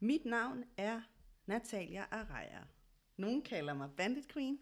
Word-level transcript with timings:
Mit 0.00 0.24
navn 0.24 0.64
er 0.76 1.00
Natalia 1.46 2.04
Araya. 2.10 2.62
Nogen 3.16 3.42
kalder 3.42 3.74
mig 3.74 3.90
Bandit 3.96 4.28
Queen. 4.28 4.58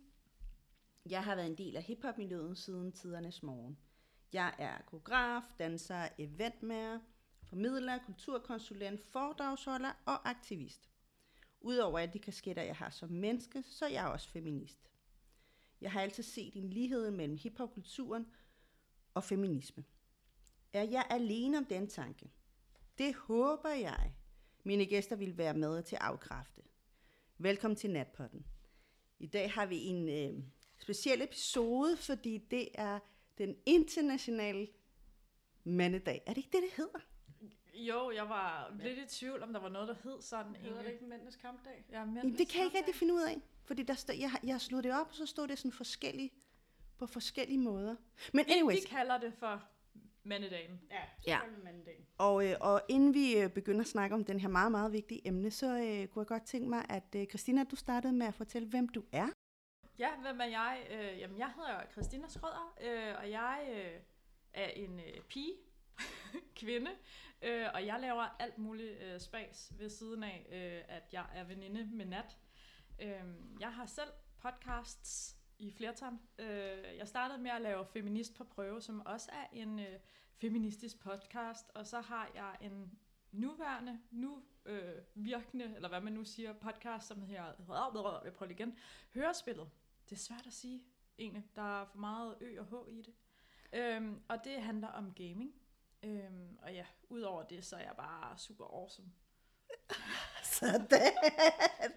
Jeg 1.06 1.24
har 1.24 1.34
været 1.34 1.46
en 1.46 1.58
del 1.58 1.76
af 1.76 1.82
hiphop-miljøet 1.82 2.58
siden 2.58 2.92
tidernes 2.92 3.42
morgen. 3.42 3.78
Jeg 4.32 4.54
er 4.58 4.78
koreograf, 4.86 5.42
danser, 5.58 6.08
eventmager, 6.18 7.00
formidler, 7.42 7.98
kulturkonsulent, 8.06 9.00
foredragsholder 9.00 9.92
og 10.06 10.28
aktivist. 10.30 10.88
Udover 11.60 11.98
alle 11.98 12.12
de 12.12 12.18
kasketter, 12.18 12.62
jeg 12.62 12.76
har 12.76 12.90
som 12.90 13.10
menneske, 13.10 13.62
så 13.62 13.84
er 13.84 13.90
jeg 13.90 14.06
også 14.06 14.28
feminist. 14.28 14.90
Jeg 15.80 15.92
har 15.92 16.00
altid 16.00 16.22
set 16.22 16.54
en 16.54 16.70
lighed 16.70 17.10
mellem 17.10 17.36
hiphopkulturen 17.36 18.26
og 19.14 19.24
feminisme. 19.24 19.84
Er 20.72 20.82
jeg 20.82 21.06
alene 21.10 21.58
om 21.58 21.64
den 21.64 21.88
tanke? 21.88 22.30
Det 22.98 23.14
håber 23.14 23.68
jeg, 23.68 24.14
mine 24.64 24.86
gæster 24.86 25.16
vil 25.16 25.38
være 25.38 25.54
med 25.54 25.82
til 25.82 25.96
at 25.96 26.02
afkræfte. 26.02 26.62
Velkommen 27.38 27.76
til 27.76 27.90
Natpotten. 27.90 28.46
I 29.18 29.26
dag 29.26 29.52
har 29.52 29.66
vi 29.66 29.78
en 29.84 30.08
øh, 30.08 30.42
speciel 30.78 31.22
episode, 31.22 31.96
fordi 31.96 32.38
det 32.38 32.68
er 32.74 32.98
den 33.38 33.56
internationale 33.66 34.68
mandedag. 35.64 36.22
Er 36.26 36.30
det 36.34 36.36
ikke 36.38 36.50
det, 36.56 36.62
det 36.62 36.70
hedder? 36.76 36.98
Jo, 37.74 38.10
jeg 38.10 38.28
var 38.28 38.74
lidt 38.82 38.98
i 38.98 39.18
tvivl, 39.18 39.42
om 39.42 39.52
der 39.52 39.60
var 39.60 39.68
noget, 39.68 39.88
der 39.88 39.94
hed 40.04 40.22
sådan. 40.22 40.56
Hedder 40.56 40.82
det 40.82 40.92
ikke 40.92 41.04
mændenes 41.04 41.36
kampdag? 41.36 41.84
Ja, 41.90 42.04
men 42.04 42.16
Jamen, 42.16 42.38
det 42.38 42.48
kan 42.48 42.58
jeg 42.58 42.66
ikke 42.66 42.78
rigtig 42.78 42.94
finde 42.94 43.14
ud 43.14 43.22
af. 43.22 43.40
Fordi 43.64 43.82
der 43.82 43.94
stod, 43.94 44.14
jeg, 44.14 44.30
har- 44.30 44.40
jeg 44.44 44.60
slået 44.60 44.84
det 44.84 44.92
op, 45.00 45.06
og 45.08 45.14
så 45.14 45.26
stod 45.26 45.48
det 45.48 45.58
sådan 45.58 45.72
forskellige, 45.72 46.30
på 46.98 47.06
forskellige 47.06 47.58
måder. 47.58 47.96
Men 48.32 48.44
anyways, 48.48 48.76
vi 48.82 48.88
kalder 48.88 49.18
det 49.18 49.34
for 49.34 49.62
mandedagen. 50.24 50.80
Ja, 50.90 50.96
Ja. 51.26 51.32
selvfølgelig 51.32 51.64
mandedag. 51.64 52.06
og, 52.18 52.46
øh, 52.48 52.54
og 52.60 52.82
inden 52.88 53.14
vi 53.14 53.36
øh, 53.38 53.50
begynder 53.50 53.80
at 53.80 53.86
snakke 53.86 54.14
om 54.14 54.24
den 54.24 54.40
her 54.40 54.48
meget, 54.48 54.70
meget 54.72 54.92
vigtige 54.92 55.28
emne, 55.28 55.50
så 55.50 55.66
øh, 55.66 56.06
kunne 56.08 56.20
jeg 56.22 56.26
godt 56.26 56.44
tænke 56.46 56.68
mig, 56.68 56.84
at 56.88 57.14
øh, 57.16 57.26
Christina, 57.26 57.64
du 57.64 57.76
startede 57.76 58.12
med 58.12 58.26
at 58.26 58.34
fortælle, 58.34 58.68
hvem 58.68 58.88
du 58.88 59.04
er. 59.12 59.28
Ja, 59.98 60.16
hvem 60.20 60.40
er 60.40 60.44
jeg? 60.44 60.86
Øh, 60.90 61.18
jamen, 61.18 61.38
jeg 61.38 61.52
hedder 61.56 61.82
Christina 61.92 62.28
Schrøder, 62.28 62.76
øh, 62.82 63.14
og 63.18 63.30
jeg 63.30 63.68
øh, 63.72 64.00
er 64.54 64.68
en 64.68 64.98
øh, 65.00 65.20
pige, 65.28 65.52
kvinde, 66.60 66.90
øh, 67.42 67.66
og 67.74 67.86
jeg 67.86 68.00
laver 68.00 68.36
alt 68.40 68.58
muligt 68.58 68.98
øh, 69.02 69.20
spas 69.20 69.72
ved 69.78 69.88
siden 69.90 70.22
af, 70.22 70.46
øh, 70.52 70.96
at 70.96 71.02
jeg 71.12 71.26
er 71.34 71.44
veninde 71.44 71.88
med 71.96 72.06
Nat. 72.06 72.38
Øh, 73.02 73.10
jeg 73.60 73.72
har 73.72 73.86
selv 73.86 74.10
podcasts 74.42 75.36
i 75.62 75.70
flertal. 75.70 76.12
Øh, 76.38 76.96
jeg 76.98 77.08
startede 77.08 77.38
med 77.38 77.50
at 77.50 77.62
lave 77.62 77.86
Feminist 77.86 78.34
på 78.34 78.44
prøve, 78.44 78.82
som 78.82 79.06
også 79.06 79.30
er 79.32 79.46
en 79.52 79.78
øh, 79.78 80.00
feministisk 80.40 81.00
podcast, 81.00 81.70
og 81.74 81.86
så 81.86 82.00
har 82.00 82.30
jeg 82.34 82.56
en 82.60 82.98
nuværende, 83.32 84.00
nu 84.10 84.42
øh, 84.66 84.94
virkende, 85.14 85.72
eller 85.76 85.88
hvad 85.88 86.00
man 86.00 86.12
nu 86.12 86.24
siger, 86.24 86.52
podcast, 86.52 87.06
som 87.06 87.22
hedder, 87.22 88.22
jeg 88.24 88.32
prøver 88.32 88.46
lige 88.46 88.58
igen, 88.58 88.78
Hørespillet. 89.14 89.70
Det 90.04 90.12
er 90.12 90.20
svært 90.20 90.46
at 90.46 90.52
sige, 90.52 90.82
egentlig. 91.18 91.44
Der 91.56 91.80
er 91.80 91.84
for 91.84 91.98
meget 91.98 92.36
ø 92.40 92.60
og 92.60 92.66
h 92.66 92.90
i 92.90 93.02
det. 93.02 93.14
Øhm, 93.72 94.22
og 94.28 94.44
det 94.44 94.62
handler 94.62 94.88
om 94.88 95.14
gaming. 95.14 95.54
Øhm, 96.02 96.58
og 96.62 96.72
ja, 96.72 96.86
udover 97.08 97.42
det, 97.42 97.64
så 97.64 97.76
er 97.76 97.80
jeg 97.80 97.94
bare 97.96 98.38
super 98.38 98.64
awesome. 98.64 99.08
Så 100.44 100.66
det, 100.90 101.02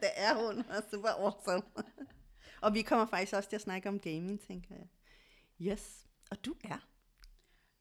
det 0.01 0.09
er 0.15 0.33
hun, 0.33 0.59
og 0.59 0.83
super 0.91 1.09
awesome 1.09 1.63
og 2.65 2.73
vi 2.73 2.81
kommer 2.81 3.05
faktisk 3.05 3.33
også 3.33 3.49
til 3.49 3.55
at 3.55 3.61
snakke 3.61 3.89
om 3.89 3.99
gaming, 3.99 4.41
tænker 4.41 4.75
jeg. 4.75 4.87
Yes. 5.61 6.07
Og 6.31 6.45
du 6.45 6.55
er? 6.63 6.87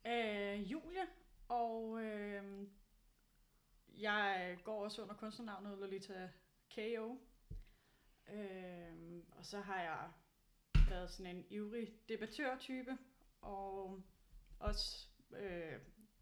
Øh, 0.07 0.71
Julie, 0.71 1.07
og 1.47 2.01
øh, 2.01 2.67
jeg 3.87 4.57
går 4.63 4.83
også 4.83 5.01
under 5.01 5.15
kunstnernavnet 5.15 5.77
Lolita 5.77 6.29
K.O. 6.69 7.17
Øh, 8.33 9.23
og 9.31 9.45
så 9.45 9.59
har 9.59 9.81
jeg 9.81 10.11
været 10.89 11.11
sådan 11.11 11.35
en 11.35 11.45
ivrig 11.49 11.93
debattørtype, 12.09 12.97
og 13.41 14.01
også, 14.59 15.07
øh, 15.31 15.79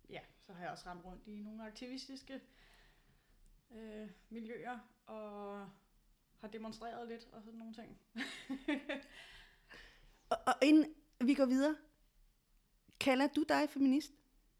ja, 0.09 0.21
så 0.41 0.53
har 0.53 0.63
jeg 0.63 0.71
også 0.71 0.85
ramt 0.85 1.05
rundt 1.05 1.27
i 1.27 1.39
nogle 1.39 1.65
aktivistiske 1.65 2.41
øh, 3.71 4.09
miljøer, 4.29 4.79
og 5.05 5.69
har 6.43 6.49
demonstreret 6.49 7.07
lidt 7.07 7.27
og 7.31 7.43
sådan 7.43 7.59
nogle 7.59 7.73
ting. 7.73 7.99
Og, 10.29 10.37
og 10.47 10.53
inden 10.61 10.95
vi 11.21 11.33
går 11.33 11.45
videre, 11.45 11.75
kalder 12.99 13.27
du 13.27 13.43
dig 13.49 13.69
feminist? 13.69 14.13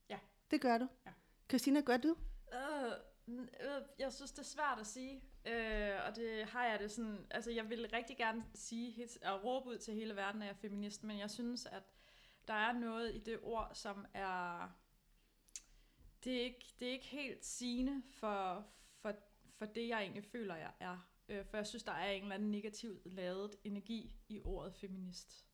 Ja. 0.10 0.20
Det 0.52 0.62
gør 0.62 0.78
du? 0.78 0.88
Ja. 1.06 1.12
Christina, 1.50 1.82
gør 1.82 1.98
du? 1.98 2.16
Øh, 2.54 2.92
øh, 3.28 3.82
jeg 4.00 4.14
synes, 4.14 4.32
det 4.32 4.40
er 4.40 4.44
svært 4.44 4.80
at 4.80 4.88
sige. 4.88 5.24
Øh, 5.46 6.00
og 6.08 6.16
det 6.16 6.46
har 6.46 6.66
jeg 6.66 6.80
det 6.80 6.92
sådan... 6.92 7.28
Altså, 7.32 7.52
jeg 7.52 7.70
vil 7.70 7.90
rigtig 7.94 8.18
gerne 8.18 8.46
sige 8.54 9.08
og 9.26 9.44
råbe 9.44 9.70
ud 9.70 9.78
til 9.78 9.94
hele 9.94 10.16
verden, 10.16 10.42
at 10.42 10.48
jeg 10.48 10.54
er 10.54 10.58
feminist, 10.58 11.04
men 11.04 11.20
jeg 11.20 11.32
synes, 11.32 11.66
at 11.66 11.84
der 12.48 12.54
er 12.54 12.74
noget 12.74 13.16
i 13.16 13.20
det 13.20 13.40
ord, 13.42 13.72
som 13.74 14.06
er... 14.14 14.70
Det 16.24 16.36
er 16.36 16.42
ikke, 16.42 16.74
det 16.80 16.88
er 16.88 16.92
ikke 16.92 17.08
helt 17.08 17.46
sigende 17.46 18.04
for, 18.10 18.68
for, 19.02 19.14
for 19.58 19.66
det, 19.66 19.88
jeg 19.88 20.02
egentlig 20.02 20.24
føler, 20.24 20.56
jeg 20.56 20.72
er. 20.80 21.13
Øh, 21.30 21.46
for 21.46 21.58
jeg 21.58 21.68
synes, 21.68 21.84
der 21.84 21.92
er 21.92 22.12
en 22.12 22.22
eller 22.22 22.36
anden 22.36 22.52
negativt 22.52 23.02
lavet 23.06 23.56
energi 23.64 24.16
i 24.30 24.42
ordet 24.44 24.76
feminist. 24.76 25.46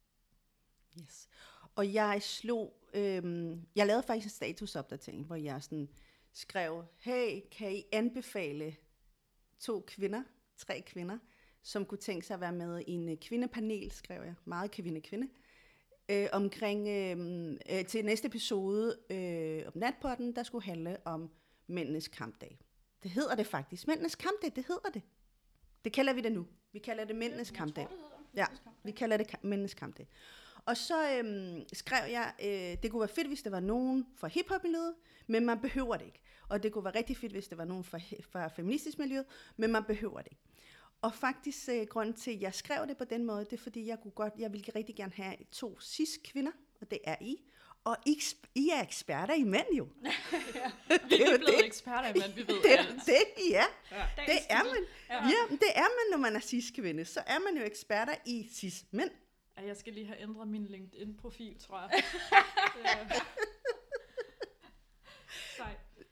Yes. 1.02 1.30
Og 1.75 1.94
jeg 1.94 2.22
slog, 2.22 2.88
øhm, 2.94 3.68
jeg 3.75 3.88
lavede 3.88 4.03
faktisk 4.03 4.25
en 4.25 4.30
statusopdatering, 4.30 5.25
hvor 5.25 5.35
jeg 5.35 5.63
sådan 5.63 5.90
skrev, 6.34 6.85
hey, 6.97 7.41
kan 7.52 7.75
I 7.75 7.84
anbefale 7.91 8.75
to 9.59 9.84
kvinder, 9.88 10.24
tre 10.57 10.84
kvinder, 10.85 11.18
som 11.62 11.86
kunne 11.86 11.97
tænke 11.97 12.25
sig 12.25 12.34
at 12.34 12.41
være 12.41 12.53
med 12.53 12.84
i 12.88 12.91
en 12.91 13.09
øh, 13.09 13.18
kvindepanel, 13.18 13.91
skrev 13.91 14.24
jeg, 14.24 14.36
meget 14.46 14.72
kvinde-kvinde, 14.72 15.30
øh, 16.09 16.28
omkring 16.31 16.88
øh, 16.88 17.51
øh, 17.72 17.86
til 17.86 18.06
næste 18.06 18.28
episode 18.28 18.97
øh, 19.09 19.68
om 19.68 19.74
natpotten, 19.75 20.36
der 20.36 20.44
skulle 20.44 20.66
handle 20.66 20.97
om 21.06 21.31
mændenes 21.68 22.07
kampdag. 22.07 22.59
Det 23.03 23.12
hedder 23.12 23.36
det 23.36 23.47
faktisk. 23.47 23.88
Mændenes 23.88 24.16
kampdag, 24.16 24.51
det 24.56 24.66
hedder 24.68 24.90
det. 24.94 25.01
Det 25.84 25.94
kalder 25.94 26.13
vi 26.13 26.22
det 26.22 26.31
nu. 26.31 26.47
Vi 26.72 26.79
kalder 26.79 27.06
det 27.06 27.16
mændenes 27.16 27.51
kampdag. 27.51 27.88
Ja, 28.35 28.45
vi 28.84 28.91
kalder 28.91 29.17
det 29.17 29.44
mændenes 29.44 29.73
kampdag. 29.73 30.07
Og 30.66 30.78
så 30.78 31.17
øhm, 31.17 31.63
skrev 31.73 32.12
jeg, 32.12 32.34
øh, 32.44 32.84
det 32.84 32.91
kunne 32.91 33.00
være 33.00 33.09
fedt, 33.09 33.28
hvis 33.28 33.41
det 33.41 33.51
var 33.51 33.59
nogen 33.59 34.07
fra 34.16 34.28
hiphop-miljøet, 34.28 34.95
men 35.28 35.45
man 35.45 35.59
behøver 35.59 35.97
det 35.97 36.06
ikke. 36.06 36.19
Og 36.50 36.63
det 36.63 36.72
kunne 36.72 36.84
være 36.84 36.95
rigtig 36.95 37.18
fedt, 37.18 37.31
hvis 37.31 37.47
det 37.47 37.57
var 37.57 37.66
nogen 37.66 37.84
fra, 37.84 38.00
fra 38.22 38.47
feministisk 38.47 39.00
miljø, 39.00 39.23
men 39.57 39.72
man 39.72 39.84
behøver 39.84 40.22
det 40.22 40.31
ikke. 40.31 40.44
Og 41.01 41.13
faktisk, 41.13 41.69
øh, 41.69 41.88
grunden 41.88 42.16
til, 42.16 42.31
at 42.31 42.41
jeg 42.41 42.53
skrev 42.53 42.88
det 42.88 42.97
på 42.97 43.03
den 43.03 43.25
måde, 43.25 43.45
det 43.45 43.53
er, 43.53 43.57
fordi 43.57 43.88
jeg 43.88 44.00
kunne 44.01 44.12
godt, 44.12 44.34
jeg 44.39 44.53
ville 44.53 44.72
rigtig 44.75 44.95
gerne 44.95 45.13
have 45.16 45.35
to 45.51 45.79
cis-kvinder, 45.79 46.51
og 46.81 46.91
det 46.91 47.00
er 47.03 47.16
I. 47.22 47.38
Og 47.84 47.97
I, 48.06 48.22
I 48.56 48.69
er 48.69 48.81
eksperter 48.84 49.34
i 49.34 49.44
mænd 49.44 49.67
jo. 49.78 49.84
Vi 50.03 50.09
Det 51.09 51.28
er 51.28 51.31
jo 51.31 51.38
blevet 51.38 51.44
det. 51.47 51.66
eksperter, 51.66 52.13
men 52.13 52.35
vi 52.35 52.41
ved 52.53 52.62
Det 52.63 52.73
er 52.73 52.78
alt. 52.78 53.06
det, 53.06 53.23
I 53.50 53.51
er. 53.53 53.66
Ja. 53.91 54.06
Det 54.25 54.40
er 54.50 54.63
man. 54.63 54.85
Ja. 55.09 55.16
Ja, 55.16 55.56
det 55.56 55.69
er 55.75 55.81
man, 55.81 56.12
når 56.12 56.18
man 56.18 56.35
er 56.35 56.39
cis-kvinde. 56.39 57.06
Så 57.06 57.23
er 57.28 57.39
man 57.39 57.57
jo 57.57 57.63
eksperter 57.63 58.16
i 58.25 58.50
cis-mænd. 58.53 59.12
Ja, 59.57 59.66
jeg 59.66 59.78
skal 59.78 59.94
lige 59.94 60.06
have 60.06 60.22
ændret 60.22 60.47
min 60.47 60.66
LinkedIn-profil, 60.66 61.59
tror 61.59 61.79
jeg. 61.79 62.03
Øh. 62.79 63.16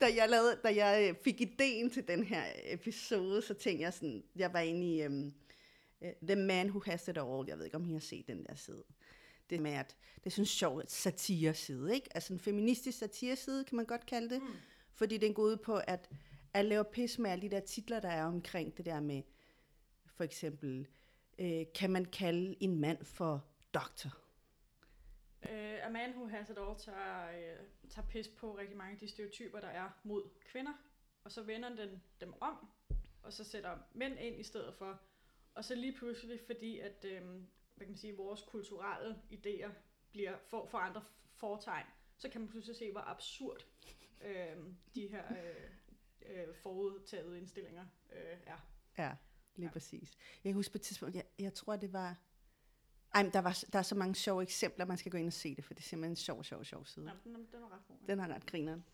Da 0.01 0.06
jeg, 0.16 0.29
lavede, 0.29 0.59
da 0.63 0.75
jeg 0.75 1.09
øh, 1.09 1.16
fik 1.23 1.41
ideen 1.41 1.89
til 1.89 2.07
den 2.07 2.23
her 2.23 2.44
episode, 2.66 3.41
så 3.41 3.53
tænkte 3.53 3.83
jeg 3.83 3.94
sådan, 3.94 4.23
jeg 4.35 4.53
var 4.53 4.59
inde 4.59 4.95
i 4.95 5.06
um, 5.06 5.33
uh, 6.01 6.07
The 6.27 6.35
Man 6.35 6.67
Who 6.69 6.81
Has 6.85 7.07
It 7.07 7.17
All. 7.17 7.47
Jeg 7.47 7.57
ved 7.57 7.66
ikke, 7.66 7.77
om 7.77 7.85
I 7.85 7.94
har 7.94 8.00
set 8.00 8.27
den 8.27 8.45
der 8.45 8.56
side. 8.56 8.83
Det 9.50 9.62
med, 9.62 9.72
at 9.72 9.96
det 10.16 10.25
er 10.25 10.30
sådan 10.30 10.41
en 10.41 10.46
sjov 10.46 10.81
satireside, 10.88 11.96
ikke? 11.96 12.09
Altså 12.16 12.34
en 12.34 12.40
feministisk 12.40 12.97
satireside, 12.97 13.63
kan 13.63 13.75
man 13.75 13.85
godt 13.85 14.06
kalde 14.06 14.30
det. 14.30 14.41
Mm. 14.41 14.47
Fordi 14.94 15.18
den 15.18 15.34
går 15.34 15.44
ud 15.44 15.58
på, 15.58 15.81
at 15.88 16.09
at 16.53 16.66
lave 16.66 16.85
pis 16.85 17.19
med 17.19 17.31
alle 17.31 17.41
de 17.41 17.56
der 17.56 17.59
titler, 17.59 18.00
der 18.00 18.09
er 18.09 18.25
omkring 18.25 18.77
det 18.77 18.86
der 18.86 19.00
med, 19.00 19.24
for 20.06 20.24
eksempel, 20.24 20.88
øh, 21.39 21.66
kan 21.75 21.89
man 21.89 22.06
kalde 22.06 22.56
en 22.60 22.80
mand 22.80 23.06
for 23.06 23.45
doktor? 23.74 24.10
Uh, 25.44 25.86
A 25.86 25.89
Man 25.89 26.10
Who 26.10 26.27
Has 26.27 26.50
It 26.50 26.57
All 26.57 26.77
tager, 26.77 27.30
uh, 27.30 27.89
tager 27.89 28.07
pis 28.07 28.27
på 28.27 28.57
rigtig 28.57 28.77
mange 28.77 28.94
af 28.94 29.00
de 29.00 29.07
stereotyper, 29.07 29.60
der 29.60 29.68
er 29.68 29.89
mod 30.04 30.30
kvinder. 30.51 30.74
Og 31.24 31.31
så 31.31 31.42
vender 31.42 31.69
den 31.69 32.01
dem 32.21 32.33
om, 32.42 32.68
og 33.24 33.33
så 33.33 33.44
sætter 33.44 33.77
mænd 33.94 34.19
ind 34.19 34.39
i 34.39 34.44
stedet 34.44 34.74
for. 34.74 35.01
Og 35.54 35.66
så 35.66 35.75
lige 35.75 35.94
pludselig, 35.94 36.39
fordi 36.45 36.80
at 36.80 37.06
øhm, 37.06 37.48
hvad 37.77 37.85
kan 37.85 37.91
man 37.91 37.97
sige, 37.97 38.18
vores 38.18 38.41
kulturelle 38.41 39.21
idéer 39.31 39.69
bliver 40.12 40.38
for, 40.47 40.65
for 40.65 40.77
andre 40.77 41.03
fortegn, 41.33 41.85
så 42.18 42.29
kan 42.29 42.41
man 42.41 42.50
pludselig 42.50 42.75
se, 42.75 42.91
hvor 42.91 43.01
absurd 43.01 43.65
øhm, 44.21 44.77
de 44.95 45.07
her 45.07 45.24
øh, 45.31 45.71
øh, 46.47 46.56
forudtagede 46.56 47.38
indstillinger 47.38 47.85
øh, 48.12 48.38
er. 48.45 48.57
Ja, 48.97 49.15
lige 49.56 49.65
ja. 49.68 49.71
Præcis. 49.71 50.18
Jeg 50.44 50.50
kan 50.50 50.53
huske 50.53 50.71
på 50.71 50.77
et 50.77 50.81
tidspunkt, 50.81 51.15
jeg, 51.15 51.24
jeg 51.39 51.53
tror, 51.53 51.75
det 51.75 51.94
var... 51.94 52.18
Ej, 53.13 53.24
men 53.24 53.33
der, 53.33 53.39
var, 53.39 53.63
der 53.74 53.80
er 53.80 53.83
så 53.83 53.95
mange 53.95 54.15
sjove 54.15 54.41
eksempler, 54.44 54.85
man 54.85 54.97
skal 54.97 55.12
gå 55.12 55.18
ind 55.18 55.27
og 55.27 55.33
se 55.33 55.56
det, 55.56 55.65
for 55.65 55.73
det 55.73 55.80
er 55.81 55.88
simpelthen 55.88 56.12
en 56.12 56.15
sjov, 56.15 56.44
sjov, 56.44 56.63
sjov 56.63 56.85
side. 56.85 57.06
Ja, 57.06 57.12
den, 57.23 57.35
er- 57.35 57.39
den 57.51 57.63
er 57.63 57.73
ret 57.75 57.81
god. 57.88 57.95
Den 58.07 58.19
har 58.19 58.27
ret 58.27 58.45
grineren. 58.45 58.85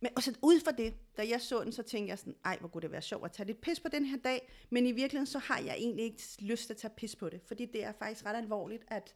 Men 0.00 0.12
og 0.16 0.22
så 0.22 0.34
ud 0.42 0.60
fra 0.60 0.70
det, 0.70 0.94
da 1.16 1.28
jeg 1.28 1.40
så 1.40 1.64
den, 1.64 1.72
så 1.72 1.82
tænkte 1.82 2.10
jeg 2.10 2.18
sådan, 2.18 2.36
ej, 2.44 2.58
hvor 2.58 2.68
kunne 2.68 2.82
det 2.82 2.92
være 2.92 3.02
sjovt 3.02 3.24
at 3.24 3.32
tage 3.32 3.46
lidt 3.46 3.60
pis 3.60 3.80
på 3.80 3.88
den 3.88 4.04
her 4.04 4.16
dag, 4.16 4.50
men 4.70 4.86
i 4.86 4.92
virkeligheden, 4.92 5.26
så 5.26 5.38
har 5.38 5.60
jeg 5.60 5.74
egentlig 5.78 6.04
ikke 6.04 6.22
lyst 6.38 6.66
til 6.66 6.72
at 6.72 6.76
tage 6.76 6.92
pis 6.96 7.16
på 7.16 7.28
det, 7.28 7.40
fordi 7.42 7.66
det 7.66 7.84
er 7.84 7.92
faktisk 7.92 8.26
ret 8.26 8.36
alvorligt, 8.36 8.84
at 8.88 9.14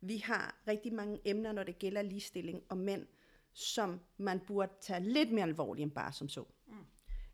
vi 0.00 0.16
har 0.16 0.62
rigtig 0.68 0.94
mange 0.94 1.20
emner, 1.24 1.52
når 1.52 1.62
det 1.62 1.78
gælder 1.78 2.02
ligestilling 2.02 2.62
og 2.68 2.76
mænd, 2.76 3.06
som 3.52 4.00
man 4.16 4.40
burde 4.40 4.72
tage 4.80 5.00
lidt 5.00 5.32
mere 5.32 5.44
alvorligt 5.44 5.82
end 5.82 5.92
bare 5.92 6.12
som 6.12 6.28
så. 6.28 6.44
Mm. 6.66 6.74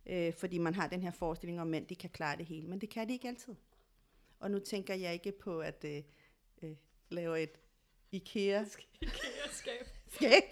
Øh, 0.06 0.34
fordi 0.34 0.58
man 0.58 0.74
har 0.74 0.86
den 0.86 1.02
her 1.02 1.10
forestilling 1.10 1.60
om, 1.60 1.66
at 1.66 1.70
mænd 1.70 1.86
de 1.86 1.94
kan 1.94 2.10
klare 2.10 2.36
det 2.36 2.46
hele, 2.46 2.68
men 2.68 2.80
det 2.80 2.90
kan 2.90 3.08
de 3.08 3.12
ikke 3.12 3.28
altid. 3.28 3.54
Og 4.40 4.50
nu 4.50 4.58
tænker 4.58 4.94
jeg 4.94 5.12
ikke 5.12 5.32
på 5.32 5.60
at 5.60 5.84
øh, 5.84 6.02
øh, 6.62 6.76
lave 7.08 7.42
et 7.42 7.60
IKEA 8.12 8.64
IKEA-skab. 9.00 9.86
skab. 10.08 10.42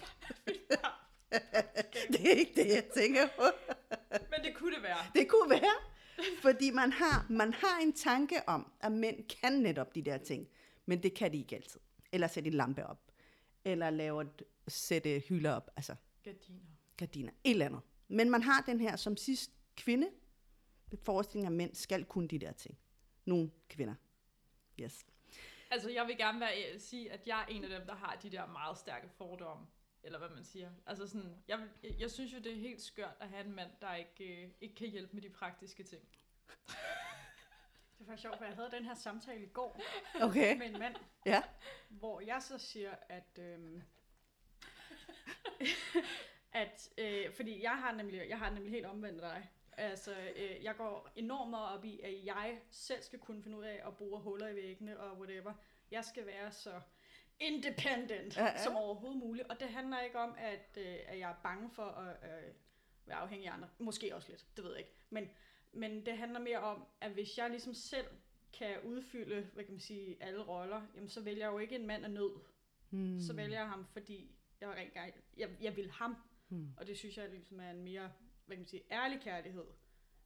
det 2.11 2.31
er 2.31 2.35
ikke 2.35 2.51
det, 2.55 2.67
jeg 2.67 2.85
tænker 2.95 3.27
på. 3.27 3.43
Men 4.31 4.43
det 4.43 4.55
kunne 4.55 4.75
det 4.75 4.83
være. 4.83 5.05
Det 5.15 5.29
kunne 5.29 5.49
være, 5.49 5.75
fordi 6.41 6.71
man 6.71 6.91
har, 6.91 7.25
man 7.29 7.53
har 7.53 7.79
en 7.81 7.93
tanke 7.93 8.49
om, 8.49 8.71
at 8.79 8.91
mænd 8.91 9.27
kan 9.27 9.53
netop 9.53 9.95
de 9.95 10.01
der 10.01 10.17
ting, 10.17 10.47
men 10.85 11.03
det 11.03 11.13
kan 11.13 11.31
de 11.31 11.37
ikke 11.37 11.55
altid. 11.55 11.79
Eller 12.11 12.27
sætte 12.27 12.47
en 12.47 12.53
lampe 12.53 12.85
op, 12.85 13.11
eller 13.65 13.89
lave 13.89 14.21
et, 14.21 14.43
sætte 14.67 15.19
hylder 15.19 15.51
op, 15.51 15.71
altså 15.75 15.95
Gardiner. 16.23 16.59
gardiner, 16.97 17.31
et 17.43 17.51
eller 17.51 17.65
andet. 17.65 17.81
Men 18.07 18.29
man 18.29 18.43
har 18.43 18.63
den 18.65 18.79
her 18.79 18.95
som 18.95 19.17
sidst 19.17 19.51
kvinde, 19.77 20.09
forestilling 21.03 21.45
af 21.45 21.51
mænd 21.51 21.75
skal 21.75 22.05
kunne 22.05 22.27
de 22.27 22.39
der 22.39 22.51
ting. 22.51 22.77
Nogle 23.25 23.51
kvinder. 23.69 23.95
Yes. 24.79 25.05
Altså, 25.71 25.89
jeg 25.89 26.07
vil 26.07 26.17
gerne 26.17 26.39
være, 26.39 26.73
øh, 26.73 26.79
sige, 26.79 27.11
at 27.11 27.27
jeg 27.27 27.41
er 27.41 27.45
en 27.45 27.63
af 27.63 27.69
dem, 27.69 27.87
der 27.87 27.95
har 27.95 28.15
de 28.23 28.29
der 28.29 28.45
meget 28.45 28.77
stærke 28.77 29.09
fordomme. 29.17 29.67
Eller 30.03 30.19
hvad 30.19 30.29
man 30.29 30.43
siger. 30.43 30.71
Altså 30.85 31.07
sådan, 31.07 31.43
jeg, 31.47 31.67
jeg, 31.83 31.99
jeg 31.99 32.11
synes 32.11 32.33
jo, 32.33 32.37
det 32.37 32.51
er 32.51 32.55
helt 32.55 32.81
skørt 32.81 33.15
at 33.19 33.29
have 33.29 33.45
en 33.45 33.51
mand, 33.55 33.71
der 33.81 33.95
ikke, 33.95 34.43
øh, 34.43 34.49
ikke 34.61 34.75
kan 34.75 34.87
hjælpe 34.87 35.13
med 35.13 35.21
de 35.21 35.29
praktiske 35.29 35.83
ting. 35.83 36.01
Det 37.99 38.07
var 38.07 38.15
sjovt, 38.15 38.37
for 38.37 38.45
jeg 38.45 38.55
havde 38.55 38.71
den 38.71 38.85
her 38.85 38.93
samtale 38.95 39.43
i 39.43 39.49
går 39.49 39.81
Okay. 40.21 40.57
med 40.57 40.65
en 40.67 40.79
mand, 40.79 40.95
Ja. 41.25 41.43
hvor 41.89 42.21
jeg 42.21 42.41
så 42.41 42.57
siger, 42.57 42.95
at... 43.09 43.39
Øhm, 43.39 43.81
at 46.53 46.89
øh, 46.97 47.33
fordi 47.33 47.63
jeg 47.63 47.77
har, 47.77 47.91
nemlig, 47.91 48.29
jeg 48.29 48.39
har 48.39 48.49
nemlig 48.49 48.71
helt 48.71 48.85
omvendt 48.85 49.21
dig. 49.21 49.49
Altså, 49.77 50.15
øh, 50.35 50.63
jeg 50.63 50.75
går 50.75 51.09
enormt 51.15 51.49
meget 51.49 51.77
op 51.77 51.85
i, 51.85 51.99
at 52.03 52.25
jeg 52.25 52.61
selv 52.71 53.01
skal 53.01 53.19
kunne 53.19 53.43
finde 53.43 53.57
ud 53.57 53.63
af 53.63 53.81
at 53.87 53.97
bore 53.97 54.21
huller 54.21 54.47
i 54.47 54.55
væggene 54.55 54.99
og 54.99 55.17
whatever. 55.19 55.53
Jeg 55.91 56.05
skal 56.05 56.25
være 56.25 56.51
så 56.51 56.81
independent 57.39 58.37
Ja, 58.37 58.45
ja, 58.45 58.63
som 58.63 58.75
overhovedet 58.75 59.19
muligt. 59.19 59.47
Og 59.47 59.59
det 59.59 59.69
handler 59.69 60.01
ikke 60.01 60.19
om, 60.19 60.35
at, 60.37 60.77
øh, 60.77 60.97
at 61.07 61.19
jeg 61.19 61.29
er 61.29 61.35
bange 61.43 61.69
for 61.69 61.83
at 61.83 62.15
øh, 62.23 62.53
være 63.05 63.17
afhængig 63.17 63.47
af 63.47 63.53
andre. 63.53 63.69
Måske 63.79 64.15
også 64.15 64.29
lidt, 64.29 64.47
det 64.55 64.63
ved 64.63 64.71
jeg 64.71 64.79
ikke. 64.79 64.95
Men, 65.09 65.29
men 65.73 66.05
det 66.05 66.17
handler 66.17 66.39
mere 66.39 66.59
om, 66.59 66.85
at 67.01 67.11
hvis 67.11 67.37
jeg 67.37 67.49
ligesom 67.49 67.73
selv 67.73 68.07
kan 68.53 68.81
udfylde, 68.83 69.49
hvad 69.53 69.63
kan 69.63 69.73
man 69.73 69.79
sige, 69.79 70.23
alle 70.23 70.43
roller, 70.43 70.81
jamen 70.95 71.09
så 71.09 71.21
vælger 71.21 71.45
jeg 71.45 71.53
jo 71.53 71.57
ikke 71.59 71.75
en 71.75 71.87
mand 71.87 72.05
af 72.05 72.11
nød. 72.11 72.31
Hmm. 72.89 73.19
Så 73.19 73.33
vælger 73.33 73.59
jeg 73.59 73.69
ham, 73.69 73.85
fordi 73.85 74.35
jeg, 74.61 74.69
rent 74.69 74.93
gang, 74.93 75.13
jeg, 75.37 75.49
jeg 75.61 75.75
vil 75.75 75.91
ham. 75.91 76.15
Hmm. 76.47 76.73
Og 76.77 76.87
det 76.87 76.97
synes 76.97 77.17
jeg 77.17 77.29
ligesom 77.29 77.59
er 77.59 77.71
en 77.71 77.83
mere, 77.83 78.11
hvad 78.45 78.57
kan 78.57 78.61
man 78.61 78.67
sige, 78.67 78.83
ærlig 78.91 79.21
kærlighed. 79.21 79.65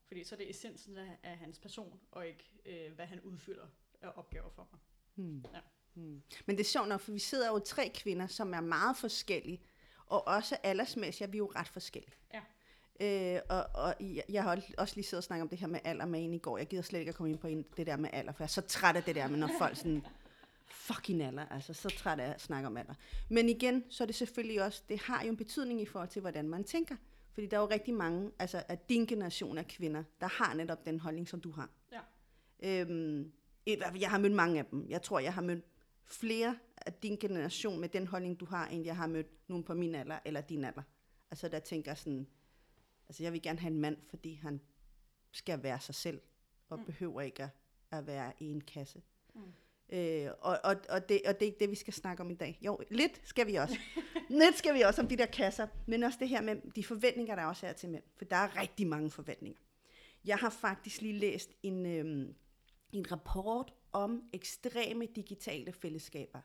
Fordi 0.06 0.24
så 0.24 0.34
er 0.34 0.36
det 0.36 0.50
essensen 0.50 0.96
af, 0.96 1.18
af 1.22 1.36
hans 1.36 1.58
person, 1.58 2.00
og 2.10 2.26
ikke 2.26 2.50
øh, 2.64 2.92
hvad 2.92 3.06
han 3.06 3.20
udfylder 3.20 3.66
af 4.00 4.12
opgaver 4.14 4.50
for 4.50 4.68
mig. 4.72 4.80
Hmm. 5.14 5.44
Ja. 5.52 5.60
Hmm. 5.94 6.22
Men 6.46 6.56
det 6.56 6.64
er 6.64 6.68
sjovt 6.68 6.88
nok, 6.88 7.00
for 7.00 7.12
vi 7.12 7.18
sidder 7.18 7.48
jo 7.48 7.58
tre 7.58 7.90
kvinder, 7.94 8.26
som 8.26 8.54
er 8.54 8.60
meget 8.60 8.96
forskellige, 8.96 9.60
og 10.06 10.26
også 10.28 10.56
aldersmæssigt 10.62 11.28
er 11.28 11.30
vi 11.32 11.38
jo 11.38 11.52
ret 11.56 11.68
forskellige. 11.68 12.12
Ja. 12.34 12.40
Øh, 13.00 13.40
og, 13.48 13.66
og 13.74 13.94
jeg, 14.00 14.22
jeg 14.28 14.42
har 14.42 14.62
også 14.78 14.94
lige 14.94 15.04
siddet 15.04 15.18
og 15.20 15.24
snakket 15.24 15.42
om 15.42 15.48
det 15.48 15.58
her 15.58 15.66
med 15.66 15.80
alder 15.84 16.06
med 16.06 16.24
en 16.24 16.34
i 16.34 16.38
går. 16.38 16.58
Jeg 16.58 16.66
gider 16.66 16.82
slet 16.82 16.98
ikke 17.00 17.08
at 17.08 17.14
komme 17.14 17.30
ind 17.30 17.38
på 17.38 17.46
en- 17.46 17.64
det 17.76 17.86
der 17.86 17.96
med 17.96 18.10
alder, 18.12 18.32
for 18.32 18.42
jeg 18.42 18.46
er 18.46 18.48
så 18.48 18.60
træt 18.60 18.96
af 18.96 19.02
det 19.02 19.14
der 19.14 19.28
med, 19.28 19.38
når 19.38 19.50
folk 19.58 19.76
sådan, 19.76 20.06
fucking 20.66 21.22
alder, 21.22 21.46
altså 21.46 21.74
så 21.74 21.88
træt 21.88 22.20
af 22.20 22.30
at 22.30 22.40
snakke 22.40 22.66
om 22.66 22.76
alder. 22.76 22.94
Men 23.30 23.48
igen, 23.48 23.84
så 23.90 24.04
er 24.04 24.06
det 24.06 24.14
selvfølgelig 24.14 24.62
også, 24.62 24.82
det 24.88 25.00
har 25.00 25.22
jo 25.22 25.28
en 25.28 25.36
betydning 25.36 25.80
i 25.80 25.86
forhold 25.86 26.08
til, 26.08 26.20
hvordan 26.20 26.48
man 26.48 26.64
tænker. 26.64 26.96
Fordi 27.32 27.46
der 27.46 27.56
er 27.56 27.60
jo 27.60 27.68
rigtig 27.70 27.94
mange, 27.94 28.30
altså 28.38 28.62
af 28.68 28.78
din 28.78 29.06
generation 29.06 29.58
af 29.58 29.66
kvinder, 29.66 30.04
der 30.20 30.26
har 30.26 30.54
netop 30.54 30.86
den 30.86 31.00
holdning, 31.00 31.28
som 31.28 31.40
du 31.40 31.50
har. 31.50 31.68
Ja. 31.92 32.00
Øhm, 32.62 33.32
jeg 34.00 34.10
har 34.10 34.18
mødt 34.18 34.32
mange 34.32 34.58
af 34.58 34.64
dem. 34.64 34.86
Jeg 34.88 35.02
tror, 35.02 35.18
jeg 35.18 35.34
har 35.34 35.42
mødt 35.42 35.64
flere 36.06 36.58
af 36.76 36.92
din 36.92 37.16
generation 37.16 37.80
med 37.80 37.88
den 37.88 38.06
holdning, 38.06 38.40
du 38.40 38.44
har, 38.44 38.68
end 38.68 38.84
jeg 38.84 38.96
har 38.96 39.06
mødt 39.06 39.48
nogen 39.48 39.64
på 39.64 39.74
min 39.74 39.94
alder 39.94 40.18
eller 40.24 40.40
din 40.40 40.64
alder. 40.64 40.82
Altså, 41.30 41.48
der 41.48 41.58
tænker 41.58 41.90
jeg 41.90 41.98
sådan, 41.98 42.26
altså 43.08 43.22
jeg 43.22 43.32
vil 43.32 43.42
gerne 43.42 43.58
have 43.58 43.70
en 43.70 43.80
mand, 43.80 43.96
fordi 44.10 44.34
han 44.34 44.60
skal 45.32 45.62
være 45.62 45.80
sig 45.80 45.94
selv, 45.94 46.20
og 46.68 46.78
mm. 46.78 46.84
Behøver 46.84 47.20
ikke 47.20 47.42
at, 47.42 47.48
at 47.90 48.06
være 48.06 48.32
i 48.38 48.50
en 48.50 48.60
kasse. 48.60 49.02
Mm. 49.34 49.40
Øh, 49.88 50.30
og, 50.40 50.58
og, 50.64 50.76
og, 50.88 51.08
det, 51.08 51.20
og 51.26 51.34
det 51.34 51.42
er 51.42 51.46
ikke 51.46 51.60
det, 51.60 51.70
vi 51.70 51.74
skal 51.74 51.92
snakke 51.92 52.22
om 52.22 52.30
i 52.30 52.34
dag. 52.34 52.58
Jo, 52.62 52.78
lidt 52.90 53.20
skal 53.24 53.46
vi 53.46 53.54
også. 53.54 53.78
lidt 54.28 54.58
skal 54.58 54.74
vi 54.74 54.80
også 54.80 55.02
om 55.02 55.08
de 55.08 55.16
der 55.16 55.26
kasser, 55.26 55.66
men 55.86 56.02
også 56.02 56.18
det 56.18 56.28
her 56.28 56.42
med 56.42 56.56
de 56.76 56.84
forventninger, 56.84 57.34
der 57.34 57.44
også 57.44 57.66
er 57.66 57.72
til 57.72 57.88
mænd. 57.88 58.02
For 58.16 58.24
der 58.24 58.36
er 58.36 58.60
rigtig 58.60 58.86
mange 58.86 59.10
forventninger. 59.10 59.60
Jeg 60.24 60.36
har 60.36 60.50
faktisk 60.50 61.00
lige 61.00 61.18
læst 61.18 61.50
en, 61.62 61.86
øhm, 61.86 62.34
en 62.92 63.12
rapport 63.12 63.74
om 63.94 64.28
ekstreme 64.32 65.06
digitale 65.06 65.72
fællesskaber. 65.72 66.40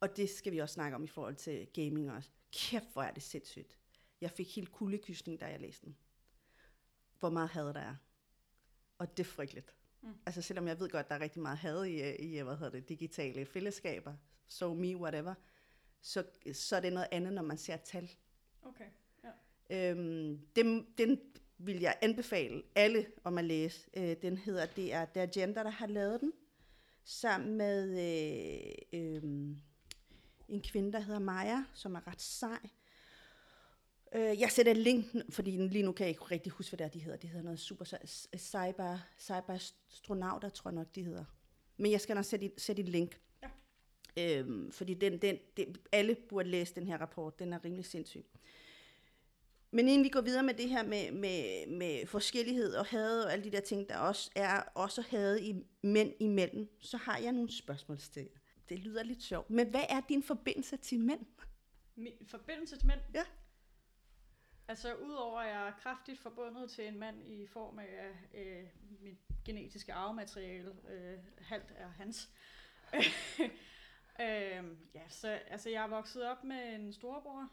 Og 0.00 0.16
det 0.16 0.30
skal 0.30 0.52
vi 0.52 0.58
også 0.58 0.72
snakke 0.72 0.94
om 0.94 1.04
i 1.04 1.06
forhold 1.06 1.36
til 1.36 1.66
gaming 1.74 2.12
også. 2.12 2.30
Kæft, 2.52 2.92
hvor 2.92 3.02
er 3.02 3.10
det 3.10 3.22
sindssygt. 3.22 3.78
Jeg 4.20 4.30
fik 4.30 4.56
helt 4.56 4.72
kuldekysning, 4.72 5.40
da 5.40 5.46
jeg 5.46 5.60
læste 5.60 5.86
den. 5.86 5.96
Hvor 7.18 7.30
meget 7.30 7.50
had 7.50 7.66
der 7.66 7.80
er. 7.80 7.96
Og 8.98 9.16
det 9.16 9.22
er 9.22 9.28
frygteligt. 9.28 9.76
Mm. 10.02 10.14
Altså 10.26 10.42
selvom 10.42 10.68
jeg 10.68 10.78
ved 10.78 10.88
godt, 10.88 11.08
der 11.08 11.14
er 11.14 11.20
rigtig 11.20 11.42
meget 11.42 11.58
had 11.58 11.84
i, 11.84 12.16
i 12.16 12.40
hvad 12.40 12.56
hedder 12.56 12.70
det, 12.70 12.88
digitale 12.88 13.46
fællesskaber, 13.46 14.14
so 14.48 14.74
me, 14.74 14.96
whatever, 14.96 15.34
så, 16.00 16.24
så 16.52 16.76
er 16.76 16.80
det 16.80 16.92
noget 16.92 17.08
andet, 17.12 17.32
når 17.32 17.42
man 17.42 17.58
ser 17.58 17.76
tal. 17.76 18.10
Okay. 18.62 18.86
Øhm, 19.70 20.46
den, 20.56 20.86
den 20.98 21.20
vil 21.58 21.80
jeg 21.80 21.98
anbefale 22.02 22.62
alle 22.74 23.06
om 23.24 23.38
at 23.38 23.44
læse. 23.44 23.90
Øh, 23.96 24.16
den 24.22 24.36
hedder, 24.36 24.66
det 24.66 24.92
er 24.92 25.04
The 25.04 25.22
Agenda, 25.22 25.62
der 25.62 25.70
har 25.70 25.86
lavet 25.86 26.20
den, 26.20 26.32
sammen 27.04 27.56
med 27.56 28.00
øh, 28.92 29.00
øh, 29.00 29.22
en 30.48 30.60
kvinde, 30.62 30.92
der 30.92 31.00
hedder 31.00 31.20
Maja, 31.20 31.64
som 31.74 31.94
er 31.94 32.06
ret 32.06 32.22
sej. 32.22 32.68
Øh, 34.14 34.40
jeg 34.40 34.50
sætter 34.50 34.72
et 34.72 34.78
link, 34.78 35.06
fordi 35.30 35.50
lige 35.50 35.82
nu 35.82 35.92
kan 35.92 36.04
jeg 36.04 36.10
ikke 36.10 36.22
rigtig 36.22 36.52
huske, 36.52 36.70
hvad 36.70 36.78
det 36.78 36.84
er, 36.84 36.98
de 36.98 36.98
hedder. 37.04 37.18
De 37.18 37.26
hedder 37.26 37.44
noget 37.44 37.60
super 37.60 37.84
cy- 37.84 38.36
cyber, 38.38 38.98
cyberastronauter, 39.18 40.48
tror 40.48 40.70
jeg 40.70 40.74
nok, 40.74 40.94
de 40.94 41.04
hedder. 41.04 41.24
Men 41.76 41.92
jeg 41.92 42.00
skal 42.00 42.14
nok 42.14 42.24
sætte 42.24 42.46
et, 42.46 42.52
sætte 42.60 42.82
et 42.82 42.88
link. 42.88 43.20
Ja. 43.42 44.38
Øhm, 44.38 44.72
fordi 44.72 44.94
den, 44.94 45.18
den, 45.18 45.38
den, 45.56 45.76
alle 45.92 46.16
burde 46.28 46.48
læse 46.48 46.74
den 46.74 46.86
her 46.86 46.98
rapport. 46.98 47.38
Den 47.38 47.52
er 47.52 47.64
rimelig 47.64 47.84
sindssyg. 47.84 48.26
Men 49.74 49.88
inden 49.88 50.04
vi 50.04 50.08
går 50.08 50.20
videre 50.20 50.42
med 50.42 50.54
det 50.54 50.68
her 50.68 50.82
med, 50.82 51.12
med, 51.12 51.66
med 51.66 52.06
forskellighed 52.06 52.74
og 52.74 52.86
had 52.86 53.24
og 53.24 53.32
alle 53.32 53.44
de 53.44 53.50
der 53.50 53.60
ting, 53.60 53.88
der 53.88 53.98
også 53.98 54.30
er 54.36 54.60
også 54.60 55.02
had 55.02 55.38
i 55.38 55.54
mænd 55.82 56.12
imellem, 56.20 56.68
så 56.80 56.96
har 56.96 57.18
jeg 57.18 57.32
nogle 57.32 57.50
spørgsmål 57.52 57.98
til 57.98 58.22
jer. 58.22 58.38
Det 58.68 58.78
lyder 58.78 59.02
lidt 59.02 59.22
sjovt. 59.22 59.50
Men 59.50 59.70
hvad 59.70 59.84
er 59.88 60.00
din 60.08 60.22
forbindelse 60.22 60.76
til 60.76 61.00
mænd? 61.00 61.26
Min 61.96 62.12
forbindelse 62.26 62.78
til 62.78 62.86
mænd? 62.86 63.00
Ja. 63.14 63.24
Altså, 64.68 64.94
udover 64.94 65.40
at 65.40 65.48
jeg 65.48 65.68
er 65.68 65.72
kraftigt 65.72 66.20
forbundet 66.20 66.70
til 66.70 66.88
en 66.88 66.98
mand 66.98 67.22
i 67.22 67.46
form 67.46 67.78
af 67.78 68.08
øh, 68.34 68.64
mit 69.00 69.18
genetiske 69.44 69.92
arvemateriale, 69.92 70.72
øh, 70.90 71.18
halvt 71.38 71.72
er 71.76 71.88
hans. 71.88 72.30
øh, 74.20 74.64
ja, 74.94 75.08
så 75.08 75.28
altså, 75.28 75.70
jeg 75.70 75.84
er 75.84 75.88
vokset 75.88 76.24
op 76.24 76.44
med 76.44 76.74
en 76.74 76.92
storebror, 76.92 77.48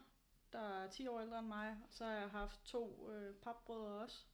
der 0.52 0.82
er 0.82 0.90
10 0.90 1.06
år 1.06 1.20
ældre 1.20 1.38
end 1.38 1.46
mig. 1.46 1.76
Så 1.90 2.04
har 2.04 2.12
jeg 2.12 2.30
haft 2.30 2.64
to 2.64 3.10
øh, 3.10 3.34
papbrødre 3.34 4.02
også, 4.02 4.24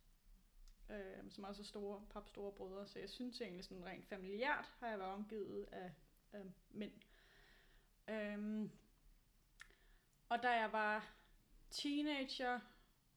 øh, 0.91 1.31
som 1.31 1.45
også 1.45 1.63
er 1.63 1.67
store, 1.67 2.03
papstore 2.11 2.53
brødre. 2.53 2.87
Så 2.87 2.99
jeg 2.99 3.11
synes 3.11 3.41
egentlig 3.41 3.65
sådan 3.65 3.87
rent 3.87 4.09
familiært 4.09 4.73
har 4.81 4.89
jeg 4.89 4.99
været 4.99 5.13
omgivet 5.13 5.69
af, 5.73 5.93
af 6.33 6.43
mænd. 6.71 6.93
Øhm, 8.09 8.71
og 10.29 10.43
da 10.43 10.51
jeg 10.51 10.73
var 10.73 11.15
teenager, 11.71 12.61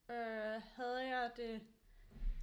øh, 0.08 0.62
havde 0.62 1.06
jeg 1.06 1.32
det 1.36 1.66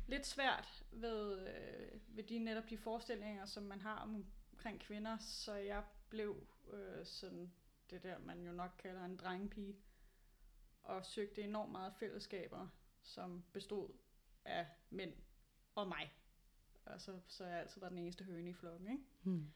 lidt 0.08 0.26
svært 0.26 0.84
ved, 0.92 1.48
øh, 1.48 2.00
ved 2.08 2.24
de 2.24 2.40
netop 2.40 2.70
de 2.70 2.78
forestillinger, 2.78 3.46
som 3.46 3.64
man 3.64 3.82
har 3.82 3.96
om, 3.96 4.26
omkring 4.52 4.80
kvinder, 4.80 5.18
så 5.18 5.54
jeg 5.54 5.84
blev 6.10 6.48
øh, 6.74 7.06
sådan 7.06 7.52
det 7.90 8.04
der, 8.04 8.20
man 8.20 8.42
jo 8.42 8.52
nok 8.52 8.72
kalder 8.78 9.06
en 9.06 9.18
drengepige, 9.18 9.76
og 10.88 11.06
søgte 11.06 11.42
enormt 11.42 11.72
meget 11.72 11.94
fællesskaber, 12.00 12.68
som 13.04 13.44
bestod 13.54 13.90
af 14.46 14.68
mænd 14.90 15.14
og 15.76 15.88
mig. 15.88 16.14
Altså, 16.86 17.20
så 17.28 17.46
jeg 17.46 17.60
altid 17.60 17.82
var 17.82 17.90
den 17.90 17.98
eneste 17.98 18.24
høne 18.24 18.50
i 18.50 18.54
flokken, 18.54 18.92
ikke? 18.92 19.04
Hmm. 19.24 19.52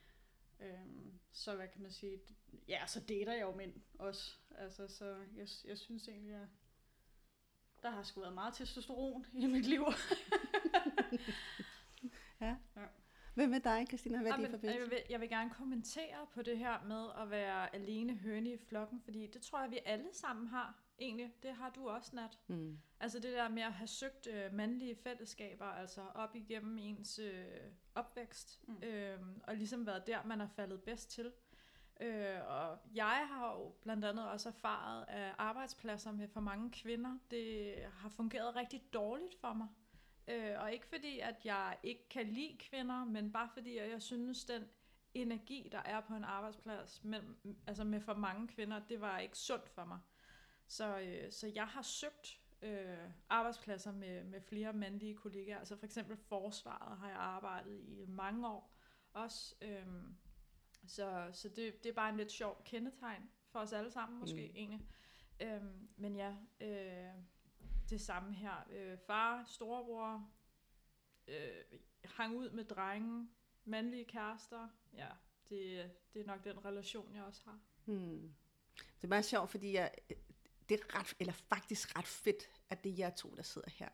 Øhm, 0.60 1.20
så 1.32 1.56
hvad 1.56 1.68
kan 1.68 1.82
man 1.82 1.92
sige? 1.92 2.20
Ja, 2.68 2.88
så 2.88 3.00
dater 3.00 3.34
jeg 3.34 3.42
jo 3.42 3.56
mænd 3.56 3.74
også. 4.00 4.38
Altså, 4.58 4.88
så 4.88 5.26
jeg, 5.36 5.48
jeg 5.66 5.78
synes 5.78 6.08
egentlig, 6.08 6.36
at 6.36 6.48
Der 7.84 7.90
har 7.90 8.04
sgu 8.04 8.22
været 8.22 8.34
meget 8.34 8.54
testosteron 8.54 9.26
i 9.34 9.46
mit 9.46 9.66
liv. 9.66 9.86
Hvad 13.34 13.48
med 13.48 13.60
dig, 13.60 13.86
Christina? 13.88 14.22
Hvad 14.22 14.32
er 14.32 14.38
din 14.38 14.50
forbindelse? 14.50 14.82
jeg, 14.82 14.90
vil, 14.90 15.00
jeg 15.10 15.20
vil 15.22 15.30
gerne 15.30 15.50
kommentere 15.50 16.28
på 16.34 16.42
det 16.42 16.58
her 16.58 16.84
med 16.84 17.10
at 17.22 17.30
være 17.30 17.76
alene 17.76 18.16
høne 18.16 18.50
i 18.50 18.58
flokken, 18.58 19.02
fordi 19.02 19.28
det 19.28 19.42
tror 19.42 19.62
jeg, 19.62 19.72
vi 19.72 19.80
alle 19.86 20.10
sammen 20.14 20.48
har, 20.48 20.80
egentlig. 21.01 21.34
Det 21.43 21.53
har 21.53 21.70
du 21.70 21.89
også, 21.89 22.15
Nat. 22.15 22.39
Mm. 22.48 22.79
Altså 23.00 23.20
det 23.20 23.34
der 23.34 23.50
med 23.50 23.63
at 23.63 23.74
have 23.74 23.88
søgt 23.88 24.27
øh, 24.27 24.53
mandlige 24.53 24.96
fællesskaber, 24.96 25.65
altså 25.65 26.01
op 26.15 26.36
igennem 26.36 26.77
ens 26.77 27.20
øh, 27.20 27.46
opvækst, 27.96 28.60
Mm. 28.67 28.84
øhm, 28.84 29.41
og 29.48 29.55
ligesom 29.55 29.86
været 29.88 30.08
der, 30.08 30.24
man 30.24 30.41
er 30.41 30.48
faldet 30.48 30.81
bedst 30.84 31.12
til. 31.12 31.31
Øh, 32.01 32.39
og 32.48 32.77
jeg 32.93 33.27
har 33.31 33.53
jo 33.55 33.74
blandt 33.81 34.05
andet 34.05 34.29
også 34.29 34.50
erfaret, 34.50 35.05
at 35.08 35.36
arbejdspladser 35.38 36.12
med 36.12 36.27
for 36.27 36.39
mange 36.39 36.72
kvinder, 36.72 37.17
det 37.31 37.75
har 37.93 38.10
fungeret 38.10 38.55
rigtig 38.55 38.81
dårligt 38.93 39.36
for 39.41 39.53
mig. 39.53 39.67
Øh, 40.27 40.62
og 40.62 40.74
ikke 40.74 40.88
fordi, 40.88 41.20
at 41.20 41.36
jeg 41.46 41.77
ikke 41.84 42.10
kan 42.10 42.27
lide 42.27 42.58
kvinder, 42.60 43.05
men 43.05 43.31
bare 43.31 43.50
fordi, 43.53 43.77
at 43.77 43.89
jeg 43.89 44.01
synes, 44.01 44.46
den 44.46 44.63
energi, 45.13 45.70
der 45.72 45.81
er 45.86 46.01
på 46.01 46.13
en 46.13 46.24
arbejdsplads 46.24 47.03
mellem, 47.03 47.58
altså 47.67 47.84
med 47.84 48.01
for 48.01 48.13
mange 48.13 48.48
kvinder, 48.48 48.79
det 48.79 49.01
var 49.01 49.20
ikke 49.20 49.38
sundt 49.38 49.70
for 49.70 49.86
mig. 49.86 50.00
Så, 50.72 51.00
øh, 51.00 51.32
så 51.32 51.48
jeg 51.48 51.68
har 51.68 51.82
søgt 51.82 52.40
øh, 52.62 52.98
arbejdspladser 53.30 53.92
med, 53.92 54.24
med 54.24 54.42
flere 54.42 54.74
mandlige 54.74 55.16
kollegaer. 55.16 55.60
Altså 55.60 55.75
for 55.78 55.86
eksempel 55.86 56.18
forsvaret 56.18 56.98
har 56.98 57.08
jeg 57.08 57.18
arbejdet 57.18 57.82
i 57.88 58.06
mange 58.08 58.48
år 58.48 58.74
også. 59.13 59.56
Øhm, 59.62 60.16
så 60.88 61.30
så 61.34 61.50
det, 61.50 61.84
det 61.84 61.90
er 61.90 61.94
bare 61.94 62.10
en 62.10 62.18
lidt 62.18 62.32
sjov 62.32 62.62
kendetegn 62.66 63.30
for 63.50 63.60
os 63.60 63.74
alle 63.74 63.92
sammen 63.92 64.20
måske 64.20 64.48
Mm. 64.48 64.56
egentlig. 64.56 64.88
Øhm, 65.42 65.90
men 65.98 66.16
ja, 66.16 66.36
øh, 66.62 67.13
det 67.90 68.01
samme 68.01 68.34
her. 68.34 68.56
Øh, 68.70 68.98
far, 68.98 69.44
storebror, 69.44 70.30
øh, 71.28 71.80
hang 72.06 72.36
ud 72.36 72.50
med 72.50 72.63
drenge, 72.66 73.30
mandlige 73.66 74.06
kærester. 74.06 74.68
Ja, 74.94 75.10
det, 75.50 75.92
det 76.13 76.22
er 76.22 76.25
nok 76.25 76.44
den 76.44 76.66
relation, 76.66 77.16
jeg 77.16 77.24
også 77.24 77.42
har. 77.46 77.60
Hmm. 77.86 78.34
Det 78.96 79.04
er 79.04 79.08
meget 79.08 79.25
sjovt, 79.25 79.50
fordi 79.50 79.74
jeg, 79.74 79.92
det 80.70 80.80
er 80.80 81.00
ret, 81.00 81.15
eller 81.20 81.34
faktisk 81.34 81.98
ret 81.98 82.08
fedt, 82.08 82.50
at 82.70 82.84
det 82.84 82.91
er 82.91 82.96
jer 82.96 83.10
to, 83.10 83.34
der 83.36 83.44
sidder 83.44 83.70
her. 83.75 83.89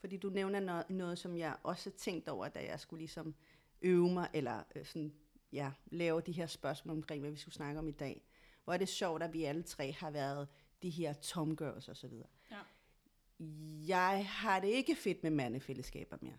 Fordi 0.00 0.16
du 0.16 0.28
nævner 0.28 0.60
noget, 0.60 0.90
noget 0.90 1.18
som 1.18 1.36
jeg 1.36 1.56
også 1.62 1.90
tænkte 1.90 2.30
over, 2.30 2.48
da 2.48 2.64
jeg 2.64 2.80
skulle 2.80 3.00
ligesom 3.00 3.34
øve 3.82 4.12
mig, 4.12 4.28
eller 4.34 4.62
øh, 4.74 4.86
sådan, 4.86 5.14
ja, 5.52 5.72
lave 5.86 6.20
de 6.20 6.32
her 6.32 6.46
spørgsmål 6.46 6.96
omkring, 6.96 7.20
hvad 7.20 7.30
vi 7.30 7.36
skulle 7.36 7.54
snakke 7.54 7.78
om 7.78 7.88
i 7.88 7.92
dag. 7.92 8.24
Hvor 8.64 8.72
er 8.72 8.76
det 8.76 8.88
sjovt, 8.88 9.22
at 9.22 9.32
vi 9.32 9.44
alle 9.44 9.62
tre 9.62 9.92
har 9.92 10.10
været 10.10 10.48
de 10.82 10.90
her 10.90 11.12
så 11.94 12.08
videre. 12.08 12.28
Ja. 12.50 12.58
Jeg 13.86 14.26
har 14.28 14.60
det 14.60 14.68
ikke 14.68 14.96
fedt 14.96 15.22
med 15.22 15.30
mandefællesskaber 15.30 16.16
mere. 16.20 16.38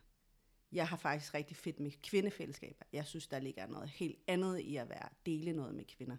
Jeg 0.71 0.87
har 0.87 0.97
faktisk 0.97 1.33
rigtig 1.33 1.57
fedt 1.57 1.79
med 1.79 1.91
kvindefællesskaber. 2.03 2.85
Jeg 2.93 3.05
synes, 3.05 3.27
der 3.27 3.39
ligger 3.39 3.67
noget 3.67 3.89
helt 3.89 4.19
andet 4.27 4.59
i 4.59 4.75
at 4.75 4.89
være 4.89 5.09
dele 5.25 5.53
noget 5.53 5.75
med 5.75 5.85
kvinder. 5.85 6.17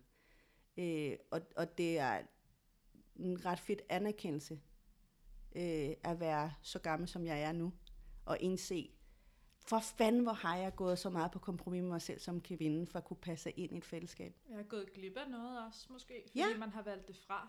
Øh, 0.76 1.16
og, 1.30 1.40
og 1.56 1.78
det 1.78 1.98
er 1.98 2.22
en 3.18 3.44
ret 3.46 3.60
fedt 3.60 3.82
anerkendelse 3.88 4.60
øh, 5.56 5.90
at 6.04 6.20
være 6.20 6.52
så 6.62 6.78
gammel, 6.78 7.08
som 7.08 7.26
jeg 7.26 7.42
er 7.42 7.52
nu. 7.52 7.72
Og 8.24 8.38
indse, 8.40 8.90
for 9.68 9.78
fanden, 9.78 10.22
hvor 10.22 10.32
har 10.32 10.56
jeg 10.56 10.74
gået 10.76 10.98
så 10.98 11.10
meget 11.10 11.30
på 11.30 11.38
kompromis 11.38 11.80
med 11.82 11.88
mig 11.88 12.02
selv 12.02 12.20
som 12.20 12.40
kvinde, 12.40 12.86
for 12.86 12.98
at 12.98 13.04
kunne 13.04 13.16
passe 13.16 13.50
ind 13.50 13.72
i 13.74 13.76
et 13.78 13.84
fællesskab. 13.84 14.36
Jeg 14.48 14.56
har 14.56 14.62
gået 14.64 14.92
glip 14.92 15.16
af 15.16 15.30
noget 15.30 15.66
også, 15.66 15.86
måske, 15.90 16.22
fordi 16.26 16.38
Ja. 16.38 16.56
man 16.58 16.70
har 16.70 16.82
valgt 16.82 17.08
det 17.08 17.16
fra. 17.16 17.48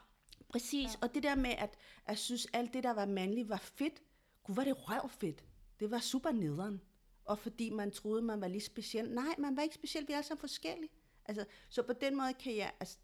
Præcis. 0.50 0.94
Ja. 0.94 1.00
og 1.02 1.14
det 1.14 1.24
der 1.24 1.36
med, 1.36 1.50
at 1.50 1.78
jeg 2.08 2.18
synes, 2.18 2.48
alt 2.54 2.74
det, 2.74 2.84
der 2.84 2.94
var 2.94 3.06
mandligt, 3.06 3.50
var 3.50 3.58
fedt. 3.58 4.04
Gud, 4.44 4.56
var 4.56 4.64
det 4.64 4.90
røvfedt. 4.90 5.46
Det 5.80 5.92
var 5.92 6.00
super 6.00 6.32
nederen. 6.32 6.82
Og 7.26 7.40
fordi 7.40 7.70
man 7.70 7.92
troede, 7.92 8.22
man 8.22 8.42
var 8.42 8.48
lige 8.48 8.62
speciel. 8.62 9.10
Nej, 9.10 9.36
man 9.38 9.56
var 9.56 9.64
ikke 9.64 9.76
speciel, 9.76 10.08
vi 10.08 10.14
er 10.14 10.22
så 10.22 10.36
forskellige. 10.36 10.90
Altså, 11.26 11.46
så 11.70 11.84
på 11.84 11.94
den 11.94 12.16
måde 12.18 12.34
kan 12.34 12.56
jeg, 12.56 12.72
altså, 12.80 12.98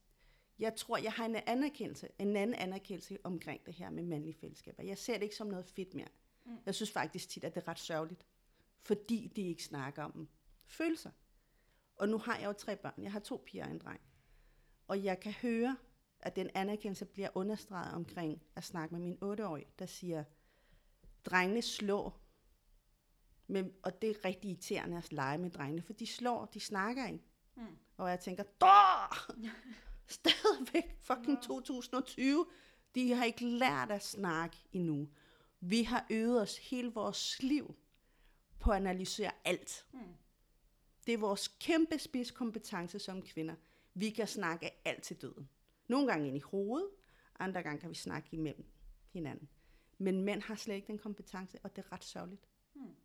jeg 0.60 0.76
tror, 0.76 0.98
jeg 0.98 1.12
har 1.12 1.26
en 1.26 1.36
anerkendelse, 1.36 2.10
en 2.20 2.36
anden 2.36 2.56
anerkendelse 2.56 3.18
omkring 3.24 3.66
det 3.66 3.74
her 3.74 3.90
med 3.90 4.04
mandlige 4.04 4.34
fællesskaber. 4.34 4.84
Jeg 4.84 4.98
ser 4.98 5.14
det 5.14 5.24
ikke 5.24 5.36
som 5.36 5.48
noget 5.48 5.66
fedt 5.66 5.94
mere. 5.94 6.08
Mm. 6.46 6.58
Jeg 6.66 6.76
synes 6.76 6.92
faktisk 6.92 7.30
tit, 7.30 7.44
at 7.44 7.56
det 7.56 7.64
er 7.64 7.68
ret 7.68 7.80
sørgeligt, 7.80 8.26
fordi 8.82 9.32
de 9.36 9.42
ikke 9.42 9.64
snakker 9.64 10.04
om 10.04 10.30
følelser. 10.66 11.12
Og 11.96 12.10
nu 12.10 12.18
har 12.18 12.38
jeg 12.38 12.46
jo 12.46 12.54
tre 12.54 12.76
børn. 12.76 13.04
Jeg 13.04 13.12
har 13.12 13.20
to 13.20 13.44
piger 13.46 13.66
og 13.66 13.72
en 13.72 13.80
dreng. 13.80 14.02
Og 14.88 15.04
jeg 15.04 15.20
kan 15.20 15.32
høre, 15.32 15.78
at 16.20 16.36
den 16.36 16.50
anerkendelse 16.54 17.06
bliver 17.06 17.30
understreget 17.36 17.94
omkring 17.94 18.42
at 18.56 18.64
snakke 18.64 18.96
med 18.96 19.02
min 19.02 19.18
8-årige, 19.24 19.68
der 19.80 19.86
siger, 19.86 20.24
drengene 21.26 21.62
slår. 21.62 22.20
Men, 23.48 23.74
og 23.84 24.02
det 24.02 24.10
er 24.10 24.26
rigtig 24.26 24.50
irriterende 24.50 24.98
at 24.98 25.14
lege 25.14 25.38
med 25.38 25.50
drengene, 25.50 25.82
for 25.82 25.94
de 25.94 26.08
slår, 26.08 26.46
de 26.46 26.60
snakker 26.60 27.08
ikke. 27.08 27.24
Mm. 27.56 27.78
Og 27.98 28.10
jeg 28.10 28.20
tænker, 28.20 28.44
Dår! 28.44 29.34
Stadigvæk 30.14 30.98
fucking 31.02 31.42
2020. 31.42 32.46
De 32.96 33.14
har 33.14 33.26
ikke 33.26 33.46
lært 33.46 33.92
at 33.92 34.04
snakke 34.04 34.58
endnu. 34.72 35.10
Vi 35.60 35.84
har 35.84 36.06
øvet 36.10 36.42
os 36.42 36.58
hele 36.58 36.94
vores 36.94 37.44
liv 37.44 37.76
på 38.60 38.72
at 38.72 38.78
analysere 38.78 39.32
alt. 39.46 39.86
Mm. 39.94 40.00
Det 41.06 41.14
er 41.14 41.18
vores 41.18 41.48
kæmpe 41.48 42.00
spidskompetence 42.00 43.00
som 43.00 43.22
kvinder. 43.22 43.56
Vi 43.94 44.10
kan 44.10 44.28
snakke 44.28 44.72
alt 44.88 45.04
til 45.04 45.22
døden. 45.22 45.50
Nogle 45.88 46.08
gange 46.08 46.28
ind 46.28 46.38
i 46.38 46.40
hovedet, 46.40 46.90
andre 47.40 47.64
gange 47.64 47.80
kan 47.80 47.90
vi 47.90 47.96
snakke 47.96 48.30
imellem 48.32 48.66
hinanden. 49.10 49.50
Men 49.98 50.22
mænd 50.22 50.42
har 50.42 50.56
slet 50.56 50.76
ikke 50.76 50.88
den 50.88 50.98
kompetence, 50.98 51.60
og 51.64 51.76
det 51.76 51.86
er 51.86 51.92
ret 51.92 52.04
sørgeligt. 52.04 52.48
Hmm. 52.74 52.96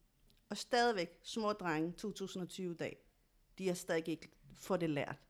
Og 0.48 0.56
stadigvæk, 0.56 1.18
små 1.22 1.52
drenge, 1.52 1.92
2020 1.92 2.74
dag, 2.74 2.96
de 3.58 3.66
har 3.66 3.74
stadig 3.74 4.08
ikke 4.08 4.30
fået 4.54 4.80
det 4.80 4.90
lært. 4.90 5.27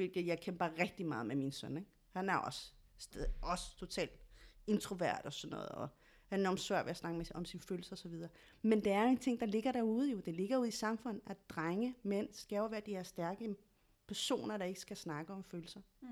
Hvilket 0.00 0.26
jeg 0.26 0.40
kæmper 0.40 0.78
rigtig 0.78 1.06
meget 1.06 1.26
med 1.26 1.36
min 1.36 1.52
søn. 1.52 1.76
Ikke? 1.76 1.88
Han 2.12 2.28
er 2.28 2.36
også, 2.36 2.72
stadig, 2.98 3.28
også 3.42 3.76
totalt 3.76 4.20
introvert 4.66 5.20
og 5.24 5.32
sådan 5.32 5.50
noget, 5.50 5.68
og 5.68 5.88
han 6.26 6.40
er 6.40 6.42
enormt 6.42 6.60
svær 6.60 6.82
ved 6.82 6.90
at 6.90 6.96
snakke 6.96 7.18
med, 7.18 7.26
om 7.34 7.44
sine 7.44 7.60
følelser 7.60 7.96
osv. 7.96 8.14
Men 8.62 8.84
det 8.84 8.92
er 8.92 9.04
en 9.04 9.18
ting, 9.18 9.40
der 9.40 9.46
ligger 9.46 9.72
derude 9.72 10.10
jo. 10.10 10.20
Det 10.20 10.34
ligger 10.34 10.58
ude 10.58 10.68
i 10.68 10.70
samfundet, 10.70 11.22
at 11.26 11.36
drenge, 11.48 11.94
mænd, 12.02 12.28
skal 12.32 12.56
jo 12.56 12.66
være 12.66 12.80
de 12.86 12.90
her 12.90 13.02
stærke 13.02 13.56
personer, 14.06 14.56
der 14.56 14.64
ikke 14.64 14.80
skal 14.80 14.96
snakke 14.96 15.32
om 15.32 15.44
følelser. 15.44 15.80
Mm. 16.00 16.08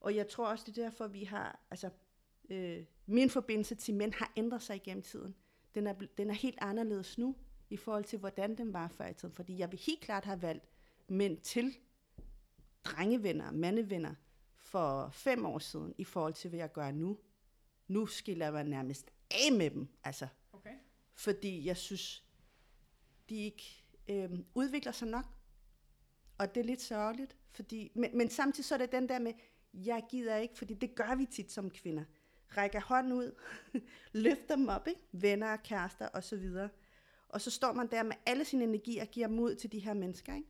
Og 0.00 0.16
jeg 0.16 0.28
tror 0.28 0.48
også, 0.48 0.64
det 0.66 0.78
er 0.78 0.82
derfor, 0.82 1.06
vi 1.06 1.24
har, 1.24 1.60
altså, 1.70 1.90
øh, 2.48 2.84
min 3.06 3.30
forbindelse 3.30 3.74
til 3.74 3.94
mænd 3.94 4.12
har 4.12 4.32
ændret 4.36 4.62
sig 4.62 4.76
igennem 4.76 5.02
tiden. 5.02 5.34
Den 5.74 5.86
er, 5.86 5.92
den 5.92 6.30
er 6.30 6.34
helt 6.34 6.58
anderledes 6.60 7.18
nu, 7.18 7.36
i 7.70 7.76
forhold 7.76 8.04
til, 8.04 8.18
hvordan 8.18 8.56
den 8.56 8.72
var 8.72 8.88
før 8.88 9.06
i 9.06 9.14
tiden. 9.14 9.34
Fordi 9.34 9.58
jeg 9.58 9.70
vil 9.70 9.80
helt 9.80 10.00
klart 10.00 10.24
have 10.24 10.42
valgt 10.42 10.64
mænd 11.08 11.38
til 11.38 11.74
drengevenner, 12.84 13.50
mandevenner, 13.50 14.14
for 14.56 15.10
fem 15.12 15.46
år 15.46 15.58
siden, 15.58 15.94
i 15.98 16.04
forhold 16.04 16.34
til, 16.34 16.48
hvad 16.48 16.58
jeg 16.58 16.72
gør 16.72 16.90
nu. 16.90 17.18
Nu 17.88 18.06
skiller 18.06 18.46
jeg 18.46 18.52
mig 18.52 18.64
nærmest 18.64 19.10
af 19.30 19.52
med 19.52 19.70
dem, 19.70 19.88
altså, 20.04 20.26
Okay. 20.52 20.74
fordi 21.14 21.64
jeg 21.66 21.76
synes, 21.76 22.24
de 23.28 23.36
ikke 23.36 23.84
øh, 24.08 24.30
udvikler 24.54 24.92
sig 24.92 25.08
nok. 25.08 25.24
Og 26.38 26.54
det 26.54 26.60
er 26.60 26.64
lidt 26.64 26.82
sørgeligt, 26.82 27.36
fordi, 27.50 27.92
men, 27.94 28.18
men 28.18 28.30
samtidig 28.30 28.64
så 28.64 28.74
er 28.74 28.78
det 28.78 28.92
den 28.92 29.08
der 29.08 29.18
med, 29.18 29.32
jeg 29.74 30.04
gider 30.10 30.36
ikke, 30.36 30.58
fordi 30.58 30.74
det 30.74 30.94
gør 30.94 31.14
vi 31.14 31.26
tit 31.26 31.52
som 31.52 31.70
kvinder. 31.70 32.04
Rækker 32.56 32.80
hånden 32.80 33.12
ud, 33.12 33.34
løfter 34.12 34.56
dem 34.56 34.68
op, 34.68 34.88
ikke? 34.88 35.00
venner, 35.12 35.56
kærester 35.56 36.08
osv. 36.12 36.50
Og 37.28 37.40
så 37.40 37.50
står 37.50 37.72
man 37.72 37.90
der 37.90 38.02
med 38.02 38.16
alle 38.26 38.44
sin 38.44 38.62
energi 38.62 38.98
og 38.98 39.06
giver 39.08 39.28
mod 39.28 39.54
til 39.54 39.72
de 39.72 39.78
her 39.78 39.94
mennesker. 39.94 40.34
Ikke? 40.34 40.48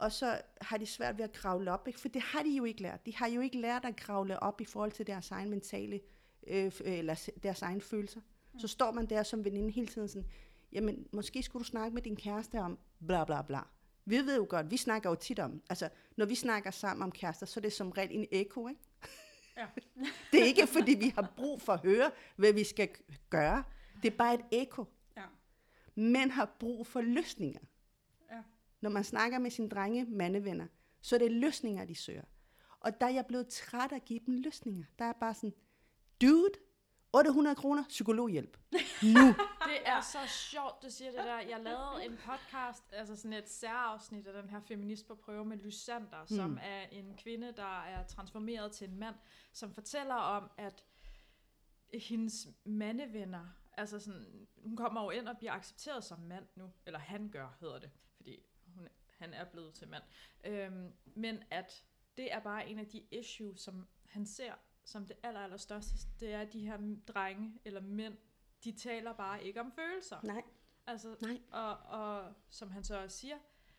Og 0.00 0.12
så 0.12 0.40
har 0.60 0.76
de 0.76 0.86
svært 0.86 1.18
ved 1.18 1.24
at 1.24 1.32
kravle 1.32 1.72
op, 1.72 1.88
ikke? 1.88 2.00
for 2.00 2.08
det 2.08 2.22
har 2.22 2.42
de 2.42 2.50
jo 2.56 2.64
ikke 2.64 2.82
lært. 2.82 3.06
De 3.06 3.16
har 3.16 3.28
jo 3.28 3.40
ikke 3.40 3.58
lært 3.60 3.84
at 3.84 3.96
kravle 3.96 4.42
op 4.42 4.60
i 4.60 4.64
forhold 4.64 4.92
til 4.92 5.06
deres 5.06 5.30
egen 5.30 5.50
mentale, 5.50 6.00
øh, 6.46 6.66
f- 6.66 6.88
eller 6.88 7.30
deres 7.42 7.62
egen 7.62 7.80
følelser. 7.80 8.20
Så 8.58 8.68
står 8.68 8.90
man 8.92 9.06
der 9.06 9.22
som 9.22 9.44
veninde 9.44 9.70
hele 9.70 9.86
tiden 9.86 10.08
sådan, 10.08 10.28
jamen 10.72 11.06
måske 11.12 11.42
skulle 11.42 11.60
du 11.60 11.64
snakke 11.68 11.94
med 11.94 12.02
din 12.02 12.16
kæreste 12.16 12.58
om 12.60 12.78
bla 13.06 13.24
bla 13.24 13.42
bla. 13.42 13.60
Vi 14.04 14.16
ved 14.16 14.36
jo 14.36 14.46
godt, 14.48 14.70
vi 14.70 14.76
snakker 14.76 15.10
jo 15.10 15.14
tit 15.16 15.38
om, 15.38 15.62
altså 15.70 15.88
når 16.16 16.26
vi 16.26 16.34
snakker 16.34 16.70
sammen 16.70 17.02
om 17.02 17.12
kærester, 17.12 17.46
så 17.46 17.60
er 17.60 17.62
det 17.62 17.72
som 17.72 17.90
regel 17.90 18.10
en 18.16 18.26
eko, 18.32 18.68
ikke? 18.68 18.80
Ja. 19.56 19.66
Det 20.32 20.40
er 20.40 20.44
ikke 20.44 20.66
fordi, 20.66 20.94
vi 20.94 21.08
har 21.14 21.32
brug 21.36 21.62
for 21.62 21.72
at 21.72 21.80
høre, 21.80 22.10
hvad 22.36 22.52
vi 22.52 22.64
skal 22.64 22.88
gøre. 23.30 23.64
Det 24.02 24.12
er 24.12 24.16
bare 24.16 24.34
et 24.34 24.40
eko. 24.52 24.84
Ja. 25.16 25.22
Mænd 25.94 26.30
har 26.30 26.56
brug 26.60 26.86
for 26.86 27.00
løsninger. 27.00 27.60
Når 28.80 28.90
man 28.90 29.04
snakker 29.04 29.38
med 29.38 29.50
sine 29.50 29.68
drenge, 29.68 30.04
mandevenner, 30.04 30.66
så 31.00 31.14
er 31.14 31.18
det 31.18 31.32
løsninger, 31.32 31.84
de 31.84 31.94
søger. 31.94 32.24
Og 32.80 33.00
der 33.00 33.06
er 33.06 33.10
jeg 33.10 33.26
blevet 33.26 33.48
træt 33.48 33.92
af 33.92 33.96
at 33.96 34.04
give 34.04 34.20
dem 34.26 34.34
løsninger. 34.34 34.84
Der 34.98 35.04
er 35.04 35.12
bare 35.12 35.34
sådan, 35.34 35.54
dude, 36.22 36.52
800 37.12 37.56
kroner, 37.56 37.84
psykologhjælp. 37.88 38.56
Nu. 39.14 39.26
Det 39.66 39.78
er 39.84 40.00
så 40.00 40.18
sjovt, 40.26 40.82
du 40.82 40.90
siger 40.90 41.10
det 41.10 41.24
der. 41.24 41.38
Jeg 41.40 41.60
lavede 41.60 42.04
en 42.04 42.16
podcast, 42.16 42.84
altså 42.92 43.16
sådan 43.16 43.32
et 43.32 43.48
særafsnit 43.48 44.26
af 44.26 44.42
den 44.42 44.50
her 44.50 44.60
Feminist 44.60 45.06
på 45.06 45.14
prøve 45.14 45.44
med 45.44 45.56
Lysander, 45.56 46.20
mm. 46.20 46.36
som 46.36 46.58
er 46.62 46.82
en 46.82 47.14
kvinde, 47.16 47.52
der 47.56 47.82
er 47.82 48.06
transformeret 48.06 48.72
til 48.72 48.88
en 48.88 48.98
mand, 48.98 49.14
som 49.52 49.74
fortæller 49.74 50.14
om, 50.14 50.50
at 50.56 50.84
hendes 51.94 52.48
mandevenner, 52.64 53.46
altså 53.76 53.98
sådan, 53.98 54.48
hun 54.64 54.76
kommer 54.76 55.02
jo 55.02 55.10
ind 55.10 55.28
og 55.28 55.38
bliver 55.38 55.52
accepteret 55.52 56.04
som 56.04 56.18
mand 56.18 56.46
nu, 56.56 56.70
eller 56.86 56.98
han 56.98 57.28
gør, 57.28 57.56
hedder 57.60 57.78
det, 57.78 57.90
han 59.20 59.34
er 59.34 59.44
blevet 59.44 59.74
til 59.74 59.88
mand. 59.88 60.02
Øhm, 60.44 60.92
men 61.14 61.42
at 61.50 61.84
det 62.16 62.32
er 62.32 62.38
bare 62.40 62.68
en 62.68 62.78
af 62.78 62.86
de 62.86 63.02
issues, 63.10 63.60
som 63.60 63.86
han 64.08 64.26
ser 64.26 64.52
som 64.84 65.06
det 65.06 65.16
aller, 65.22 65.40
aller 65.40 65.56
største, 65.56 65.92
det 66.20 66.32
er, 66.32 66.40
at 66.40 66.52
de 66.52 66.60
her 66.60 66.78
drenge 67.08 67.52
eller 67.64 67.80
mænd, 67.80 68.16
de 68.64 68.72
taler 68.72 69.12
bare 69.12 69.44
ikke 69.44 69.60
om 69.60 69.72
følelser. 69.72 70.16
Nej. 70.22 70.42
Altså, 70.86 71.16
Nej. 71.20 71.40
Og, 71.50 71.76
og 71.76 72.32
som 72.50 72.70
han 72.70 72.84
så 72.84 73.02
også 73.02 73.18
siger, 73.18 73.36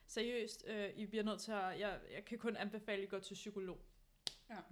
seriøst, 0.08 0.64
øh, 0.68 0.90
I 0.96 1.06
bliver 1.06 1.24
nødt 1.24 1.42
til 1.42 1.52
at, 1.52 1.80
jeg, 1.80 2.00
jeg 2.16 2.26
kan 2.26 2.38
kun 2.38 2.56
anbefale, 2.56 2.98
at 3.02 3.08
I 3.08 3.10
går 3.10 3.20
til 3.20 3.34
psykolog. 3.34 3.78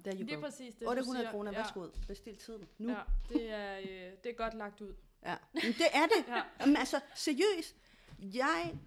Der 0.06 0.14
you 0.14 0.20
Det 0.26 0.32
er 0.32 0.36
go. 0.36 0.42
præcis 0.42 0.74
det, 0.74 0.82
du 0.82 0.90
800 0.90 1.24
siger. 1.24 1.32
kroner, 1.32 1.52
ja, 1.52 1.58
værsgo. 1.58 1.90
Bestil 2.08 2.38
tiden. 2.38 2.68
Nu. 2.78 2.92
Ja, 2.92 3.02
det 3.30 3.50
er, 3.52 3.80
øh, 3.80 4.18
det 4.24 4.30
er 4.30 4.34
godt 4.34 4.54
lagt 4.54 4.82
ud. 4.82 4.94
Ja. 5.26 5.36
Men 5.54 5.64
det 5.64 5.88
er 5.94 6.06
det. 6.06 6.28
Ja. 6.28 6.42
Jamen, 6.60 6.78
altså, 6.78 7.02
seriøst. 7.16 7.76
Jeg, 8.20 8.80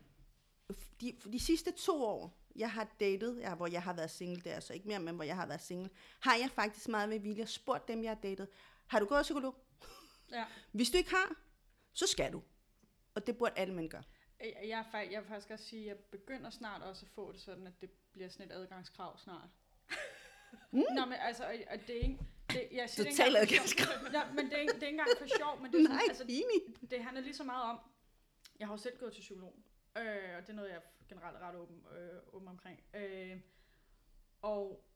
de, 1.01 1.13
de 1.33 1.41
sidste 1.41 1.71
to 1.71 2.05
år, 2.05 2.43
jeg 2.57 2.73
har 2.73 2.89
datet, 3.01 3.39
ja, 3.41 3.55
hvor 3.55 3.67
jeg 3.67 3.83
har 3.83 3.93
været 3.93 4.11
single, 4.11 4.37
det 4.37 4.51
er 4.51 4.55
altså 4.55 4.73
ikke 4.73 4.89
mere, 4.89 5.01
men 5.01 5.15
hvor 5.15 5.25
jeg 5.25 5.37
har 5.37 5.47
været 5.47 5.61
single, 5.61 5.91
har 6.21 6.37
jeg 6.37 6.51
faktisk 6.51 6.89
meget 6.89 7.09
med 7.09 7.19
vilje 7.19 7.47
spurgt 7.47 7.89
dem, 7.89 8.03
jeg 8.03 8.11
har 8.11 8.21
datet, 8.23 8.49
har 8.87 9.01
du 9.01 9.07
gået 9.07 9.19
til 9.19 9.33
psykolog? 9.33 9.55
Ja. 10.33 10.45
Hvis 10.73 10.91
du 10.91 10.97
ikke 10.97 11.11
har, 11.11 11.35
så 11.93 12.07
skal 12.07 12.33
du. 12.33 12.43
Og 13.15 13.27
det 13.27 13.37
burde 13.37 13.53
alle 13.57 13.75
mænd 13.75 13.91
gøre. 13.91 14.03
Jeg, 14.41 14.69
jeg, 14.69 14.85
faktisk, 14.91 15.13
jeg 15.13 15.21
vil 15.21 15.29
faktisk 15.29 15.51
også 15.51 15.65
sige, 15.65 15.83
at 15.83 15.89
jeg 15.89 15.97
begynder 15.97 16.51
snart 16.51 16.83
også 16.83 17.07
at 17.07 17.11
få 17.15 17.33
det 17.33 17.41
sådan, 17.41 17.67
at 17.67 17.81
det 17.81 17.91
bliver 18.13 18.29
sådan 18.29 18.47
et 18.47 18.53
adgangskrav 18.53 19.19
snart. 19.19 19.49
Mm. 20.71 20.79
Nå, 20.97 21.05
men 21.05 21.13
altså, 21.21 21.45
og, 21.45 21.55
og 21.71 21.79
det 21.87 21.97
er 21.97 22.01
ikke... 22.01 22.19
Det, 22.51 22.69
jeg 22.73 22.91
siger, 22.91 23.11
det 23.11 23.21
er 23.21 23.41
ikke 23.41 23.55
engang. 23.55 24.15
Ja, 24.15 24.33
men 24.33 24.45
det 24.45 24.55
er, 24.55 24.61
ikke, 24.61 24.75
det 24.75 24.83
er 24.83 24.87
ikke 24.87 25.01
engang 25.01 25.19
for 25.19 25.39
sjov, 25.39 25.61
men 25.61 25.73
det 25.73 25.79
er 25.79 25.85
sådan, 25.85 25.97
Nej, 25.97 26.05
altså, 26.09 26.25
det 26.91 27.05
handler 27.05 27.23
lige 27.23 27.35
så 27.35 27.45
meget 27.45 27.63
om, 27.63 27.79
jeg 28.59 28.67
har 28.67 28.75
jo 28.75 28.79
selv 28.79 28.99
gået 28.99 29.13
til 29.13 29.21
psykolog, 29.21 29.55
øh, 29.97 30.37
og 30.37 30.43
det 30.43 30.49
er 30.49 30.53
noget, 30.53 30.69
jeg 30.69 30.77
er 30.77 31.05
generelt 31.09 31.37
ret 31.39 31.55
åben, 31.57 31.87
øh, 31.97 32.21
åben 32.33 32.49
omkring. 32.49 32.81
Øh, 32.95 33.41
og 34.43 34.89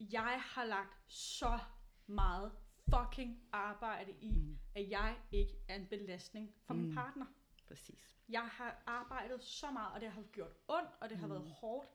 jeg 0.00 0.40
har 0.42 0.64
lagt 0.64 1.12
så 1.12 1.58
meget 2.06 2.52
fucking 2.94 3.48
arbejde 3.52 4.12
i, 4.20 4.30
mm. 4.30 4.58
at 4.74 4.90
jeg 4.90 5.16
ikke 5.32 5.58
er 5.68 5.74
en 5.74 5.86
belastning 5.86 6.54
for 6.64 6.74
mm. 6.74 6.80
min 6.80 6.94
partner. 6.94 7.26
Præcis. 7.68 8.18
Jeg 8.28 8.48
har 8.48 8.82
arbejdet 8.86 9.42
så 9.42 9.70
meget, 9.70 9.94
og 9.94 10.00
det 10.00 10.10
har 10.10 10.22
gjort 10.22 10.52
ondt, 10.68 10.90
og 11.00 11.10
det 11.10 11.18
har 11.18 11.26
mm. 11.26 11.32
været 11.32 11.50
hårdt, 11.50 11.88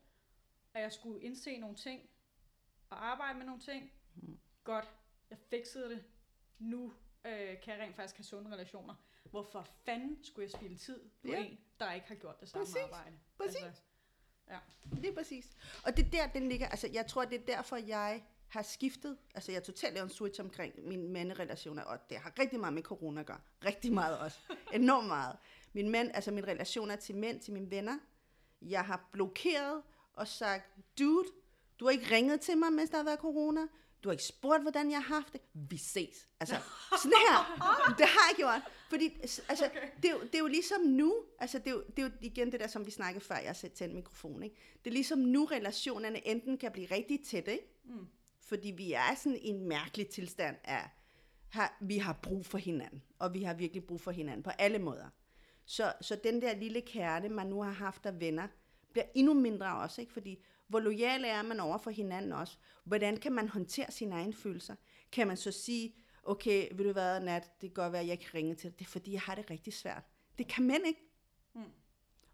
at 0.74 0.82
jeg 0.82 0.92
skulle 0.92 1.22
indse 1.22 1.58
nogle 1.58 1.76
ting, 1.76 2.10
og 2.90 3.06
arbejde 3.06 3.38
med 3.38 3.46
nogle 3.46 3.62
ting. 3.62 3.92
Mm. 4.16 4.40
Godt, 4.64 4.96
jeg 5.30 5.38
fikset 5.38 5.90
det. 5.90 6.06
Nu 6.60 6.94
øh, 7.26 7.62
kan 7.62 7.74
jeg 7.74 7.80
rent 7.80 7.96
faktisk 7.96 8.18
have 8.18 8.24
sunde 8.24 8.52
relationer. 8.52 8.96
Hvorfor 9.24 9.62
fanden 9.62 10.24
skulle 10.24 10.44
jeg 10.44 10.52
spille 10.52 10.78
tid 10.78 11.10
på 11.22 11.28
Ja. 11.28 11.44
en, 11.46 11.60
der 11.86 11.94
ikke 11.94 12.08
har 12.08 12.16
gjort 12.16 12.40
det 12.42 12.50
samme 12.50 12.66
Præcis. 12.66 12.82
arbejde? 12.84 13.16
Præcis. 13.38 13.62
Altså, 13.64 13.82
Det 14.96 15.06
er 15.06 15.14
præcis. 15.14 15.46
Og 15.84 15.98
det 15.98 16.06
er 16.06 16.10
der, 16.10 16.28
den 16.28 16.50
ligger. 16.50 16.68
Altså, 16.68 16.90
jeg 16.94 17.08
tror, 17.08 17.26
det 17.26 17.42
er 17.42 17.46
derfor, 17.46 17.76
jeg 17.76 18.24
har 18.48 18.62
skiftet. 18.62 19.18
Altså, 19.36 19.52
jeg 19.52 19.60
har 19.60 19.64
totalt 19.64 19.94
lavet 19.94 20.04
en 20.08 20.14
switch 20.14 20.42
omkring 20.42 20.88
mine 20.88 21.10
manderelationer, 21.10 21.84
og 21.84 22.10
det 22.10 22.18
har 22.18 22.34
rigtig 22.40 22.60
meget 22.60 22.74
med 22.74 22.84
corona 22.84 23.20
at 23.20 23.26
gøre. 23.28 23.40
Rigtig 23.66 23.94
meget 23.94 24.20
også. 24.20 24.38
Enormt 24.74 25.08
meget. 25.08 25.38
Min 25.74 25.90
mænd, 25.90 26.12
altså 26.14 26.32
mine 26.32 26.48
relationer 26.48 26.96
til 26.96 27.16
mænd, 27.16 27.40
til 27.40 27.54
mine 27.54 27.72
venner. 27.72 28.00
Jeg 28.62 28.86
har 28.86 29.10
blokeret 29.12 29.82
og 30.14 30.28
sagt, 30.28 30.64
dude, 31.00 31.28
du 31.80 31.86
har 31.86 31.92
ikke 31.92 32.16
ringet 32.16 32.42
til 32.42 32.58
mig, 32.58 32.74
mens 32.74 32.90
der 32.90 32.98
har 32.98 33.04
været 33.04 33.20
corona. 33.20 33.62
Du 34.04 34.10
har 34.10 34.12
ikke 34.12 34.24
spurgt, 34.24 34.62
hvordan 34.62 34.92
jeg 34.92 35.04
har 35.04 35.16
haft 35.16 35.34
det. 35.34 35.42
Vi 35.54 35.78
ses. 35.78 36.28
Altså, 36.40 36.56
sådan 36.92 37.12
her. 37.30 37.38
Det 37.98 38.06
har 38.06 38.30
jeg 38.30 38.36
gjort. 38.36 38.62
Fordi, 38.90 39.18
altså, 39.22 39.66
okay. 39.66 39.88
det, 40.02 40.06
er 40.06 40.14
jo, 40.14 40.22
det 40.22 40.36
er 40.36 40.40
jo 40.40 40.48
ligesom 40.48 40.82
nu, 40.82 41.16
altså 41.40 41.60
det 41.60 41.68
er, 41.68 41.72
jo, 41.72 41.84
det 41.96 42.00
er 42.00 42.08
jo 42.08 42.12
igen 42.22 42.52
det 42.52 42.60
der, 42.60 42.68
som 42.68 42.86
vi 42.86 42.92
snakkede 42.92 43.26
før, 43.26 43.36
jeg 43.36 43.48
har 43.48 43.54
sat 43.54 43.72
tændt 43.72 43.96
mikrofon, 43.96 44.44
ikke? 44.44 44.56
Det 44.84 44.90
er 44.90 44.94
ligesom 44.94 45.20
nu, 45.20 45.46
relationerne 45.46 46.28
enten 46.28 46.58
kan 46.58 46.72
blive 46.72 46.88
rigtig 46.92 47.24
tætte, 47.26 47.52
ikke? 47.52 47.68
Mm. 47.84 48.08
Fordi 48.40 48.72
vi 48.72 48.94
er 48.94 49.16
sådan 49.16 49.38
i 49.38 49.48
en 49.48 49.68
mærkelig 49.68 50.08
tilstand 50.08 50.56
af, 50.64 50.90
har, 51.50 51.78
vi 51.82 51.98
har 51.98 52.14
brug 52.14 52.46
for 52.46 52.58
hinanden, 52.58 53.02
og 53.20 53.34
vi 53.34 53.44
har 53.44 53.54
virkelig 53.54 53.84
brug 53.84 54.02
for 54.02 54.12
hinanden 54.12 54.44
på 54.44 54.50
alle 54.50 54.80
måder. 54.80 55.10
Så, 55.66 55.94
så 56.02 56.20
den 56.24 56.42
der 56.42 56.56
lille 56.56 56.82
kerne, 56.82 57.30
man 57.30 57.48
nu 57.48 57.62
har 57.62 57.72
haft 57.72 58.06
af 58.06 58.20
venner, 58.20 58.48
bliver 58.92 59.06
endnu 59.16 59.34
mindre 59.34 59.78
også, 59.78 60.02
ikke? 60.02 60.14
Fordi 60.14 60.44
hvor 60.72 60.80
lojal 60.80 61.24
er 61.26 61.42
man 61.42 61.60
over 61.60 61.78
for 61.78 61.92
hinanden 61.92 62.32
også? 62.32 62.58
Hvordan 62.84 63.18
kan 63.18 63.32
man 63.32 63.50
håndtere 63.50 63.92
sine 63.92 64.16
egne 64.16 64.34
følelser? 64.34 64.76
Kan 65.12 65.28
man 65.28 65.38
så 65.38 65.52
sige, 65.52 65.96
okay, 66.24 66.68
vil 66.76 66.86
du 66.86 66.94
være 66.94 67.20
nat, 67.20 67.44
det 67.62 67.70
kan 67.70 67.84
godt 67.84 67.92
være, 67.92 68.02
at 68.02 68.08
jeg 68.08 68.14
ikke 68.14 68.32
ringer 68.34 68.56
til 68.56 68.70
dig. 68.70 68.80
Det 68.80 68.86
er 68.86 68.90
fordi, 68.90 69.14
jeg 69.14 69.22
har 69.22 69.36
det 69.36 69.50
rigtig 69.50 69.74
svært. 69.74 70.04
Det 70.38 70.48
kan 70.48 70.64
mænd 70.64 70.88
ikke. 70.88 71.02
Mm. 71.54 71.64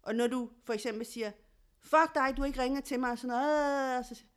Og 0.02 0.14
når 0.14 0.26
du 0.26 0.50
for 0.64 0.72
eksempel 0.72 1.06
siger, 1.06 1.30
fuck 1.80 2.14
dig, 2.14 2.34
du 2.36 2.44
ikke 2.44 2.62
ringet 2.62 2.84
til 2.84 3.00
mig, 3.00 3.10
og 3.10 3.18
sådan 3.18 3.28
noget, 3.28 3.98
og 3.98 4.04
så 4.04 4.14
siger, 4.14 4.28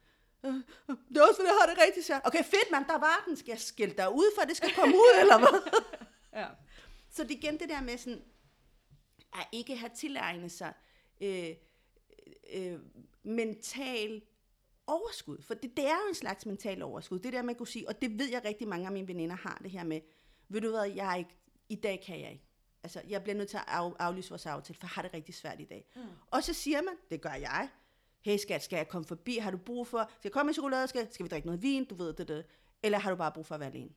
"Øh, 0.46 0.56
øh, 0.56 0.96
det 1.10 1.18
er 1.18 1.22
også 1.22 1.36
fordi, 1.36 1.48
jeg 1.48 1.58
har 1.62 1.74
det 1.74 1.84
rigtig 1.88 2.06
svært. 2.06 2.22
Okay, 2.26 2.44
fedt 2.44 2.72
mand, 2.72 2.86
der 2.86 2.98
var 3.00 3.24
den. 3.28 3.36
Skal 3.38 3.52
jeg 3.52 3.60
skille 3.60 3.96
dig 3.98 4.14
ud, 4.14 4.36
for 4.38 4.46
det 4.48 4.58
skal 4.58 4.74
komme 4.76 4.96
ud, 4.96 5.20
eller 5.22 5.40
hvad? 5.40 5.72
Ja. 6.42 6.48
Så 7.10 7.24
det 7.24 7.32
igen 7.32 7.60
det 7.60 7.70
der 7.70 7.82
med 7.82 7.98
sådan, 7.98 8.24
at 9.34 9.48
ikke 9.52 9.76
have 9.76 9.92
tilegnet 9.96 10.52
sig 10.52 10.74
øh, 11.22 11.50
øh, 12.54 12.80
mental 13.24 14.22
overskud. 14.88 15.42
For 15.42 15.54
det, 15.54 15.78
det 15.78 15.86
er 15.86 15.96
jo 16.04 16.10
en 16.10 16.16
slags 16.16 16.46
mental 16.46 16.82
overskud. 16.82 17.20
Det 17.20 17.34
der 17.34 17.42
med 17.42 17.50
at 17.50 17.58
kunne 17.58 17.68
sige, 17.68 17.88
og 17.88 18.02
det 18.02 18.20
ved 18.20 18.30
jeg 18.30 18.46
rigtig 18.46 18.68
mange 18.68 18.86
af 18.86 18.92
mine 18.92 19.08
veninder 19.08 19.36
har 19.36 19.60
det 19.64 19.72
her 19.72 19.84
med, 19.84 20.02
ved 20.50 20.62
du 20.62 20.70
hvad, 20.70 20.84
jeg 20.84 21.12
er 21.12 21.16
ikke, 21.16 21.38
i 21.70 21.76
dag 21.76 22.04
kan 22.06 22.22
jeg 22.22 22.32
ikke. 22.32 22.46
Altså, 22.84 23.02
jeg 23.08 23.24
bliver 23.24 23.36
nødt 23.36 23.50
til 23.50 23.58
at 23.58 23.64
af, 23.68 23.92
aflyse 24.00 24.30
vores 24.30 24.46
aftale, 24.46 24.80
for 24.80 24.88
jeg 24.88 24.90
har 24.90 25.02
det 25.02 25.14
rigtig 25.14 25.36
svært 25.36 25.60
i 25.60 25.66
dag. 25.66 25.92
Mm. 25.96 26.02
Og 26.28 26.44
så 26.44 26.54
siger 26.54 26.82
man, 26.82 26.94
det 27.10 27.22
gør 27.22 27.34
jeg, 27.34 27.70
hey 28.22 28.38
skat, 28.38 28.64
skal 28.64 28.78
jeg 28.78 28.88
komme 28.88 29.08
forbi? 29.08 29.38
Har 29.38 29.52
du 29.52 29.58
brug 29.58 29.88
for, 29.88 30.04
skal 30.04 30.20
jeg 30.24 30.32
komme 30.32 30.48
med 30.48 30.54
chokolade? 30.54 30.88
Skal, 30.88 31.14
skal 31.14 31.24
vi 31.24 31.30
drikke 31.30 31.48
noget 31.48 31.62
vin? 31.62 31.86
Du 31.86 31.96
ved 31.96 32.14
det, 32.14 32.28
det. 32.28 32.46
Eller 32.84 33.00
har 33.00 33.10
du 33.10 33.16
bare 33.16 33.32
brug 33.32 33.46
for 33.46 33.56
at 33.56 33.60
være 33.60 33.70
alene? 33.70 33.90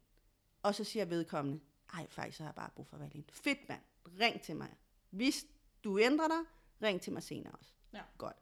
Og 0.63 0.75
så 0.75 0.85
siger 0.85 1.05
vedkommende, 1.05 1.61
ej, 1.95 2.07
faktisk 2.11 2.37
så 2.37 2.43
har 2.43 2.51
jeg 2.51 2.55
bare 2.55 2.71
brug 2.77 2.87
for 2.87 2.97
at 2.97 3.01
være 3.01 3.11
alene. 3.11 3.25
Fedt, 3.31 3.69
mand. 3.69 3.81
Ring 4.21 4.43
til 4.43 4.57
mig. 4.57 4.75
Hvis 5.11 5.47
du 5.85 5.99
ændrer 5.99 6.29
dig, 6.29 6.41
ring 6.83 7.01
til 7.01 7.13
mig 7.13 7.23
senere 7.23 7.53
også. 7.53 7.71
Ja. 7.93 8.01
Godt. 8.19 8.37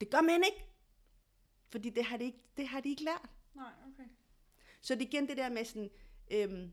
Det 0.00 0.10
gør 0.10 0.20
mænd 0.20 0.44
ikke. 0.44 0.66
Fordi 1.68 1.90
det 1.90 2.04
har 2.04 2.16
de 2.16 2.24
ikke, 2.24 2.38
det 2.56 2.68
har 2.68 2.80
de 2.80 2.88
ikke 2.88 3.04
lært. 3.04 3.30
Nej, 3.54 3.72
okay. 3.86 4.08
Så 4.80 4.94
det 4.94 5.02
er 5.02 5.06
igen 5.06 5.28
det 5.28 5.36
der 5.36 5.48
med 5.48 5.64
sådan, 5.64 5.90
øhm, 6.30 6.72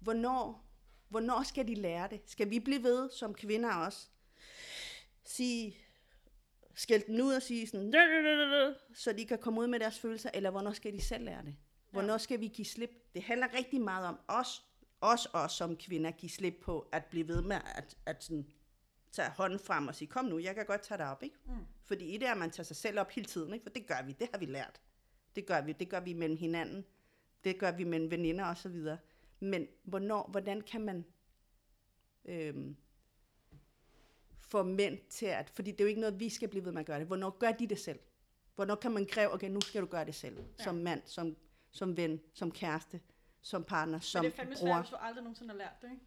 hvornår, 0.00 0.64
hvornår 1.08 1.42
skal 1.42 1.68
de 1.68 1.74
lære 1.74 2.08
det? 2.08 2.20
Skal 2.26 2.50
vi 2.50 2.60
blive 2.60 2.82
ved, 2.82 3.10
som 3.10 3.34
kvinder 3.34 3.74
også, 3.74 4.08
sige, 5.24 5.76
skælde 6.74 7.06
den 7.06 7.20
ud 7.20 7.32
og 7.32 7.42
sige 7.42 7.66
sådan, 7.66 7.90
"Dø, 7.90 7.98
dø, 7.98 8.22
dø, 8.22 8.36
dø, 8.36 8.50
dø", 8.50 8.74
så 8.94 9.12
de 9.12 9.26
kan 9.26 9.38
komme 9.38 9.60
ud 9.60 9.66
med 9.66 9.80
deres 9.80 9.98
følelser, 9.98 10.30
eller 10.34 10.50
hvornår 10.50 10.72
skal 10.72 10.92
de 10.92 11.00
selv 11.00 11.24
lære 11.24 11.44
det? 11.44 11.56
Hvornår 11.90 12.18
skal 12.18 12.40
vi 12.40 12.48
give 12.48 12.64
slip? 12.64 13.14
Det 13.14 13.22
handler 13.22 13.54
rigtig 13.54 13.80
meget 13.80 14.06
om 14.06 14.18
os, 14.28 14.64
os, 15.00 15.28
os 15.32 15.52
som 15.52 15.76
kvinder, 15.76 16.10
give 16.10 16.30
slip 16.30 16.54
på 16.62 16.88
at 16.92 17.04
blive 17.04 17.28
ved 17.28 17.42
med 17.42 17.56
at, 17.74 17.96
at 18.06 18.24
sådan, 18.24 18.46
tage 19.12 19.30
hånden 19.30 19.58
frem 19.58 19.88
og 19.88 19.94
sige, 19.94 20.08
kom 20.08 20.24
nu, 20.24 20.38
jeg 20.38 20.54
kan 20.54 20.66
godt 20.66 20.82
tage 20.82 20.98
dig 20.98 21.10
op, 21.10 21.22
ikke? 21.22 21.36
Mm. 21.46 21.52
Fordi 21.84 22.04
i 22.04 22.16
det 22.16 22.28
er, 22.28 22.32
at 22.32 22.38
man 22.38 22.50
tager 22.50 22.64
sig 22.64 22.76
selv 22.76 23.00
op 23.00 23.10
hele 23.10 23.26
tiden, 23.26 23.52
ikke? 23.54 23.62
For 23.62 23.70
det 23.70 23.86
gør 23.86 24.02
vi, 24.06 24.12
det 24.12 24.28
har 24.32 24.38
vi 24.38 24.46
lært. 24.46 24.80
Det 25.36 25.46
gør 25.46 25.60
vi, 25.60 25.72
det 25.72 25.88
gør 25.88 26.00
vi 26.00 26.12
mellem 26.12 26.38
hinanden. 26.38 26.84
Det 27.44 27.58
gør 27.58 27.72
vi 27.72 27.84
mellem 27.84 28.10
veninder 28.10 28.44
og 28.44 28.56
så 28.56 28.68
videre. 28.68 28.98
Men 29.40 29.66
hvornår, 29.82 30.28
hvordan 30.30 30.60
kan 30.60 30.80
man 30.80 31.04
øhm, 32.24 32.76
få 34.38 34.62
mænd 34.62 34.98
til 35.08 35.26
at, 35.26 35.50
fordi 35.50 35.70
det 35.70 35.80
er 35.80 35.84
jo 35.84 35.88
ikke 35.88 36.00
noget, 36.00 36.20
vi 36.20 36.28
skal 36.28 36.48
blive 36.48 36.64
ved 36.64 36.72
med 36.72 36.80
at 36.80 36.86
gøre 36.86 36.98
det. 36.98 37.06
Hvornår 37.06 37.30
gør 37.30 37.52
de 37.52 37.66
det 37.66 37.78
selv? 37.78 37.98
Hvornår 38.54 38.74
kan 38.74 38.92
man 38.92 39.06
kræve, 39.06 39.32
okay, 39.34 39.48
nu 39.50 39.60
skal 39.60 39.82
du 39.82 39.86
gøre 39.86 40.04
det 40.04 40.14
selv. 40.14 40.36
Ja. 40.58 40.64
Som 40.64 40.74
mand, 40.74 41.02
som, 41.04 41.36
som 41.70 41.96
ven, 41.96 42.20
som 42.34 42.50
kæreste, 42.50 43.00
som 43.40 43.64
partner, 43.64 44.00
som 44.00 44.24
Men 44.24 44.32
det 44.32 44.38
er 44.38 44.42
fandme 44.42 44.54
bror. 44.54 44.66
svært, 44.66 44.80
hvis 44.80 44.90
du 44.90 44.96
aldrig 44.96 45.22
nogensinde 45.24 45.50
har 45.50 45.58
lært 45.58 45.82
det, 45.82 45.90
ikke? 45.90 46.02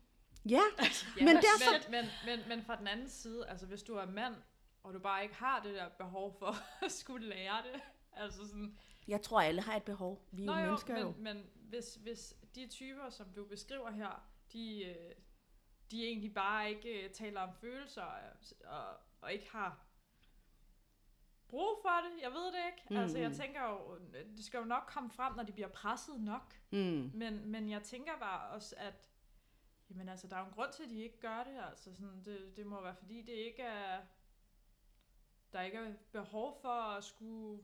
Ja, 0.49 0.61
Ja, 1.19 1.25
Men 1.25 1.35
derfor- 1.35 1.89
Men, 1.91 2.05
men, 2.25 2.37
men, 2.39 2.47
men 2.49 2.65
fra 2.65 2.75
den 2.75 2.87
anden 2.87 3.09
side, 3.09 3.47
altså 3.49 3.65
hvis 3.65 3.83
du 3.83 3.95
er 3.95 4.05
mand, 4.05 4.35
og 4.83 4.93
du 4.93 4.99
bare 4.99 5.23
ikke 5.23 5.35
har 5.35 5.61
det 5.63 5.75
der 5.75 5.89
behov 5.89 6.35
for 6.39 6.55
at 6.85 6.91
skulle 6.91 7.27
lære 7.29 7.63
det, 7.73 7.81
altså 8.13 8.47
sådan, 8.47 8.77
jeg 9.07 9.21
tror, 9.21 9.41
alle 9.41 9.61
har 9.61 9.75
et 9.75 9.83
behov. 9.83 10.27
Vi 10.31 10.41
er 10.41 10.45
Nå 10.45 10.53
jo 10.53 10.59
jo, 10.59 10.65
mennesker 10.65 10.93
men, 10.93 11.03
jo. 11.03 11.13
men 11.17 11.49
hvis, 11.55 11.95
hvis 11.95 12.33
de 12.55 12.67
typer, 12.67 13.09
som 13.09 13.27
du 13.35 13.45
beskriver 13.45 13.91
her, 13.91 14.27
de, 14.53 14.83
øh, 14.85 15.11
de 15.91 16.05
egentlig 16.05 16.33
bare 16.33 16.69
ikke 16.69 17.03
øh, 17.05 17.09
taler 17.11 17.41
om 17.41 17.53
følelser, 17.61 18.05
øh, 18.05 18.67
og, 18.69 18.85
og 19.21 19.33
ikke 19.33 19.49
har 19.51 19.85
brug 21.47 21.79
for 21.81 21.89
det, 21.89 22.21
jeg 22.23 22.31
ved 22.31 22.45
det 22.45 22.59
ikke. 22.67 22.83
Mm. 22.89 22.97
Altså 22.97 23.17
jeg 23.19 23.29
Mm. 23.29 23.35
tænker 23.35 23.63
jo, 23.69 23.97
det 24.37 24.45
skal 24.45 24.57
jo 24.57 24.63
nok 24.65 24.83
komme 24.87 25.09
frem, 25.11 25.33
når 25.35 25.43
de 25.43 25.51
bliver 25.51 25.67
presset 25.67 26.19
nok. 26.21 26.55
Mm. 26.71 27.11
Men, 27.13 27.45
men 27.47 27.69
jeg 27.69 27.83
tænker 27.83 28.11
bare 28.19 28.49
også, 28.49 28.75
at 28.77 29.09
jamen 29.91 30.09
altså, 30.09 30.27
der 30.27 30.35
er 30.35 30.39
jo 30.39 30.45
en 30.45 30.51
grund 30.51 30.71
til, 30.73 30.83
at 30.83 30.89
de 30.89 31.03
ikke 31.03 31.19
gør 31.19 31.43
det. 31.43 31.63
Altså 31.69 31.95
sådan, 31.95 32.21
det, 32.25 32.57
det 32.57 32.65
må 32.65 32.81
være, 32.81 32.95
fordi 32.95 33.21
det 33.21 33.33
ikke 33.33 33.61
er, 33.61 34.01
der 35.53 35.61
ikke 35.61 35.77
er 35.77 35.93
behov 36.11 36.59
for 36.61 36.69
at 36.69 37.03
skulle 37.03 37.63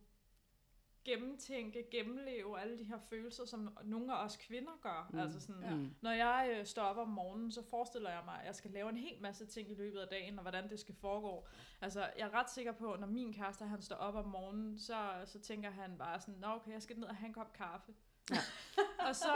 gennemtænke, 1.06 1.88
gennemleve 1.92 2.60
alle 2.60 2.78
de 2.78 2.84
her 2.84 3.00
følelser, 3.10 3.46
som 3.46 3.78
nogle 3.84 4.14
af 4.14 4.26
os 4.26 4.38
kvinder 4.38 4.72
gør. 4.82 5.10
Mm. 5.14 5.20
Altså 5.20 5.40
sådan, 5.40 5.62
Ja. 5.62 5.90
Når 6.02 6.12
jeg 6.12 6.56
øh, 6.60 6.66
står 6.66 6.84
op 6.84 6.98
om 6.98 7.08
morgenen, 7.08 7.52
så 7.52 7.64
forestiller 7.70 8.10
jeg 8.10 8.22
mig, 8.26 8.40
at 8.40 8.46
jeg 8.46 8.56
skal 8.56 8.72
lave 8.72 8.90
en 8.90 8.98
hel 8.98 9.22
masse 9.22 9.46
ting 9.46 9.72
i 9.72 9.76
løbet 9.76 10.00
af 10.00 10.08
dagen, 10.08 10.40
og 10.40 10.42
hvordan 10.42 10.70
det 10.70 10.80
skal 10.80 10.96
foregå. 10.96 11.48
Altså, 11.82 12.00
jeg 12.18 12.28
er 12.28 12.34
ret 12.34 12.50
sikker 12.50 12.72
på, 12.72 12.94
at 12.94 13.00
når 13.00 13.08
min 13.08 13.34
kæreste 13.34 13.66
han 13.66 13.82
står 13.82 13.96
op 13.96 14.16
om 14.16 14.26
morgenen, 14.26 14.80
så, 14.80 15.22
så 15.26 15.40
tænker 15.40 15.70
han 15.70 15.98
bare 15.98 16.20
sådan, 16.20 16.36
Nå 16.40 16.48
okay, 16.48 16.72
jeg 16.72 16.82
skal 16.82 17.00
ned 17.00 17.08
og 17.08 17.16
have 17.16 17.28
en 17.28 17.34
kop 17.34 17.54
kaffe. 17.54 17.94
Ja. 18.32 18.38
og 19.10 19.16
så, 19.16 19.36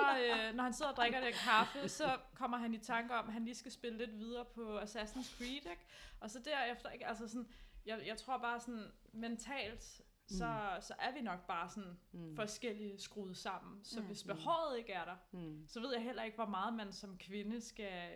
øh, 0.49 0.55
når 0.55 0.63
han 0.63 0.73
sidder 0.73 0.91
og 0.91 0.97
drikker 0.97 1.21
den 1.21 1.33
kaffe, 1.33 1.89
så 1.89 2.17
kommer 2.35 2.57
han 2.57 2.73
i 2.73 2.77
tanke 2.77 3.13
om, 3.15 3.27
at 3.27 3.33
han 3.33 3.45
lige 3.45 3.55
skal 3.55 3.71
spille 3.71 3.97
lidt 3.97 4.17
videre 4.19 4.45
på 4.45 4.79
Assassin's 4.79 5.37
Creed, 5.37 5.51
ikke? 5.71 5.85
Og 6.19 6.29
så 6.31 6.39
derefter, 6.39 6.89
ikke? 6.89 7.07
Altså 7.07 7.27
sådan, 7.27 7.47
jeg, 7.85 8.01
jeg 8.05 8.17
tror 8.17 8.37
bare 8.37 8.59
sådan, 8.59 8.91
mentalt, 9.13 9.83
så, 10.27 10.45
mm. 10.75 10.81
så 10.81 10.93
er 10.99 11.11
vi 11.13 11.21
nok 11.21 11.47
bare 11.47 11.69
sådan 11.69 11.99
Mm. 12.11 12.35
forskellige 12.35 12.99
skruet 12.99 13.37
sammen. 13.37 13.83
Så 13.83 13.99
Mm. 13.99 14.05
hvis 14.05 14.23
behovet 14.23 14.77
ikke 14.77 14.93
er 14.93 15.05
der, 15.05 15.15
Mm. 15.31 15.65
så 15.67 15.79
ved 15.79 15.93
jeg 15.93 16.03
heller 16.03 16.23
ikke, 16.23 16.35
hvor 16.35 16.45
meget 16.45 16.73
man 16.73 16.93
som 16.93 17.17
kvinde 17.17 17.61
skal, 17.61 18.09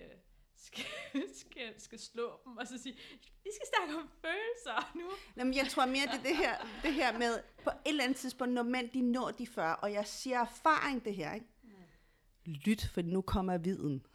skal, 0.58 0.86
skal, 1.36 1.74
skal 1.78 2.00
slå 2.00 2.40
dem, 2.46 2.58
og 2.58 2.68
så 2.68 2.78
sige, 2.78 2.96
vi 3.44 3.50
skal 3.56 3.68
snakke 3.76 3.96
om 3.96 4.10
følelser 4.22 4.92
nu. 4.96 5.12
Jamen, 5.38 5.54
jeg 5.54 5.68
tror 5.68 5.86
mere, 5.86 6.06
det 6.06 6.20
er 6.20 6.24
det 6.24 6.38
her, 6.38 6.68
det 6.84 6.94
her 6.94 7.18
med, 7.20 7.40
på 7.64 7.70
et 7.70 7.76
eller 7.86 8.04
andet 8.04 8.18
tidspunkt, 8.18 8.54
når 8.54 8.64
mænd 8.64 8.90
de 8.90 9.02
når 9.02 9.32
de 9.32 9.48
40, 9.48 9.76
og 9.76 9.94
jeg 9.94 10.08
siger 10.08 10.40
erfaring 10.40 11.06
det 11.06 11.16
her, 11.16 11.34
ikke? 11.34 11.48
Lyt, 12.46 12.90
for 12.94 13.02
nu 13.02 13.22
kommer 13.22 13.58
viden. 13.58 14.06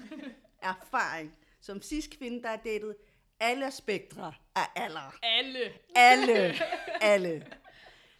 erfaring. 0.62 1.36
Som 1.60 1.82
sidst 1.82 2.10
kvinde, 2.10 2.42
der 2.42 2.48
er 2.48 2.56
datet 2.56 2.96
alle 3.40 3.70
spektre 3.70 4.32
af 4.54 4.66
alder. 4.76 5.18
Alle. 5.22 5.72
Alle. 5.94 6.54
Alle. 7.12 7.46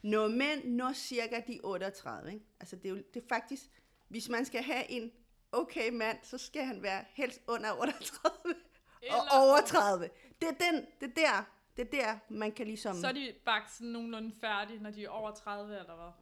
Når 0.02 0.28
mænd 0.28 0.64
når 0.64 0.92
cirka 0.92 1.40
de 1.46 1.60
38, 1.64 2.32
ikke? 2.32 2.46
Altså 2.60 2.76
det 2.76 2.86
er 2.86 2.90
jo 2.90 2.96
det 3.14 3.22
er 3.22 3.28
faktisk, 3.28 3.62
hvis 4.08 4.28
man 4.28 4.44
skal 4.44 4.62
have 4.62 4.90
en 4.90 5.12
okay 5.52 5.90
mand, 5.90 6.18
så 6.22 6.38
skal 6.38 6.64
han 6.64 6.82
være 6.82 7.04
helst 7.14 7.40
under 7.48 7.72
38 7.72 8.30
og 8.44 8.54
Eller- 9.02 9.38
over 9.40 9.60
30. 9.60 10.08
Det 10.40 10.48
er, 10.48 10.70
den, 10.70 10.86
det 11.00 11.08
er 11.18 11.26
der, 11.26 11.44
det 11.76 11.94
er 11.94 12.02
der, 12.04 12.18
man 12.28 12.52
kan 12.52 12.66
ligesom... 12.66 12.96
Så 13.00 13.06
er 13.08 13.12
de 13.12 13.32
bare 13.44 13.62
sådan 13.72 13.88
nogenlunde 13.88 14.32
færdige, 14.40 14.82
når 14.82 14.90
de 14.90 15.04
er 15.04 15.08
over 15.08 15.30
30 15.30 15.78
eller 15.78 15.94
hvad? 15.96 16.12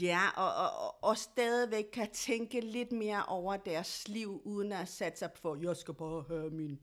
Ja, 0.00 0.20
og, 0.36 0.54
og, 0.54 0.70
og- 0.86 1.04
og 1.04 1.18
stadigvæk 1.18 1.84
kan 1.92 2.10
tænke 2.10 2.60
lidt 2.60 2.92
mere 2.92 3.24
over 3.26 3.56
deres 3.56 4.08
liv, 4.08 4.42
uden 4.44 4.72
at 4.72 4.88
sætte 4.88 5.18
sig 5.18 5.30
for, 5.34 5.56
jeg 5.62 5.76
skal 5.76 5.94
bare 5.94 6.24
have 6.28 6.50
min 6.50 6.80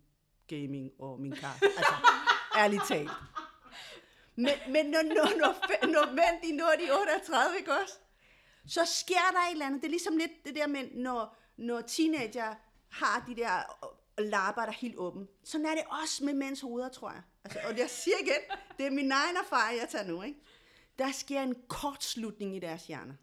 gaming 0.48 0.92
og 1.00 1.20
min 1.22 1.32
kaffe. 1.32 1.66
Altså, 1.78 1.94
ærligt 2.58 2.84
talt. 2.88 3.10
Men, 4.36 4.54
men 4.68 4.86
når, 4.86 5.02
når, 5.04 5.38
når, 5.42 5.88
når 5.88 6.12
mænd, 6.12 6.42
de 6.44 6.58
når 6.58 6.72
de 6.80 6.92
38, 7.02 7.58
ikke 7.60 7.72
også? 7.84 7.94
Så 8.68 8.86
sker 8.86 9.16
der 9.32 9.48
et 9.48 9.52
eller 9.52 9.66
andet. 9.66 9.82
Det 9.82 9.88
er 9.88 9.92
ligesom 9.92 10.18
lidt 10.18 10.32
det 10.46 10.56
der 10.56 10.68
med, 10.68 10.88
når, 10.94 11.38
når 11.58 11.82
teenager 11.82 12.56
har 12.90 13.24
de 13.28 13.36
der 13.36 13.58
øh, 14.20 14.26
lapper, 14.26 14.62
der 14.62 14.68
er 14.68 14.76
helt 14.76 14.98
åben. 14.98 15.28
Sådan 15.44 15.66
er 15.66 15.76
det 15.76 15.84
også 16.04 16.26
med 16.26 16.34
mænds 16.34 16.62
hoveder, 16.62 16.90
tror 16.90 17.12
jeg. 17.12 17.22
Altså, 17.44 17.60
og 17.64 17.78
jeg 17.78 17.90
siger 17.90 18.16
igen, 18.22 18.58
det 18.78 18.86
er 18.86 18.92
min 18.92 19.12
egen 19.12 19.36
erfaring, 19.38 19.80
jeg 19.80 19.90
tager 19.90 20.08
nu, 20.08 20.22
ikke? 20.22 20.40
Der 21.00 21.12
sker 21.12 21.42
en 21.42 21.56
kortslutning 21.68 22.56
i 22.56 22.60
deres 22.60 22.88
hjerner. 22.88 23.14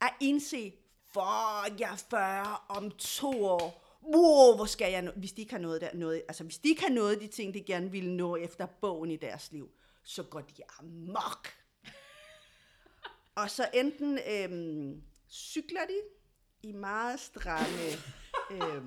At 0.00 0.10
indse, 0.20 0.72
for 1.12 1.78
jeg 1.78 1.92
er 1.92 2.04
40 2.10 2.56
om 2.68 2.90
to 2.90 3.44
år. 3.44 3.82
Wow, 4.02 4.56
hvor 4.56 4.64
skal 4.64 4.92
jeg 4.92 5.02
nå? 5.02 5.10
Hvis 5.10 5.32
de 5.32 5.40
ikke 5.40 5.52
har 5.52 5.60
noget 5.60 5.80
der, 5.80 5.90
noget, 5.94 6.22
altså 6.28 6.44
hvis 6.44 6.58
de 6.58 6.68
ikke 6.68 6.82
har 6.82 6.90
noget 6.90 7.20
de 7.20 7.26
ting, 7.26 7.54
de 7.54 7.62
gerne 7.62 7.90
ville 7.90 8.16
nå 8.16 8.36
efter 8.36 8.66
bogen 8.66 9.10
i 9.10 9.16
deres 9.16 9.52
liv, 9.52 9.70
så 10.02 10.22
går 10.22 10.40
de 10.40 10.62
amok. 10.78 11.48
Og 13.34 13.50
så 13.50 13.68
enten 13.74 14.18
øhm, 14.28 15.02
cykler 15.28 15.86
de 15.86 16.00
i 16.68 16.72
meget 16.72 17.20
stramme 17.20 17.78
øhm, 18.50 18.86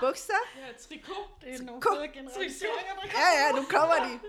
bukser, 0.00 0.34
Ja, 0.56 0.72
trikot. 0.72 1.40
Det 1.40 1.54
er 1.54 1.62
nogle 1.62 1.82
fede 1.82 2.08
generaliseringer, 2.08 2.94
der 2.94 3.06
Ja, 3.06 3.46
ja, 3.46 3.52
nu 3.60 3.62
kommer 3.70 3.94
de. 3.94 4.20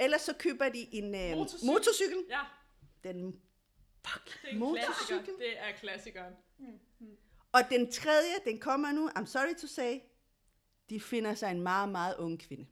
Ellers 0.00 0.20
så 0.22 0.34
køber 0.38 0.68
de 0.68 0.94
en 0.94 1.04
øh, 1.14 1.36
Motorcykel. 1.36 1.66
motorcykel. 1.66 2.24
Ja, 2.30 2.40
Den, 3.04 3.40
fuck, 4.06 4.42
det 4.42 4.50
er 4.50 4.54
en 4.54 4.58
klassiker. 4.74 5.14
motorcykel. 5.18 5.34
Det 5.38 5.58
er 5.58 5.72
klassikeren. 5.80 6.34
Og 7.52 7.60
den 7.70 7.92
tredje, 7.92 8.34
den 8.44 8.58
kommer 8.60 8.92
nu, 8.92 9.08
I'm 9.18 9.26
sorry 9.26 9.54
to 9.60 9.66
say, 9.66 10.00
de 10.90 11.00
finder 11.00 11.34
sig 11.34 11.50
en 11.50 11.60
meget, 11.62 11.88
meget 11.88 12.16
ung 12.16 12.40
kvinde. 12.40 12.66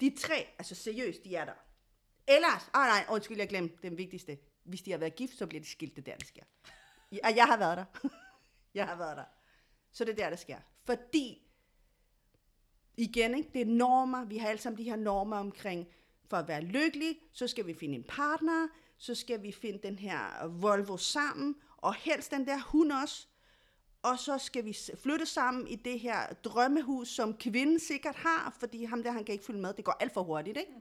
De 0.00 0.16
tre, 0.20 0.46
altså 0.58 0.74
seriøst, 0.74 1.24
de 1.24 1.36
er 1.36 1.44
der. 1.44 1.52
Ellers, 2.28 2.70
ah 2.74 2.86
nej, 2.88 3.06
undskyld, 3.10 3.38
jeg 3.38 3.48
glemte 3.48 3.76
den 3.82 3.98
vigtigste. 3.98 4.38
Hvis 4.64 4.82
de 4.82 4.90
har 4.90 4.98
været 4.98 5.14
gift, 5.16 5.38
så 5.38 5.46
bliver 5.46 5.62
de 5.62 5.68
skilt, 5.70 5.96
det 5.96 6.08
er 6.08 6.12
der, 6.12 6.18
det 6.18 6.26
sker. 6.28 6.42
Ja, 7.14 7.28
jeg 7.36 7.44
har 7.44 7.56
været 7.56 7.76
der. 7.76 8.08
jeg 8.74 8.86
har 8.86 8.96
været 8.96 9.16
der. 9.16 9.24
Så 9.92 10.04
det 10.04 10.12
er 10.12 10.16
der, 10.16 10.30
det 10.30 10.38
sker. 10.38 10.58
Fordi, 10.84 11.42
igen, 12.96 13.34
ikke, 13.34 13.50
det 13.52 13.60
er 13.60 13.66
normer. 13.66 14.24
Vi 14.24 14.38
har 14.38 14.48
alle 14.48 14.60
sammen 14.60 14.78
de 14.78 14.84
her 14.84 14.96
normer 14.96 15.36
omkring, 15.36 15.88
for 16.30 16.36
at 16.36 16.48
være 16.48 16.60
lykkelig, 16.60 17.16
så 17.32 17.48
skal 17.48 17.66
vi 17.66 17.74
finde 17.74 17.94
en 17.94 18.04
partner, 18.08 18.68
så 18.96 19.14
skal 19.14 19.42
vi 19.42 19.52
finde 19.52 19.78
den 19.82 19.98
her 19.98 20.46
Volvo 20.46 20.96
sammen, 20.96 21.56
og 21.76 21.94
helst 21.94 22.30
den 22.30 22.46
der 22.46 22.58
hund 22.60 22.92
også. 22.92 23.26
Og 24.02 24.18
så 24.18 24.38
skal 24.38 24.64
vi 24.64 24.76
flytte 25.02 25.26
sammen 25.26 25.68
i 25.68 25.76
det 25.76 26.00
her 26.00 26.26
drømmehus, 26.32 27.08
som 27.08 27.36
kvinden 27.36 27.80
sikkert 27.80 28.14
har, 28.14 28.56
fordi 28.58 28.84
ham 28.84 29.02
der, 29.02 29.10
han 29.10 29.24
kan 29.24 29.32
ikke 29.32 29.44
følge 29.44 29.60
med. 29.60 29.74
Det 29.74 29.84
går 29.84 29.96
alt 30.00 30.12
for 30.12 30.22
hurtigt, 30.22 30.56
ikke? 30.56 30.72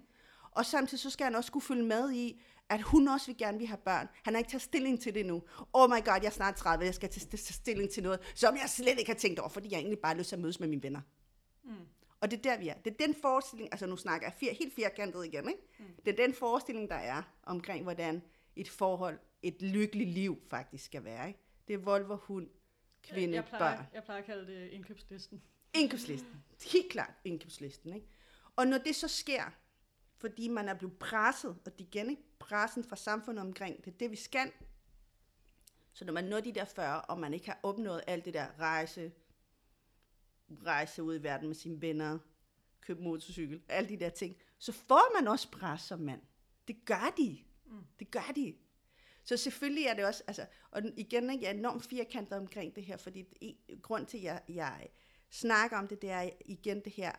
Og 0.52 0.66
samtidig 0.66 1.00
så 1.00 1.10
skal 1.10 1.24
han 1.24 1.36
også 1.36 1.52
kunne 1.52 1.62
følge 1.62 1.84
med 1.84 2.12
i, 2.12 2.42
at 2.70 2.82
hun 2.82 3.08
også 3.08 3.28
vil 3.28 3.38
gerne 3.38 3.58
vil 3.58 3.68
have 3.68 3.78
børn. 3.78 4.08
Han 4.24 4.34
har 4.34 4.40
ikke 4.40 4.52
taget 4.52 4.62
stilling 4.62 5.02
til 5.02 5.14
det 5.16 5.26
nu. 5.26 5.44
Oh 5.74 5.90
my 5.90 6.06
god, 6.06 6.14
jeg 6.22 6.26
er 6.26 6.30
snart 6.30 6.56
30, 6.56 6.86
jeg 6.86 6.96
skal 6.96 7.10
tage 7.10 7.26
tage 7.26 7.54
stilling 7.54 7.90
til 7.90 8.04
noget, 8.04 8.20
som 8.36 8.56
jeg 8.56 8.70
slet 8.70 9.00
ikke 9.00 9.12
har 9.12 9.20
tænkt 9.20 9.40
over, 9.40 9.50
fordi 9.50 9.72
jeg 9.72 9.78
egentlig 9.78 10.00
bare 10.00 10.14
har 10.14 10.18
lyst 10.18 10.30
til 10.30 10.36
at 10.36 10.42
mødes 10.42 10.60
med 10.60 10.68
mine 10.68 10.84
venner. 10.84 11.02
Mm. 11.64 11.74
Og 12.22 12.32
det 12.32 12.38
er 12.38 12.42
der, 12.42 12.58
vi 12.58 12.68
er. 12.68 12.74
Det 12.74 12.94
er 12.94 13.06
den 13.06 13.16
forestilling, 13.22 13.70
altså 13.72 13.86
nu 13.86 13.98
snakker 13.98 14.28
jeg 14.28 14.34
fir, 14.34 14.54
helt 14.54 14.74
firkantet 14.74 15.26
igen, 15.26 15.50
ikke? 15.50 15.62
Mm. 15.80 15.86
Det 16.06 16.20
er 16.20 16.26
den 16.26 16.34
forestilling, 16.34 16.90
der 16.90 16.96
er 16.96 17.22
omkring, 17.44 17.84
hvordan 17.84 18.22
et 18.56 18.70
forhold, 18.70 19.20
et 19.42 19.62
lykkeligt 19.62 20.10
liv 20.10 20.42
faktisk 20.50 20.86
skal 20.86 21.04
være, 21.04 21.28
ikke? 21.28 21.40
Det 21.68 21.74
er 21.74 21.78
Volvo, 21.78 22.16
hund, 22.16 22.50
kvinde, 23.04 23.36
jeg, 23.36 23.46
plejer, 23.46 23.78
børn. 23.78 23.86
jeg 23.94 24.04
plejer 24.04 24.20
at 24.20 24.26
kalde 24.26 24.48
det 24.48 24.70
indkøbslisten. 24.70 25.42
Indkøbslisten. 25.74 26.44
Helt 26.72 26.92
klart 26.92 27.14
indkøbslisten, 27.24 27.94
ikke? 27.94 28.08
Og 28.56 28.68
når 28.68 28.78
det 28.78 28.96
så 28.96 29.08
sker, 29.08 29.44
fordi 30.24 30.48
man 30.48 30.70
er 30.70 30.74
blevet 30.74 31.00
presset, 31.00 31.58
og 31.66 31.78
det 31.80 31.82
igen, 31.82 32.10
ikke? 32.10 32.22
Pressen 32.40 32.84
fra 32.84 32.96
samfundet 32.96 33.46
omkring, 33.46 33.86
det 33.86 33.94
er 33.94 33.98
det, 33.98 34.12
vi 34.12 34.16
skal. 34.16 34.52
Så 35.94 36.06
når 36.06 36.14
man 36.14 36.24
når 36.24 36.40
de 36.40 36.52
der 36.52 36.66
40, 36.66 37.02
og 37.02 37.20
man 37.20 37.34
ikke 37.34 37.46
har 37.46 37.60
opnået 37.64 38.04
alt 38.08 38.26
det 38.26 38.34
der 38.34 38.60
rejse, 38.60 39.12
rejse 40.66 41.04
ud 41.04 41.20
i 41.20 41.24
verden 41.24 41.48
med 41.48 41.56
sine 41.56 41.82
venner, 41.82 42.20
købe 42.82 43.02
motorcykel, 43.02 43.62
alle 43.70 43.90
de 43.90 44.00
der 44.00 44.10
ting, 44.10 44.36
så 44.58 44.72
får 44.72 45.22
man 45.22 45.28
også 45.28 45.52
pres 45.52 45.82
som 45.82 46.00
mand. 46.00 46.22
Det 46.68 46.86
gør 46.86 47.14
de. 47.18 47.40
Mm. 47.66 47.86
Det 48.00 48.12
gør 48.12 48.32
de. 48.36 48.56
Så 49.24 49.38
selvfølgelig 49.38 49.86
er 49.86 49.94
det 49.94 50.06
også, 50.06 50.24
altså, 50.28 50.46
og 50.72 50.82
igen, 50.98 51.42
jeg 51.42 51.50
er 51.50 51.54
enormt 51.54 51.86
firkantet 51.86 52.38
omkring 52.38 52.76
det 52.76 52.86
her, 52.86 52.98
fordi 52.98 53.22
det, 53.22 53.82
grund 53.82 54.06
til, 54.06 54.18
at 54.18 54.24
jeg, 54.24 54.42
jeg 54.50 54.90
snakker 55.30 55.78
om 55.78 55.88
det, 55.88 56.02
det 56.02 56.12
er 56.12 56.30
igen 56.46 56.80
det 56.80 56.94
her 56.94 57.12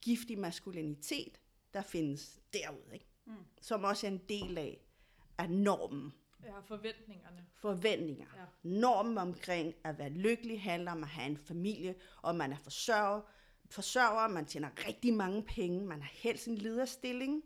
giftig 0.00 0.38
maskulinitet, 0.38 1.41
der 1.74 1.82
findes 1.82 2.40
derude, 2.52 2.94
ikke? 2.94 3.06
Mm. 3.24 3.34
som 3.60 3.84
også 3.84 4.06
er 4.06 4.10
en 4.10 4.20
del 4.28 4.58
af, 4.58 4.80
af 5.38 5.50
normen, 5.50 6.12
Ja, 6.44 6.58
forventningerne. 6.60 7.46
forventninger. 7.54 8.26
Ja. 8.36 8.44
Normen 8.62 9.18
omkring 9.18 9.74
at 9.84 9.98
være 9.98 10.08
lykkelig 10.10 10.62
handler 10.62 10.92
om 10.92 11.02
at 11.02 11.08
have 11.08 11.26
en 11.30 11.36
familie, 11.36 11.94
og 12.22 12.34
man 12.36 12.52
er 12.52 12.56
forsørger, 12.56 13.20
forsørger, 13.70 14.28
man 14.28 14.46
tjener 14.46 14.68
rigtig 14.88 15.14
mange 15.14 15.42
penge, 15.42 15.86
man 15.86 16.02
har 16.02 16.10
helst 16.14 16.46
en 16.48 16.58
lederstilling. 16.58 17.42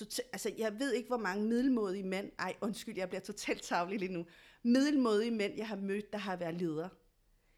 Tota- 0.00 0.28
altså, 0.32 0.52
jeg 0.58 0.78
ved 0.78 0.92
ikke, 0.92 1.06
hvor 1.08 1.16
mange 1.16 1.44
middelmådige 1.44 2.04
mænd, 2.04 2.32
ej, 2.38 2.56
undskyld, 2.60 2.96
jeg 2.96 3.08
bliver 3.08 3.20
totalt 3.20 3.62
tavlig 3.62 3.98
lige 3.98 4.12
nu, 4.12 4.26
middelmådige 4.62 5.30
mænd, 5.30 5.56
jeg 5.56 5.68
har 5.68 5.76
mødt, 5.76 6.12
der 6.12 6.18
har 6.18 6.36
været 6.36 6.54
ledere, 6.54 6.88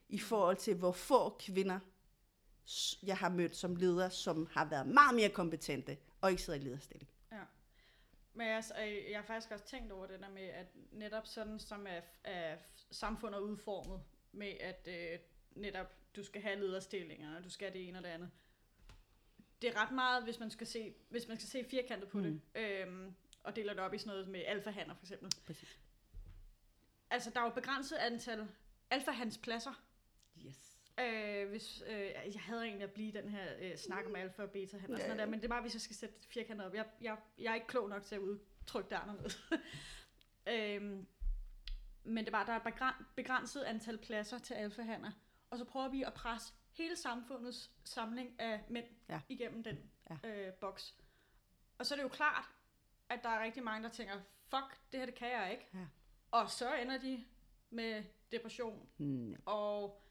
i 0.09 0.19
forhold 0.19 0.57
til, 0.57 0.75
hvor 0.75 0.93
få 0.93 1.29
kvinder, 1.39 1.79
jeg 3.03 3.17
har 3.17 3.29
mødt 3.29 3.57
som 3.57 3.77
leder, 3.77 4.09
som 4.09 4.49
har 4.51 4.65
været 4.65 4.87
meget 4.87 5.15
mere 5.15 5.29
kompetente, 5.29 5.99
og 6.21 6.31
ikke 6.31 6.43
sidder 6.43 6.59
i 6.59 6.63
lederstilling. 6.63 7.11
Ja. 7.33 7.43
Men 8.35 8.47
jeg, 8.47 8.65
jeg 9.11 9.19
har 9.19 9.27
faktisk 9.27 9.51
også 9.53 9.65
tænkt 9.65 9.93
over 9.93 10.07
det 10.07 10.21
der 10.21 10.29
med, 10.29 10.43
at 10.43 10.67
netop 10.93 11.27
sådan 11.27 11.59
som 11.59 11.87
er, 11.87 12.01
er 12.25 12.57
samfundet 12.91 13.39
udformet, 13.39 14.01
med 14.33 14.53
at 14.61 14.89
øh, 14.91 15.19
netop 15.51 15.87
du 16.17 16.25
skal 16.25 16.43
have 16.43 16.59
lederstillinger, 16.59 17.37
og 17.37 17.45
du 17.45 17.51
skal 17.51 17.73
det 17.73 17.89
ene 17.89 17.99
og 17.99 18.05
det 18.05 18.11
andet. 18.11 18.31
Det 19.63 19.71
er 19.71 19.83
ret 19.83 19.95
meget, 19.95 20.25
hvis 20.25 20.41
man 20.41 20.51
skal 20.51 20.67
se, 20.67 20.95
hvis 21.09 21.29
man 21.29 21.37
skal 21.37 21.49
se 21.49 21.65
firkantet 21.71 22.09
på 22.09 22.19
mm. 22.19 22.25
det, 22.25 22.41
øhm, 22.55 23.15
og 23.43 23.57
deler 23.57 23.73
det 23.73 23.83
op 23.83 23.95
i 23.95 23.99
sådan 23.99 24.11
noget 24.11 24.29
med 24.29 24.43
alfahander 24.47 24.95
for 24.95 25.05
eksempel. 25.05 25.33
Præcis. 25.47 25.79
Altså, 27.11 27.31
der 27.31 27.41
er 27.41 27.45
jo 27.45 27.51
begrænset 27.51 27.97
antal 27.97 28.49
alfahands 28.91 29.39
pladser. 29.39 29.83
Øh, 31.01 31.49
hvis, 31.49 31.83
øh, 31.87 32.01
jeg 32.35 32.41
havde 32.41 32.63
egentlig 32.65 32.85
at 32.85 32.93
blive 32.93 33.13
den 33.13 33.29
her 33.29 33.47
øh, 33.61 33.77
snak 33.77 34.07
om 34.07 34.17
alfa 34.17 34.43
og 34.43 34.51
beta, 34.51 34.79
han 34.79 34.91
og 34.95 34.99
sådan 35.01 35.17
Ja. 35.17 35.23
der, 35.23 35.31
men 35.31 35.39
det 35.41 35.45
er 35.45 35.49
bare, 35.49 35.63
hvis 35.63 35.75
jeg 35.75 35.81
skal 35.81 35.97
sætte 35.97 36.15
firkantet 36.29 36.67
op. 36.67 36.75
Jeg, 36.75 36.87
jeg, 37.01 37.17
jeg 37.39 37.51
er 37.51 37.55
ikke 37.55 37.67
klog 37.67 37.89
nok 37.89 38.03
til 38.03 38.15
at 38.15 38.21
udtrykke 38.21 38.91
det 38.91 38.97
anderledes. 38.97 39.39
øhm, 40.53 41.07
men 42.05 42.25
det 42.25 42.33
bare, 42.33 42.47
der 42.47 42.53
er 42.53 42.57
et 42.57 42.63
begræn- 42.75 43.05
begrænset 43.17 43.63
antal 43.63 43.99
pladser 43.99 44.39
til 44.39 44.55
alfahander, 44.55 45.11
og 45.51 45.59
så 45.59 45.65
prøver 45.65 45.89
vi 45.89 46.03
at 46.03 46.15
presse 46.15 46.53
hele 46.73 46.97
samfundets 46.97 47.71
samling 47.85 48.41
af 48.41 48.61
mænd 48.69 48.87
Ja. 49.09 49.21
igennem 49.29 49.63
den 49.65 49.91
Ja. 50.11 50.29
øh, 50.29 50.53
boks. 50.53 50.95
Og 51.79 51.87
så 51.87 51.95
er 51.95 51.97
det 51.97 52.03
jo 52.03 52.09
klart, 52.09 52.45
at 53.09 53.21
der 53.23 53.29
er 53.29 53.45
rigtig 53.45 53.63
mange, 53.63 53.85
der 53.89 53.91
tænker, 53.95 54.15
fuck, 54.49 54.79
det 54.93 55.01
her 55.01 55.07
det 55.07 55.15
kan 55.15 55.31
jeg 55.31 55.51
ikke. 55.53 55.67
Ja. 55.75 55.87
Og 56.31 56.51
så 56.51 56.75
ender 56.75 56.99
de 56.99 57.25
med 57.71 58.05
depression 58.33 58.89
Mm. 58.99 59.37
og 59.47 60.03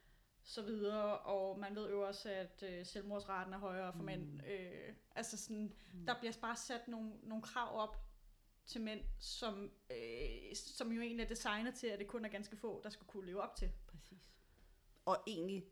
så 0.47 0.61
videre, 0.61 1.17
og 1.17 1.59
man 1.59 1.75
ved 1.75 1.89
jo 1.89 2.07
også, 2.07 2.29
at 2.29 2.63
øh, 2.63 2.85
selvmordsraten 2.85 3.53
er 3.53 3.57
højere 3.57 3.93
for 3.93 3.99
mm. 3.99 4.05
mænd. 4.05 4.47
Øh, 4.47 4.93
altså 5.15 5.37
sådan, 5.37 5.73
mm. 5.93 6.05
der 6.05 6.19
bliver 6.19 6.33
bare 6.41 6.55
sat 6.55 6.87
nogle, 6.87 7.11
nogle 7.23 7.43
krav 7.43 7.79
op 7.79 7.97
til 8.65 8.81
mænd, 8.81 9.01
som, 9.19 9.71
øh, 9.91 10.55
som 10.55 10.91
jo 10.91 11.01
egentlig 11.01 11.23
er 11.23 11.27
designet 11.27 11.75
til, 11.75 11.87
at 11.87 11.99
det 11.99 12.07
kun 12.07 12.25
er 12.25 12.29
ganske 12.29 12.55
få, 12.57 12.81
der 12.83 12.89
skal 12.89 13.07
kunne 13.07 13.25
leve 13.25 13.41
op 13.41 13.55
til. 13.55 13.71
Præcis. 13.87 14.17
Og 15.05 15.23
egentlig 15.27 15.65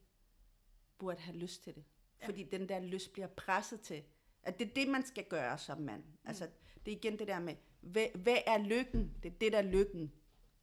burde 0.97 1.19
have 1.19 1.37
lyst 1.37 1.63
til 1.63 1.75
det. 1.75 1.83
Ja. 2.21 2.27
Fordi 2.27 2.43
den 2.43 2.69
der 2.69 2.79
lyst 2.79 3.13
bliver 3.13 3.27
presset 3.27 3.81
til. 3.81 4.03
At 4.43 4.59
det 4.59 4.69
er 4.69 4.73
det, 4.73 4.87
man 4.87 5.05
skal 5.05 5.25
gøre 5.25 5.57
som 5.57 5.81
mand. 5.81 6.03
Mm. 6.03 6.17
Altså, 6.25 6.49
det 6.85 6.91
er 6.91 6.95
igen 6.95 7.19
det 7.19 7.27
der 7.27 7.39
med, 7.39 7.55
hvad, 7.81 8.07
hvad 8.15 8.37
er 8.45 8.57
lykken? 8.57 9.17
Det 9.23 9.33
er 9.33 9.37
det, 9.37 9.51
der 9.51 9.57
er 9.57 9.71
lykken. 9.71 10.11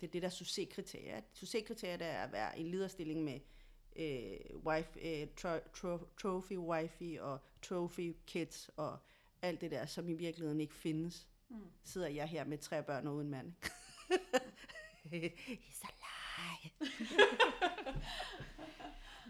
Det 0.00 0.06
er 0.06 0.10
det, 0.10 0.22
der 0.22 0.28
er 0.28 0.32
succeskriterier. 0.32 1.20
Succeskriteriet 1.32 2.02
er 2.02 2.22
at 2.22 2.32
være 2.32 2.58
i 2.58 2.60
en 2.60 2.70
lederstilling 2.70 3.24
med 3.24 3.40
øh, 3.96 4.56
wife, 4.64 5.00
øh, 5.00 5.26
tro, 5.36 5.58
tro, 5.74 5.98
trophy 6.22 6.56
wifey 6.56 7.18
og 7.18 7.40
trophy 7.62 8.16
kids 8.26 8.70
og 8.76 8.98
alt 9.42 9.60
det 9.60 9.70
der, 9.70 9.86
som 9.86 10.08
i 10.08 10.14
virkeligheden 10.14 10.60
ikke 10.60 10.74
findes. 10.74 11.28
Mm. 11.48 11.56
Sidder 11.84 12.08
jeg 12.08 12.28
her 12.28 12.44
med 12.44 12.58
tre 12.58 12.82
børn 12.82 13.06
og 13.06 13.14
uden 13.14 13.30
mand. 13.30 13.52
It's 15.12 15.82
a 15.82 15.90
lie. 16.02 16.70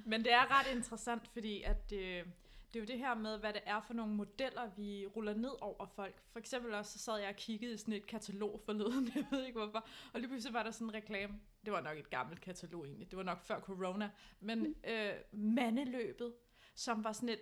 Men 0.07 0.25
det 0.25 0.33
er 0.33 0.51
ret 0.51 0.77
interessant, 0.77 1.29
fordi 1.29 1.63
at 1.63 1.93
øh, 1.93 2.27
det 2.75 2.79
er 2.79 2.83
jo 2.83 2.87
det 2.87 2.99
her 2.99 3.15
med, 3.15 3.39
hvad 3.39 3.53
det 3.53 3.63
er 3.67 3.81
for 3.81 3.95
nogle 3.95 4.15
modeller, 4.15 4.71
vi 4.77 5.07
ruller 5.07 5.35
ned 5.35 5.51
over 5.61 5.87
folk. 5.87 6.23
For 6.33 6.39
eksempel 6.39 6.75
også, 6.75 6.93
så 6.93 6.99
sad 6.99 7.19
jeg 7.19 7.29
og 7.29 7.37
kiggede 7.37 7.75
i 7.75 7.77
sådan 7.77 7.95
et 7.95 8.07
katalog 8.07 8.61
forleden, 8.65 9.13
jeg 9.15 9.27
ved 9.31 9.45
ikke 9.45 9.59
hvorfor, 9.59 9.87
og 10.13 10.21
lige 10.21 10.29
pludselig 10.29 10.55
var 10.55 10.63
der 10.63 10.71
sådan 10.71 10.87
en 10.87 10.95
reklame. 10.95 11.41
Det 11.65 11.73
var 11.73 11.81
nok 11.81 11.99
et 11.99 12.11
gammelt 12.11 12.41
katalog 12.41 12.87
egentlig, 12.87 13.11
det 13.11 13.17
var 13.17 13.23
nok 13.23 13.41
før 13.41 13.61
corona. 13.61 14.11
Men 14.41 14.75
øh, 14.85 15.13
mandeløbet, 15.33 16.35
som 16.75 17.05
var 17.05 17.13
sådan 17.13 17.29
et 17.29 17.41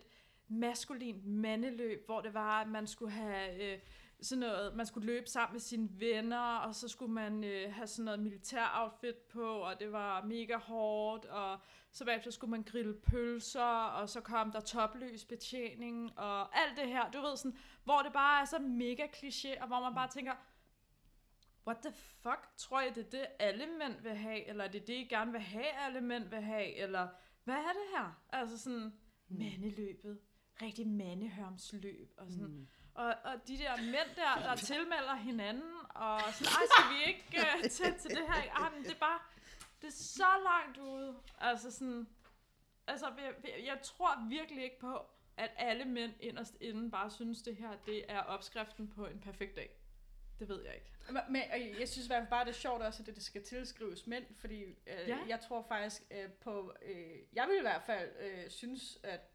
maskulint 0.49 1.27
mandeløb, 1.27 2.07
hvor 2.07 2.21
det 2.21 2.35
var, 2.35 2.61
at 2.61 2.69
man 2.69 2.87
skulle 2.87 3.13
have... 3.13 3.73
Øh, 3.73 3.79
sådan 4.23 4.41
noget, 4.41 4.77
man 4.77 4.87
skulle 4.87 5.07
løbe 5.07 5.27
sammen 5.27 5.55
med 5.55 5.61
sine 5.61 5.89
venner, 5.93 6.57
og 6.57 6.75
så 6.75 6.89
skulle 6.89 7.13
man 7.13 7.45
øh, 7.45 7.73
have 7.75 7.87
sådan 7.87 8.05
noget 8.05 8.21
militær 8.21 8.83
outfit 8.83 9.17
på, 9.17 9.59
og 9.59 9.81
det 9.81 9.93
var 9.93 10.25
mega 10.25 10.57
hårdt, 10.57 11.25
og 11.25 11.59
så 11.93 12.05
bagefter 12.05 12.31
skulle 12.31 12.51
man 12.51 12.63
grille 12.63 12.95
pølser, 12.95 13.85
og 13.85 14.09
så 14.09 14.21
kom 14.21 14.53
der 14.53 14.61
topløs 14.61 15.25
betjening, 15.25 16.19
og 16.19 16.59
alt 16.61 16.77
det 16.77 16.89
her, 16.89 17.11
du 17.11 17.21
ved 17.21 17.37
sådan, 17.37 17.59
hvor 17.85 18.03
det 18.03 18.13
bare 18.13 18.41
er 18.41 18.45
så 18.45 18.59
mega 18.59 19.07
kliché, 19.07 19.61
og 19.63 19.67
hvor 19.67 19.81
man 19.81 19.95
bare 19.95 20.09
tænker, 20.09 20.33
what 21.67 21.79
the 21.83 21.93
fuck, 21.93 22.49
tror 22.57 22.81
jeg 22.81 22.95
det 22.95 23.07
er 23.07 23.11
det, 23.11 23.27
alle 23.39 23.67
mænd 23.67 24.03
vil 24.03 24.15
have, 24.15 24.49
eller 24.49 24.65
er 24.65 24.69
det 24.69 24.87
det, 24.87 24.95
I 24.95 25.05
gerne 25.11 25.33
vil 25.33 25.41
have, 25.41 25.67
alle 25.87 26.01
mænd 26.01 26.25
vil 26.29 26.41
have, 26.41 26.75
eller 26.75 27.09
hvad 27.45 27.55
er 27.55 27.73
det 27.73 27.97
her? 27.97 28.23
Altså 28.33 28.59
sådan, 28.59 28.93
mandeløbet, 29.29 30.21
rigtig 30.63 30.89
mandehørmsløb, 30.89 32.13
og 32.17 32.31
sådan, 32.31 32.47
Mm. 32.47 32.67
Og, 33.01 33.15
og 33.25 33.49
de 33.49 33.59
der 33.59 33.77
mænd 33.77 34.11
der, 34.17 34.35
der 34.47 34.55
tilmelder 34.73 35.15
hinanden, 35.15 35.73
og 35.95 36.21
sådan, 36.33 36.53
ej, 36.59 36.63
skal 36.73 36.87
vi 36.95 36.99
ikke 37.11 37.25
uh, 37.37 37.71
til, 37.71 37.95
til 38.01 38.11
det 38.11 38.25
her? 38.29 38.53
Ej, 38.53 38.71
men 38.75 38.85
det 38.85 38.93
er 38.93 38.99
bare, 39.01 39.21
det 39.81 39.87
er 39.87 39.93
så 39.93 40.33
langt 40.45 40.79
ude. 40.79 41.17
Altså 41.39 41.71
sådan, 41.71 42.09
altså 42.87 43.07
jeg, 43.19 43.35
jeg 43.65 43.79
tror 43.83 44.29
virkelig 44.29 44.65
ikke 44.65 44.79
på, 44.81 45.07
at 45.37 45.51
alle 45.57 45.85
mænd 45.85 46.13
inderst 46.21 46.57
inden 46.61 46.91
bare 46.91 47.11
synes, 47.11 47.43
det 47.43 47.57
her, 47.57 47.71
det 47.87 48.05
er 48.09 48.21
opskriften 48.21 48.89
på 48.89 49.07
en 49.07 49.21
perfekt 49.21 49.57
dag. 49.57 49.71
Det 50.39 50.49
ved 50.49 50.65
jeg 50.65 50.75
ikke. 50.75 50.93
Men, 51.31 51.43
og 51.53 51.81
jeg 51.81 51.89
synes 51.89 52.07
i 52.07 52.09
hvert 52.09 52.21
fald 52.21 52.31
bare, 52.31 52.45
det 52.45 52.51
er 52.51 52.55
sjovt 52.55 52.83
også, 52.83 53.03
at 53.09 53.15
det 53.15 53.23
skal 53.23 53.43
tilskrives 53.43 54.07
mænd, 54.07 54.25
fordi 54.37 54.63
øh, 54.65 55.09
ja. 55.09 55.19
jeg 55.29 55.41
tror 55.41 55.63
faktisk 55.69 56.03
øh, 56.11 56.33
på, 56.33 56.73
øh, 56.83 57.19
jeg 57.33 57.49
vil 57.49 57.59
i 57.59 57.61
hvert 57.61 57.83
fald 57.83 58.11
øh, 58.21 58.51
synes, 58.51 58.99
at 59.03 59.30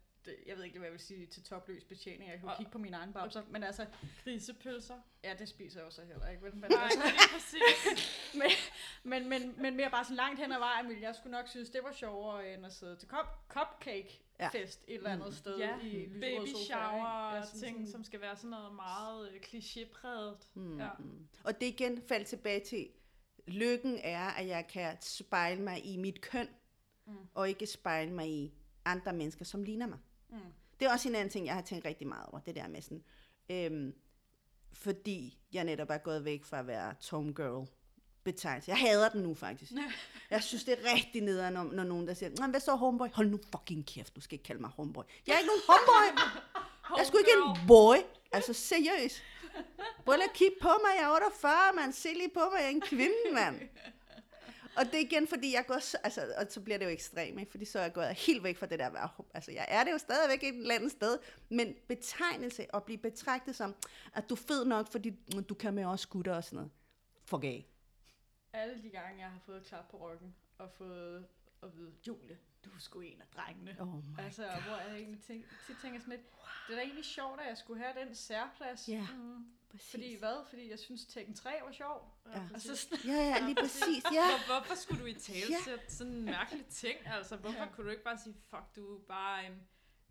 jeg 0.46 0.56
ved 0.56 0.64
ikke, 0.64 0.78
hvad 0.78 0.86
jeg 0.86 0.92
vil 0.92 1.00
sige 1.00 1.26
til 1.26 1.42
topløs 1.42 1.84
betjening, 1.84 2.30
jeg 2.30 2.38
kan 2.38 2.44
jo 2.48 2.50
Og- 2.50 2.56
kigge 2.56 2.72
på 2.72 2.78
mine 2.78 2.96
egne 2.96 3.12
babser, 3.12 3.42
men 3.50 3.62
altså, 3.62 3.86
Grisepølser. 4.24 4.94
ja, 5.24 5.34
det 5.38 5.48
spiser 5.48 5.80
jeg 5.80 5.86
jo 5.86 5.90
så 5.90 6.02
heller 6.04 6.28
ikke, 6.28 6.42
vel? 6.42 6.56
men, 6.56 6.70
Nej, 6.70 6.82
altså, 6.82 7.00
præcis. 7.32 8.06
men, 8.40 8.50
men, 9.04 9.28
men, 9.28 9.62
men 9.62 9.76
mere 9.76 9.90
bare 9.90 10.04
sådan 10.04 10.16
langt 10.16 10.40
hen 10.40 10.52
ad 10.52 10.58
vejen, 10.58 10.88
ville 10.88 11.02
jeg 11.02 11.14
skulle 11.14 11.32
nok 11.32 11.48
synes, 11.48 11.70
det 11.70 11.80
var 11.84 11.92
sjovere, 11.92 12.54
end 12.54 12.66
at 12.66 12.72
sidde 12.72 12.96
til 12.96 13.08
cop, 13.08 13.26
cupcake 13.48 14.20
Ja. 14.40 14.48
fest 14.48 14.84
et 14.88 14.94
eller 14.96 15.10
andet 15.10 15.26
Mm. 15.28 15.32
sted 15.34 15.56
Ja, 15.58 15.78
i 15.80 16.06
lyserød 16.06 16.20
baby 16.20 16.48
shower? 16.66 17.34
Ja, 17.36 17.42
sådan- 17.44 17.60
ting, 17.60 17.76
sådan- 17.76 17.92
som 17.92 18.04
skal 18.04 18.20
være 18.20 18.36
sådan 18.36 18.50
noget 18.50 18.74
meget 18.74 19.30
øh, 19.32 19.40
klichépræget. 19.40 20.36
Mm. 20.54 20.78
Ja. 20.78 20.84
Ja. 20.84 20.90
Og 21.44 21.60
det 21.60 21.66
igen 21.66 22.02
faldt 22.08 22.28
tilbage 22.28 22.60
til, 22.60 22.88
lykken 23.46 23.98
er, 24.04 24.26
at 24.28 24.46
jeg 24.46 24.66
kan 24.68 24.96
spejle 25.00 25.62
mig 25.62 25.86
i 25.86 25.96
mit 25.96 26.20
køn, 26.20 26.48
Mm. 27.06 27.12
mm. 27.12 27.18
og 27.34 27.48
ikke 27.48 27.66
spejle 27.66 28.12
mig 28.12 28.28
i 28.28 28.52
andre 28.84 29.12
mennesker, 29.12 29.44
som 29.44 29.62
ligner 29.62 29.86
mig. 29.86 29.98
Mm. 30.30 30.38
Det 30.80 30.86
er 30.86 30.92
også 30.92 31.08
en 31.08 31.14
anden 31.14 31.30
ting, 31.30 31.46
jeg 31.46 31.54
har 31.54 31.62
tænkt 31.62 31.84
rigtig 31.84 32.06
meget 32.06 32.26
over, 32.26 32.40
det 32.40 32.54
der 32.56 32.68
med 32.68 32.82
sådan, 32.82 33.04
øhm, 33.50 33.94
fordi 34.72 35.38
jeg 35.52 35.64
netop 35.64 35.90
er 35.90 35.98
gået 35.98 36.24
væk 36.24 36.44
fra 36.44 36.58
at 36.58 36.66
være 36.66 36.94
tomgirl 37.00 37.66
betegnelse. 38.24 38.70
Jeg 38.70 38.78
hader 38.78 39.08
den 39.08 39.22
nu 39.22 39.34
faktisk. 39.34 39.72
Jeg 40.30 40.42
synes, 40.42 40.64
det 40.64 40.78
er 40.78 40.94
rigtig 40.94 41.22
nederen, 41.22 41.54
når, 41.54 41.64
når 41.64 41.84
nogen 41.84 42.06
der 42.08 42.14
siger, 42.14 42.30
"Nå, 42.40 42.46
hvad 42.46 42.60
så 42.60 42.74
homeboy? 42.74 43.08
Hold 43.14 43.28
nu 43.30 43.38
fucking 43.52 43.86
kæft, 43.86 44.16
du 44.16 44.20
skal 44.20 44.34
ikke 44.34 44.42
kalde 44.44 44.60
mig 44.60 44.70
homeboy. 44.70 45.02
Jeg 45.26 45.34
er 45.34 45.38
ikke 45.38 45.46
nogen 45.48 45.62
homeboy. 45.68 46.20
Jeg 46.96 47.02
er 47.02 47.06
sgu 47.06 47.18
ikke 47.18 47.30
en 47.46 47.66
boy. 47.68 47.96
Altså, 48.32 48.52
seriøst. 48.52 49.22
Prøv 50.04 50.14
lige 50.14 50.24
at 50.24 50.32
kigge 50.34 50.56
på 50.62 50.68
mig, 50.68 50.92
jeg 50.98 51.04
er 51.04 51.14
48, 51.14 51.52
man. 51.76 51.92
Se 51.92 52.08
lige 52.08 52.30
på 52.34 52.40
mig, 52.52 52.58
jeg 52.58 52.66
er 52.66 52.70
en 52.70 52.80
kvinde, 52.80 53.14
mand. 53.32 53.60
Og 54.76 54.84
det 54.86 54.94
er 54.94 54.98
igen, 54.98 55.28
fordi 55.28 55.52
jeg 55.54 55.64
går, 55.68 55.78
så- 55.78 55.98
altså, 56.04 56.34
og 56.38 56.46
så 56.50 56.60
bliver 56.60 56.78
det 56.78 56.84
jo 56.84 56.90
ekstremt, 56.90 57.40
ikke? 57.40 57.50
fordi 57.50 57.64
så 57.64 57.78
er 57.78 57.82
jeg 57.82 57.92
gået 57.92 58.14
helt 58.14 58.42
væk 58.42 58.56
fra 58.56 58.66
det 58.66 58.78
der, 58.78 58.90
at 59.04 59.10
altså 59.34 59.52
jeg 59.52 59.66
er 59.68 59.84
det 59.84 59.92
jo 59.92 59.98
stadigvæk 59.98 60.42
et 60.42 60.48
eller 60.56 60.74
andet 60.74 60.90
sted, 60.92 61.18
men 61.48 61.74
betegnelse 61.88 62.66
og 62.74 62.84
blive 62.84 62.98
betragtet 62.98 63.56
som, 63.56 63.74
at 64.14 64.28
du 64.28 64.34
er 64.34 64.38
fed 64.48 64.64
nok, 64.64 64.92
fordi 64.92 65.10
du 65.48 65.54
kan 65.54 65.74
med 65.74 65.84
også 65.84 66.08
gutter 66.08 66.34
og 66.36 66.44
sådan 66.44 66.56
noget. 66.56 66.70
Fuck 67.24 67.44
af. 67.44 67.66
Alle 68.52 68.82
de 68.82 68.88
gange, 68.90 69.20
jeg 69.20 69.30
har 69.30 69.38
fået 69.46 69.56
et 69.56 69.64
klap 69.66 69.88
på 69.90 69.96
ryggen, 70.12 70.34
og 70.58 70.70
fået 70.70 71.26
at 71.62 71.76
vide, 71.76 71.92
Julie, 72.06 72.38
du 72.64 72.70
er 72.70 72.78
sgu 72.78 73.00
en 73.00 73.20
af 73.20 73.26
drengene. 73.36 73.76
Oh 73.80 74.24
Altså, 74.24 74.42
hvor 74.42 74.76
jeg 74.76 74.96
egentlig 74.98 75.20
tænk, 75.22 75.44
tit 75.66 75.76
tænker 75.82 76.00
sådan 76.00 76.10
lidt, 76.16 76.26
det 76.68 76.72
er 76.72 76.76
da 76.76 76.82
egentlig 76.82 77.04
sjovt, 77.04 77.40
at 77.40 77.48
jeg 77.48 77.56
skulle 77.58 77.82
have 77.84 78.06
den 78.06 78.14
særplads. 78.14 78.88
Ja, 78.88 79.06
Mm. 79.16 79.46
Præcis. 79.70 79.90
Fordi 79.90 80.16
hvad? 80.18 80.46
Fordi 80.48 80.70
jeg 80.70 80.78
synes, 80.78 81.06
Tekken 81.06 81.34
3 81.34 81.50
var 81.66 81.72
sjov. 81.72 82.12
Ja. 82.34 82.40
Altså, 82.54 82.76
sådan, 82.76 82.98
Ja, 83.04 83.12
ja, 83.12 83.46
lige 83.46 83.54
præcis, 83.54 84.04
ja. 84.12 84.26
Hvor, 84.30 84.54
hvorfor 84.54 84.74
skulle 84.74 85.00
du 85.02 85.06
i 85.06 85.14
tale 85.14 85.40
Ja. 85.66 85.70
ja. 85.72 85.76
sådan 85.88 86.12
en 86.12 86.24
mærkelig 86.24 86.66
ting? 86.66 86.96
Altså, 87.06 87.36
hvorfor 87.36 87.58
Ja. 87.58 87.64
ja. 87.64 87.70
kunne 87.72 87.84
du 87.84 87.90
ikke 87.90 88.04
bare 88.04 88.18
sige, 88.24 88.34
fuck, 88.50 88.62
du 88.76 88.94
er 88.96 89.00
bare 89.08 89.46
en 89.46 89.52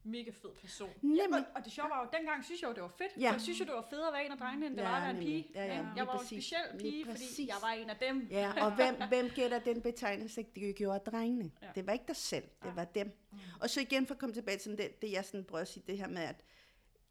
mega 0.04 0.32
fed 0.32 0.50
person? 0.62 0.89
Nemlig. 1.02 1.26
og, 1.39 1.46
og 1.56 1.65
det 1.65 1.72
sjove 1.74 1.89
var 1.89 2.04
jo, 2.04 2.10
dengang 2.18 2.46
synes 2.46 2.62
jeg 2.62 2.70
jo, 2.70 2.74
det 2.74 2.82
var 2.84 2.88
fedt. 2.98 3.12
Ja. 3.18 3.22
Ja. 3.22 3.32
Jeg 3.32 3.41
synes 3.41 3.60
jo, 3.60 3.65
det 3.65 3.74
var 3.74 3.88
federe 3.89 4.08
at 4.08 4.13
være 4.13 4.26
en 4.26 4.32
af 4.32 4.38
drengene, 4.38 4.65
end 4.65 4.76
det 4.78 4.84
Ja, 4.84 4.89
var 4.89 4.96
at 4.98 5.02
være 5.04 5.12
en 5.12 5.18
pige. 5.20 5.52
Ja, 5.56 5.65
ja, 5.65 5.68
lige 5.82 5.91
jeg 5.96 6.08
var 6.08 6.13
jo 6.13 6.20
en 6.20 6.24
præcis. 6.26 6.44
speciel 6.46 6.80
pige, 6.80 7.06
fordi 7.06 7.48
jeg 7.48 7.56
var 7.62 7.70
en 7.72 7.89
af 7.89 7.98
dem. 7.98 8.28
Ja, 8.32 8.65
og 8.65 8.76
hvem, 8.76 8.96
hvem 9.12 9.30
gætter 9.30 9.60
den 9.60 9.82
betegnelse? 9.82 10.46
Det 10.56 10.76
gjorde 10.76 11.00
drengene. 11.12 11.52
Ja. 11.62 11.65
Ja. 11.68 11.72
Det 11.76 11.88
var 11.88 11.94
ikke 11.94 12.06
dig 12.08 12.15
selv, 12.15 12.44
det 12.63 12.68
Ja. 12.70 12.74
var 12.74 12.86
dem. 12.86 13.08
Mm. 13.32 13.38
Og 13.62 13.70
så 13.70 13.82
igen 13.82 14.08
for 14.08 14.13
at 14.13 14.20
komme 14.20 14.34
tilbage 14.36 14.58
til 14.58 14.78
det, 14.78 15.02
det 15.02 15.12
jeg 15.12 15.26
sådan 15.26 15.44
prøver 15.46 15.62
at 15.62 15.68
sige, 15.68 15.84
det 15.88 15.98
her 15.98 16.08
med, 16.08 16.22
at 16.22 16.44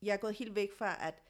jeg 0.02 0.12
er 0.12 0.16
gået 0.16 0.34
helt 0.34 0.54
væk 0.54 0.68
fra 0.78 1.06
at 1.08 1.22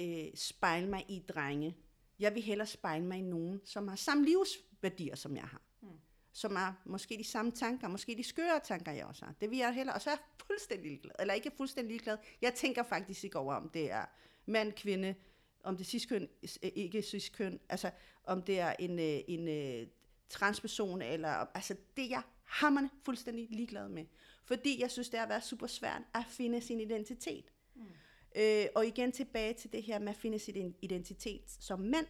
øh, 0.00 0.30
spejle 0.34 0.88
mig 0.88 1.04
i 1.08 1.22
drenge. 1.28 1.76
Jeg 2.18 2.34
vil 2.34 2.42
hellere 2.42 2.66
spejle 2.66 3.04
mig 3.04 3.18
i 3.18 3.22
nogen, 3.22 3.60
som 3.64 3.88
har 3.88 3.96
samme 3.96 4.24
livsværdier, 4.24 5.16
som 5.16 5.36
jeg 5.36 5.44
har. 5.44 5.62
Mm. 5.82 5.88
Som 6.32 6.56
har 6.56 6.82
måske 6.84 7.18
de 7.18 7.24
samme 7.24 7.50
tanker, 7.50 7.88
måske 7.88 8.16
de 8.16 8.24
skøre 8.24 8.60
tanker, 8.64 8.92
jeg 8.92 9.06
også 9.06 9.24
har. 9.24 9.34
Det 9.40 9.50
vil 9.50 9.58
jeg 9.58 9.74
hellere. 9.74 9.94
Og 9.94 10.02
så 10.02 10.10
er 10.10 10.14
jeg 10.14 10.46
fuldstændig 10.46 10.90
ligeglad. 10.90 11.12
Eller 11.18 11.34
ikke 11.34 11.50
fuldstændig 11.56 11.90
ligeglad. 11.90 12.16
Jeg 12.42 12.54
tænker 12.54 12.82
faktisk 12.82 13.24
ikke 13.24 13.38
over, 13.38 13.54
om 13.54 13.68
det 13.68 13.90
er 13.90 14.04
mand, 14.46 14.72
kvinde, 14.72 15.14
om 15.64 15.76
det 15.76 15.84
er 15.84 15.88
cis-køn, 15.88 16.28
øh, 16.62 16.70
ikke 16.74 17.02
cis-køn, 17.02 17.60
altså 17.68 17.90
om 18.24 18.42
det 18.42 18.60
er 18.60 18.74
en, 18.78 18.98
øh, 18.98 19.20
en 19.28 19.48
øh, 19.48 19.86
transperson, 20.28 21.02
eller 21.02 21.28
altså 21.28 21.76
det 21.96 22.04
er 22.04 22.08
jeg 22.08 22.22
hammerne 22.44 22.90
fuldstændig 23.04 23.48
ligeglad 23.50 23.88
med. 23.88 24.04
Fordi 24.44 24.80
jeg 24.80 24.90
synes, 24.90 25.08
det 25.08 25.18
har 25.20 25.26
været 25.26 25.44
super 25.44 25.66
svært 25.66 26.02
at 26.14 26.24
finde 26.28 26.60
sin 26.60 26.80
identitet. 26.80 27.52
Øh, 28.36 28.66
og 28.74 28.86
igen 28.86 29.12
tilbage 29.12 29.54
til 29.54 29.72
det 29.72 29.82
her 29.82 29.98
med 29.98 30.08
at 30.08 30.16
finde 30.16 30.38
sin 30.38 30.76
identitet 30.82 31.42
som 31.46 31.80
mand. 31.80 32.06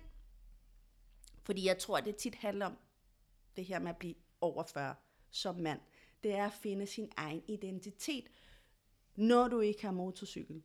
Fordi 1.42 1.66
jeg 1.66 1.78
tror, 1.78 2.00
det 2.00 2.16
tit 2.16 2.34
handler 2.34 2.66
om 2.66 2.76
det 3.56 3.64
her 3.64 3.78
med 3.78 3.90
at 3.90 3.96
blive 3.96 4.14
over 4.40 4.64
40 4.64 4.94
som 5.30 5.56
mand. 5.56 5.80
det 6.22 6.32
er 6.32 6.46
at 6.46 6.52
finde 6.52 6.86
sin 6.86 7.08
egen 7.16 7.42
identitet, 7.48 8.24
når 9.16 9.48
du 9.48 9.60
ikke 9.60 9.82
har 9.82 9.92
motorcykel. 9.92 10.62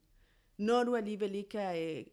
Når 0.58 0.84
du 0.84 0.96
alligevel 0.96 1.36
ikke 1.36 1.50
kan 1.50 1.98
øh, 1.98 2.06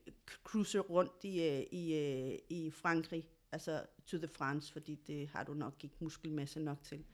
cruise 0.45 0.79
rundt 0.79 1.25
i, 1.25 1.43
øh, 1.43 1.63
i, 1.71 1.95
øh, 1.95 2.39
i 2.49 2.71
Frankrig, 2.71 3.29
altså 3.53 3.87
to 4.07 4.19
the 4.19 4.29
France, 4.29 4.73
fordi 4.73 4.95
det 5.07 5.29
har 5.29 5.45
du 5.45 5.55
nok 5.55 5.85
ikke 5.85 5.97
muskelmasse 5.99 6.61
nok 6.61 6.83
til. 6.83 7.05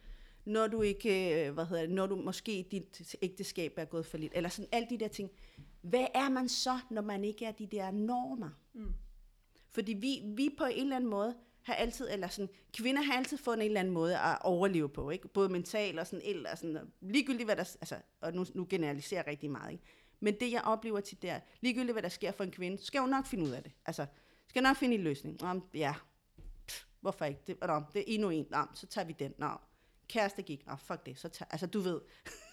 Når 0.44 0.66
du 0.66 0.82
ikke, 0.82 1.46
øh, 1.46 1.54
hvad 1.54 1.66
hedder 1.66 1.82
det, 1.82 1.94
når 1.94 2.06
du 2.06 2.16
måske 2.16 2.68
dit 2.70 3.16
ægteskab 3.22 3.72
er 3.76 3.84
gået 3.84 4.06
for 4.06 4.18
lidt, 4.18 4.32
eller 4.36 4.48
sådan 4.48 4.68
alle 4.72 4.88
de 4.90 4.98
der 4.98 5.08
ting. 5.08 5.30
Hvad 5.88 6.06
er 6.14 6.28
man 6.28 6.48
så, 6.48 6.78
når 6.90 7.02
man 7.02 7.24
ikke 7.24 7.44
er 7.44 7.52
de 7.52 7.66
der 7.66 7.90
normer? 7.90 8.50
Mm. 8.72 8.94
Fordi 9.70 9.92
vi, 9.92 10.22
vi 10.24 10.54
på 10.58 10.64
en 10.64 10.82
eller 10.82 10.96
anden 10.96 11.10
måde 11.10 11.34
har 11.62 11.74
altid, 11.74 12.08
eller 12.10 12.28
sådan, 12.28 12.48
kvinder 12.76 13.02
har 13.02 13.16
altid 13.16 13.38
fundet 13.38 13.64
en 13.64 13.70
eller 13.70 13.80
anden 13.80 13.94
måde 13.94 14.18
at 14.18 14.38
overleve 14.40 14.88
på, 14.88 15.10
ikke? 15.10 15.28
Både 15.28 15.48
mentalt 15.48 15.98
og 15.98 16.06
sådan, 16.06 16.24
eller 16.24 16.54
sådan, 16.54 16.76
og 16.76 16.86
ligegyldigt 17.00 17.46
hvad 17.46 17.56
der, 17.56 17.76
altså, 17.80 17.96
og 18.20 18.32
nu, 18.32 18.44
nu 18.54 18.66
generaliserer 18.70 19.20
jeg 19.20 19.26
rigtig 19.26 19.50
meget, 19.50 19.72
ikke? 19.72 19.84
Men 20.20 20.34
det 20.40 20.52
jeg 20.52 20.62
oplever 20.64 21.00
til 21.00 21.22
der, 21.22 21.40
ligegyldigt 21.60 21.92
hvad 21.92 22.02
der 22.02 22.08
sker 22.08 22.32
for 22.32 22.44
en 22.44 22.50
kvinde, 22.50 22.84
skal 22.84 23.00
hun 23.00 23.10
nok 23.10 23.26
finde 23.26 23.44
ud 23.44 23.50
af 23.50 23.62
det. 23.62 23.72
Altså, 23.86 24.06
skal 24.48 24.62
nok 24.62 24.76
finde 24.76 24.94
en 24.94 25.00
løsning. 25.00 25.36
Nå, 25.40 25.60
ja, 25.74 25.94
Pff, 26.66 26.84
hvorfor 27.00 27.24
ikke? 27.24 27.40
Det, 27.46 27.56
nå, 27.60 27.82
det 27.92 28.00
er 28.00 28.04
endnu 28.06 28.30
en. 28.30 28.46
Nå, 28.50 28.58
så 28.74 28.86
tager 28.86 29.04
vi 29.04 29.12
den. 29.18 29.34
Nå, 29.38 29.48
kæreste 30.08 30.42
gik. 30.42 30.66
Nå, 30.66 30.76
fuck 30.76 31.06
det. 31.06 31.18
Så 31.18 31.28
tager, 31.28 31.48
altså, 31.50 31.66
du 31.66 31.80
ved. 31.80 32.00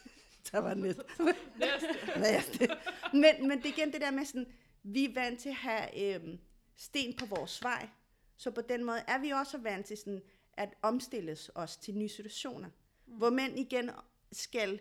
der 0.51 0.59
var 0.59 0.73
net. 0.73 1.01
Næste. 1.59 1.87
Næste. 2.19 2.69
men, 3.13 3.47
men 3.47 3.57
det 3.57 3.65
er 3.65 3.73
igen 3.73 3.93
det 3.93 4.01
der 4.01 4.11
med 4.11 4.25
sådan, 4.25 4.45
vi 4.83 5.05
er 5.05 5.13
vant 5.13 5.39
til 5.39 5.49
at 5.49 5.55
have 5.55 6.15
øhm, 6.15 6.39
sten 6.75 7.15
på 7.17 7.25
vores 7.25 7.63
vej, 7.63 7.89
så 8.35 8.51
på 8.51 8.61
den 8.61 8.83
måde 8.83 8.99
er 9.07 9.19
vi 9.19 9.29
også 9.29 9.57
vant 9.57 9.85
til 9.85 9.97
sådan, 9.97 10.21
at 10.53 10.73
omstilles 10.81 11.51
os 11.55 11.77
til 11.77 11.97
nye 11.97 12.09
situationer. 12.09 12.69
Mm. 13.07 13.13
Hvor 13.13 13.29
mænd 13.29 13.59
igen 13.59 13.89
skal, 14.31 14.79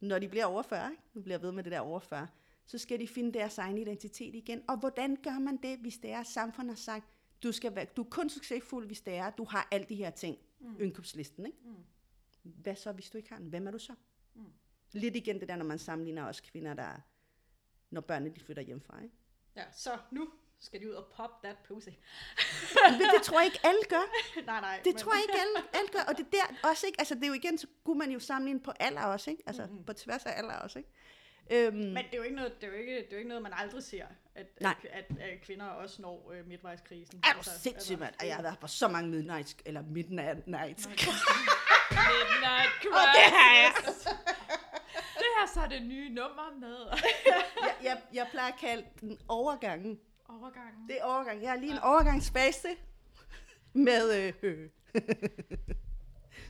når 0.00 0.18
de 0.18 0.28
bliver 0.28 0.44
over 0.44 0.62
40, 0.62 0.90
ikke? 0.90 1.02
nu 1.14 1.22
bliver 1.22 1.34
jeg 1.34 1.42
ved 1.42 1.52
med 1.52 1.64
det 1.64 1.72
der 1.72 1.80
over 1.80 2.00
40, 2.00 2.28
så 2.66 2.78
skal 2.78 3.00
de 3.00 3.08
finde 3.08 3.32
deres 3.32 3.58
egen 3.58 3.78
identitet 3.78 4.34
igen. 4.34 4.62
Og 4.68 4.76
hvordan 4.76 5.16
gør 5.16 5.38
man 5.38 5.56
det, 5.56 5.78
hvis 5.78 5.98
det 5.98 6.10
er, 6.10 6.20
at 6.20 6.26
samfundet 6.26 6.70
har 6.70 6.80
sagt, 6.80 7.06
du, 7.42 7.52
skal 7.52 7.74
være, 7.74 7.84
du 7.96 8.02
er 8.02 8.08
kun 8.10 8.30
succesfuld, 8.30 8.86
hvis 8.86 9.00
det 9.00 9.14
er, 9.14 9.24
at 9.24 9.38
du 9.38 9.44
har 9.44 9.68
alle 9.70 9.86
de 9.88 9.94
her 9.94 10.10
ting. 10.10 10.38
Mm. 10.60 10.80
Indkøbslisten, 10.80 11.46
ikke? 11.46 11.58
Mm. 11.64 11.74
Hvad 12.42 12.76
så, 12.76 12.92
hvis 12.92 13.10
du 13.10 13.18
ikke 13.18 13.28
har 13.28 13.38
den? 13.38 13.48
Hvem 13.48 13.66
er 13.66 13.70
du 13.70 13.78
så? 13.78 13.92
Mm. 13.92 14.09
Lidt 14.92 15.16
igen 15.16 15.40
det 15.40 15.48
der, 15.48 15.56
når 15.56 15.64
man 15.64 15.78
sammenligner 15.78 16.24
også 16.24 16.42
kvinder, 16.42 16.74
der 16.74 16.90
når 17.90 18.00
børnene 18.00 18.34
de 18.34 18.40
flytter 18.40 18.62
hjemmefra. 18.62 19.02
Ikke? 19.02 19.14
Ja, 19.56 19.62
så 19.72 19.98
nu 20.10 20.28
skal 20.60 20.80
de 20.80 20.88
ud 20.88 20.94
og 20.94 21.04
pop 21.16 21.42
that 21.42 21.56
pussy. 21.68 21.88
Men 22.90 23.00
det 23.14 23.22
tror 23.22 23.40
jeg 23.40 23.46
ikke 23.46 23.60
alle 23.64 23.80
gør. 23.88 24.02
nej, 24.46 24.60
nej. 24.60 24.80
Det 24.84 24.96
tror 24.96 25.12
jeg 25.14 25.22
ikke 25.22 25.40
alle, 25.40 25.68
alle 25.78 25.88
gør. 25.92 26.00
Og 26.08 26.16
det 26.18 26.26
er 26.26 26.30
der 26.62 26.68
også, 26.68 26.86
ikke? 26.86 27.00
Altså, 27.00 27.14
det 27.14 27.22
er 27.24 27.28
jo 27.28 27.32
igen, 27.32 27.58
så 27.58 27.66
kunne 27.84 27.98
man 27.98 28.10
jo 28.10 28.18
sammenligne 28.18 28.60
på 28.60 28.72
alder 28.80 29.02
også, 29.04 29.30
ikke? 29.30 29.42
Altså, 29.46 29.66
Mhm. 29.66 29.84
på 29.84 29.92
tværs 29.92 30.26
af 30.26 30.32
alder 30.38 30.54
også, 30.54 30.78
ikke? 30.78 30.90
Øhm, 31.52 31.76
Men 31.76 31.96
det 31.96 32.12
er 32.12 32.16
jo 32.16 32.22
ikke 32.22 32.36
noget, 32.36 32.60
det 32.60 32.66
er 32.66 32.70
jo 32.72 32.78
ikke, 32.78 32.94
det 32.96 33.02
er 33.06 33.10
jo 33.12 33.16
ikke 33.16 33.28
noget 33.28 33.42
man 33.42 33.52
aldrig 33.56 33.82
ser, 33.82 34.06
at, 34.34 34.46
Nej. 34.60 34.74
at, 34.92 35.04
at, 35.10 35.18
at 35.18 35.40
kvinder 35.42 35.66
også 35.66 36.02
når 36.02 36.30
øh, 36.34 36.46
midtvejskrisen. 36.46 37.20
er 37.24 37.32
du 37.42 37.50
sindssygt, 37.58 37.98
mand? 37.98 38.14
Og 38.20 38.26
jeg 38.26 38.34
har 38.36 38.42
været 38.42 38.58
på 38.58 38.66
så 38.66 38.88
mange 38.88 39.10
midnights, 39.10 39.56
eller 39.64 39.82
midnight 39.82 40.46
nights. 40.46 40.86
Midnight 40.88 42.86
Og 42.86 43.06
det 43.16 43.26
har 43.36 43.56
jeg. 43.56 43.72
Her 45.40 45.46
så 45.54 45.60
er 45.60 45.68
det 45.68 45.82
nye 45.82 46.08
nummer 46.08 46.58
med 46.60 46.76
jeg, 47.66 47.74
jeg, 47.82 48.02
jeg 48.12 48.28
plejer 48.30 48.52
at 48.52 48.58
kalde 48.60 48.84
den 49.00 49.18
overgangen. 49.28 50.00
overgangen. 50.28 50.88
Det 50.88 51.00
er 51.00 51.04
overgang. 51.04 51.42
Jeg 51.42 51.56
er 51.56 51.60
lige 51.60 51.72
en 51.72 51.78
overgangsfase 51.78 52.68
med 53.72 54.34
øh, 54.42 54.68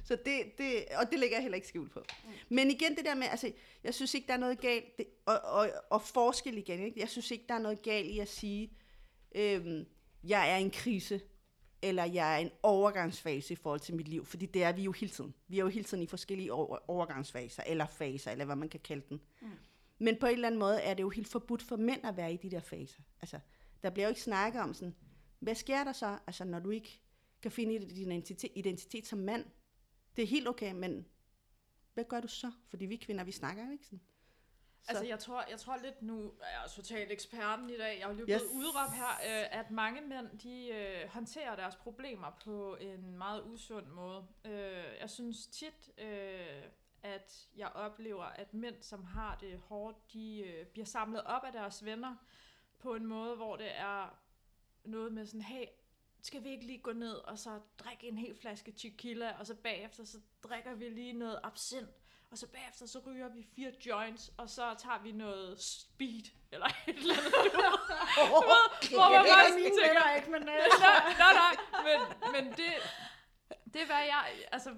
Så 0.04 0.16
det, 0.24 0.58
det, 0.58 0.84
og 0.96 1.10
det 1.10 1.18
lægger 1.18 1.36
jeg 1.36 1.42
heller 1.42 1.56
ikke 1.56 1.68
skjul 1.68 1.88
på. 1.88 2.04
Men 2.48 2.70
igen 2.70 2.96
det 2.96 3.04
der 3.04 3.14
med, 3.14 3.26
altså, 3.26 3.52
jeg 3.84 3.94
synes 3.94 4.14
ikke, 4.14 4.26
der 4.26 4.32
er 4.32 4.38
noget 4.38 4.60
galt, 4.60 4.96
det, 4.98 5.06
og, 5.26 5.40
og, 5.40 5.70
og 5.90 6.02
forskel 6.02 6.58
igen, 6.58 6.80
ikke? 6.80 7.00
jeg 7.00 7.08
synes 7.08 7.30
ikke, 7.30 7.44
der 7.48 7.54
er 7.54 7.58
noget 7.58 7.82
galt 7.82 8.06
i 8.06 8.18
at 8.18 8.28
sige, 8.28 8.72
øhm, 9.34 9.86
jeg 10.24 10.52
er 10.52 10.56
i 10.56 10.62
en 10.62 10.70
krise, 10.70 11.20
eller 11.82 12.04
jeg 12.04 12.34
er 12.34 12.38
i 12.38 12.42
en 12.42 12.50
overgangsfase 12.62 13.52
i 13.52 13.56
forhold 13.56 13.80
til 13.80 13.94
mit 13.94 14.08
liv, 14.08 14.26
fordi 14.26 14.46
det 14.46 14.62
er 14.62 14.72
vi 14.72 14.82
jo 14.82 14.92
hele 14.92 15.12
tiden. 15.12 15.34
Vi 15.48 15.58
er 15.58 15.62
jo 15.62 15.68
hele 15.68 15.84
tiden 15.84 16.02
i 16.02 16.06
forskellige 16.06 16.52
over, 16.52 16.90
overgangsfaser, 16.90 17.62
eller 17.66 17.86
faser, 17.86 18.30
eller 18.30 18.44
hvad 18.44 18.56
man 18.56 18.68
kan 18.68 18.80
kalde 18.80 19.04
den. 19.08 19.20
Mm. 19.40 19.48
Men 19.98 20.16
på 20.16 20.26
en 20.26 20.32
eller 20.32 20.46
anden 20.46 20.58
måde 20.58 20.80
er 20.80 20.94
det 20.94 21.02
jo 21.02 21.10
helt 21.10 21.28
forbudt 21.28 21.62
for 21.62 21.76
mænd 21.76 22.04
at 22.04 22.16
være 22.16 22.32
i 22.32 22.36
de 22.36 22.50
der 22.50 22.60
faser. 22.60 23.02
Altså, 23.20 23.40
der 23.82 23.90
bliver 23.90 24.06
jo 24.06 24.08
ikke 24.08 24.20
snakket 24.20 24.62
om 24.62 24.74
sådan, 24.74 24.94
hvad 25.38 25.54
sker 25.54 25.84
der 25.84 25.92
så, 25.92 26.18
altså, 26.26 26.44
når 26.44 26.58
du 26.58 26.70
ikke 26.70 27.00
kan 27.42 27.50
finde 27.50 27.78
din 27.78 28.12
identitet, 28.12 28.50
identitet 28.54 29.06
som 29.06 29.18
mand? 29.18 29.44
Det 30.16 30.22
er 30.22 30.26
helt 30.26 30.48
okay, 30.48 30.72
men 30.72 31.06
hvad 31.94 32.04
gør 32.04 32.20
du 32.20 32.28
så? 32.28 32.52
Fordi 32.68 32.86
vi 32.86 32.96
kvinder, 32.96 33.24
vi 33.24 33.32
snakker 33.32 33.66
jo 33.66 33.72
ikke 33.72 33.84
sådan. 33.84 34.00
Så, 34.82 34.90
Altså, 34.90 35.04
jeg 35.04 35.18
tror, 35.18 35.44
jeg 35.50 35.60
tror 35.60 35.76
lidt 35.76 36.02
nu, 36.02 36.32
er 36.40 36.60
jeg 36.62 36.70
totalt 36.70 37.12
eksperten 37.12 37.70
i 37.70 37.76
dag, 37.76 37.98
jeg 37.98 38.04
er 38.04 38.08
jo 38.08 38.14
lige 38.14 38.34
Yes. 38.34 38.42
udråbt 38.42 38.92
her, 38.94 39.08
øh, 39.42 39.58
at 39.60 39.70
mange 39.70 40.00
mænd, 40.00 40.38
de 40.38 40.68
øh, 40.68 41.08
håndterer 41.08 41.56
deres 41.56 41.76
problemer 41.76 42.30
på 42.44 42.76
en 42.76 43.16
meget 43.18 43.42
usund 43.46 43.86
måde. 43.86 44.26
Øh, 44.44 44.84
jeg 45.00 45.10
synes 45.10 45.46
tit, 45.46 45.90
øh, 45.98 46.62
at 47.02 47.48
jeg 47.56 47.68
oplever, 47.68 48.24
at 48.24 48.54
mænd, 48.54 48.82
som 48.82 49.04
har 49.04 49.36
det 49.40 49.58
hårdt, 49.58 50.12
de 50.12 50.40
øh, 50.40 50.66
bliver 50.66 50.86
samlet 50.86 51.22
op 51.24 51.44
af 51.44 51.52
deres 51.52 51.84
venner 51.84 52.16
på 52.78 52.94
en 52.94 53.06
måde, 53.06 53.36
hvor 53.36 53.56
det 53.56 53.78
er 53.78 54.18
noget 54.84 55.12
med 55.12 55.26
sådan, 55.26 55.42
hey, 55.42 55.64
skal 56.22 56.44
vi 56.44 56.48
ikke 56.50 56.66
lige 56.66 56.78
gå 56.78 56.92
ned 56.92 57.12
og 57.14 57.38
så 57.38 57.60
drikke 57.78 58.08
en 58.08 58.18
hel 58.18 58.36
flaske 58.36 58.72
tequila, 58.72 59.38
og 59.38 59.46
så 59.46 59.54
bagefter 59.54 60.04
så 60.04 60.18
drikker 60.42 60.74
vi 60.74 60.88
lige 60.88 61.12
noget 61.12 61.40
absint, 61.42 61.88
og 62.30 62.38
så 62.38 62.46
bagefter 62.46 62.86
så 62.86 62.98
ryger 63.06 63.28
vi 63.28 63.46
fire 63.56 63.72
joints, 63.86 64.32
og 64.36 64.50
så 64.50 64.74
tager 64.78 64.98
vi 65.02 65.12
noget 65.12 65.60
speed, 65.62 66.24
eller 66.52 66.66
et 66.66 66.96
eller 66.96 67.14
andet. 67.14 67.32
Du 67.32 67.56
ved, 67.56 67.72
okay. 68.76 68.94
hvor 68.94 69.10
man 69.10 69.24
Det 69.24 69.30
bare 69.32 69.48
er 69.50 69.54
mine 69.54 69.76
venner 69.88 70.14
ikke, 70.16 70.30
men... 70.30 70.42
Øh, 70.42 70.46
nej, 70.48 71.14
nej, 71.18 71.32
nej, 71.42 71.54
men, 71.88 71.98
men 72.32 72.52
det, 72.52 72.72
det 73.74 73.82
er 73.82 73.86
hvad 73.86 73.96
jeg, 73.96 74.24
altså, 74.52 74.70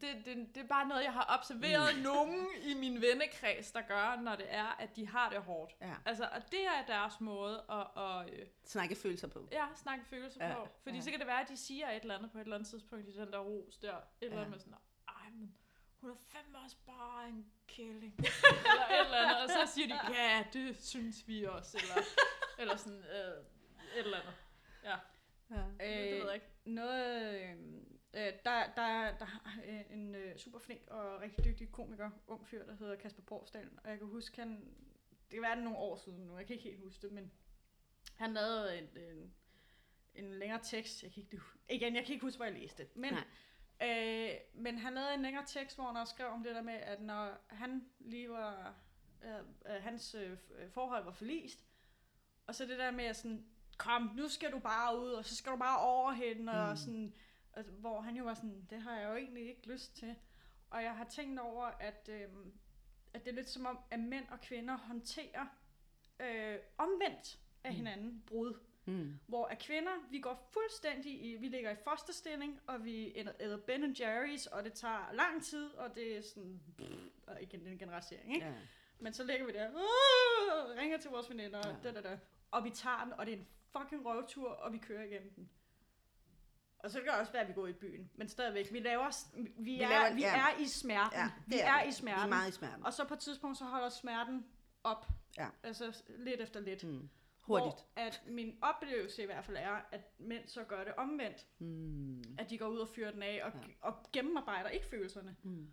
det, 0.00 0.22
det, 0.24 0.54
det 0.54 0.62
er 0.62 0.66
bare 0.66 0.88
noget, 0.88 1.02
jeg 1.04 1.12
har 1.12 1.36
observeret 1.38 1.96
mm. 1.96 2.02
nogen 2.02 2.46
i 2.62 2.74
min 2.74 3.00
vennekreds, 3.00 3.70
der 3.70 3.80
gør, 3.80 4.20
når 4.20 4.36
det 4.36 4.46
er, 4.48 4.76
at 4.78 4.96
de 4.96 5.08
har 5.08 5.30
det 5.30 5.38
hårdt. 5.42 5.72
Ja. 5.80 5.94
Altså, 6.04 6.24
og 6.32 6.50
det 6.50 6.66
er 6.66 6.86
deres 6.86 7.20
måde 7.20 7.64
at, 7.70 8.02
at 8.02 8.30
øh, 8.32 8.46
Snakke 8.64 8.94
følelser 8.94 9.28
på. 9.28 9.48
ja, 9.52 9.66
snakke 9.76 10.04
følelser 10.04 10.46
Ja, 10.48 10.54
på. 10.54 10.68
Fordi 10.82 10.96
ja. 10.96 11.02
så 11.02 11.10
kan 11.10 11.18
det 11.18 11.26
være, 11.26 11.40
at 11.40 11.48
de 11.48 11.56
siger 11.56 11.90
et 11.90 12.02
eller 12.02 12.14
andet 12.16 12.32
på 12.32 12.38
et 12.38 12.42
eller 12.42 12.56
andet 12.56 12.68
tidspunkt 12.68 13.08
i 13.08 13.16
den 13.16 13.32
der 13.32 13.38
ros 13.38 13.76
der. 13.76 13.96
Et 13.96 14.02
eller 14.20 14.36
Ja. 14.36 14.40
andet 14.40 14.50
med 14.50 14.58
sådan, 14.58 14.74
hun 16.04 16.12
er 16.12 16.16
fandme 16.28 16.58
også 16.58 16.76
bare 16.86 17.28
en 17.28 17.46
kælling. 17.66 18.14
eller 18.18 18.86
et 18.90 19.04
eller 19.04 19.16
andet. 19.16 19.42
Og 19.42 19.48
så 19.48 19.74
siger 19.74 19.88
de, 19.88 20.14
ja, 20.14 20.44
det 20.52 20.82
synes 20.82 21.28
vi 21.28 21.44
også. 21.44 21.78
Eller, 21.82 22.02
eller 22.58 22.76
sådan, 22.76 22.98
øh, 22.98 23.44
et 23.98 24.04
eller 24.04 24.18
andet. 24.20 24.34
Ja, 24.84 24.96
Ja. 25.50 25.56
det, 25.56 25.78
det 25.80 26.14
ved 26.20 26.26
jeg 26.26 26.34
ikke. 26.34 26.46
Noget, 26.64 27.34
øh, 27.34 27.50
øh, 28.14 28.32
der, 28.44 28.72
der, 28.76 29.18
der 29.18 29.24
har 29.24 29.60
øh, 29.66 29.80
en 29.90 30.14
øh, 30.14 30.38
super 30.38 30.58
flink 30.58 30.82
og 30.86 31.20
rigtig 31.20 31.44
dygtig 31.44 31.72
komiker, 31.72 32.10
ung 32.26 32.46
fyr, 32.46 32.66
der 32.66 32.74
hedder 32.76 32.96
Kasper 32.96 33.22
Porsdal, 33.22 33.70
og 33.84 33.90
jeg 33.90 33.98
kan 33.98 34.06
huske, 34.08 34.38
han, 34.38 34.74
det 35.30 35.42
være 35.42 35.56
det 35.56 35.64
nogle 35.64 35.78
år 35.78 35.96
siden 35.96 36.26
nu, 36.26 36.38
jeg 36.38 36.46
kan 36.46 36.56
ikke 36.56 36.68
helt 36.68 36.80
huske 36.82 37.02
det, 37.02 37.12
men 37.12 37.32
han 38.14 38.32
lavede 38.34 38.78
en, 38.78 38.88
en, 38.98 39.34
en 40.14 40.34
længere 40.38 40.60
tekst, 40.62 41.02
jeg 41.02 41.12
kan 41.12 41.22
ikke, 41.22 41.40
igen, 41.70 41.96
jeg 41.96 42.04
kan 42.04 42.12
ikke 42.12 42.26
huske, 42.26 42.36
hvor 42.36 42.44
jeg 42.44 42.54
læste 42.54 42.82
det, 42.82 42.96
men, 42.96 43.14
øh, 43.82 44.30
men 44.54 44.78
han 44.78 44.94
lavede 44.94 45.14
en 45.14 45.22
længere 45.22 45.44
tekst, 45.46 45.76
hvor 45.76 45.84
han 45.86 45.96
også 45.96 46.14
skrev 46.14 46.26
om 46.28 46.42
det 46.42 46.54
der 46.54 46.62
med, 46.62 46.74
at 46.74 47.00
når 47.02 47.30
han 47.48 47.84
lige 47.98 48.30
var, 48.30 48.74
øh, 49.24 49.38
øh, 49.74 49.82
hans 49.82 50.14
øh, 50.14 50.38
forhold 50.70 51.04
var 51.04 51.12
forlist, 51.12 51.64
og 52.46 52.54
så 52.54 52.66
det 52.66 52.78
der 52.78 52.90
med 52.90 53.04
at 53.04 53.16
sådan, 53.16 53.46
kom, 53.78 54.02
nu 54.16 54.28
skal 54.28 54.52
du 54.52 54.58
bare 54.58 55.00
ud, 55.00 55.10
og 55.10 55.24
så 55.24 55.36
skal 55.36 55.52
du 55.52 55.56
bare 55.56 55.78
over 55.80 56.12
hende, 56.12 56.52
og 56.52 56.70
Mm. 56.70 56.76
sådan, 56.76 57.14
altså, 57.52 57.72
hvor 57.72 58.00
han 58.00 58.16
jo 58.16 58.24
var 58.24 58.34
sådan, 58.34 58.66
det 58.70 58.82
har 58.82 58.96
jeg 58.98 59.08
jo 59.10 59.16
egentlig 59.16 59.48
ikke 59.48 59.68
lyst 59.68 59.96
til. 59.96 60.16
Og 60.70 60.82
jeg 60.82 60.96
har 60.96 61.04
tænkt 61.04 61.40
over, 61.40 61.64
at, 61.66 62.08
øhm, 62.12 62.52
at 63.14 63.24
det 63.24 63.30
er 63.30 63.34
lidt 63.34 63.48
som 63.48 63.66
om, 63.66 63.78
at 63.90 64.00
mænd 64.00 64.28
og 64.28 64.40
kvinder 64.40 64.76
håndterer 64.76 65.46
øh, 66.20 66.58
omvendt 66.78 67.38
af 67.64 67.70
Mm. 67.70 67.76
hinanden 67.76 68.22
brud. 68.26 68.54
Mm. 68.86 69.18
Hvor 69.26 69.46
at 69.46 69.58
kvinder, 69.58 69.92
vi 70.10 70.18
går 70.20 70.48
fuldstændig 70.52 71.24
i, 71.24 71.36
vi 71.36 71.48
ligger 71.48 71.70
i 71.70 71.76
fosterstilling, 71.84 72.60
og 72.66 72.84
vi 72.84 73.12
æder 73.40 73.56
Ben 73.56 73.84
Jerry's, 73.98 74.54
og 74.54 74.64
det 74.64 74.72
tager 74.72 75.12
lang 75.12 75.44
tid, 75.44 75.66
og 75.70 75.94
det 75.94 76.16
er 76.16 76.22
sådan, 76.22 76.60
pff, 76.78 76.92
og 77.26 77.42
igen 77.42 77.64
den 77.64 77.78
generalisering, 77.78 78.34
ikke? 78.34 78.46
Ja. 78.46 78.52
Men 78.98 79.12
så 79.12 79.24
ligger 79.24 79.46
vi 79.46 79.52
der, 79.52 79.68
"Åh!" 79.70 80.76
ringer 80.78 80.98
til 80.98 81.10
vores 81.10 81.30
veninder, 81.30 81.68
Ja. 81.68 81.74
da, 81.82 81.92
da, 81.92 82.08
da, 82.08 82.18
og 82.50 82.64
vi 82.64 82.70
tager 82.70 83.04
den, 83.04 83.12
og 83.12 83.26
det 83.26 83.34
er 83.34 83.38
en 83.38 83.46
fucking 83.78 84.06
røvtur, 84.06 84.48
og 84.50 84.72
vi 84.72 84.78
kører 84.78 85.02
igennem 85.04 85.32
den. 85.34 85.50
Og 86.78 86.90
så 86.90 86.98
kan 87.00 87.06
det 87.08 87.14
også 87.20 87.32
være, 87.32 87.42
at 87.42 87.48
vi 87.48 87.52
går 87.52 87.66
i 87.66 87.72
byen, 87.72 88.10
men 88.14 88.28
stadigvæk, 88.28 88.72
vi 88.72 88.78
laver, 88.80 89.10
vi, 89.36 89.52
vi, 89.58 89.80
er, 89.80 89.88
laver- 89.88 90.14
vi 90.14 90.20
ja. 90.20 90.36
er 90.36 90.58
i 90.60 90.66
smerten. 90.66 91.18
Ja, 91.18 91.30
vi 91.46 91.58
er, 91.58 91.64
er 91.72 91.82
i 91.82 91.86
Vi 91.86 91.92
smerten. 91.92 92.22
er 92.24 92.28
meget 92.28 92.48
i 92.48 92.52
smerten. 92.52 92.86
Og 92.86 92.92
så 92.92 93.04
på 93.04 93.14
et 93.14 93.20
tidspunkt, 93.20 93.58
så 93.58 93.64
holder 93.64 93.88
smerten 93.88 94.46
op. 94.84 95.06
Ja. 95.38 95.48
Altså 95.62 96.02
lidt 96.08 96.40
efter 96.40 96.60
lidt. 96.60 96.84
Mm. 96.84 97.08
Hurtigt. 97.46 97.74
Hvor 97.74 98.02
at 98.02 98.22
min 98.26 98.58
oplevelse 98.62 99.22
i 99.22 99.26
hvert 99.26 99.44
fald 99.44 99.56
er, 99.56 99.80
at 99.92 100.00
mænd 100.18 100.46
så 100.48 100.64
gør 100.64 100.84
det 100.84 100.94
omvendt. 100.94 101.46
Mm. 101.58 102.24
At 102.38 102.50
de 102.50 102.58
går 102.58 102.66
ud 102.66 102.78
og 102.78 102.88
fyrer 102.88 103.10
den 103.10 103.22
af, 103.22 103.40
og, 103.44 103.52
Ja. 103.54 103.58
og 103.80 103.94
gennemarbejder 104.12 104.68
ikke 104.68 104.86
følelserne. 104.86 105.36
Mm. 105.42 105.66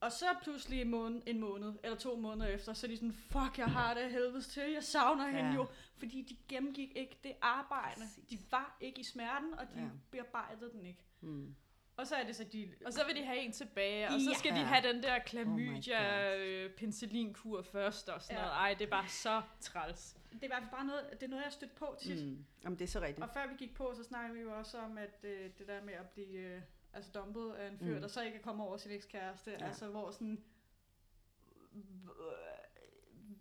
Og 0.00 0.12
så 0.12 0.26
pludselig 0.42 0.80
en 0.80 0.90
måned, 0.90 1.22
en 1.26 1.40
måned, 1.40 1.74
eller 1.84 1.98
to 1.98 2.16
måneder 2.16 2.46
efter, 2.50 2.72
så 2.72 2.86
er 2.86 2.88
de 2.88 2.96
sådan, 2.96 3.12
fuck, 3.12 3.58
jeg 3.58 3.66
har 3.66 3.94
det 3.94 4.10
helvedes 4.10 4.46
til, 4.48 4.72
jeg 4.72 4.84
savner 4.84 5.26
hende 5.26 5.40
Ja. 5.50 5.54
jo. 5.54 5.66
Fordi 5.98 6.22
de 6.22 6.36
gennemgik 6.48 6.96
ikke 6.96 7.18
det 7.24 7.32
arbejde. 7.42 8.00
Præcis. 8.00 8.24
De 8.30 8.38
var 8.50 8.76
ikke 8.80 9.00
i 9.00 9.04
smerten, 9.04 9.54
og 9.54 9.66
de 9.74 9.80
Ja. 9.80 9.88
bearbejdede 10.10 10.70
den 10.72 10.86
ikke. 10.86 11.04
Mm. 11.20 11.54
Og 11.96 12.06
så 12.06 12.14
er 12.16 12.24
det 12.24 12.36
så, 12.36 12.44
de... 12.44 12.74
Og 12.86 12.92
så 12.92 13.06
vil 13.06 13.16
de 13.16 13.24
have 13.24 13.38
en 13.38 13.52
tilbage, 13.52 14.06
og 14.08 14.12
så 14.20 14.34
skal 14.38 14.52
de 14.52 14.58
Ja. 14.58 14.64
have 14.64 14.92
den 14.92 15.02
der 15.02 15.12
Oh 15.14 15.18
my 15.20 15.24
klamydia 15.26 16.28
God. 16.30 16.38
øh, 16.38 16.70
penicillinkur 16.70 17.62
først 17.62 18.08
og 18.08 18.22
sådan 18.22 18.36
Ja. 18.36 18.42
noget. 18.42 18.54
Ej, 18.56 18.74
det 18.78 18.84
er 18.86 18.90
bare 18.90 19.08
så 19.08 19.42
træls. 19.60 20.16
Det 20.32 20.38
er 20.40 20.44
i 20.44 20.46
hvert 20.46 20.62
fald 20.62 20.70
bare 20.70 20.84
noget, 20.84 21.06
det 21.12 21.22
er 21.22 21.28
noget, 21.28 21.42
jeg 21.42 21.46
har 21.46 21.50
stødt 21.52 21.74
på 21.74 21.96
tit. 22.02 22.26
Mm. 22.26 22.44
Jamen, 22.64 22.78
det 22.78 22.84
er 22.84 22.88
så 22.88 23.00
rigtigt. 23.00 23.24
Og 23.24 23.30
før 23.34 23.46
vi 23.46 23.54
gik 23.58 23.74
på, 23.74 23.92
så 23.96 24.04
snakkede 24.04 24.34
vi 24.34 24.40
jo 24.40 24.58
også 24.58 24.78
om, 24.78 24.98
at 24.98 25.18
øh, 25.24 25.50
det 25.58 25.66
der 25.66 25.82
med 25.84 25.94
at 25.94 26.08
blive 26.08 26.38
øh, 26.38 26.62
altså 26.92 27.10
dumpet 27.10 27.52
af 27.52 27.68
en 27.68 27.78
fyr, 27.78 27.94
mm. 27.94 28.00
Der 28.00 28.08
så 28.08 28.22
ikke 28.22 28.38
er 28.38 28.42
kommet 28.42 28.66
over 28.66 28.76
sin 28.76 28.90
ekskæreste. 28.90 29.50
Ja. 29.50 29.66
altså 29.66 29.88
hvor 29.88 30.10
sådan, 30.10 30.44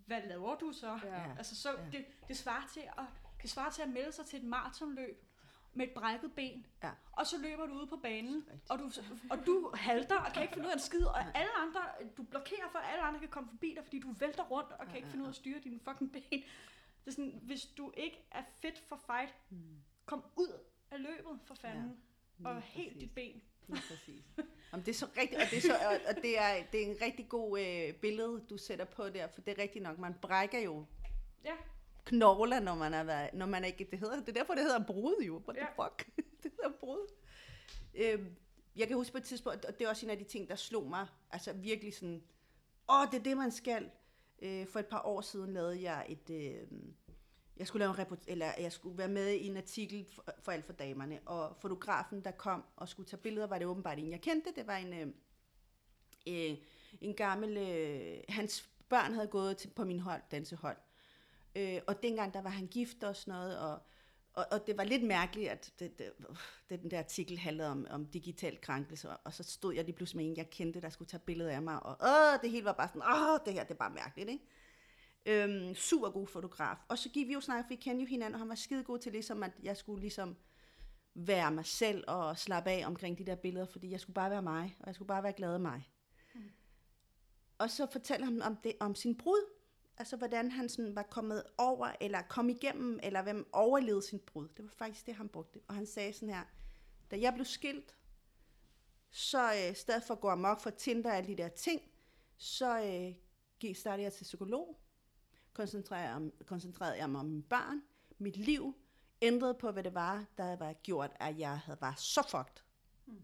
hvad 0.06 0.22
laver 0.28 0.56
du 0.56 0.72
så? 0.72 1.00
Ja. 1.04 1.36
Altså 1.38 1.56
så, 1.62 1.70
Ja. 1.72 1.86
det, 1.98 2.06
det, 2.28 2.38
svarer 2.38 2.68
til 2.74 2.82
at, 2.98 3.04
det 3.42 3.50
svarer 3.50 3.72
til 3.72 3.82
at 3.82 3.90
melde 3.90 4.12
sig 4.12 4.26
til 4.26 4.40
et 4.40 4.46
maratonløb 4.46 5.25
med 5.76 5.88
et 5.88 5.94
brækket 5.94 6.34
ben, 6.36 6.66
Ja. 6.84 6.92
og 7.12 7.28
så 7.28 7.38
løber 7.38 7.66
du 7.66 7.74
ud 7.74 7.88
på 7.88 7.98
banen, 7.98 8.46
og 8.70 8.80
du, 8.80 8.92
og 9.30 9.46
du 9.46 9.72
halter 9.76 10.16
og 10.20 10.34
kan 10.34 10.42
ikke 10.42 10.54
finde 10.54 10.68
ud 10.68 10.72
af 10.72 10.76
en 10.76 10.82
skid, 10.82 11.04
og 11.06 11.20
alle 11.38 11.52
andre, 11.58 11.82
du 12.18 12.24
blokerer 12.24 12.70
for, 12.72 12.80
at 12.80 12.90
alle 12.92 13.02
andre 13.04 13.20
kan 13.20 13.30
komme 13.30 13.50
forbi 13.50 13.74
dig, 13.76 13.84
fordi 13.84 14.00
du 14.00 14.12
vælter 14.20 14.44
rundt 14.44 14.72
og 14.72 14.78
kan 14.80 14.90
Ja, 14.90 14.96
ikke 14.96 15.08
ja, 15.08 15.12
finde 15.12 15.24
ud 15.24 15.28
af 15.28 15.32
ja. 15.32 15.32
at 15.32 15.36
styre 15.36 15.60
dine 15.64 15.80
fucking 15.80 16.12
ben. 16.12 16.24
Det 16.32 16.44
er 17.08 17.12
sådan, 17.12 17.40
hvis 17.44 17.66
du 17.66 17.92
ikke 17.98 18.28
er 18.32 18.44
fit 18.62 18.80
for 18.88 18.96
fight, 19.06 19.34
Mm. 19.50 19.58
kom 20.06 20.24
ud 20.36 20.60
af 20.92 21.02
løbet 21.02 21.40
for 21.46 21.56
fanden, 21.56 21.98
Lige 22.38 22.48
og 22.50 22.62
helt 22.62 23.00
dit 23.02 23.12
ben. 23.16 23.42
Lige 23.68 23.82
præcis. 23.90 24.24
Jamen, 24.72 24.86
det 24.86 24.92
er 24.92 24.96
så 24.96 25.08
rigtigt, 25.18 25.42
og 25.42 25.48
det 25.52 25.58
er, 25.58 25.62
så, 25.62 26.00
og 26.10 26.16
det 26.16 26.40
er, 26.40 26.64
det 26.72 26.82
er 26.84 26.86
en 26.92 26.98
rigtig 27.02 27.30
god 27.30 27.60
øh, 27.60 27.94
billede, 27.94 28.46
du 28.50 28.58
sætter 28.58 28.86
på 28.86 29.10
der, 29.10 29.28
for 29.28 29.42
det 29.42 29.58
er 29.58 29.62
rigtigt 29.64 29.84
nok, 29.84 30.00
man 30.00 30.14
brækker 30.22 30.60
jo 30.60 30.86
Ja. 31.44 31.54
Knogler, 32.06 32.60
når 32.60 32.76
man 32.76 32.94
er 32.94 33.04
været, 33.04 33.34
når 33.34 33.46
man 33.46 33.66
ikke, 33.66 33.88
det 33.92 34.00
hedder, 34.00 34.20
det 34.20 34.30
er 34.30 34.34
derfor, 34.34 34.54
det 34.54 34.64
hedder 34.64 34.84
brud 34.86 35.24
jo, 35.28 35.42
what 35.48 35.58
the 35.58 35.68
Ja. 35.78 35.86
fuck, 35.86 36.10
det 36.44 36.52
hedder 36.52 36.78
brud. 36.80 37.08
Øhm, 37.96 38.36
jeg 38.76 38.88
kan 38.88 38.98
huske 38.98 39.12
på 39.12 39.18
et 39.18 39.24
tidspunkt, 39.24 39.66
og 39.66 39.80
det 39.80 39.86
er 39.86 39.90
også 39.90 40.06
en 40.06 40.10
af 40.10 40.18
de 40.18 40.24
ting, 40.24 40.50
der 40.50 40.56
slog 40.56 40.90
mig, 40.90 41.08
altså 41.32 41.54
virkelig 41.54 41.94
sådan, 41.94 42.24
åh, 42.90 43.06
det 43.12 43.20
er 43.20 43.24
det, 43.24 43.38
man 43.38 43.52
skal. 43.52 43.90
Øh, 44.42 44.68
for 44.68 44.80
et 44.80 44.86
par 44.86 45.02
år 45.06 45.22
siden 45.22 45.54
lavede 45.54 45.82
jeg 45.82 46.06
et, 46.10 46.30
øh, 46.30 46.68
jeg 47.58 47.68
skulle 47.68 47.80
lave 47.80 47.90
en 47.94 48.00
report, 48.00 48.20
eller 48.28 48.52
jeg 48.60 48.72
skulle 48.72 48.98
være 48.98 49.08
med 49.08 49.32
i 49.32 49.48
en 49.48 49.58
artikel 49.58 50.06
for, 50.16 50.26
for 50.40 50.52
alt 50.52 50.66
for 50.66 50.74
damerne, 50.74 51.20
og 51.26 51.56
fotografen, 51.60 52.24
der 52.24 52.32
kom 52.32 52.64
og 52.76 52.90
skulle 52.90 53.10
tage 53.10 53.22
billeder, 53.22 53.48
var 53.48 53.58
det 53.58 53.68
åbenbart 53.68 54.00
en, 54.00 54.12
jeg 54.12 54.22
kendte. 54.22 54.54
Det 54.56 54.68
var 54.68 54.76
en, 54.78 54.94
øh, 54.94 55.08
øh, 56.28 56.58
en 57.02 57.14
gammel, 57.16 57.58
øh, 57.58 58.18
hans 58.30 58.70
børn 58.90 59.14
havde 59.14 59.28
gået 59.28 59.58
til, 59.58 59.70
på 59.76 59.86
min 59.86 60.00
hold, 60.00 60.22
dansehold. 60.32 60.78
Øh, 61.56 61.82
og 61.88 62.04
dengang, 62.04 62.34
der 62.34 62.42
var 62.42 62.50
han 62.50 62.68
gift 62.68 63.04
og 63.04 63.16
sådan 63.16 63.34
noget, 63.34 63.60
og, 63.60 63.80
og, 64.34 64.46
og 64.52 64.68
det 64.68 64.78
var 64.78 64.84
lidt 64.84 65.04
mærkeligt, 65.04 65.50
at 65.50 65.74
det, 65.80 66.00
det, 66.00 66.14
den 66.82 66.92
der 66.92 67.00
artikel 67.00 67.38
handlede 67.38 67.70
om, 67.70 67.88
om 67.90 68.06
digital 68.06 68.62
krænkelse, 68.62 69.10
og, 69.10 69.20
og 69.24 69.34
så 69.34 69.44
stod 69.44 69.74
jeg 69.74 69.84
lige 69.86 69.96
pludselig 69.96 70.18
med 70.18 70.32
en, 70.32 70.38
jeg 70.38 70.50
kendte, 70.50 70.82
der 70.82 70.90
skulle 70.90 71.10
tage 71.10 71.22
billeder 71.26 71.52
af 71.52 71.62
mig, 71.62 71.84
og 71.84 71.98
åh, 72.02 72.42
det 72.42 72.52
hele 72.52 72.66
var 72.66 72.74
bare 72.74 72.88
sådan, 72.88 73.02
åh, 73.02 73.40
det 73.46 73.54
her, 73.54 73.64
det 73.64 73.72
er 73.72 73.78
bare 73.78 73.94
mærkeligt, 73.94 74.30
ikke? 74.30 74.46
Øhm, 75.26 75.76
super 75.76 76.10
god 76.10 76.28
fotograf. 76.28 76.78
Og 76.90 76.98
så 76.98 77.10
gik 77.10 77.28
vi 77.28 77.34
jo 77.34 77.42
for 77.42 77.68
vi 77.70 77.76
kendte 77.76 78.04
jo 78.04 78.08
hinanden, 78.08 78.34
og 78.34 78.40
han 78.40 78.50
var 78.50 78.56
skide 78.56 78.84
god 78.84 79.00
til 79.00 79.12
ligesom, 79.12 79.44
at 79.44 79.52
jeg 79.64 79.78
skulle 79.78 80.02
ligesom 80.02 80.36
være 81.14 81.52
mig 81.52 81.66
selv 81.66 82.04
og 82.08 82.38
slappe 82.38 82.70
af 82.70 82.88
omkring 82.88 83.18
de 83.18 83.26
der 83.26 83.36
billeder, 83.36 83.66
fordi 83.66 83.92
jeg 83.92 84.00
skulle 84.00 84.14
bare 84.14 84.30
være 84.30 84.42
mig, 84.42 84.76
og 84.80 84.88
jeg 84.88 84.96
skulle 84.96 85.08
bare 85.08 85.24
være 85.24 85.34
glad 85.34 85.54
af 85.54 85.60
mig. 85.60 85.90
Mm. 86.34 86.42
Og 87.58 87.70
så 87.70 87.88
fortæller 87.92 88.26
han 88.26 88.42
om, 88.42 88.56
det, 88.56 88.74
om 88.80 88.96
sin 88.96 89.18
brud, 89.18 89.55
altså 89.98 90.18
hvordan 90.18 90.52
han 90.52 90.70
sådan 90.70 90.96
var 90.96 91.04
kommet 91.04 91.44
over, 91.58 91.92
eller 92.02 92.22
kom 92.22 92.50
igennem, 92.50 93.00
eller 93.04 93.22
hvem 93.22 93.50
overlevede 93.54 94.02
sin 94.08 94.20
brud. 94.20 94.48
Det 94.58 94.66
var 94.66 94.72
faktisk 94.72 95.06
det, 95.06 95.16
han 95.16 95.30
brugte. 95.30 95.60
Og 95.68 95.76
han 95.76 95.86
sagde 95.86 96.14
sådan 96.14 96.30
her, 96.30 96.44
da 97.12 97.20
jeg 97.20 97.34
blev 97.34 97.46
skilt, 97.46 97.96
så 99.10 99.52
øh, 99.54 99.72
i 99.72 99.74
stedet 99.74 100.04
for 100.04 100.14
at 100.14 100.20
gå 100.20 100.30
amok 100.30 100.60
for 100.60 100.70
Tinder 100.70 101.10
og 101.10 101.18
alle 101.18 101.28
de 101.28 101.38
der 101.44 101.48
ting, 101.48 101.82
så 102.38 102.80
øh, 102.84 103.16
gik- 103.60 103.76
startede 103.78 104.04
jeg 104.04 104.14
til 104.14 104.24
psykolog, 104.24 104.80
koncentrerede, 105.54 106.10
jeg- 106.10 106.32
koncentrerede 106.46 106.98
jeg 106.98 107.10
mig 107.10 107.20
om 107.20 107.26
mine 107.26 107.44
barn, 107.44 107.82
mit 108.18 108.38
liv, 108.38 108.76
ændrede 109.22 109.54
på, 109.54 109.72
hvad 109.72 109.84
det 109.84 109.94
var, 109.94 110.26
der 110.38 110.56
var 110.56 110.74
gjort, 110.74 111.12
at 111.20 111.40
jeg 111.40 111.60
havde 111.60 111.78
var 111.82 111.96
så 111.98 112.22
fucked. 112.30 112.64
Mm. 113.06 113.22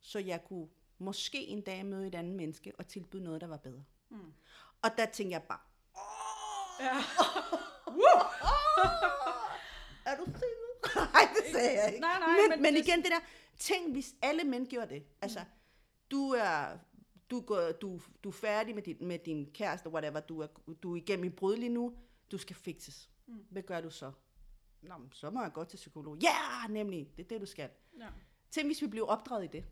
Så 0.00 0.18
jeg 0.18 0.44
kunne 0.44 0.68
måske 0.98 1.46
en 1.46 1.60
dag 1.60 1.86
møde 1.86 2.06
et 2.06 2.14
andet 2.14 2.36
menneske 2.36 2.72
og 2.78 2.86
tilbyde 2.86 3.22
noget, 3.24 3.40
der 3.40 3.46
var 3.46 3.56
bedre. 3.56 3.84
Mm. 4.08 4.32
Og 4.82 4.90
der 4.98 5.06
tænkte 5.06 5.32
jeg 5.32 5.42
bare, 5.42 5.60
Ja. 6.80 6.96
er 10.10 10.16
du 10.16 10.24
sindssyg? 10.24 10.94
Nej, 11.12 11.28
det 11.34 11.52
sagde 11.52 11.82
jeg 11.82 11.88
ikke. 11.88 12.00
Nej, 12.00 12.18
nej, 12.18 12.28
men, 12.28 12.50
men 12.50 12.62
men 12.62 12.76
igen 12.82 13.02
det 13.02 13.10
der, 13.10 13.20
tænk 13.58 13.92
hvis 13.92 14.14
alle 14.22 14.44
mænd 14.44 14.66
gjorde 14.66 14.94
det. 14.94 15.02
Altså, 15.22 15.40
du 16.10 16.30
er, 16.30 16.78
du, 17.30 17.40
går, 17.40 17.72
du, 17.72 18.00
du 18.24 18.28
er 18.28 18.32
færdig 18.32 18.74
med 18.74 18.82
din, 18.82 18.96
med 19.00 19.18
din 19.18 19.50
kæreste, 19.54 19.88
whatever, 19.88 20.20
du 20.20 20.40
er, 20.40 20.46
du 20.82 20.92
er 20.92 20.96
igennem 20.96 21.24
i 21.24 21.30
brud 21.30 21.56
lige 21.56 21.68
nu, 21.68 21.94
du 22.32 22.38
skal 22.38 22.56
fikses. 22.56 23.10
Mm. 23.26 23.44
Hvad 23.50 23.62
gør 23.62 23.80
du 23.80 23.90
så? 23.90 24.12
Nå, 24.82 24.96
men 24.98 25.12
så 25.12 25.30
må 25.30 25.42
jeg 25.42 25.52
gå 25.52 25.64
til 25.64 25.76
psykolog. 25.76 26.16
Ja, 26.22 26.28
yeah, 26.28 26.70
nemlig, 26.72 27.10
det 27.16 27.24
er 27.24 27.28
det, 27.28 27.40
du 27.40 27.46
skal. 27.46 27.70
ja. 27.98 28.06
Tænk, 28.50 28.68
hvis 28.68 28.82
vi 28.82 28.86
blev 28.86 29.04
opdraget 29.08 29.44
i 29.44 29.46
det. 29.46 29.64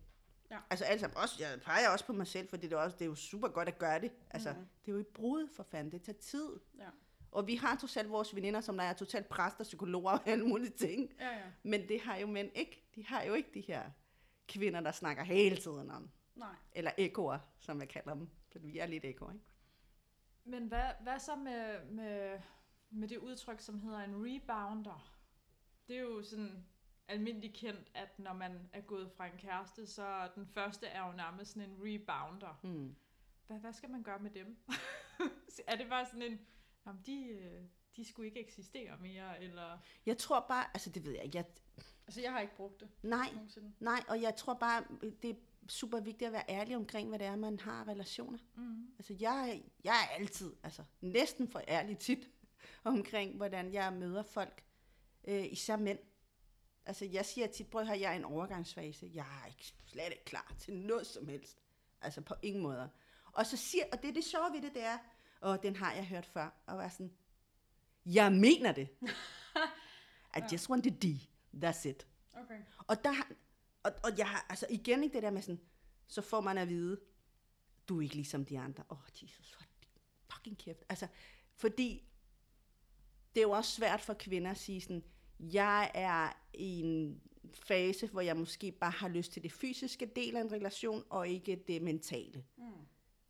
Ja. 0.53 0.59
Altså 0.71 0.85
sammen, 0.99 1.17
også, 1.17 1.37
jeg 1.41 1.61
peger 1.61 1.89
også 1.89 2.07
på 2.07 2.13
mig 2.13 2.27
selv, 2.27 2.49
for 2.49 2.57
det 2.57 2.73
er, 2.73 2.77
også, 2.77 2.97
det 2.97 3.05
er 3.05 3.09
jo 3.09 3.15
super 3.15 3.49
godt 3.49 3.69
at 3.69 3.79
gøre 3.79 4.01
det. 4.01 4.13
Altså, 4.31 4.53
Mhm. 4.53 4.67
det 4.85 4.89
er 4.89 4.93
jo 4.93 4.99
et 4.99 5.07
brud 5.07 5.49
for 5.57 5.63
fanden, 5.63 5.93
det 5.93 6.03
tager 6.03 6.19
tid. 6.19 6.51
Ja. 6.79 6.89
Og 7.33 7.47
vi 7.47 7.57
har 7.57 7.77
totalt 7.77 8.11
vores 8.11 8.35
veninder, 8.35 8.61
som 8.61 8.77
der 8.77 8.85
er 8.85 8.93
totalt 8.93 9.29
præster, 9.29 9.65
psykologer 9.65 10.11
og 10.13 10.21
alle 10.29 10.47
mulige 10.47 10.71
ting. 10.71 11.13
Ja, 11.21 11.29
ja. 11.37 11.43
Men 11.63 11.89
det 11.89 12.01
har 12.01 12.17
jo 12.17 12.27
mænd 12.27 12.51
ikke. 12.55 12.85
De 12.95 13.07
har 13.07 13.23
jo 13.23 13.35
ikke 13.35 13.51
de 13.55 13.61
her 13.61 13.91
kvinder, 14.49 14.81
der 14.81 14.93
snakker 14.93 15.23
hele 15.25 15.57
tiden 15.57 15.91
om. 15.91 16.11
Nej. 16.35 16.55
Eller 16.73 16.91
ekoer, 16.99 17.39
som 17.59 17.81
jeg 17.81 17.89
kalder 17.89 18.15
dem. 18.15 18.29
For 18.53 18.59
vi 18.59 18.79
er 18.79 18.87
lidt 18.87 19.05
ekoer, 19.05 19.33
ikke? 19.33 19.45
Men 20.45 20.67
hvad, 20.67 20.91
hvad 21.03 21.19
så 21.19 21.37
med, 21.37 21.85
med, 21.85 22.39
med 22.91 23.09
det 23.09 23.19
udtryk, 23.19 23.61
som 23.61 23.81
hedder 23.81 23.99
en 23.99 24.15
rebounder? 24.17 25.13
Det 25.89 25.97
er 25.97 26.01
jo 26.01 26.23
sådan 26.23 26.67
almindeligt 27.13 27.55
kendt, 27.55 27.91
at 27.95 28.19
når 28.19 28.33
man 28.33 28.69
er 28.73 28.81
gået 28.81 29.11
fra 29.17 29.27
en 29.27 29.39
kæreste, 29.39 29.87
så 29.87 30.29
den 30.35 30.47
første 30.47 30.87
er 30.87 31.07
jo 31.07 31.13
nærmest 31.13 31.53
sådan 31.53 31.71
en 31.71 31.77
rebounder. 31.81 32.59
Hmm. 32.63 32.97
Hvad, 33.47 33.59
hvad 33.59 33.73
skal 33.73 33.91
man 33.91 34.03
gøre 34.03 34.19
med 34.19 34.31
dem? 34.31 34.57
er 35.67 35.77
det 35.77 35.89
bare 35.89 36.07
sådan 36.07 36.23
en, 36.23 36.41
om 36.85 36.99
de, 36.99 37.25
øh, 37.25 37.63
de 37.97 38.05
skulle 38.05 38.29
ikke 38.29 38.41
eksistere 38.41 38.97
mere, 39.01 39.43
eller... 39.43 39.79
Jeg 40.07 40.19
tror 40.19 40.45
bare, 40.49 40.65
altså 40.75 40.91
det 40.91 41.05
ved 41.05 41.13
jeg 41.13 41.25
ikke. 41.25 41.39
Jeg, 41.39 41.45
Altså, 42.07 42.21
jeg 42.21 42.33
har 42.33 42.41
ikke 42.41 42.57
brugt 42.57 42.81
det 42.81 42.89
nej, 43.03 43.31
nogensinde. 43.35 43.73
nej, 43.81 44.03
og 44.09 44.23
jeg 44.23 44.37
tror 44.37 44.55
bare, 44.55 44.85
det 45.23 45.31
er 45.31 45.35
super 45.69 46.01
vigtigt 46.01 46.27
at 46.27 46.33
være 46.33 46.45
ærlig 46.49 46.77
omkring, 46.77 47.09
hvad 47.09 47.19
det 47.19 47.27
er, 47.27 47.37
man 47.37 47.61
har 47.61 47.89
relationer. 47.89 48.39
Mm. 48.55 48.87
Altså 48.99 49.17
jeg, 49.21 49.63
jeg 49.85 49.95
er 49.95 50.21
altid, 50.21 50.53
altså 50.63 50.85
næsten 51.01 51.49
for 51.49 51.61
ærlig 51.69 51.99
tit, 51.99 52.31
omkring, 52.85 53.37
hvordan 53.37 53.73
jeg 53.73 53.93
møder 53.93 54.23
folk, 54.23 54.65
øh, 55.25 55.53
især 55.53 55.77
mænd. 55.77 55.99
Altså 56.87 57.05
jeg 57.05 57.27
siger 57.27 57.47
tit, 57.47 57.71
prøv 57.71 57.85
her, 57.85 57.95
jeg 57.95 58.13
er 58.13 58.17
en 58.17 58.25
overgangsfase. 58.25 59.11
Jeg 59.15 59.27
er 59.43 59.47
ikke, 59.47 59.75
slet 59.87 60.11
ikke 60.11 60.25
klar 60.25 60.55
til 60.59 60.75
noget 60.75 61.07
som 61.07 61.29
helst. 61.29 61.63
Altså 62.01 62.21
på 62.21 62.35
ingen 62.43 62.63
måder. 62.63 62.89
Og 63.33 63.47
så 63.47 63.57
siger, 63.57 63.85
og 63.93 64.03
det 64.03 64.09
er 64.09 64.15
det 64.15 64.25
sjove 64.25 64.53
ved 64.53 64.63
det, 64.63 64.75
det 64.75 64.85
er, 64.85 64.99
og 65.41 65.63
den 65.63 65.77
har 65.77 65.93
jeg 65.93 66.07
hørt 66.07 66.27
før, 66.27 66.63
og 66.67 66.79
var 66.79 66.89
sådan, 66.89 67.13
jeg 68.07 68.33
mener 68.33 68.73
det. 68.73 68.89
I 70.39 70.41
just 70.53 70.71
want 70.71 70.85
the 70.85 70.97
D. 70.97 71.21
That's 71.65 71.89
it. 71.89 72.07
Okay. 72.33 72.61
Og 72.87 73.05
der 73.05 73.13
og, 73.83 73.93
og 74.05 74.19
jeg 74.19 74.29
har, 74.29 74.47
altså 74.49 74.67
igen 74.71 75.03
ikke 75.03 75.15
det 75.15 75.23
der 75.23 75.31
med 75.31 75.43
sådan, 75.43 75.61
så 76.07 76.23
får 76.23 76.41
man 76.41 76.59
at 76.59 76.69
vide, 76.69 77.01
du 77.89 77.99
er 77.99 78.03
ikke 78.03 78.15
ligesom 78.15 78.45
de 78.45 78.59
andre. 78.59 78.85
Åh, 78.91 78.99
oh, 78.99 79.23
Jesus, 79.23 79.53
hold 79.53 79.69
fucking 80.33 80.59
kæft. 80.59 80.85
Altså, 80.89 81.09
fordi 81.55 82.05
det 83.35 83.41
er 83.41 83.45
jo 83.45 83.51
også 83.51 83.71
svært 83.71 84.01
for 84.01 84.15
kvinder 84.15 84.51
at 84.51 84.57
sige 84.57 84.81
sådan, 84.81 85.05
jeg 85.53 85.91
er 85.95 86.41
i 86.55 86.81
en 86.81 87.21
fase, 87.55 88.07
hvor 88.07 88.21
jeg 88.21 88.37
måske 88.37 88.73
bare 88.73 88.91
har 88.91 89.09
lyst 89.09 89.33
til 89.33 89.43
det 89.43 89.53
fysiske 89.53 90.07
del 90.07 90.37
af 90.37 90.41
en 90.41 90.53
relation, 90.53 91.05
og 91.11 91.29
ikke 91.29 91.65
det 91.69 91.83
mentale. 91.83 92.45
Mm. 92.57 92.65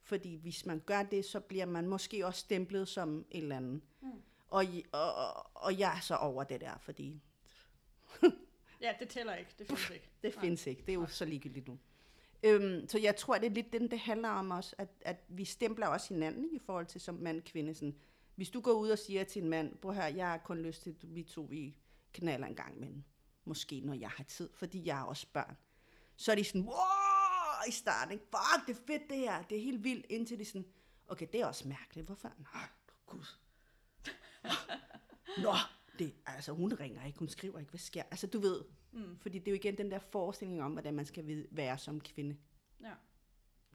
Fordi 0.03 0.35
hvis 0.35 0.67
man 0.67 0.81
gør 0.87 1.03
det, 1.03 1.25
så 1.25 1.41
bliver 1.41 1.67
man 1.67 1.89
måske 1.89 2.27
også 2.27 2.41
stemplet 2.41 2.89
som 2.89 3.27
en 3.31 3.43
eller 3.43 3.57
anden. 3.57 3.83
Mm. 4.01 4.09
Og, 4.49 4.65
og, 4.93 5.15
og, 5.15 5.51
og 5.55 5.79
jeg 5.79 5.97
er 5.97 6.01
så 6.01 6.17
over 6.17 6.45
det 6.45 6.61
der, 6.61 6.79
fordi 6.81 7.23
Ja, 8.83 8.93
det 9.01 9.09
tæller 9.09 9.35
ikke. 9.35 9.51
Det 9.59 9.67
findes 9.67 9.91
ikke. 9.91 10.11
Det 10.23 10.35
Nej. 10.35 10.45
findes 10.45 10.67
ikke. 10.67 10.81
Det 10.81 10.89
er 10.89 10.95
jo 10.95 11.07
så 11.07 11.25
ligegyldigt 11.25 11.69
nu. 11.69 11.79
Øhm, 12.43 12.89
så 12.89 12.99
jeg 12.99 13.17
tror, 13.17 13.39
det 13.39 13.47
er 13.47 13.51
lidt 13.51 13.73
den, 13.73 13.91
det 13.91 13.99
handler 13.99 14.29
om 14.29 14.51
også, 14.51 14.75
at, 14.79 14.89
at 15.01 15.17
vi 15.29 15.45
stempler 15.45 15.87
også 15.87 16.15
hinanden 16.15 16.49
i 16.53 16.59
forhold 16.59 16.87
til 16.87 17.01
som 17.01 17.15
mand-kvinde. 17.15 17.75
Sådan, 17.75 17.97
hvis 18.35 18.51
du 18.51 18.61
går 18.61 18.73
ud 18.73 18.91
og 18.91 18.99
siger 18.99 19.25
til 19.25 19.43
en 19.43 19.49
mand, 19.49 19.77
prøv 19.77 19.95
her, 19.95 20.07
jeg 20.07 20.27
har 20.27 20.39
kun 20.39 20.63
lyst 20.63 20.83
til, 20.83 20.91
at 20.91 21.15
vi 21.15 21.23
to 21.23 21.43
vi 21.43 21.77
knaller 22.13 22.47
en 22.47 22.55
gang, 22.55 22.81
men 22.81 23.05
måske 23.45 23.81
når 23.81 23.95
jeg 23.95 24.11
har 24.11 24.25
tid, 24.25 24.51
fordi 24.55 24.87
jeg 24.87 24.97
har 24.99 25.05
også 25.05 25.27
børn. 25.33 25.57
Så 26.17 26.33
er 26.33 26.37
de 26.37 26.45
sådan, 26.45 26.61
wow, 26.63 26.75
i 27.69 27.71
starten, 27.71 28.13
ikke? 28.13 28.25
fuck, 28.25 28.67
det 28.69 28.77
er 28.77 28.81
fedt 28.87 29.03
det 29.11 29.19
her, 29.19 29.43
det 29.43 29.59
er 29.59 29.63
helt 29.63 29.85
vildt, 29.85 30.07
indtil 30.09 30.39
de 30.39 30.45
sådan, 30.45 30.67
okay, 31.09 31.27
det 31.33 31.41
er 31.41 31.47
også 31.47 31.69
mærkeligt, 31.69 32.07
hvorfor? 32.07 32.33
Nå, 32.39 32.61
gud. 33.07 33.25
Nå, 35.43 35.53
det, 35.99 36.15
altså 36.27 36.53
hun 36.53 36.73
ringer 36.75 37.05
ikke, 37.05 37.19
hun 37.19 37.29
skriver 37.29 37.59
ikke, 37.59 37.71
hvad 37.71 37.79
sker? 37.81 38.03
Altså 38.11 38.27
du 38.27 38.41
ved, 38.41 38.65
Mm. 38.95 39.19
fordi 39.21 39.39
det 39.39 39.49
er 39.49 39.53
jo 39.53 39.57
igen 39.57 39.79
den 39.79 39.91
der 39.91 39.99
forestilling 39.99 40.63
om, 40.63 40.73
hvordan 40.73 40.95
man 40.95 41.07
skal 41.07 41.27
vide- 41.27 41.47
være 41.51 41.79
som 41.79 42.01
kvinde. 42.01 42.37
Ja. 42.81 42.93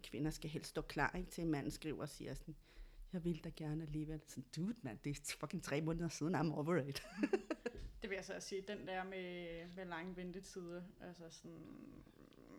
Kvinder 0.03 0.31
skal 0.31 0.49
helst 0.49 0.69
stå 0.69 0.81
klar, 0.81 1.11
ikke, 1.17 1.31
til 1.31 1.43
en 1.43 1.51
mand 1.51 1.71
skriver 1.71 2.01
og 2.01 2.09
siger 2.09 2.33
sådan, 2.33 2.55
jeg 3.13 3.23
vil 3.25 3.43
da 3.43 3.49
gerne 3.55 3.83
alligevel. 3.83 4.21
Sådan, 4.27 4.45
dude, 4.55 4.75
mand, 4.81 4.99
det 5.03 5.17
er 5.17 5.35
fucking 5.39 5.63
tre 5.63 5.81
måneder 5.81 6.09
siden, 6.09 6.35
I'm 6.35 6.53
over 6.53 6.75
it. 6.87 7.03
Det 8.01 8.09
vil 8.09 8.15
jeg 8.15 8.25
så 8.25 8.33
også 8.33 8.47
sige, 8.47 8.61
den 8.67 8.87
der 8.87 9.03
med, 9.03 9.47
med 9.75 9.85
lange 9.85 10.15
ventetider, 10.15 10.81
altså 11.07 11.23
sådan 11.29 12.03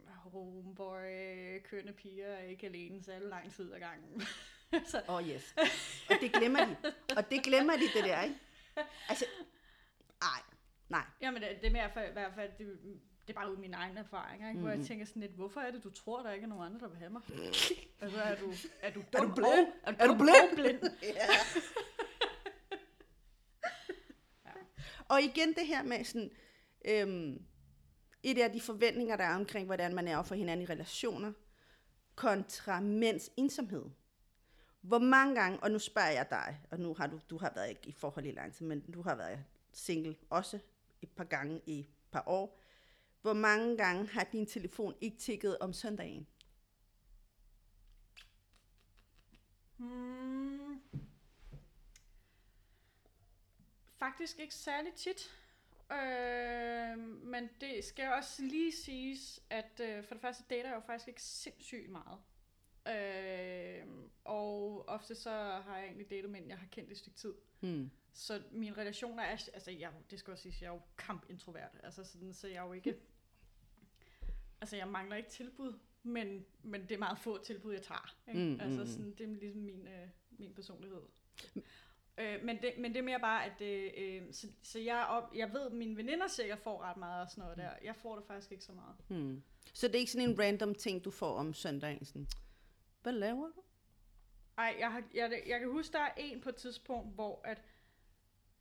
homeboy, 0.06 1.58
kønne 1.64 1.92
piger 1.92 2.26
er 2.26 2.42
ikke 2.42 2.66
alene 2.66 3.02
så 3.02 3.12
alle 3.12 3.28
lang 3.28 3.52
tid 3.52 3.72
ad 3.72 3.78
gangen. 3.80 4.22
så, 4.90 5.02
Åh, 5.08 5.14
oh, 5.14 5.28
yes. 5.28 5.54
Og 6.10 6.16
det 6.20 6.32
glemmer 6.32 6.64
de. 6.64 6.76
Og 7.16 7.30
det 7.30 7.42
glemmer 7.44 7.72
de, 7.76 7.82
det 7.94 8.04
der, 8.04 8.22
ikke? 8.22 8.36
Altså, 9.08 9.24
ej, 10.22 10.40
nej. 10.88 11.04
jamen 11.20 11.42
det, 11.42 11.50
det 11.60 11.66
er 11.66 11.70
mere 11.72 11.90
for, 11.92 12.00
i 12.00 12.12
hvert 12.12 12.34
fald, 12.34 12.50
det, 12.58 12.78
det 13.26 13.30
er 13.36 13.40
bare 13.40 13.48
ud 13.50 13.54
af 13.54 13.60
mine 13.60 13.76
egne 13.76 14.00
erfaringer, 14.00 14.48
ikke? 14.48 14.60
hvor 14.60 14.68
jeg 14.68 14.78
Mhm. 14.78 14.86
tænker 14.86 15.06
sådan 15.06 15.22
lidt, 15.22 15.32
hvorfor 15.32 15.60
er 15.60 15.70
det, 15.70 15.84
du 15.84 15.90
tror, 15.90 16.22
der 16.22 16.32
ikke 16.32 16.44
er 16.44 16.48
nogen 16.48 16.64
andre, 16.66 16.80
der 16.80 16.88
vil 16.88 16.98
have 16.98 17.10
mig? 17.10 17.22
altså 18.00 18.20
er 18.22 18.36
du, 18.36 18.52
er 18.82 18.90
du, 18.90 19.00
Er 19.12 19.18
du 19.20 19.24
dum 19.24 19.34
blind? 19.34 19.66
Og, 19.82 19.92
er, 19.92 19.96
Er 19.98 20.06
du 20.06 20.12
dum 20.12 20.18
blind? 20.18 20.54
Blind? 20.58 20.92
Ja. 21.02 21.26
Og 25.08 25.22
igen 25.22 25.54
det 25.54 25.66
her 25.66 25.82
med 25.82 26.04
sådan, 26.04 26.30
øhm, 26.84 27.42
et 28.22 28.38
af 28.38 28.52
de 28.52 28.60
forventninger, 28.60 29.16
der 29.16 29.24
er 29.24 29.34
omkring, 29.34 29.66
hvordan 29.66 29.94
man 29.94 30.08
er 30.08 30.16
over 30.16 30.24
for 30.24 30.34
hinanden 30.34 30.66
i 30.66 30.70
relationer, 30.70 31.32
kontra 32.14 32.80
mænds 32.80 33.30
ensomhed. 33.36 33.84
Hvor 34.80 34.98
mange 34.98 35.34
gange, 35.34 35.60
og 35.60 35.70
nu 35.70 35.78
spørger 35.78 36.10
jeg 36.10 36.26
dig, 36.30 36.60
og 36.70 36.80
nu 36.80 36.94
har 36.94 37.06
du, 37.06 37.20
du 37.30 37.38
har 37.38 37.52
været 37.54 37.68
ikke 37.68 37.88
i 37.88 37.92
forhold 37.92 38.26
i 38.26 38.30
lang 38.30 38.54
tid, 38.54 38.66
men 38.66 38.80
du 38.80 39.02
har 39.02 39.14
været 39.14 39.44
single 39.72 40.16
også 40.30 40.58
et 41.02 41.10
par 41.10 41.24
gange 41.24 41.60
i 41.66 41.78
et 41.78 41.86
par 42.10 42.22
år. 42.26 42.60
Hvor 43.22 43.32
mange 43.32 43.76
gange 43.76 44.06
har 44.06 44.24
din 44.32 44.46
telefon 44.46 44.94
ikke 45.00 45.16
tikket 45.16 45.58
om 45.58 45.72
søndagen? 45.72 46.26
Hmm. 49.76 50.37
Faktisk 53.98 54.38
ikke 54.38 54.54
særlig 54.54 54.94
tit. 54.94 55.30
Øh, 55.92 56.98
men 57.22 57.50
det 57.60 57.84
skal 57.84 58.12
også 58.12 58.42
lige 58.42 58.72
siges, 58.72 59.42
at 59.50 59.80
øh, 59.80 60.04
for 60.04 60.14
det 60.14 60.20
første 60.20 60.44
dater 60.50 60.68
jeg 60.68 60.76
jo 60.76 60.80
faktisk 60.80 61.08
ikke 61.08 61.22
sindssygt 61.22 61.90
meget. 61.90 62.18
Øh, 62.88 63.86
og 64.24 64.88
ofte 64.88 65.14
så 65.14 65.30
har 65.64 65.76
jeg 65.76 65.84
egentlig 65.84 66.10
datet 66.10 66.30
mænd, 66.30 66.48
jeg 66.48 66.58
har 66.58 66.66
kendt 66.66 66.88
i 66.88 66.92
et 66.92 66.98
stykke 66.98 67.18
tid. 67.18 67.34
Hmm. 67.60 67.90
Så 68.12 68.42
mine 68.50 68.76
relationer 68.76 69.22
er, 69.22 69.30
altså 69.54 69.70
jeg, 69.70 69.92
det 70.10 70.18
skal 70.18 70.30
også 70.30 70.42
sige, 70.42 70.56
jeg 70.60 70.68
er 70.68 70.72
jo 70.72 70.80
kampintrovert. 70.98 71.76
Altså 71.82 72.04
sådan, 72.04 72.34
så 72.34 72.48
jeg 72.48 72.56
er 72.56 72.66
jo 72.66 72.72
ikke, 72.72 72.96
altså 74.60 74.76
jeg 74.76 74.88
mangler 74.88 75.16
ikke 75.16 75.30
tilbud, 75.30 75.78
men, 76.02 76.46
men 76.62 76.82
det 76.82 76.92
er 76.92 76.98
meget 76.98 77.18
få 77.18 77.42
tilbud, 77.44 77.72
jeg 77.72 77.82
tager. 77.82 78.16
Ikke? 78.28 78.40
Mm, 78.40 78.60
altså 78.60 78.80
mm. 78.80 78.86
sådan, 78.86 79.14
det 79.14 79.20
er 79.20 79.34
ligesom 79.34 79.60
min, 79.60 79.88
øh, 79.88 80.08
min 80.30 80.54
personlighed. 80.54 81.02
Øh, 82.18 82.44
men, 82.44 82.62
det, 82.62 82.72
men 82.78 82.92
det 82.92 82.98
er 82.98 83.02
mere 83.02 83.20
bare, 83.20 83.44
at 83.44 83.52
det, 83.58 83.92
øh, 83.98 84.22
så, 84.32 84.46
så 84.62 84.78
jeg, 84.78 85.06
op, 85.08 85.34
jeg 85.34 85.52
ved, 85.52 85.66
at 85.66 85.72
mine 85.72 85.96
veninder 85.96 86.28
sikkert 86.28 86.58
får 86.58 86.82
ret 86.82 86.96
meget 86.96 87.22
og 87.22 87.30
sådan 87.30 87.42
noget 87.42 87.58
der. 87.58 87.70
Jeg 87.84 87.96
får 87.96 88.16
det 88.16 88.24
faktisk 88.24 88.52
ikke 88.52 88.64
så 88.64 88.72
meget. 88.72 88.96
Hmm. 89.08 89.42
Så 89.74 89.88
det 89.88 89.94
er 89.94 89.98
ikke 89.98 90.12
sådan 90.12 90.28
en 90.28 90.40
random 90.40 90.74
ting, 90.74 91.04
du 91.04 91.10
får 91.10 91.34
om 91.34 91.54
søndagen? 91.54 92.04
Sådan, 92.04 92.26
hvad 93.02 93.12
laver 93.12 93.46
du? 93.46 93.62
Ej, 94.58 94.76
jeg, 94.78 94.92
har, 94.92 95.02
jeg, 95.14 95.42
jeg 95.46 95.60
kan 95.60 95.70
huske, 95.70 95.92
der 95.92 95.98
er 95.98 96.14
en 96.16 96.40
på 96.40 96.48
et 96.48 96.56
tidspunkt, 96.56 97.14
hvor 97.14 97.40
at, 97.44 97.62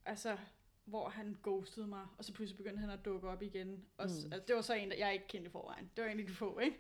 altså, 0.06 0.38
hvor 0.86 1.10
han 1.10 1.38
ghostede 1.44 1.88
mig, 1.88 2.06
og 2.18 2.26
så 2.26 2.34
pludselig 2.34 2.58
begyndte 2.58 2.80
han 2.80 2.90
at 2.90 3.06
dukke 3.06 3.30
op 3.30 3.42
igen. 3.42 3.86
Og, 3.98 4.06
mm. 4.08 4.26
Mm. 4.26 4.34
altså, 4.34 4.46
det 4.48 4.56
var 4.56 4.62
så 4.62 4.74
en, 4.74 4.92
der 4.92 4.98
jeg 4.98 5.14
ikke 5.14 5.28
kendte 5.28 5.52
forvejen. 5.52 5.92
Det 5.96 6.04
var 6.04 6.10
en 6.10 6.20
af 6.20 6.28
de 6.28 6.34
få, 6.34 6.60
ikke? 6.60 6.78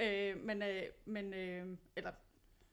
Øh, 0.00 0.44
men, 0.44 0.62
øh, 0.62 0.82
men 1.04 1.34
øh, 1.34 1.76
eller, 1.96 2.12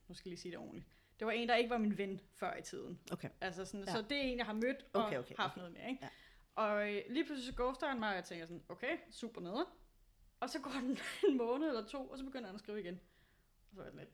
nu 0.07 0.15
skal 0.15 0.29
jeg 0.29 0.31
lige 0.31 0.41
sige 0.41 0.51
det 0.51 0.59
ordentligt. 0.59 0.87
Det 1.19 1.27
var 1.27 1.31
en, 1.31 1.49
der 1.49 1.55
ikke 1.55 1.69
var 1.69 1.77
min 1.77 1.97
ven 1.97 2.21
før 2.33 2.57
i 2.57 2.61
tiden. 2.61 2.99
Okay. 3.11 3.29
Altså 3.41 3.65
sådan, 3.65 3.85
Ja. 3.87 3.91
Så 3.91 4.01
det 4.01 4.17
er 4.17 4.21
en, 4.21 4.37
jeg 4.37 4.45
har 4.45 4.53
mødt 4.53 4.85
og 4.93 5.03
Okay, 5.05 5.17
okay, 5.17 5.35
haft 5.39 5.51
okay. 5.51 5.59
noget 5.59 5.73
med, 5.73 5.81
ikke? 5.89 5.99
Ja. 6.01 6.09
Og 6.55 6.93
øh, 6.93 7.01
lige 7.09 7.25
pludselig 7.25 7.53
så 7.53 7.63
ghoster 7.63 7.87
han 7.87 7.99
mig, 7.99 8.09
og 8.09 8.15
jeg 8.15 8.23
tænker 8.23 8.45
sådan, 8.45 8.63
okay, 8.69 8.97
super 9.11 9.41
nede. 9.41 9.65
Og 10.39 10.49
så 10.49 10.59
går 10.59 10.71
den 10.81 10.97
en 11.29 11.37
måned 11.37 11.67
eller 11.67 11.85
to, 11.87 12.07
og 12.07 12.17
så 12.17 12.23
begynder 12.23 12.45
han 12.45 12.55
at 12.55 12.59
skrive 12.59 12.79
igen. 12.79 12.99
Og 13.69 13.75
så 13.75 13.81
er 13.81 13.85
jeg 13.85 13.93
lidt, 13.95 14.09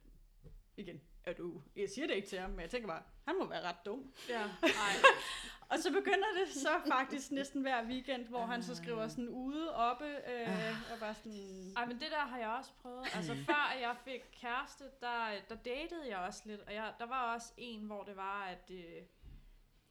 igen, 0.78 1.01
er 1.24 1.34
du... 1.34 1.61
Jeg 1.76 1.89
siger 1.89 2.07
det 2.07 2.13
ikke 2.13 2.28
til 2.28 2.39
ham, 2.39 2.49
men 2.49 2.59
jeg 2.59 2.69
tænker 2.69 2.88
bare, 2.88 3.03
han 3.28 3.36
må 3.39 3.47
være 3.47 3.61
ret 3.61 3.86
dum. 3.86 4.13
Ja, 4.30 4.43
nej. 4.61 4.93
Og 5.72 5.80
så 5.80 5.91
begynder 5.91 6.28
det 6.39 6.53
så 6.53 6.69
faktisk 6.88 7.32
næsten 7.32 7.61
hver 7.61 7.86
weekend, 7.88 8.28
hvor 8.28 8.45
han 8.45 8.63
så 8.63 8.76
skriver 8.76 9.07
sådan 9.07 9.30
ude, 9.30 9.76
oppe, 9.76 10.05
øh, 10.05 10.93
og 10.93 10.99
bare 10.99 11.15
sådan... 11.15 11.74
Ej, 11.78 11.86
men 11.86 11.99
det 11.99 12.11
der 12.11 12.19
har 12.19 12.38
jeg 12.38 12.49
også 12.49 12.72
prøvet. 12.82 13.07
Altså, 13.15 13.36
før 13.36 13.78
jeg 13.80 13.95
fik 14.05 14.22
kæreste, 14.32 14.84
der, 15.01 15.32
der 15.49 15.55
datede 15.55 16.09
jeg 16.09 16.17
også 16.17 16.41
lidt. 16.45 16.61
Og 16.61 16.74
jeg, 16.74 16.93
der 16.99 17.05
var 17.05 17.34
også 17.34 17.53
en, 17.57 17.86
hvor 17.86 18.03
det 18.03 18.15
var, 18.15 18.43
at, 18.43 18.72
øh, 18.72 19.01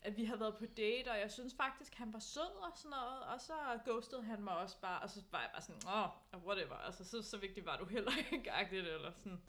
at 0.03 0.16
vi 0.16 0.24
havde 0.24 0.41
været 0.41 0.57
på 0.57 0.66
date, 0.66 1.09
og 1.11 1.18
jeg 1.18 1.31
synes 1.31 1.55
faktisk, 1.57 1.95
han 1.95 2.12
var 2.12 2.18
sød 2.18 2.62
og 2.62 2.72
sådan 2.74 2.91
noget. 2.91 3.22
Og 3.22 3.41
så 3.41 3.55
ghostede 3.85 4.22
han 4.22 4.43
mig 4.43 4.57
også 4.57 4.81
bare, 4.81 5.01
og 5.03 5.11
så 5.11 5.20
var 5.31 5.41
jeg 5.41 5.51
bare 5.53 5.62
sådan, 5.62 5.83
åh, 5.87 6.35
oh, 6.35 6.47
whatever. 6.47 6.74
Altså, 6.74 7.05
så, 7.05 7.22
så 7.22 7.37
vigtigt 7.39 7.66
var 7.66 7.76
du 7.76 7.85
heller 7.85 8.12
ikke, 8.33 8.53
agtigt, 8.53 8.87
eller 8.87 9.12
sådan. 9.16 9.41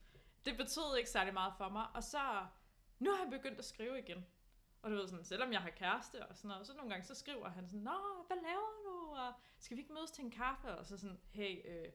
Det 0.45 0.57
betød 0.57 0.95
ikke 0.97 1.09
særlig 1.09 1.33
meget 1.33 1.53
for 1.57 1.69
mig. 1.69 1.87
Og 1.93 2.03
så, 2.03 2.45
nu 2.99 3.11
har 3.11 3.17
han 3.17 3.29
begyndt 3.29 3.59
at 3.59 3.65
skrive 3.65 3.99
igen. 3.99 4.25
Og 4.81 4.91
du 4.91 4.95
ved 4.95 5.07
sådan, 5.07 5.25
selvom 5.25 5.51
jeg 5.53 5.61
har 5.61 5.69
kæreste 5.69 6.25
og 6.27 6.35
sådan 6.35 6.49
noget, 6.49 6.67
så 6.67 6.73
nogle 6.73 6.89
gange 6.89 7.05
så 7.05 7.15
skriver 7.15 7.49
han 7.49 7.67
sådan, 7.67 7.79
Nå, 7.83 8.23
hvad 8.27 8.37
laver 8.37 8.71
du? 8.85 9.15
Og 9.15 9.33
skal 9.59 9.77
vi 9.77 9.81
ikke 9.81 9.93
mødes 9.93 10.11
til 10.11 10.23
en 10.23 10.31
kaffe? 10.31 10.77
Og 10.77 10.85
så 10.85 10.97
sådan, 10.97 11.19
hey, 11.33 11.61
øh, 11.65 11.91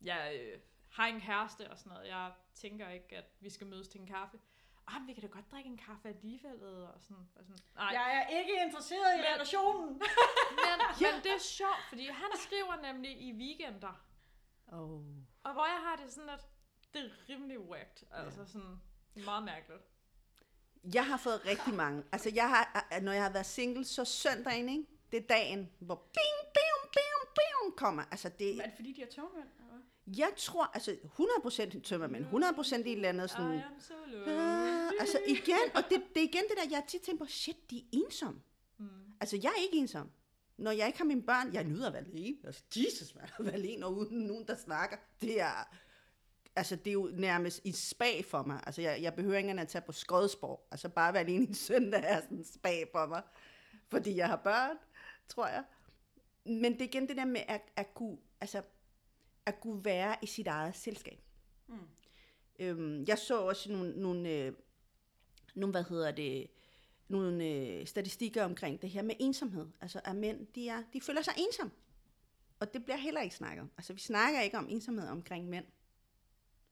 jeg 0.00 0.40
øh, 0.40 0.60
har 0.90 1.06
en 1.06 1.20
kæreste 1.20 1.70
og 1.70 1.78
sådan 1.78 1.92
noget. 1.92 2.08
Jeg 2.08 2.32
tænker 2.54 2.88
ikke, 2.88 3.16
at 3.16 3.24
vi 3.40 3.50
skal 3.50 3.66
mødes 3.66 3.88
til 3.88 4.00
en 4.00 4.06
kaffe. 4.06 4.38
Ah, 4.86 5.00
men 5.00 5.08
vi 5.08 5.12
kan 5.12 5.22
da 5.22 5.28
godt 5.28 5.50
drikke 5.52 5.70
en 5.70 5.76
kaffe 5.76 6.08
alligevel. 6.08 6.62
Og 6.64 7.00
sådan, 7.00 7.28
og 7.36 7.44
sådan 7.44 7.58
nej. 7.74 7.86
Jeg 7.92 8.16
er 8.16 8.38
ikke 8.38 8.64
interesseret 8.66 9.14
i 9.14 9.20
Men- 9.20 9.26
relationen. 9.34 9.88
Men, 10.64 10.78
men 11.00 11.22
det 11.24 11.32
er 11.32 11.38
sjovt, 11.38 11.82
fordi 11.88 12.06
han 12.06 12.30
skriver 12.34 12.76
nemlig 12.82 13.20
i 13.20 13.32
weekender. 13.32 14.00
Oh. 14.72 15.00
Og 15.42 15.52
hvor 15.52 15.66
jeg 15.66 15.80
har 15.82 15.96
det 15.96 16.12
sådan, 16.12 16.28
at 16.28 16.46
det 16.94 17.04
er 17.04 17.10
rimelig 17.28 17.58
whacked. 17.58 18.06
Altså 18.10 18.44
sådan, 18.46 18.80
meget 19.24 19.44
mærkeligt. 19.44 19.82
Jeg 20.94 21.06
har 21.06 21.16
fået 21.16 21.46
rigtig 21.46 21.74
mange. 21.74 22.04
Altså, 22.12 22.30
jeg 22.34 22.48
har, 22.48 23.00
når 23.00 23.12
jeg 23.12 23.22
har 23.22 23.32
været 23.32 23.46
single, 23.46 23.84
så 23.84 24.04
søndagen, 24.04 24.68
ikke? 24.68 24.84
Det 25.12 25.22
er 25.22 25.26
dagen, 25.26 25.70
hvor 25.78 25.94
bing, 25.94 26.52
bing, 26.54 26.92
bing, 26.92 27.34
bing 27.34 27.76
kommer. 27.76 28.02
Altså, 28.10 28.28
det, 28.28 28.58
Er 28.58 28.64
det 28.64 28.72
fordi, 28.76 28.92
de 28.92 29.00
har 29.00 29.08
tømmermænd? 29.08 29.48
jeg 30.18 30.32
tror, 30.36 30.70
altså 30.74 30.96
100% 31.04 31.80
tømmermænd, 31.80 32.26
100% 32.26 32.76
i 32.76 32.80
et 32.80 32.92
eller 32.92 33.08
andet 33.08 33.30
sådan... 33.30 33.54
I 33.54 33.56
am 33.56 33.80
so 33.80 33.94
Ah, 34.26 34.90
altså 35.00 35.18
igen, 35.26 35.70
og 35.74 35.82
det, 35.90 36.02
det 36.14 36.20
er 36.22 36.24
igen 36.24 36.42
det 36.42 36.56
der, 36.56 36.70
jeg 36.70 36.84
tit 36.88 37.00
tænkt 37.02 37.20
på, 37.20 37.26
shit, 37.26 37.70
de 37.70 37.78
er 37.78 37.82
ensomme. 37.92 38.40
Mm. 38.78 38.88
Altså, 39.20 39.36
jeg 39.42 39.48
er 39.56 39.62
ikke 39.62 39.76
ensom. 39.76 40.10
Når 40.56 40.70
jeg 40.70 40.86
ikke 40.86 40.98
har 40.98 41.04
mine 41.04 41.22
børn, 41.22 41.52
jeg 41.52 41.64
nyder 41.64 41.86
at 41.86 41.92
være 41.92 42.04
alene. 42.04 42.36
Altså, 42.44 42.62
Jesus, 42.76 43.14
man, 43.14 43.24
at 43.38 43.44
være 43.44 43.54
alene 43.54 43.86
og 43.86 43.94
uden 43.94 44.18
nogen, 44.18 44.46
der 44.46 44.56
snakker. 44.56 44.96
Det 45.20 45.40
er, 45.40 45.76
altså, 46.56 46.76
det 46.76 46.86
er 46.86 46.92
jo 46.92 47.10
nærmest 47.12 47.60
i 47.64 47.72
spag 47.72 48.24
for 48.24 48.42
mig. 48.42 48.60
Altså, 48.66 48.82
jeg, 48.82 49.02
jeg 49.02 49.14
behøver 49.14 49.38
ikke 49.38 49.50
at 49.50 49.68
tage 49.68 49.82
på 49.82 49.92
Skodsborg. 49.92 50.68
Altså, 50.70 50.88
bare 50.88 51.08
at 51.08 51.14
være 51.14 51.22
alene 51.22 51.46
i 51.46 51.54
søndag 51.68 52.02
er 52.04 52.20
sådan 52.20 52.38
en 52.38 52.44
spag 52.44 52.88
for 52.92 53.06
mig. 53.06 53.22
Fordi 53.88 54.16
jeg 54.16 54.28
har 54.28 54.36
børn, 54.36 54.76
tror 55.28 55.46
jeg. 55.46 55.64
Men 56.44 56.72
det 56.72 56.80
er 56.80 56.84
igen 56.84 57.08
det 57.08 57.16
der 57.16 57.24
med 57.24 57.40
at, 57.48 57.62
at 57.76 57.94
kunne, 57.94 58.18
altså, 58.40 58.62
at 59.46 59.60
kunne 59.60 59.84
være 59.84 60.16
i 60.22 60.26
sit 60.26 60.46
eget 60.46 60.76
selskab. 60.76 61.20
Mm. 61.66 61.78
Øhm, 62.58 63.04
jeg 63.08 63.18
så 63.18 63.40
også 63.40 63.72
nogle, 63.72 64.00
nogle, 64.00 64.28
øh, 64.28 64.52
nogle 65.54 65.72
hvad 65.72 65.84
hedder 65.84 66.10
det, 66.10 66.46
nogle 67.08 67.44
øh, 67.44 67.86
statistikker 67.86 68.44
omkring 68.44 68.82
det 68.82 68.90
her 68.90 69.02
med 69.02 69.14
ensomhed. 69.18 69.66
Altså, 69.80 70.00
at 70.04 70.16
mænd, 70.16 70.46
de, 70.46 70.68
er, 70.68 70.82
de 70.92 71.00
føler 71.00 71.22
sig 71.22 71.34
ensomme. 71.36 71.72
Og 72.60 72.74
det 72.74 72.84
bliver 72.84 72.96
heller 72.96 73.20
ikke 73.20 73.36
snakket. 73.36 73.68
Altså, 73.78 73.92
vi 73.92 74.00
snakker 74.00 74.40
ikke 74.40 74.58
om 74.58 74.68
ensomhed 74.68 75.08
omkring 75.08 75.48
mænd. 75.48 75.64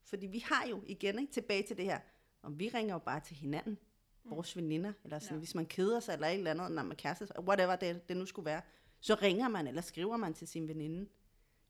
Fordi 0.05 0.27
vi 0.27 0.39
har 0.39 0.67
jo 0.67 0.83
igen 0.87 1.19
ikke 1.19 1.33
tilbage 1.33 1.63
til 1.63 1.77
det 1.77 1.85
her, 1.85 1.99
om 2.41 2.59
vi 2.59 2.69
ringer 2.69 2.95
jo 2.95 2.99
bare 2.99 3.19
til 3.19 3.35
hinanden, 3.35 3.77
vores 4.23 4.57
veninder, 4.57 4.93
eller 5.03 5.19
sådan, 5.19 5.35
Ja. 5.35 5.39
hvis 5.39 5.55
man 5.55 5.65
keder 5.65 5.99
sig, 5.99 6.13
eller 6.13 6.27
et 6.27 6.33
eller 6.33 6.51
andet, 6.51 6.71
når 6.71 6.83
man 6.83 6.97
kærester 6.97 7.25
sig, 7.25 7.39
whatever 7.39 7.75
det, 7.75 8.09
det 8.09 8.17
nu 8.17 8.25
skulle 8.25 8.45
være, 8.45 8.61
så 8.99 9.15
ringer 9.21 9.47
man, 9.47 9.67
eller 9.67 9.81
skriver 9.81 10.17
man 10.17 10.33
til 10.33 10.47
sin 10.47 10.67
veninde. 10.67 11.09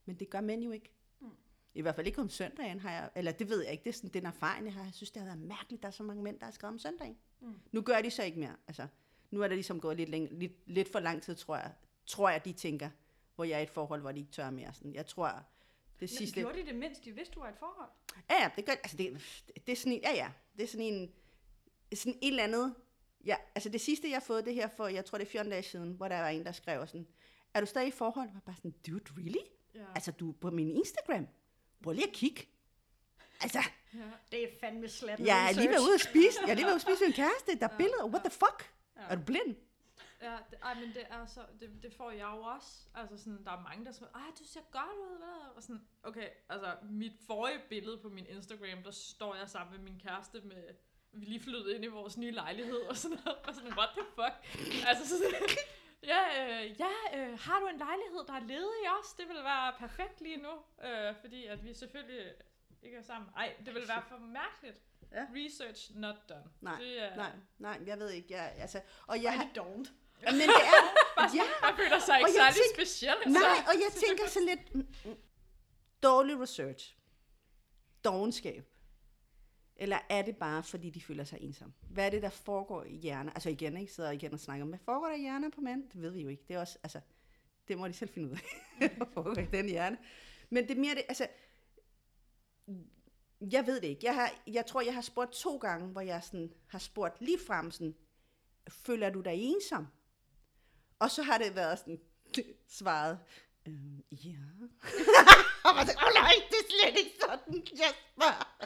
Men 0.04 0.16
det 0.16 0.30
gør 0.30 0.40
mænd 0.40 0.62
jo 0.62 0.70
ikke. 0.70 0.92
Mm. 1.20 1.30
I 1.74 1.80
hvert 1.82 1.94
fald 1.94 2.06
ikke 2.06 2.20
om 2.20 2.28
søndagen 2.28 2.80
har 2.80 2.90
jeg, 2.90 3.10
eller 3.14 3.32
det 3.32 3.48
ved 3.48 3.62
jeg 3.62 3.72
ikke, 3.72 3.84
det 3.84 3.90
er 3.90 3.94
sådan 3.94 4.10
den 4.10 4.26
erfaring, 4.26 4.66
jeg 4.66 4.74
har. 4.74 4.84
Jeg 4.84 4.94
synes, 4.94 5.10
det 5.10 5.22
har 5.22 5.26
været 5.26 5.38
mærkeligt, 5.48 5.82
der 5.82 5.88
er 5.88 5.92
så 5.92 6.02
mange 6.02 6.22
mænd, 6.22 6.38
der 6.38 6.44
har 6.44 6.52
skrevet 6.52 6.72
om 6.72 6.78
søndagen. 6.78 7.16
Mm. 7.40 7.54
Nu 7.72 7.82
gør 7.82 8.00
de 8.00 8.10
så 8.10 8.22
ikke 8.22 8.38
mere. 8.40 8.56
Altså, 8.66 8.86
nu 9.30 9.42
er 9.42 9.48
det 9.48 9.56
ligesom 9.56 9.80
gået 9.80 9.96
lidt, 9.96 10.08
længe, 10.08 10.38
lidt, 10.38 10.52
lidt 10.66 10.92
for 10.92 11.00
lang 11.00 11.22
tid, 11.22 11.34
tror 11.34 11.56
jeg. 11.56 11.72
Tror 12.06 12.28
jeg, 12.30 12.44
de 12.44 12.52
tænker, 12.52 12.90
hvor 13.34 13.44
jeg 13.44 13.56
er 13.56 13.60
i 13.60 13.62
et 13.62 13.70
forhold, 13.70 14.00
hvor 14.00 14.12
de 14.12 14.20
ikke 14.20 14.32
tør 14.32 14.50
mere. 14.50 14.72
Sådan, 14.74 14.94
jeg 14.94 15.06
tror, 15.06 15.26
Det 15.28 15.44
Men 16.00 16.08
sidste... 16.08 16.40
Gjorde 16.40 16.58
de 16.60 16.66
det, 16.66 16.74
mens 16.74 16.98
de 16.98 17.12
vidste, 17.12 17.34
du 17.34 17.40
var 17.40 17.46
i 17.46 17.50
et 17.50 17.58
forhold? 17.58 17.90
Ja, 18.30 18.42
ja, 18.42 18.50
det 18.56 18.64
gør, 18.64 18.72
altså 18.72 18.96
det, 18.96 19.22
det 19.66 19.72
er 19.72 19.76
sådan 19.76 19.92
en, 19.92 20.00
ja, 20.02 20.14
ja, 20.14 20.28
det 20.56 20.62
er 20.62 20.68
sådan 20.68 20.86
en, 20.86 21.12
sådan 21.94 22.18
et 22.22 22.28
eller 22.28 22.42
andet, 22.42 22.74
ja, 23.24 23.36
altså 23.54 23.68
det 23.68 23.80
sidste, 23.80 24.08
jeg 24.08 24.16
har 24.16 24.24
fået 24.24 24.44
det 24.44 24.54
her 24.54 24.68
for, 24.68 24.86
jeg 24.86 25.04
tror 25.04 25.18
det 25.18 25.26
er 25.26 25.30
14 25.30 25.50
dage 25.50 25.62
siden, 25.62 25.92
hvor 25.92 26.08
der 26.08 26.20
var 26.20 26.28
en, 26.28 26.44
der 26.44 26.52
skrev 26.52 26.86
sådan, 26.86 27.06
er 27.54 27.60
du 27.60 27.66
stadig 27.66 27.88
i 27.88 27.90
forhold? 27.90 28.26
Jeg 28.28 28.34
var 28.34 28.40
bare 28.40 28.56
sådan, 28.56 28.74
dude, 28.86 29.04
really? 29.16 29.44
Ja. 29.74 29.84
Altså, 29.94 30.12
du 30.12 30.30
er 30.30 30.34
på 30.40 30.50
min 30.50 30.70
Instagram. 30.70 31.28
Prøv 31.82 31.92
lige 31.92 32.06
at 32.06 32.12
kigge. 32.12 32.48
Altså, 33.40 33.58
ja. 33.94 34.00
Det 34.32 34.44
er 34.44 34.48
fandme 34.60 34.88
slat. 34.88 35.20
jeg 35.20 35.48
er 35.48 35.52
lige 35.52 35.68
været 35.68 35.82
ude 35.82 35.94
at 35.94 36.00
spise, 36.00 36.38
jeg 36.42 36.50
er 36.50 36.54
lige 36.54 36.66
ude 36.66 36.74
at 36.74 36.80
spise 36.80 37.06
en 37.06 37.12
kæreste, 37.12 37.58
der 37.58 37.68
er 37.68 37.76
billeder, 37.76 38.04
what 38.04 38.22
the 38.22 38.30
fuck? 38.30 38.72
Ja. 38.96 39.00
Er 39.08 39.14
du 39.16 39.22
blind? 39.22 39.56
Ja, 40.22 40.38
det, 40.50 40.58
ej, 40.62 40.74
men 40.74 40.88
det 40.94 41.06
er 41.10 41.26
så, 41.26 41.40
det, 41.60 41.82
det 41.82 41.92
får 41.92 42.10
jeg 42.10 42.28
jo 42.36 42.42
også. 42.42 42.88
Altså 42.94 43.16
sådan, 43.18 43.44
der 43.44 43.50
er 43.50 43.60
mange, 43.60 43.84
der 43.84 43.92
siger, 43.92 44.08
ej, 44.14 44.30
du 44.38 44.44
ser 44.44 44.60
godt 44.70 44.98
ud, 44.98 45.18
hvad? 45.18 45.56
Og 45.56 45.62
sådan, 45.62 45.88
okay, 46.02 46.28
altså 46.48 46.76
mit 46.82 47.12
forrige 47.26 47.60
billede 47.68 47.98
på 47.98 48.08
min 48.08 48.26
Instagram, 48.26 48.82
der 48.82 48.90
står 48.90 49.34
jeg 49.34 49.48
sammen 49.48 49.76
med 49.76 49.90
min 49.90 50.00
kæreste 50.00 50.40
med, 50.40 50.64
vi 51.12 51.24
lige 51.24 51.40
flyttet 51.40 51.74
ind 51.74 51.84
i 51.84 51.86
vores 51.86 52.16
nye 52.16 52.30
lejlighed 52.30 52.80
og 52.80 52.96
sådan 52.96 53.18
noget. 53.24 53.38
Og 53.38 53.54
sådan, 53.54 53.72
what 53.72 53.88
the 53.88 54.04
fuck? 54.14 54.66
altså 54.88 55.08
sådan, 55.08 55.32
ja, 56.12 56.22
øh, 56.40 56.80
ja 56.80 57.18
øh, 57.18 57.38
har 57.38 57.60
du 57.60 57.66
en 57.66 57.78
lejlighed, 57.78 58.26
der 58.26 58.32
er 58.32 58.40
ledig 58.40 58.98
også? 58.98 59.14
Det 59.18 59.28
vil 59.28 59.44
være 59.44 59.72
perfekt 59.78 60.20
lige 60.20 60.36
nu, 60.36 60.52
øh, 60.88 61.14
fordi 61.20 61.46
at 61.46 61.64
vi 61.64 61.74
selvfølgelig 61.74 62.34
ikke 62.82 62.96
er 62.96 63.02
sammen. 63.02 63.30
Ej, 63.36 63.56
det 63.66 63.74
vil 63.74 63.88
være 63.88 64.02
for 64.08 64.18
mærkeligt. 64.18 64.80
Ja. 65.12 65.26
Research 65.34 65.96
not 65.96 66.16
done. 66.28 66.44
Nej, 66.60 66.78
det 66.80 67.02
er, 67.02 67.16
Nej, 67.16 67.32
nej, 67.58 67.80
jeg 67.86 67.98
ved 67.98 68.10
ikke, 68.10 68.34
jeg, 68.34 68.54
altså, 68.58 68.80
og 69.06 69.22
jeg 69.22 69.34
er 69.34 69.62
don't. 69.62 69.90
Men 70.24 70.34
det 70.34 70.44
er, 70.44 71.24
ja, 71.38 71.42
man 71.62 71.76
føler 71.76 71.98
sig 71.98 72.18
ikke 72.18 72.32
særlig 72.32 72.54
tænk- 72.56 72.74
speciel. 72.74 73.14
nej, 73.26 73.58
og 73.66 73.74
jeg 73.74 73.90
tænker 74.06 74.28
så 74.28 74.40
lidt, 74.40 74.74
mm, 74.74 74.86
mm, 75.04 75.16
dårlig 76.02 76.40
research, 76.40 76.96
dogenskab, 78.04 78.64
eller 79.76 79.98
er 80.08 80.22
det 80.22 80.36
bare, 80.36 80.62
fordi 80.62 80.90
de 80.90 81.00
føler 81.00 81.24
sig 81.24 81.38
ensomme? 81.40 81.74
Hvad 81.90 82.06
er 82.06 82.10
det, 82.10 82.22
der 82.22 82.28
foregår 82.28 82.84
i 82.84 82.96
hjernen? 82.96 83.28
Altså 83.34 83.50
igen, 83.50 83.76
ikke 83.76 83.92
sidder 83.92 84.10
igen 84.10 84.32
og 84.32 84.40
snakker 84.40 84.62
om, 84.64 84.68
hvad 84.68 84.78
foregår 84.84 85.06
der 85.06 85.14
i 85.14 85.20
hjernen 85.20 85.50
på 85.50 85.60
mænd? 85.60 85.90
Det 85.90 86.02
ved 86.02 86.10
vi 86.10 86.22
jo 86.22 86.28
ikke. 86.28 86.44
Det 86.48 86.54
er 86.56 86.60
også, 86.60 86.78
altså, 86.82 87.00
det 87.68 87.78
må 87.78 87.88
de 87.88 87.92
selv 87.92 88.10
finde 88.10 88.28
ud 88.28 88.32
af, 88.32 88.40
hvad 88.96 89.06
foregår 89.14 89.40
i 89.42 89.46
den 89.46 89.68
hjerne. 89.68 89.98
Men 90.50 90.68
det 90.68 90.76
er 90.76 90.80
mere 90.80 90.94
det, 90.94 91.02
altså, 91.08 91.26
jeg 93.52 93.66
ved 93.66 93.80
det 93.80 93.86
ikke. 93.88 94.06
Jeg, 94.06 94.14
har, 94.14 94.30
jeg 94.46 94.66
tror, 94.66 94.80
jeg 94.80 94.94
har 94.94 95.00
spurgt 95.00 95.32
to 95.32 95.56
gange, 95.56 95.88
hvor 95.88 96.00
jeg 96.00 96.22
sådan, 96.24 96.52
har 96.66 96.78
spurgt 96.78 97.20
lige 97.20 97.38
frem 97.46 97.70
sådan, 97.70 97.94
føler 98.68 99.10
du 99.10 99.20
dig 99.20 99.32
ensom? 99.34 99.86
Og 100.98 101.10
så 101.10 101.22
har 101.22 101.38
det 101.38 101.56
været 101.56 101.78
sådan, 101.78 102.00
svaret, 102.68 103.18
øhm, 103.66 104.02
ja. 104.10 104.30
og 105.64 105.76
man 105.76 105.86
tænker, 105.86 106.06
åh 106.06 106.14
nej, 106.14 106.32
det 106.50 106.56
er 106.56 106.68
slet 106.68 106.98
ikke 106.98 107.16
sådan, 107.20 107.66
jeg 107.76 107.92
spørger. 108.14 108.56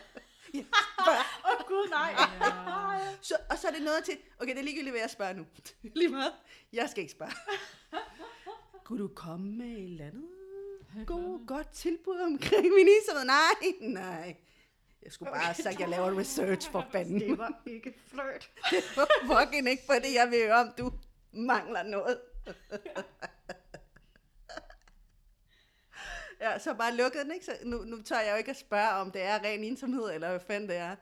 Åh 1.08 1.14
oh, 1.44 1.66
gud, 1.68 1.88
nej. 1.90 2.14
Ja. 2.18 3.14
Så, 3.28 3.34
og 3.50 3.58
så 3.58 3.68
er 3.68 3.72
det 3.72 3.82
noget 3.82 4.04
til, 4.04 4.16
okay, 4.40 4.50
det 4.50 4.58
er 4.58 4.64
ligegyldigt, 4.64 4.92
hvad 4.92 5.00
jeg 5.00 5.10
spørger 5.10 5.32
nu. 5.32 5.46
Lige 5.96 6.08
meget. 6.08 6.32
Jeg 6.72 6.90
skal 6.90 7.00
ikke 7.00 7.12
spørge. 7.12 7.32
Kunne 8.84 8.98
du 8.98 9.08
komme 9.08 9.52
med 9.52 9.66
et 9.66 9.84
eller 9.84 10.06
andet 10.06 10.24
god, 11.06 11.46
godt 11.46 11.68
tilbud 11.68 12.20
omkring 12.20 12.74
min 12.74 12.88
ensomhed? 12.88 13.24
Nej, 13.24 13.72
nej. 13.80 14.36
Jeg 15.02 15.12
skulle 15.12 15.32
bare 15.32 15.40
have 15.40 15.54
sagt, 15.54 15.74
at 15.74 15.80
jeg 15.80 15.88
laver 15.88 16.18
research 16.18 16.70
for 16.70 16.86
fanden. 16.92 17.20
Det 17.20 17.38
var 17.38 17.62
ikke 17.66 17.94
flirt. 18.06 18.50
Det 18.70 18.84
var 18.96 19.08
fucking 19.22 19.68
ikke 19.68 19.86
på 19.86 19.92
det, 19.92 20.14
jeg 20.14 20.30
vil 20.30 20.38
høre 20.38 20.54
om, 20.54 20.72
du 20.78 20.92
mangler 21.32 21.82
noget. 21.82 22.20
ja, 26.40 26.58
så 26.58 26.74
bare 26.74 26.96
lukket 26.96 27.24
den, 27.24 27.32
ikke? 27.32 27.44
Så 27.44 27.56
nu, 27.64 27.76
nu 27.76 28.02
tør 28.02 28.20
jeg 28.20 28.32
jo 28.32 28.36
ikke 28.36 28.50
at 28.50 28.56
spørge, 28.56 28.90
om 28.90 29.10
det 29.10 29.22
er 29.22 29.44
ren 29.44 29.64
ensomhed, 29.64 30.10
eller 30.10 30.30
hvad 30.30 30.40
fanden 30.40 30.68
det 30.68 30.76
er. 30.76 30.96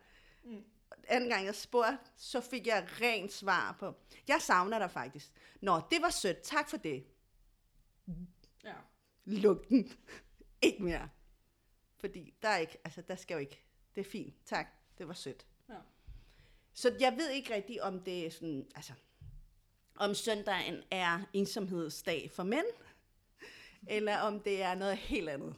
Mm. 0.44 0.64
Anden 1.08 1.28
gang 1.30 1.46
jeg 1.46 1.54
spurgte, 1.54 1.98
så 2.16 2.40
fik 2.40 2.66
jeg 2.66 2.86
rent 3.00 3.32
svar 3.32 3.76
på. 3.80 3.94
Jeg 4.28 4.42
savner 4.42 4.78
dig 4.78 4.90
faktisk. 4.90 5.30
Nå, 5.60 5.80
det 5.90 6.02
var 6.02 6.10
sødt. 6.10 6.42
Tak 6.42 6.70
for 6.70 6.76
det. 6.76 7.06
Ja. 8.64 8.74
Luk 9.24 9.68
den. 9.68 9.92
ikke 10.62 10.82
mere. 10.82 11.08
Fordi 11.96 12.34
der 12.42 12.48
er 12.48 12.56
ikke, 12.56 12.78
altså 12.84 13.02
der 13.02 13.16
skal 13.16 13.34
jo 13.34 13.40
ikke. 13.40 13.64
Det 13.94 14.00
er 14.00 14.10
fint. 14.10 14.34
Tak. 14.44 14.66
Det 14.98 15.08
var 15.08 15.14
sødt. 15.14 15.46
Ja. 15.68 15.74
Så 16.74 16.96
jeg 17.00 17.16
ved 17.16 17.30
ikke 17.30 17.54
rigtigt, 17.54 17.80
om 17.80 18.00
det 18.00 18.26
er 18.26 18.30
sådan, 18.30 18.70
altså, 18.74 18.92
om 20.00 20.14
søndagen 20.14 20.82
er 20.90 21.20
ensomhedsdag 21.32 22.30
for 22.30 22.42
mænd, 22.42 22.66
eller 23.88 24.18
om 24.18 24.40
det 24.40 24.62
er 24.62 24.74
noget 24.74 24.96
helt 24.96 25.28
andet. 25.28 25.54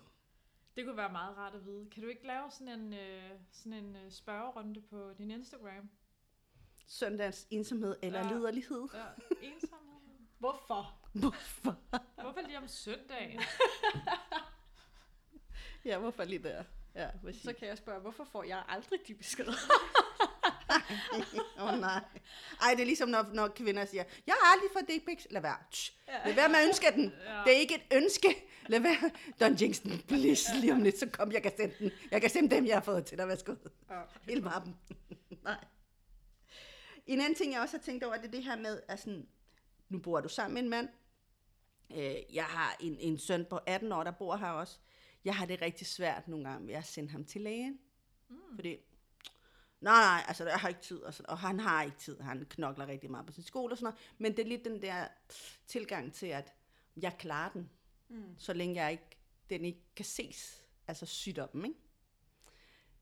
Det 0.77 0.85
kunne 0.85 0.97
være 0.97 1.13
meget 1.13 1.37
rart 1.37 1.55
at 1.55 1.67
vide. 1.67 1.91
Kan 1.91 2.03
du 2.03 2.09
ikke 2.09 2.27
lave 2.27 2.51
sådan 2.51 2.69
en, 2.69 2.95
øh, 2.95 3.31
sådan 3.53 3.73
en 3.73 3.97
øh, 3.97 4.11
spørgerunde 4.11 4.81
på 4.81 5.13
din 5.19 5.31
Instagram? 5.31 5.91
Søndagens 6.87 7.47
ensomhed 7.51 7.97
eller 8.03 8.21
ja. 8.21 8.35
liderlighed. 8.35 8.89
Ja, 8.95 9.05
ensomhed. 9.43 9.91
Hvorfor? 10.39 10.99
Hvorfor? 11.13 11.77
Hvorfor 12.23 12.41
lige 12.47 12.59
om 12.59 12.69
søndagen? 12.69 13.41
Ja, 15.85 15.99
hvorfor 15.99 16.25
lige 16.25 16.43
der? 16.43 16.65
Ja, 16.95 17.09
præcis. 17.23 17.43
Så 17.43 17.53
kan 17.53 17.69
jeg 17.69 17.79
spørge, 17.79 18.01
hvorfor 18.01 18.25
får 18.25 18.43
jeg 18.43 18.65
aldrig 18.69 19.01
de 19.09 19.15
beskeder? 19.15 19.53
Åh 21.59 21.73
oh, 21.73 21.81
nej. 21.81 22.01
Ej, 22.63 22.71
det 22.71 22.81
er 22.81 22.85
ligesom, 22.85 23.09
når, 23.09 23.27
når 23.33 23.49
kvinder 23.49 23.85
siger, 23.85 24.05
jeg 24.27 24.35
har 24.41 24.53
aldrig 24.53 24.71
fået 24.73 24.89
dick 24.89 25.07
pics. 25.07 25.27
Lad 25.31 25.43
være. 25.43 25.57
Tsh. 25.73 25.93
Lad 26.27 26.35
være 26.35 26.49
med 26.49 26.57
at 26.57 26.67
ønske 26.67 26.87
den. 26.95 27.13
Ja. 27.27 27.43
Det 27.45 27.57
er 27.57 27.59
ikke 27.59 27.75
et 27.75 27.97
ønske. 27.97 28.29
Lad 28.67 28.81
være. 28.81 29.11
Don 29.41 29.57
Jensen, 29.61 30.03
please, 30.09 30.61
lige 30.61 30.73
om 30.73 30.83
lidt, 30.83 30.99
så 30.99 31.09
kom, 31.13 31.33
jeg 31.33 31.43
kan 31.43 31.53
sende 31.57 31.75
den. 31.79 31.91
Jeg 32.11 32.21
kan 32.21 32.31
sende 32.31 32.57
dem, 32.57 32.67
jeg 32.67 32.77
har 32.77 32.83
fået 32.83 33.07
til 33.07 33.19
dig. 33.19 33.29
Værsgo. 33.29 33.55
Ja. 33.91 34.01
Hele 34.29 34.41
mappen. 34.41 34.77
Nej. 35.45 35.65
En 37.07 37.21
anden 37.21 37.35
ting, 37.35 37.53
jeg 37.53 37.61
også 37.61 37.77
har 37.77 37.83
tænkt 37.83 38.05
over, 38.05 38.17
det 38.17 38.27
er 38.27 38.31
det 38.31 38.45
her 38.45 38.57
med, 38.57 38.81
at 38.89 39.01
sådan, 39.01 39.27
nu 39.89 39.99
bor 39.99 40.21
du 40.21 40.29
sammen 40.29 40.55
med 40.55 40.63
en 40.63 40.69
mand. 40.69 40.89
Øh, 41.97 42.35
jeg 42.35 42.45
har 42.45 42.77
en, 42.81 42.97
en 43.01 43.19
søn 43.19 43.47
på 43.51 43.57
18 43.67 43.93
år, 43.93 44.05
der 44.05 44.11
bor 44.11 44.37
her 44.37 44.51
også. 44.51 44.79
Jeg 45.25 45.37
har 45.37 45.47
det 45.47 45.63
rigtig 45.63 45.87
svært 45.87 46.29
nogle 46.29 46.49
gange 46.49 46.67
ved 46.67 46.75
at 46.75 46.87
sende 46.87 47.11
ham 47.11 47.25
til 47.25 47.41
lægen. 47.41 47.79
Mm. 48.29 48.37
Fordi, 48.55 48.77
nej, 49.81 50.01
nej, 50.01 50.25
altså 50.29 50.49
jeg 50.49 50.59
har 50.59 50.69
ikke 50.69 50.81
tid. 50.81 50.99
Og, 51.03 51.15
sådan, 51.15 51.31
og 51.31 51.39
han 51.39 51.61
har 51.61 51.83
ikke 51.83 51.97
tid. 51.99 52.21
Han 52.21 52.47
knokler 52.51 52.87
rigtig 52.87 53.11
meget 53.11 53.27
på 53.27 53.33
sin 53.33 53.43
skole 53.43 53.73
og 53.75 53.79
sådan 53.79 53.85
noget. 53.85 53.99
Men 54.19 54.33
det 54.37 54.39
er 54.45 54.49
lidt 54.49 54.65
den 54.65 54.83
der 54.83 55.09
tilgang 55.67 56.13
til, 56.13 56.27
at 56.27 56.53
jeg 56.97 57.17
klarer 57.19 57.51
den, 57.53 57.71
Mm. 58.09 58.35
så 58.39 58.53
længe 58.53 58.83
jeg 58.83 58.93
ikke, 58.93 59.19
den 59.51 59.65
ikke 59.65 59.81
kan 59.97 60.05
ses. 60.05 60.65
Altså 60.89 61.07
sygdommen, 61.07 61.65
ikke? 61.65 61.79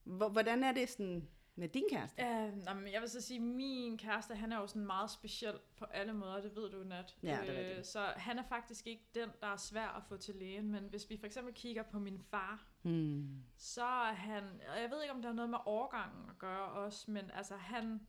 Hvor- 0.04 0.28
Hvordan 0.28 0.64
er 0.64 0.72
det 0.72 0.90
sådan 0.90 1.28
med 1.58 1.68
din 1.68 1.84
kæreste? 1.90 2.22
Uh, 2.22 2.64
nej, 2.64 2.74
men 2.74 2.92
jeg 2.92 3.00
vil 3.00 3.08
så 3.08 3.20
sige, 3.20 3.36
at 3.36 3.42
min 3.42 3.98
kæreste, 3.98 4.34
han 4.34 4.52
er 4.52 4.56
jo 4.60 4.66
sådan 4.66 4.86
meget 4.86 5.10
speciel 5.10 5.58
på 5.76 5.84
alle 5.84 6.12
måder, 6.12 6.40
det 6.40 6.56
ved 6.56 6.70
du, 6.70 6.84
Nat. 6.84 7.16
Ja, 7.22 7.40
det 7.46 7.70
er 7.72 7.78
Øh. 7.78 7.84
Så 7.84 8.00
han 8.16 8.38
er 8.38 8.42
faktisk 8.42 8.86
ikke 8.86 9.02
den, 9.14 9.28
der 9.40 9.46
er 9.46 9.56
svær 9.56 9.86
at 9.88 10.02
få 10.08 10.16
til 10.16 10.34
lægen, 10.34 10.70
men 10.72 10.84
hvis 10.84 11.10
vi 11.10 11.16
for 11.16 11.26
eksempel 11.26 11.54
kigger 11.54 11.82
på 11.82 11.98
min 11.98 12.18
far, 12.30 12.64
Hmm. 12.82 13.42
så 13.56 13.84
er 13.84 14.12
han, 14.12 14.44
og 14.44 14.80
jeg 14.82 14.90
ved 14.90 15.02
ikke, 15.02 15.14
om 15.14 15.22
der 15.22 15.28
er 15.28 15.32
noget 15.32 15.50
med 15.50 15.58
overgangen 15.64 16.30
at 16.30 16.38
gøre 16.38 16.64
også, 16.64 17.10
men 17.10 17.30
altså 17.30 17.56
han, 17.56 18.00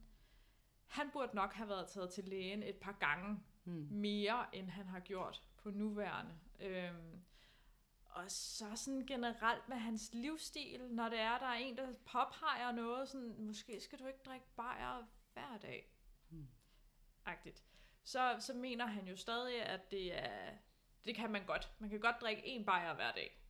han 0.88 1.10
burde 1.14 1.36
nok 1.36 1.54
have 1.54 1.70
været 1.70 1.88
taget 1.88 2.10
til 2.10 2.24
lægen 2.24 2.64
et 2.64 2.76
par 2.76 2.92
gange 3.00 3.40
Hmm. 3.64 3.88
mere, 3.92 4.46
end 4.56 4.70
han 4.70 4.86
har 4.88 5.00
gjort 5.00 5.42
på 5.64 5.70
nuværende. 5.72 6.32
Øhm, 6.60 7.22
og 8.10 8.32
så 8.32 8.76
sådan 8.76 9.06
generelt 9.06 9.70
med 9.70 9.78
hans 9.78 10.14
livsstil, 10.14 10.82
når 10.92 11.10
det 11.10 11.20
er, 11.20 11.38
der 11.38 11.46
er 11.46 11.54
en, 11.54 11.78
der 11.78 11.94
påpeger 12.06 12.72
noget, 12.72 13.10
sådan, 13.10 13.36
måske 13.38 13.82
skal 13.82 14.00
du 14.00 14.08
ikke 14.08 14.20
drikke 14.26 14.46
bajer 14.56 15.04
hver 15.34 15.58
dag. 15.62 15.94
Hmm. 16.30 16.48
Agtigt. 17.26 17.64
Så, 18.04 18.36
så 18.40 18.54
mener 18.54 18.86
han 18.86 19.08
jo 19.08 19.16
stadig, 19.16 19.62
at 19.62 19.92
det 19.92 20.18
er, 20.18 20.54
det 21.06 21.16
kan 21.16 21.32
man 21.32 21.46
godt. 21.46 21.72
Man 21.80 21.90
kan 21.90 22.00
godt 22.00 22.22
drikke 22.22 22.46
en 22.46 22.66
bajer 22.66 22.94
hver 22.94 23.12
dag. 23.12 23.42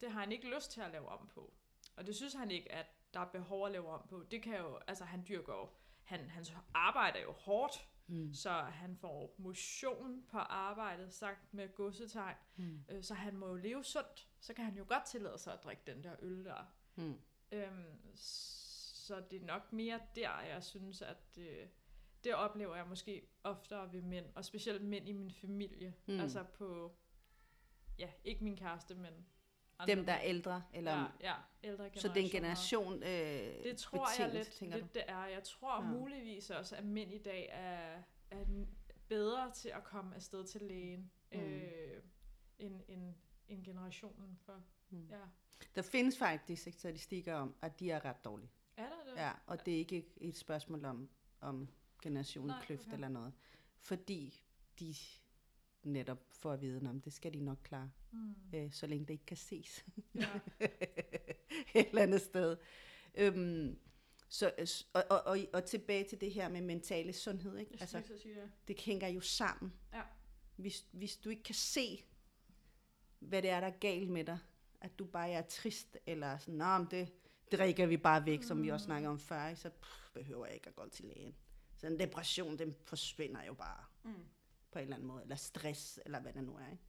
Det 0.00 0.12
har 0.12 0.20
han 0.20 0.32
ikke 0.32 0.54
lyst 0.54 0.70
til 0.70 0.80
at 0.80 0.90
lave 0.90 1.08
om 1.08 1.28
på. 1.28 1.52
Og 1.96 2.06
det 2.06 2.16
synes 2.16 2.34
han 2.34 2.50
ikke, 2.50 2.72
at 2.72 2.86
der 3.14 3.20
er 3.20 3.30
behov 3.30 3.66
at 3.66 3.72
lave 3.72 3.88
om 3.88 4.08
på. 4.08 4.24
Det 4.30 4.42
kan 4.42 4.56
jo, 4.56 4.76
altså 4.86 5.04
han 5.04 5.24
dyrker 5.28 5.54
jo, 5.54 5.68
han, 6.04 6.30
hans 6.30 6.52
arbejde 6.74 7.18
er 7.18 7.22
jo 7.22 7.32
hårdt, 7.32 7.88
Hmm. 8.10 8.34
så 8.34 8.50
han 8.50 8.96
får 8.96 9.34
motion 9.38 10.24
på 10.28 10.38
arbejdet, 10.38 11.12
sagt 11.12 11.54
med 11.54 11.74
godsetegn. 11.74 12.36
Hmm. 12.56 12.84
Øh, 12.88 13.02
så 13.02 13.14
han 13.14 13.36
må 13.36 13.48
jo 13.48 13.54
leve 13.54 13.84
sundt. 13.84 14.28
Så 14.40 14.54
kan 14.54 14.64
han 14.64 14.76
jo 14.76 14.84
godt 14.88 15.04
tillade 15.06 15.38
sig 15.38 15.52
at 15.52 15.64
drikke 15.64 15.82
den 15.86 16.04
der 16.04 16.16
øl 16.22 16.44
der. 16.44 16.64
Hmm. 16.94 17.20
Øhm, 17.52 18.14
så 18.14 19.22
det 19.30 19.42
er 19.42 19.46
nok 19.46 19.72
mere 19.72 20.00
der, 20.14 20.40
jeg 20.40 20.62
synes, 20.62 21.02
at 21.02 21.38
øh, 21.38 21.66
det 22.24 22.34
oplever 22.34 22.76
jeg 22.76 22.86
måske 22.86 23.28
oftere 23.44 23.92
ved 23.92 24.02
mænd. 24.02 24.26
Og 24.34 24.44
specielt 24.44 24.82
mænd 24.82 25.08
i 25.08 25.12
min 25.12 25.30
familie. 25.30 25.94
Mm. 26.06 26.14
Mm. 26.14 26.20
Altså 26.20 26.44
på, 26.44 26.96
ja, 27.98 28.10
ikke 28.24 28.44
min 28.44 28.56
kæreste, 28.56 28.94
men 28.94 29.26
andre 29.82 29.94
Dem, 29.96 30.06
der 30.06 30.12
er 30.12 30.20
ældre? 30.22 30.62
Eller, 30.74 30.92
Ja, 30.92 31.06
ja, 31.28 31.34
ældre 31.64 31.90
så 31.96 32.08
det 32.08 32.16
er 32.16 32.20
en 32.24 32.30
generationer. 32.30 32.96
generation 33.00 33.58
øh, 33.58 33.64
Det 33.64 33.76
tror 33.76 33.98
jeg 33.98 34.06
betinget, 34.30 34.34
lidt, 34.34 34.50
tænker 34.56 34.76
lidt 34.76 34.94
det 34.94 35.02
er. 35.08 35.26
Jeg 35.26 35.42
tror 35.44 35.82
Ja. 35.82 35.86
ja. 35.88 35.92
muligvis 35.98 36.50
også, 36.50 36.76
at 36.76 36.84
mænd 36.84 37.12
i 37.14 37.18
dag 37.18 37.48
er, 37.52 38.02
er 38.30 38.44
bedre 39.08 39.50
til 39.52 39.68
at 39.68 39.84
komme 39.84 40.14
afsted 40.14 40.46
til 40.46 40.60
lægen, 40.62 41.10
Mm. 41.32 41.38
mm. 41.38 41.44
øh, 41.44 42.02
end, 42.58 42.80
end, 42.88 43.14
end 43.48 43.64
generationen 43.64 44.36
for 44.36 44.62
Ja. 44.92 45.18
Der 45.74 45.82
findes 45.82 46.18
faktisk 46.18 46.72
statistikker 46.72 47.34
om, 47.34 47.54
at 47.62 47.80
de 47.80 47.90
er 47.90 48.04
ret 48.04 48.24
dårlige. 48.24 48.50
Er 48.76 48.82
der 48.88 49.10
det? 49.10 49.16
Ja, 49.20 49.32
og 49.46 49.66
det 49.66 49.74
er 49.74 49.78
ikke 49.78 50.06
et 50.16 50.36
spørgsmål 50.36 50.84
om, 50.84 51.08
om 51.40 51.68
generationkløft 52.02 52.82
okay. 52.86 52.94
eller 52.94 53.08
noget. 53.08 53.32
Fordi 53.78 54.42
de 54.80 54.94
netop 55.82 56.18
får 56.32 56.52
at 56.52 56.60
vide, 56.60 56.88
om 56.88 57.00
det 57.00 57.12
skal 57.12 57.34
de 57.34 57.40
nok 57.40 57.58
klare, 57.62 57.90
Mm. 58.12 58.34
øh, 58.54 58.72
så 58.72 58.86
længe 58.86 59.04
det 59.06 59.12
ikke 59.14 59.26
kan 59.26 59.36
ses 59.36 59.84
Ja. 60.14 60.28
et 61.74 61.88
eller 61.88 62.02
andet 62.02 62.20
sted. 62.20 62.56
Øhm, 63.14 63.78
så, 64.28 64.52
og, 64.92 65.04
og, 65.10 65.22
og, 65.26 65.38
og 65.52 65.64
tilbage 65.64 66.04
til 66.04 66.20
det 66.20 66.32
her 66.32 66.48
med 66.48 66.60
mentale 66.60 67.12
sundhed, 67.12 67.56
ikke? 67.58 67.70
Jeg 67.72 67.80
Altså, 67.80 68.02
sige 68.22 68.34
det. 68.34 68.50
det 68.68 68.80
hænger 68.80 69.08
jo 69.08 69.20
sammen. 69.20 69.72
Ja. 69.92 70.02
Hvis, 70.56 70.86
hvis 70.92 71.16
du 71.16 71.28
ikke 71.30 71.42
kan 71.42 71.54
se, 71.54 72.04
hvad 73.18 73.42
det 73.42 73.50
er, 73.50 73.60
der 73.60 73.66
er 73.66 73.78
galt 73.80 74.10
med 74.10 74.24
dig, 74.24 74.38
at 74.80 74.98
du 74.98 75.04
bare 75.04 75.30
er 75.30 75.42
trist, 75.42 75.96
eller 76.06 76.38
sådan, 76.38 76.54
Nå, 76.54 76.78
men 76.78 76.86
det 76.90 77.12
drikker 77.52 77.86
vi 77.86 77.96
bare 77.96 78.26
væk, 78.26 78.38
mm. 78.38 78.42
som 78.42 78.62
vi 78.62 78.68
også 78.68 78.84
snakker 78.84 79.08
om 79.08 79.18
før, 79.18 79.48
ikke? 79.48 79.60
så 79.60 79.70
pff, 79.70 80.10
behøver 80.14 80.46
jeg 80.46 80.54
ikke 80.54 80.68
at 80.68 80.76
gå 80.76 80.88
til 80.88 81.04
lægen. 81.04 81.34
Så 81.76 81.86
en 81.86 81.98
depression, 81.98 82.58
den 82.58 82.74
forsvinder 82.84 83.44
jo 83.44 83.54
bare 83.54 83.84
Mm. 84.04 84.14
På 84.72 84.78
en 84.78 84.82
eller 84.82 84.96
anden 84.96 85.08
måde, 85.08 85.22
eller 85.22 85.36
stress, 85.36 86.00
eller 86.04 86.20
hvad 86.20 86.32
det 86.32 86.44
nu 86.44 86.56
er. 86.56 86.70
Ikke? 86.70 86.82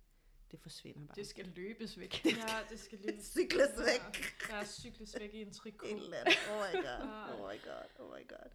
Det 0.51 0.59
forsvinder 0.59 1.05
bare. 1.05 1.15
Det 1.15 1.27
skal 1.27 1.47
løbes 1.55 1.99
væk. 1.99 2.25
ja, 2.25 2.59
det 2.69 2.79
skal 2.79 2.99
lige... 2.99 3.23
cykles 3.23 3.77
væk. 3.77 4.19
Ja, 4.49 4.53
der 4.53 4.59
er 4.59 4.65
cykles 4.65 5.15
væk 5.19 5.33
i 5.33 5.41
en 5.41 5.53
trikot. 5.53 5.89
Et 5.89 5.95
eller 5.95 6.17
andet. 6.17 6.33
Oh 6.51 6.57
my 6.57 6.83
god, 6.83 7.33
oh 7.33 7.51
my 7.51 7.61
god, 7.63 7.99
oh 7.99 8.19
my 8.19 8.27
god. 8.27 8.51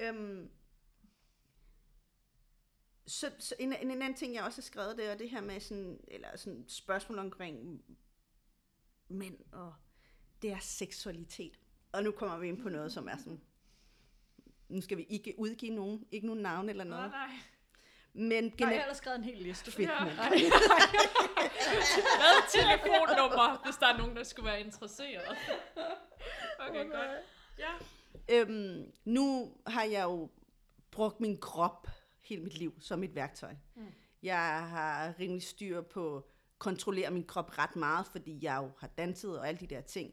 Øhm, 0.00 0.50
så, 3.06 3.30
så 3.38 3.54
en, 3.58 3.72
en, 3.72 3.90
en 3.90 4.02
anden 4.02 4.14
ting, 4.14 4.34
jeg 4.34 4.44
også 4.44 4.56
har 4.56 4.62
skrevet, 4.62 4.96
det 4.96 5.10
er 5.10 5.14
det 5.14 5.30
her 5.30 5.40
med 5.40 5.60
sådan, 5.60 6.00
eller 6.08 6.36
sådan 6.36 6.64
spørgsmål 6.68 7.18
omkring 7.18 7.84
mænd 9.08 9.38
og 9.52 9.74
deres 10.42 10.64
seksualitet. 10.64 11.58
Og 11.92 12.02
nu 12.02 12.10
kommer 12.10 12.38
vi 12.38 12.48
ind 12.48 12.62
på 12.62 12.68
noget, 12.68 12.92
som 12.92 13.08
er 13.08 13.16
sådan, 13.16 13.40
nu 14.68 14.80
skal 14.80 14.98
vi 14.98 15.02
ikke 15.02 15.34
udgive 15.38 15.74
nogen, 15.74 16.06
ikke 16.10 16.26
nogen 16.26 16.42
navn 16.42 16.68
eller 16.68 16.84
Nej, 16.84 16.96
noget, 16.96 17.10
nej. 17.10 17.30
Men 18.14 18.44
Nej, 18.44 18.52
jeg 18.58 18.68
har 18.68 18.74
ellers 18.74 18.96
skrevet 18.96 19.18
en 19.18 19.24
hel 19.24 19.36
liste. 19.38 19.70
Fedt, 19.72 19.90
Ja. 19.90 20.04
mand. 20.04 20.14
Hvad 22.20 22.50
telefonnummer, 22.52 23.62
hvis 23.64 23.76
der 23.76 23.86
er 23.86 23.98
nogen, 23.98 24.16
der 24.16 24.22
skulle 24.24 24.46
være 24.46 24.60
interesseret? 24.60 25.36
Okay, 26.68 26.84
godt. 26.90 27.10
Ja. 27.58 27.72
Øhm, 28.28 28.92
nu 29.04 29.56
har 29.66 29.82
jeg 29.82 30.02
jo 30.04 30.30
brugt 30.90 31.20
min 31.20 31.40
krop 31.40 31.86
hele 32.20 32.42
mit 32.42 32.58
liv 32.58 32.74
som 32.80 33.02
et 33.02 33.14
værktøj. 33.14 33.54
Mm. 33.74 33.86
Jeg 34.22 34.68
har 34.68 35.14
rimelig 35.20 35.42
styr 35.42 35.80
på 35.80 36.16
at 36.16 36.22
kontrollere 36.58 37.10
min 37.10 37.26
krop 37.26 37.58
ret 37.58 37.76
meget, 37.76 38.06
fordi 38.06 38.38
jeg 38.42 38.56
jo 38.62 38.70
har 38.78 38.86
danset 38.86 39.38
og 39.38 39.48
alle 39.48 39.60
de 39.60 39.66
der 39.66 39.80
ting. 39.80 40.12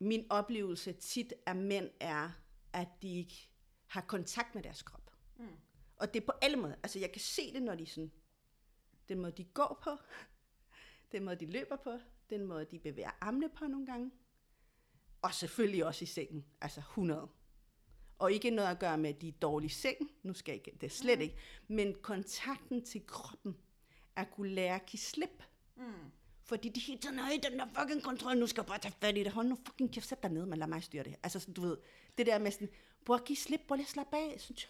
Min 0.00 0.26
oplevelse 0.30 0.92
tit 0.92 1.32
af 1.46 1.56
mænd 1.56 1.90
er, 2.00 2.30
at 2.72 2.88
de 3.02 3.16
ikke 3.18 3.48
har 3.86 4.00
kontakt 4.00 4.54
med 4.54 4.62
deres 4.62 4.82
krop. 4.82 5.10
Mm. 5.36 5.46
Og 5.98 6.14
det 6.14 6.22
er 6.22 6.26
på 6.26 6.32
alle 6.42 6.56
måder. 6.56 6.74
Altså 6.82 6.98
jeg 6.98 7.12
kan 7.12 7.20
se 7.20 7.52
det, 7.52 7.62
når 7.62 7.74
de 7.74 7.86
sådan, 7.86 8.12
den 9.08 9.18
måde 9.18 9.32
de 9.32 9.44
går 9.44 9.80
på, 9.84 9.90
den 11.12 11.24
måde 11.24 11.36
de 11.36 11.46
løber 11.46 11.76
på, 11.76 11.98
den 12.30 12.44
måde 12.44 12.64
de 12.64 12.78
bevæger 12.78 13.10
armene 13.20 13.48
på 13.48 13.66
nogle 13.66 13.86
gange. 13.86 14.10
Og 15.22 15.34
selvfølgelig 15.34 15.84
også 15.84 16.02
i 16.02 16.06
sengen. 16.06 16.44
Altså 16.60 16.80
100. 16.80 17.28
Og 18.18 18.32
ikke 18.32 18.50
noget 18.50 18.68
at 18.68 18.78
gøre 18.78 18.98
med, 18.98 19.10
at 19.10 19.20
de 19.20 19.28
er 19.28 19.32
dårlige 19.32 19.66
i 19.66 19.70
sengen. 19.70 20.10
Nu 20.22 20.34
skal 20.34 20.52
jeg 20.52 20.66
ikke, 20.66 20.78
det 20.80 20.86
er 20.86 20.90
slet 20.90 21.20
ikke. 21.20 21.36
Men 21.68 21.94
kontakten 22.02 22.84
til 22.84 23.06
kroppen. 23.06 23.56
At 24.16 24.30
kunne 24.30 24.50
lære 24.50 24.74
at 24.74 24.86
give 24.86 25.00
slip. 25.00 25.42
Mm. 25.76 26.10
Fordi 26.42 26.68
de 26.68 26.80
hele 26.80 27.00
tiden 27.00 27.18
i 27.18 27.40
den 27.50 27.58
der 27.58 27.66
fucking 27.78 28.02
kontrol. 28.02 28.38
Nu 28.38 28.46
skal 28.46 28.60
jeg 28.60 28.66
bare 28.66 28.78
tage 28.78 28.94
fat 29.00 29.18
i 29.18 29.24
det. 29.24 29.32
Hold 29.32 29.46
nu 29.46 29.58
fucking 29.66 29.92
kæft, 29.92 30.06
sæt 30.06 30.22
dig 30.22 30.30
ned, 30.30 30.46
men 30.46 30.58
lad 30.58 30.66
mig 30.66 30.82
styre 30.82 31.04
det. 31.04 31.16
Altså 31.22 31.40
sådan, 31.40 31.54
du 31.54 31.60
ved, 31.60 31.76
det 32.18 32.26
der 32.26 32.38
med 32.38 32.50
sådan, 32.50 32.68
prøv 33.04 33.16
at 33.16 33.24
give 33.24 33.36
slip, 33.36 33.60
prøv 33.68 33.76
lige 33.76 33.84
at 33.84 33.90
slappe 33.90 34.16
af. 34.16 34.40
Sådan, 34.40 34.56
tja, 34.56 34.66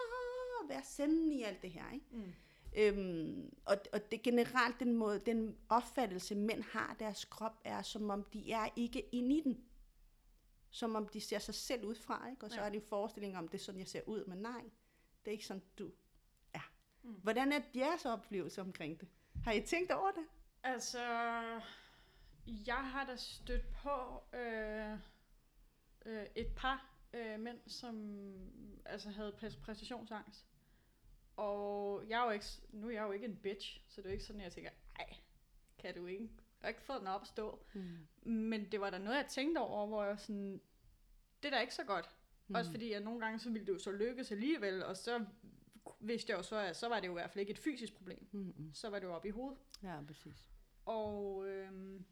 vær 0.69 0.81
senden 0.83 1.33
i 1.33 1.43
alt 1.43 1.63
det 1.63 1.71
her, 1.71 1.91
ikke? 1.93 2.07
Mm. 2.11 2.33
Øhm, 2.77 3.55
og, 3.65 3.77
og 3.93 4.11
det 4.11 4.23
generelt 4.23 4.81
den 4.81 4.93
måde, 4.97 5.19
den 5.27 5.57
opfattelse 5.69 6.35
mænd 6.35 6.63
har 6.63 6.97
deres 6.99 7.25
krop, 7.25 7.61
er 7.65 7.83
som 7.83 8.11
om 8.11 8.25
de 8.25 8.53
er 8.53 8.69
ikke 8.77 9.01
inde 9.15 9.37
i 9.37 9.41
den. 9.41 9.65
Som 10.71 10.95
om 10.95 11.09
de 11.09 11.21
ser 11.21 11.39
sig 11.39 11.55
selv 11.55 11.85
ud 11.85 11.95
fra, 11.95 12.29
ikke? 12.31 12.45
Og 12.45 12.51
så 12.51 12.57
Ja. 12.61 12.67
er 12.67 12.71
det 12.71 12.77
en 12.83 12.87
forestilling 12.89 13.39
om, 13.39 13.49
det 13.49 13.59
er 13.59 13.63
sådan, 13.65 13.79
jeg 13.79 13.89
ser 13.89 14.03
ud, 14.07 14.25
men 14.25 14.39
nej, 14.39 14.63
det 15.25 15.27
er 15.29 15.33
ikke 15.33 15.47
sådan, 15.47 15.63
du 15.79 15.91
er. 16.53 16.71
Mm. 17.03 17.13
Hvordan 17.13 17.53
er 17.53 17.61
jeres 17.77 18.05
oplevelse 18.05 18.61
omkring 18.61 19.01
det? 19.01 19.09
Har 19.45 19.53
I 19.53 19.61
tænkt 19.61 19.91
over 19.93 20.11
det? 20.11 20.25
Altså, 20.63 20.99
jeg 22.47 22.91
har 22.91 23.07
da 23.07 23.17
stødt 23.17 23.73
på 23.83 24.23
øh, 24.37 24.93
øh, 26.07 26.27
et 26.35 26.49
par 26.57 26.91
øh, 27.13 27.41
mænd, 27.41 27.59
som 27.67 28.23
altså 28.85 29.11
havde 29.11 29.33
præ- 29.43 29.61
præstationsangst. 29.61 30.47
Og 31.39 32.05
jeg 32.09 32.21
er 32.21 32.25
jo 32.25 32.31
ikke, 32.31 32.47
nu 32.71 32.87
er 32.89 32.93
jeg 32.93 33.03
jo 33.03 33.13
ikke 33.13 33.27
en 33.27 33.37
bitch, 33.37 33.81
så 33.89 34.01
det 34.01 34.07
er 34.07 34.11
jo 34.11 34.13
ikke 34.13 34.25
sådan, 34.25 34.41
at 34.41 34.45
jeg 34.45 34.53
tænker, 34.53 34.71
ej, 34.99 35.17
kan 35.79 35.95
du 35.95 36.07
ikke? 36.07 36.23
Jeg 36.23 36.61
har 36.61 36.69
ikke 36.69 36.83
fået 36.83 37.01
den 37.01 37.09
op 37.09 37.21
at 37.21 37.27
stå. 37.27 37.67
Mm. 37.75 38.31
Men 38.31 38.73
det 38.73 38.81
var 38.81 38.91
da 38.91 38.99
noget, 38.99 39.17
jeg 39.17 39.27
tænkte 39.27 39.59
over, 39.59 39.87
hvor 39.87 40.05
jeg 40.05 40.19
sådan, 40.19 40.61
det 41.43 41.49
er 41.49 41.51
da 41.51 41.61
ikke 41.61 41.75
så 41.75 41.85
godt. 41.85 42.11
Mm. 42.47 42.55
Også 42.55 42.71
fordi, 42.71 42.93
at 42.93 43.03
nogle 43.03 43.21
gange, 43.21 43.39
så 43.39 43.51
ville 43.51 43.67
det 43.67 43.73
jo 43.73 43.79
så 43.79 43.93
lykkes 43.93 44.33
alligevel, 44.33 44.85
og 44.85 44.97
så 44.97 45.25
vidste 46.01 46.31
jeg 46.31 46.39
jo 46.39 46.43
så, 46.43 46.57
at 46.57 46.77
så 46.77 46.89
var 46.89 47.01
det 47.01 47.07
jo 47.07 47.13
i 47.13 47.21
hvert 47.21 47.31
fald 47.31 47.41
ikke 47.41 47.53
et 47.53 47.59
fysisk 47.59 47.95
problem. 47.95 48.29
Mm-mm. 48.33 48.75
Så 48.75 48.91
var 48.91 48.99
det 48.99 49.07
jo 49.07 49.15
oppe 49.15 49.29
i 49.29 49.31
hovedet. 49.31 49.59
Ja, 49.83 50.01
præcis. 50.07 50.49
Og, 50.85 51.49
øhm, 51.49 52.05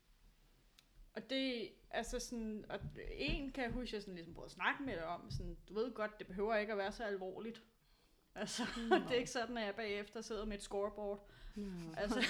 og 1.12 1.30
det, 1.30 1.72
altså 1.90 2.18
sådan, 2.18 2.64
og 2.68 2.80
en 3.10 3.52
kan 3.52 3.64
jeg 3.64 3.72
huske, 3.72 3.94
jeg 3.94 4.02
sådan 4.02 4.14
ligesom 4.14 4.34
prøvede 4.34 4.48
at 4.48 4.52
snakke 4.52 4.82
med 4.82 4.94
dig 4.94 5.06
om, 5.06 5.30
sådan, 5.30 5.56
du 5.68 5.74
ved 5.74 5.94
godt, 5.94 6.18
det 6.18 6.26
behøver 6.26 6.56
ikke 6.56 6.72
at 6.72 6.78
være 6.78 6.92
så 6.92 7.04
alvorligt. 7.04 7.62
Altså, 8.36 8.62
det 9.08 9.10
er 9.10 9.18
ikke 9.18 9.30
sådan, 9.30 9.56
at 9.56 9.66
jeg 9.66 9.74
bagefter 9.74 10.20
sidder 10.20 10.44
med 10.44 10.56
et 10.56 10.62
scoreboard. 10.62 11.28
Mm. 11.54 11.94
Altså, 11.96 12.22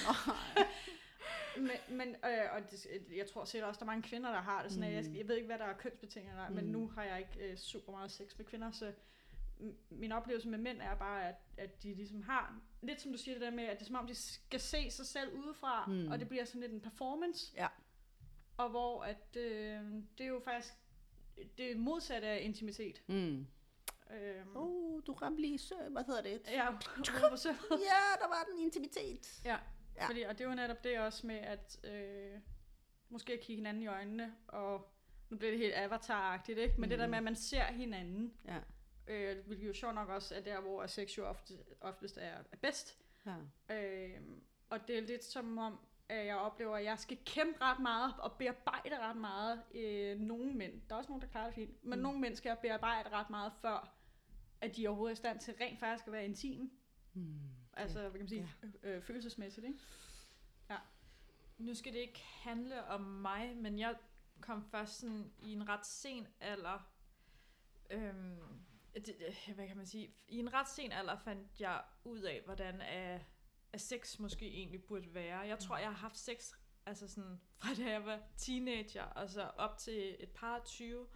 men, 1.66 1.98
men 1.98 2.08
øh, 2.08 2.52
og 2.52 2.70
det, 2.70 2.86
jeg 3.16 3.26
tror 3.26 3.44
selv 3.44 3.64
også, 3.64 3.78
der 3.78 3.84
er 3.84 3.90
mange 3.90 4.02
kvinder, 4.02 4.30
der 4.30 4.40
har 4.40 4.62
det 4.62 4.72
sådan, 4.72 4.90
mm. 4.90 4.96
at 4.96 5.04
jeg, 5.06 5.16
jeg 5.16 5.28
ved 5.28 5.36
ikke, 5.36 5.46
hvad 5.46 5.58
der 5.58 5.64
er 5.64 5.76
kønsbetinget, 5.76 6.34
mm. 6.48 6.54
men 6.54 6.64
nu 6.64 6.88
har 6.88 7.04
jeg 7.04 7.18
ikke 7.18 7.50
øh, 7.50 7.56
super 7.56 7.92
meget 7.92 8.10
sex 8.10 8.38
med 8.38 8.46
kvinder, 8.46 8.70
så 8.70 8.92
min 9.90 10.12
oplevelse 10.12 10.48
med 10.48 10.58
mænd 10.58 10.80
er 10.80 10.94
bare, 10.94 11.28
at, 11.28 11.34
at 11.56 11.82
de 11.82 11.94
ligesom 11.94 12.22
har, 12.22 12.60
lidt 12.82 13.00
som 13.00 13.12
du 13.12 13.18
siger 13.18 13.34
det 13.34 13.42
der 13.42 13.50
med, 13.50 13.64
at 13.64 13.78
det 13.78 13.82
er 13.82 13.86
som 13.86 13.96
om, 13.96 14.06
de 14.06 14.14
skal 14.14 14.60
se 14.60 14.90
sig 14.90 15.06
selv 15.06 15.32
udefra, 15.32 15.86
mm. 15.86 16.10
og 16.10 16.18
det 16.18 16.28
bliver 16.28 16.44
sådan 16.44 16.60
lidt 16.60 16.72
en 16.72 16.80
performance. 16.80 17.52
Ja. 17.56 17.66
Og 18.56 18.70
hvor 18.70 19.02
at, 19.02 19.36
øh, 19.36 19.80
det 20.18 20.24
er 20.24 20.26
jo 20.26 20.40
faktisk 20.44 20.74
det 21.58 21.76
modsatte 21.76 22.28
af 22.28 22.40
intimitet. 22.42 23.02
Mm. 23.06 23.46
Øhm, 24.10 24.56
Oh, 24.56 25.02
du 25.06 25.12
ramte 25.12 25.40
lige 25.40 25.58
sø, 25.58 25.74
hvad 25.90 26.04
hedder 26.04 26.22
det? 26.22 26.40
Ja, 26.46 26.66
ja, 27.90 28.02
der 28.20 28.28
var 28.28 28.46
den 28.52 28.60
intimitet. 28.60 29.40
Ja, 29.44 29.56
Ja. 29.96 30.06
Fordi, 30.06 30.22
og 30.22 30.38
det 30.38 30.44
er 30.44 30.48
jo 30.48 30.54
netop 30.54 30.84
det 30.84 30.98
også 30.98 31.26
med, 31.26 31.34
at 31.36 31.80
øh, 31.84 32.40
måske 33.08 33.32
at 33.32 33.40
kigge 33.40 33.56
hinanden 33.56 33.82
i 33.82 33.86
øjnene, 33.86 34.34
og 34.48 34.88
nu 35.30 35.36
bliver 35.36 35.50
det 35.50 35.60
helt 35.60 35.74
avatar-agtigt, 35.74 36.58
ikke? 36.58 36.74
Men 36.80 36.86
mm. 36.86 36.88
det 36.90 36.98
der 36.98 37.06
med, 37.06 37.18
at 37.18 37.24
man 37.24 37.36
ser 37.36 37.64
hinanden, 37.64 38.34
Ja. 38.44 38.58
øh, 39.06 39.46
hvilket 39.46 39.68
jo 39.68 39.72
sjovt 39.74 39.94
nok 39.94 40.08
også 40.08 40.34
er 40.34 40.40
der, 40.40 40.60
hvor 40.60 40.86
sex 40.86 41.18
jo 41.18 41.26
ofte, 41.26 41.54
oftest 41.80 42.16
er, 42.18 42.36
er 42.52 42.56
bedst. 42.62 42.98
ja. 43.26 43.34
Øh, 43.76 44.20
og 44.70 44.88
det 44.88 44.98
er 44.98 45.02
lidt 45.02 45.24
som 45.24 45.58
om, 45.58 45.78
at 46.08 46.26
jeg 46.26 46.36
oplever, 46.36 46.76
at 46.76 46.84
jeg 46.84 46.98
skal 46.98 47.18
kæmpe 47.26 47.60
ret 47.60 47.78
meget 47.80 48.14
og 48.18 48.32
bearbejde 48.38 48.98
ret 48.98 49.16
meget 49.16 49.62
øh, 49.74 50.18
nogle 50.20 50.52
mænd. 50.54 50.82
Der 50.88 50.94
er 50.94 50.98
også 50.98 51.08
nogen, 51.10 51.22
der 51.22 51.28
klarer 51.28 51.46
det 51.46 51.54
fint. 51.54 51.84
Men 51.84 51.98
mm. 51.98 52.02
nogle 52.02 52.20
mænd 52.20 52.36
skal 52.36 52.48
jeg 52.50 52.58
bearbejde 52.58 53.08
ret 53.08 53.30
meget, 53.30 53.52
før 53.62 53.92
at 54.60 54.76
de 54.76 54.86
overhovedet 54.88 55.12
er 55.12 55.16
i 55.16 55.22
stand 55.22 55.40
til 55.40 55.54
rent 55.60 55.80
faktisk 55.80 56.06
at 56.06 56.12
være 56.12 56.24
intime. 56.24 56.70
Mm. 57.14 57.40
Altså, 57.72 58.00
hvad 58.00 58.10
kan 58.10 58.20
man 58.20 58.28
sige, 58.28 58.48
ja. 58.82 58.88
øh, 58.88 59.02
følelsesmæssigt, 59.02 59.66
ikke? 59.66 59.78
Nu 61.58 61.74
skal 61.74 61.92
det 61.92 61.98
ikke 61.98 62.20
handle 62.24 62.84
om 62.84 63.00
mig, 63.00 63.56
men 63.56 63.78
jeg 63.78 63.96
kom 64.40 64.64
først 64.70 64.98
sådan 64.98 65.32
i 65.38 65.52
en 65.52 65.68
ret 65.68 65.86
sen 65.86 66.26
alder. 66.40 66.90
Øhm, 67.90 68.38
det, 68.94 69.06
det- 69.06 69.54
hvad 69.54 69.66
kan 69.68 69.76
man 69.76 69.86
sige? 69.86 70.14
I 70.28 70.38
en 70.38 70.52
ret 70.54 70.68
sen 70.68 70.92
alder 70.92 71.18
fandt 71.18 71.60
jeg 71.60 71.82
ud 72.04 72.20
af, 72.20 72.42
hvordan 72.44 72.80
er, 72.80 73.20
er 73.72 73.78
sex 73.78 74.18
måske 74.18 74.46
egentlig 74.46 74.84
burde 74.84 75.14
være. 75.14 75.38
Jeg 75.38 75.58
tror, 75.58 75.76
jeg 75.76 75.88
har 75.88 75.94
haft 75.96 76.16
sex 76.18 76.52
altså 76.86 77.08
sådan, 77.08 77.40
fra 77.58 77.74
da 77.74 77.90
jeg 77.90 78.04
var 78.04 78.20
teenager, 78.36 79.02
og 79.04 79.30
så 79.30 79.42
op 79.42 79.78
til 79.78 80.16
et 80.20 80.30
par 80.30 80.62
20, 80.64 81.06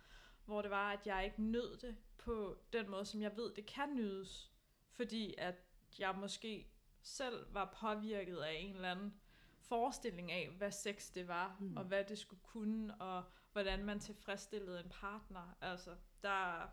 hvor 0.45 0.63
det 0.63 0.71
var, 0.71 0.93
at 0.93 1.07
jeg 1.07 1.25
ikke 1.25 1.43
nød 1.43 1.77
det 1.79 1.97
på 2.31 2.57
den 2.73 2.91
måde, 2.91 3.05
som 3.05 3.23
jeg 3.23 3.37
ved, 3.37 3.55
det 3.55 3.67
kan 3.67 3.95
nydes. 3.95 4.53
Fordi 4.91 5.35
at 5.39 5.55
jeg 5.99 6.15
måske 6.19 6.71
selv 7.03 7.55
var 7.55 7.77
påvirket 7.81 8.37
af 8.37 8.53
en 8.53 8.75
eller 8.75 8.91
anden 8.91 9.15
forestilling 9.59 10.33
af, 10.33 10.49
hvad 10.59 10.71
sex 10.73 11.13
det 11.13 11.29
var, 11.29 11.57
Mm. 11.61 11.77
og 11.77 11.85
hvad 11.85 12.05
det 12.05 12.19
skulle 12.19 12.43
kunne, 12.43 12.95
og 13.01 13.25
hvordan 13.53 13.85
man 13.85 14.01
tilfredsstillede 14.01 14.81
en 14.81 14.89
partner. 14.91 15.57
Altså, 15.61 15.97
der... 16.23 16.69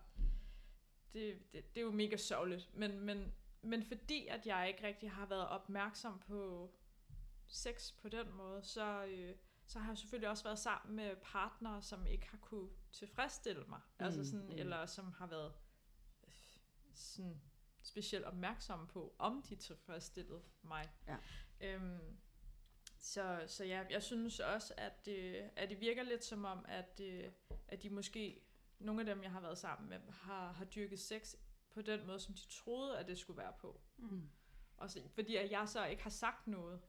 Det, 1.13 1.53
det, 1.53 1.75
det 1.75 1.81
er 1.81 1.85
jo 1.85 1.91
mega 1.91 2.17
sørgeligt, 2.17 2.69
men, 2.73 2.99
men, 2.99 3.33
men 3.61 3.83
fordi 3.83 4.27
at 4.27 4.47
jeg 4.47 4.67
ikke 4.67 4.87
rigtig 4.87 5.11
har 5.11 5.25
været 5.25 5.47
opmærksom 5.47 6.19
på 6.19 6.71
sex 7.47 7.93
på 8.01 8.09
den 8.09 8.31
måde, 8.31 8.63
så, 8.63 9.05
øh, 9.05 9.35
så 9.67 9.79
har 9.79 9.91
jeg 9.91 9.97
selvfølgelig 9.97 10.29
også 10.29 10.43
været 10.43 10.59
sammen 10.59 10.95
med 10.95 11.15
partnere, 11.23 11.81
som 11.81 12.05
ikke 12.07 12.27
har 12.29 12.37
kunne 12.37 12.69
tilfredsstille 12.91 13.65
mig. 13.67 13.79
Mm. 13.99 14.05
Altså 14.05 14.23
sådan, 14.23 14.45
Mm. 14.45 14.57
eller 14.57 14.85
som 14.85 15.11
har 15.11 15.27
været 15.27 15.53
øh, 16.27 16.33
sådan 16.93 17.41
specielt 17.83 18.25
opmærksomme 18.25 18.87
på, 18.87 19.15
om 19.19 19.41
de 19.41 19.55
tilfredsstillede 19.55 20.41
mig. 20.61 20.91
Ja. 21.07 21.17
Øhm, 21.61 22.17
så, 22.99 23.43
så 23.47 23.63
ja, 23.65 23.85
jeg 23.89 24.03
synes 24.03 24.39
også, 24.39 24.73
at 24.77 25.05
det, 25.05 25.49
at 25.55 25.69
det 25.69 25.79
virker 25.79 26.03
lidt 26.03 26.25
som 26.25 26.45
om, 26.45 26.65
at, 26.67 26.99
øh, 27.03 27.31
at 27.67 27.83
de 27.83 27.89
måske, 27.89 28.41
nogle 28.79 29.01
af 29.01 29.05
dem, 29.05 29.23
jeg 29.23 29.31
har 29.31 29.39
været 29.41 29.57
sammen 29.57 29.89
med, 29.89 29.99
har, 30.11 30.51
har 30.51 30.65
dyrket 30.65 30.99
sex 30.99 31.35
på 31.69 31.81
den 31.81 32.07
måde, 32.07 32.19
som 32.19 32.33
de 32.33 32.47
troede, 32.49 32.99
at 32.99 33.07
det 33.07 33.17
skulle 33.17 33.37
være 33.37 33.53
på. 33.59 33.81
Mm. 33.97 34.29
Og 34.77 34.91
så, 34.91 35.01
fordi 35.09 35.35
at 35.35 35.51
jeg 35.51 35.69
så 35.69 35.85
ikke 35.85 36.03
har 36.03 36.09
sagt 36.09 36.47
noget, 36.47 36.81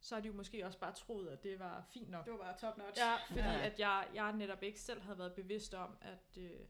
så 0.00 0.14
har 0.14 0.22
de 0.22 0.28
jo 0.28 0.34
måske 0.34 0.66
også 0.66 0.78
bare 0.78 0.92
troet, 0.94 1.28
at 1.28 1.42
det 1.42 1.58
var 1.58 1.84
fint 1.90 2.10
nok. 2.10 2.24
Det 2.24 2.32
var 2.32 2.38
bare 2.38 2.56
top 2.58 2.78
notch. 2.78 3.00
Ja, 3.00 3.16
fordi 3.28 3.40
Ja. 3.40 3.66
at 3.66 3.80
jeg, 3.80 4.08
jeg 4.14 4.32
netop 4.32 4.62
ikke 4.62 4.80
selv 4.80 5.00
havde 5.02 5.18
været 5.18 5.34
bevidst 5.34 5.74
om, 5.74 5.96
at, 6.00 6.38
øh, 6.38 6.60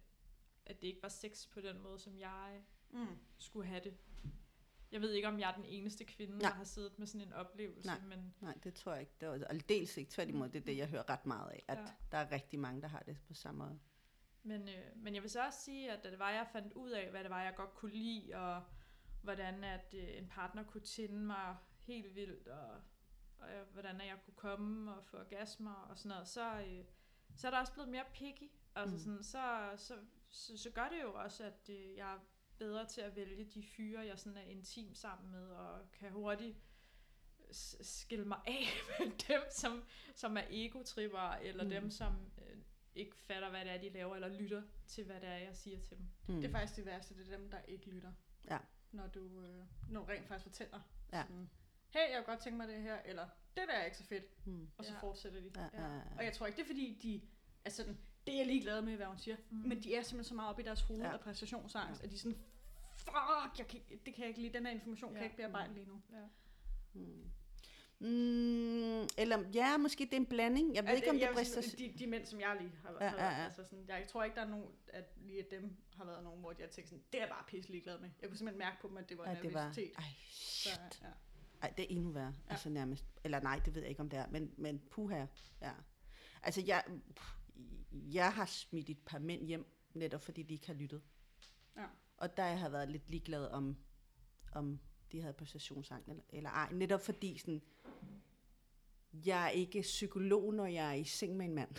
at 0.66 0.81
det 0.81 0.87
ikke 0.89 1.03
var 1.03 1.09
sex 1.09 1.49
på 1.51 1.61
den 1.61 1.81
måde, 1.81 1.99
som 1.99 2.18
jeg 2.18 2.62
Mm. 2.91 3.18
skulle 3.39 3.66
have 3.68 3.81
det. 3.85 3.97
Jeg 4.93 5.01
ved 5.01 5.12
ikke, 5.12 5.29
om 5.29 5.41
jeg 5.41 5.51
er 5.51 5.55
den 5.55 5.64
eneste 5.64 6.05
kvinde, 6.05 6.39
Nej. 6.39 6.49
der 6.51 6.57
har 6.57 6.64
siddet 6.64 6.99
med 6.99 7.07
sådan 7.07 7.27
en 7.27 7.33
oplevelse, 7.33 7.89
Nej. 7.89 8.01
men 8.01 8.35
Nej, 8.41 8.55
det 8.64 8.74
tror 8.74 8.93
jeg 8.93 9.01
ikke. 9.01 9.12
Det 9.20 9.29
var, 9.29 9.35
og 9.51 9.68
dels 9.68 9.97
ikke 9.97 10.11
tværtimod, 10.11 10.49
det 10.49 10.61
er 10.61 10.64
det, 10.64 10.77
jeg 10.77 10.89
hører 10.89 11.11
ret 11.11 11.27
meget 11.27 11.51
af, 11.51 11.64
at 11.68 11.79
Ja. 11.79 11.85
der 12.12 12.18
er 12.18 12.33
rigtig 12.33 12.59
mange, 12.61 12.83
der 12.83 12.89
har 12.89 13.01
det 13.01 13.18
på 13.29 13.35
samme 13.35 13.59
måde. 13.64 13.79
Men, 14.43 14.68
øh, 14.68 14.97
men 14.97 15.14
jeg 15.14 15.22
vil 15.22 15.31
så 15.31 15.47
også 15.47 15.61
sige, 15.61 15.93
at 15.93 16.05
da 16.05 16.11
det 16.11 16.18
var, 16.18 16.31
jeg 16.31 16.47
fandt 16.53 16.72
ud 16.72 16.91
af, 16.91 17.11
hvad 17.11 17.22
det 17.22 17.31
var, 17.31 17.43
jeg 17.43 17.55
godt 17.57 17.74
kunne 17.74 17.93
lide, 17.93 18.35
og 18.35 18.62
hvordan 19.22 19.64
at 19.64 19.95
øh, 19.95 20.18
en 20.18 20.29
partner 20.29 20.62
kunne 20.64 20.81
tænde 20.85 21.18
mig 21.20 21.57
helt 21.79 22.14
vildt, 22.14 22.49
og, 22.49 22.81
og 23.39 23.49
øh, 23.55 23.66
hvordan 23.72 24.01
jeg 24.01 24.18
kunne 24.24 24.34
komme 24.37 24.95
og 24.95 25.05
få 25.05 25.16
orgasmer 25.16 25.74
og 25.74 25.99
sådan 25.99 26.09
noget, 26.09 26.28
så, 26.28 26.61
øh, 26.61 26.84
så 27.37 27.47
er 27.47 27.51
der 27.51 27.59
også 27.61 27.72
blevet 27.72 27.89
mere 27.91 28.05
picky. 28.14 28.51
Altså 28.74 28.95
Mm. 28.97 29.01
sådan, 29.03 29.22
så, 29.24 29.72
så, 29.76 29.95
så, 30.28 30.59
så 30.59 30.70
gør 30.70 30.89
det 30.89 31.03
jo 31.03 31.14
også, 31.14 31.45
at 31.45 31.68
øh, 31.70 31.97
jeg 31.97 32.14
er 32.14 32.18
bedre 32.59 32.87
til 32.87 33.01
at 33.01 33.16
vælge 33.16 33.45
de 33.45 33.62
fyre, 33.62 34.07
jeg 34.07 34.18
sådan 34.18 34.37
er 34.37 34.43
intim 34.43 34.95
sammen 34.95 35.30
med, 35.30 35.49
og 35.49 35.91
kan 35.93 36.11
hurtigt 36.12 36.57
skille 37.80 38.24
mig 38.24 38.39
af 38.47 38.64
med 38.99 39.07
dem, 39.28 39.41
som, 39.51 39.84
som 40.14 40.37
er 40.37 40.43
egotripper, 40.51 41.30
eller 41.30 41.64
Mm. 41.64 41.70
mm. 41.70 41.74
dem, 41.74 41.91
som 41.91 42.12
øh, 42.39 42.57
ikke 42.95 43.16
fatter, 43.16 43.51
hvad 43.51 43.64
det 43.64 43.72
er, 43.72 43.78
de 43.78 43.89
laver, 43.89 44.14
eller 44.14 44.28
lytter 44.28 44.62
til, 44.87 45.05
hvad 45.05 45.20
det 45.20 45.28
er, 45.28 45.37
jeg 45.37 45.57
siger 45.57 45.80
til 45.80 45.97
dem. 45.99 46.07
Mm. 46.28 46.34
Det 46.41 46.45
er 46.45 46.51
faktisk 46.53 46.76
det 46.76 46.87
værste, 46.87 47.14
det 47.14 47.32
er 47.32 47.37
dem, 47.39 47.51
der 47.51 47.61
ikke 47.62 47.87
lytter. 47.91 48.12
Ja. 48.51 48.59
Når 48.93 49.07
du, 49.07 49.43
øh, 49.43 49.64
når 49.91 50.01
du 50.01 50.07
rent 50.07 50.26
faktisk 50.28 50.43
fortæller. 50.47 50.80
Ja. 51.12 51.22
Sådan, 51.22 51.51
hey, 51.91 52.01
jeg 52.12 52.24
kunne 52.24 52.34
godt 52.34 52.41
tænke 52.45 52.57
mig 52.57 52.68
det 52.68 52.82
her, 52.82 52.99
eller 53.05 53.28
det 53.57 53.64
der 53.68 53.74
er 53.74 53.84
ikke 53.84 53.97
så 53.97 54.05
fedt, 54.05 54.47
Mm. 54.47 54.68
og 54.78 54.84
så 54.84 54.93
Ja. 54.93 54.99
fortsætter 55.01 55.41
de. 55.41 55.51
Ja, 55.57 55.62
ja, 55.82 55.95
ja. 55.95 56.01
Og 56.18 56.24
jeg 56.24 56.32
tror 56.32 56.47
ikke, 56.47 56.57
det 56.57 56.62
er 56.62 56.66
fordi, 56.66 56.99
de 57.03 57.20
er 57.64 57.70
sådan, 57.70 57.99
det 58.26 58.34
er 58.34 58.39
jeg 58.39 58.47
ligeglad 58.47 58.82
med, 58.82 58.97
hvad 58.97 59.07
hun 59.07 59.18
siger, 59.18 59.37
Mm. 59.51 59.57
men 59.68 59.82
de 59.82 59.95
er 59.95 60.03
simpelthen 60.03 60.24
så 60.28 60.34
meget 60.34 60.51
oppe 60.51 60.62
i 60.62 60.64
deres 60.64 60.80
hoved 60.80 61.01
Ja. 61.01 61.07
ja. 61.09 61.12
af 61.14 61.20
præstationsangst, 61.20 62.05
at 62.05 62.11
de 62.11 62.14
er 62.14 62.18
sådan, 62.18 62.39
fuck, 62.97 63.59
jeg 63.59 63.66
kan, 63.68 63.80
det 64.07 64.14
kan 64.14 64.18
jeg 64.22 64.28
ikke 64.28 64.41
lide, 64.41 64.53
den 64.53 64.66
her 64.66 64.72
information 64.72 65.11
ja. 65.12 65.18
kan 65.18 65.22
Ja. 65.22 65.22
jeg 65.22 65.30
ikke 65.30 65.37
bearbejde 65.37 65.74
lige 65.74 65.87
nu. 65.87 66.03
Ja. 66.12 66.24
Mm. 66.93 67.30
Mm, 67.99 69.03
eller 69.18 69.45
ja, 69.55 69.76
måske 69.76 70.05
det 70.05 70.12
er 70.12 70.16
en 70.16 70.26
blanding. 70.26 70.74
Jeg 70.74 70.84
ved 70.84 70.91
Ja, 70.91 70.97
ikke, 70.97 71.11
om 71.11 71.16
det 71.16 71.24
er 71.24 71.34
vil 71.34 71.47
sige, 71.47 71.55
præstation. 71.57 71.93
de, 71.93 71.99
de 71.99 72.07
mænd, 72.07 72.26
som 72.26 72.41
jeg 72.41 72.57
lige 72.61 72.72
har 72.84 72.93
været, 72.93 73.01
Ja, 73.03 73.09
har 73.09 73.16
ja, 73.16 73.22
været 73.22 73.39
ja. 73.39 73.45
altså 73.45 73.64
sådan, 73.64 73.84
jeg, 73.89 74.07
tror 74.09 74.24
ikke, 74.24 74.34
der 74.37 74.43
er 74.43 74.49
nogen, 74.49 74.66
at 74.89 75.05
lige 75.16 75.39
at 75.45 75.51
dem 75.51 75.76
har 75.97 76.05
været 76.05 76.24
nogen, 76.24 76.41
hvor 76.41 76.55
jeg 76.59 76.70
tænkte 76.70 76.89
sådan, 76.91 77.05
det 77.12 77.18
er 77.18 77.22
jeg 77.24 77.28
bare 77.30 77.45
pisse 77.49 77.70
ligeglad 77.70 77.99
med. 77.99 78.11
Jeg 78.20 78.28
kunne 78.28 78.37
simpelthen 78.39 78.59
mærke 78.59 78.76
på 78.80 78.89
dem, 78.89 78.97
at 78.97 79.09
det 79.09 79.18
var 79.18 79.28
Ja, 79.30 79.34
det 79.43 79.55
var, 79.55 79.61
nervøsitet. 79.61 79.93
ej, 79.99 80.05
Så, 80.30 80.68
shit. 80.70 81.03
ja. 81.03 81.09
Ej, 81.63 81.73
det 81.77 81.83
er 81.83 81.89
endnu 81.89 82.11
værre. 82.11 82.35
Ja. 82.47 82.53
Altså 82.53 82.69
nærmest. 82.69 83.05
Eller 83.25 83.41
nej, 83.41 83.61
det 83.65 83.75
ved 83.75 83.83
jeg 83.83 83.91
ikke, 83.91 84.01
om 84.01 84.11
det 84.11 84.19
er. 84.19 84.27
Men, 84.31 84.55
men 84.57 84.83
puha, 84.91 85.27
ja. 85.63 85.73
Altså, 86.43 86.61
jeg, 86.67 86.85
jeg 87.93 88.33
har 88.33 88.47
smidt 88.47 88.91
et 88.91 88.99
par 88.99 89.19
mænd 89.19 89.47
hjem, 89.47 89.67
netop 89.95 90.23
fordi 90.23 90.43
de 90.43 90.55
ikke 90.55 90.67
har 90.67 90.75
lyttet. 90.75 91.03
Ja. 91.77 91.87
Og 92.17 92.37
der 92.37 92.43
har 92.43 92.65
jeg 92.65 92.73
været 92.73 92.91
lidt 92.91 93.11
ligeglad 93.11 93.49
om, 93.51 93.77
om 94.53 94.81
de 95.13 95.21
havde 95.21 95.35
præstationsangst 95.35 96.09
eller, 96.09 96.23
eller 96.29 96.51
ej. 96.51 96.73
Netop 96.73 97.01
fordi 97.01 97.39
sådan, 97.39 97.63
jeg 99.27 99.45
er 99.45 99.49
ikke 99.49 99.81
psykolog, 99.81 100.55
når 100.55 100.67
jeg 100.67 100.89
er 100.89 100.93
i 100.93 101.05
seng 101.05 101.37
med 101.37 101.47
en 101.47 101.55
mand. 101.55 101.71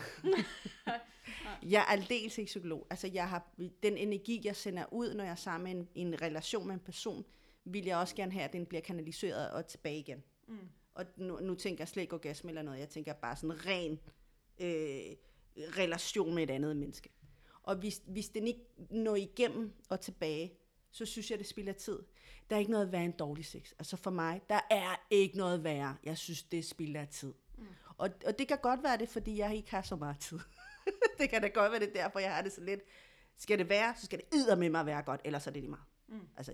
jeg 1.72 1.82
er 1.82 1.86
aldeles 1.86 2.38
ikke 2.38 2.48
psykolog. 2.48 2.88
Altså, 2.90 3.08
jeg 3.08 3.30
har, 3.30 3.52
den 3.84 3.98
energi, 3.98 4.42
jeg 4.44 4.56
sender 4.56 4.86
ud, 4.94 5.14
når 5.14 5.24
jeg 5.24 5.32
er 5.32 5.36
sammen 5.36 5.78
med 5.78 5.86
en, 5.96 6.08
en 6.08 6.22
relation 6.22 6.68
med 6.68 6.74
en 6.74 6.80
person, 6.80 7.26
vil 7.74 7.86
jeg 7.86 7.98
også 7.98 8.16
gerne 8.16 8.32
have, 8.32 8.44
at 8.44 8.54
den 8.54 8.66
bliver 8.66 8.82
kanaliseret 8.82 9.52
og 9.52 9.68
tilbage 9.68 10.00
igen. 10.00 10.24
Mm. 10.48 10.58
Og 10.96 11.06
nu, 11.18 11.40
nu 11.40 11.56
tænker 11.56 11.82
jeg 11.82 11.88
slet 11.88 12.02
ikke 12.02 12.14
orgasme 12.14 12.50
eller 12.50 12.62
noget. 12.62 12.80
Jeg 12.80 12.90
tænker 12.90 13.14
bare 13.14 13.36
sådan 13.36 13.66
ren 13.66 14.00
øh, 14.60 15.16
relation 15.58 16.36
med 16.36 16.44
et 16.44 16.50
andet 16.50 16.78
menneske. 16.78 17.10
Og 17.64 17.76
hvis, 17.76 18.02
hvis 18.06 18.30
den 18.30 18.48
ikke 18.48 18.62
når 18.90 19.16
igennem 19.16 19.74
og 19.90 20.02
tilbage, 20.02 20.54
så 20.92 21.06
synes 21.06 21.32
jeg, 21.32 21.40
det 21.40 21.48
spilder 21.48 21.74
tid. 21.74 22.00
Der 22.50 22.56
er 22.56 22.60
ikke 22.60 22.72
noget 22.72 22.92
værre 22.92 23.06
end 23.06 23.14
dårlig 23.14 23.46
sex. 23.46 23.72
Altså 23.80 23.98
for 23.98 24.12
mig, 24.12 24.42
der 24.50 24.60
er 24.70 25.06
ikke 25.10 25.38
noget 25.38 25.64
værre. 25.64 25.98
Jeg 26.04 26.18
synes, 26.18 26.44
det 26.44 26.66
spilder 26.66 27.06
tid. 27.06 27.34
Mm. 27.58 27.66
Og, 27.98 28.10
og 28.26 28.40
det 28.40 28.48
kan 28.48 28.58
godt 28.58 28.84
være 28.84 28.98
det, 28.98 29.10
fordi 29.10 29.38
jeg 29.38 29.56
ikke 29.56 29.72
har 29.72 29.82
så 29.82 29.96
meget 29.96 30.20
tid. 30.20 30.40
det 31.20 31.30
kan 31.30 31.42
da 31.42 31.48
godt 31.48 31.72
være 31.72 31.80
det 31.80 31.90
er 31.90 31.94
derfor, 31.94 32.20
jeg 32.20 32.36
har 32.36 32.42
det 32.42 32.52
så 32.52 32.62
lidt. 32.62 32.82
Skal 33.38 33.60
det 33.60 33.70
være, 33.70 33.96
så 33.98 34.06
skal 34.06 34.22
det 34.32 34.58
med 34.58 34.70
mig 34.70 34.86
være 34.86 35.02
godt, 35.02 35.22
ellers 35.26 35.48
er 35.48 35.52
det 35.52 35.62
lige 35.62 35.70
meget. 35.70 35.86
Mm. 36.08 36.28
Altså, 36.38 36.54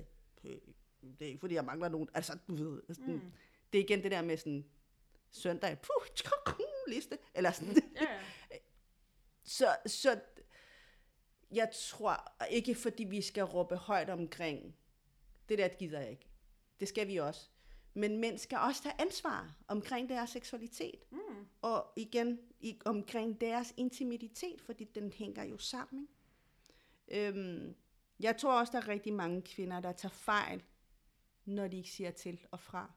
det 1.20 1.26
er 1.26 1.30
ikke 1.30 1.40
fordi, 1.40 1.56
jeg 1.56 1.66
mangler 1.66 1.90
nogen. 1.90 2.10
Altså, 2.14 2.38
du 2.48 2.56
ved, 2.56 2.82
sådan, 2.94 3.14
Mm. 3.14 3.32
det 3.74 3.80
er 3.80 3.84
igen 3.84 4.04
det 4.04 4.12
der 4.12 4.22
med 4.22 4.38
sådan, 4.38 4.66
søndag, 5.32 5.78
puh, 5.82 6.08
tjuk, 6.16 6.62
liste, 6.88 7.18
eller 7.34 7.52
sådan. 7.52 7.76
Ja, 7.96 8.02
ja. 8.52 8.58
Så, 9.46 9.76
så 9.86 10.20
jeg 11.52 11.72
tror 11.76 12.32
ikke, 12.50 12.76
fordi 12.76 13.04
vi 13.04 13.22
skal 13.22 13.44
råbe 13.44 13.76
højt 13.76 14.10
omkring, 14.10 14.76
det 15.50 15.58
der 15.58 15.68
gider 15.68 16.00
jeg 16.00 16.10
ikke. 16.12 16.28
Det 16.80 16.88
skal 16.88 17.08
vi 17.08 17.18
også. 17.18 17.50
Men 17.94 18.18
mænd 18.18 18.38
skal 18.38 18.58
også 18.58 18.84
tage 18.84 19.02
ansvar 19.02 19.56
omkring 19.68 20.10
deres 20.10 20.30
seksualitet. 20.30 21.04
Mm. 21.12 21.18
Og 21.62 21.94
igen, 21.96 22.40
i, 22.60 22.80
omkring 22.86 23.42
deres 23.42 23.74
intimitet, 23.78 24.62
fordi 24.62 24.84
den 24.84 25.12
hænger 25.12 25.44
jo 25.44 25.58
sammen. 25.58 26.08
Ikke? 27.08 27.28
Øhm, 27.28 27.76
jeg 28.20 28.38
tror 28.38 28.60
også, 28.60 28.72
der 28.72 28.78
er 28.78 28.88
rigtig 28.88 29.14
mange 29.14 29.42
kvinder, 29.42 29.80
der 29.80 29.92
tager 29.92 30.14
fejl, 30.14 30.64
når 31.46 31.68
de 31.68 31.78
ikke 31.78 31.90
siger 31.90 32.12
til 32.12 32.46
og 32.52 32.60
fra. 32.60 32.92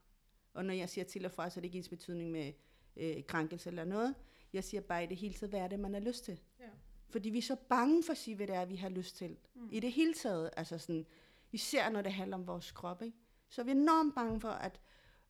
Og 0.54 0.64
når 0.64 0.74
jeg 0.74 0.88
siger 0.88 1.04
til 1.04 1.24
og 1.24 1.32
fra, 1.32 1.50
så 1.50 1.58
er 1.58 1.60
det 1.60 1.64
ikke 1.66 1.78
ens 1.78 1.88
betydning 1.88 2.30
med 2.30 2.52
øh, 2.96 3.24
krænkelse 3.24 3.68
eller 3.68 3.84
noget. 3.84 4.14
Jeg 4.52 4.64
siger 4.64 4.80
bare 4.80 5.04
i 5.04 5.06
det 5.06 5.16
hele 5.16 5.34
taget, 5.34 5.50
hvad 5.50 5.60
er 5.60 5.68
det, 5.68 5.80
man 5.80 5.94
har 5.94 6.00
lyst 6.00 6.24
til. 6.24 6.40
Ja. 6.60 6.68
Fordi 7.08 7.30
vi 7.30 7.38
er 7.38 7.42
så 7.42 7.56
bange 7.68 8.02
for 8.02 8.12
at 8.12 8.18
sige, 8.18 8.36
hvad 8.36 8.46
det 8.46 8.54
er, 8.54 8.64
vi 8.64 8.76
har 8.76 8.88
lyst 8.88 9.16
til. 9.16 9.36
Mm. 9.54 9.68
I 9.72 9.80
det 9.80 9.92
hele 9.92 10.14
taget, 10.14 10.50
altså 10.56 10.78
sådan, 10.78 11.06
især 11.52 11.90
når 11.90 12.02
det 12.02 12.12
handler 12.12 12.36
om 12.36 12.46
vores 12.46 12.72
krop, 12.72 13.02
ikke? 13.02 13.16
så 13.48 13.60
er 13.60 13.64
vi 13.64 13.70
enormt 13.70 14.14
bange 14.14 14.40
for, 14.40 14.48
at, 14.48 14.80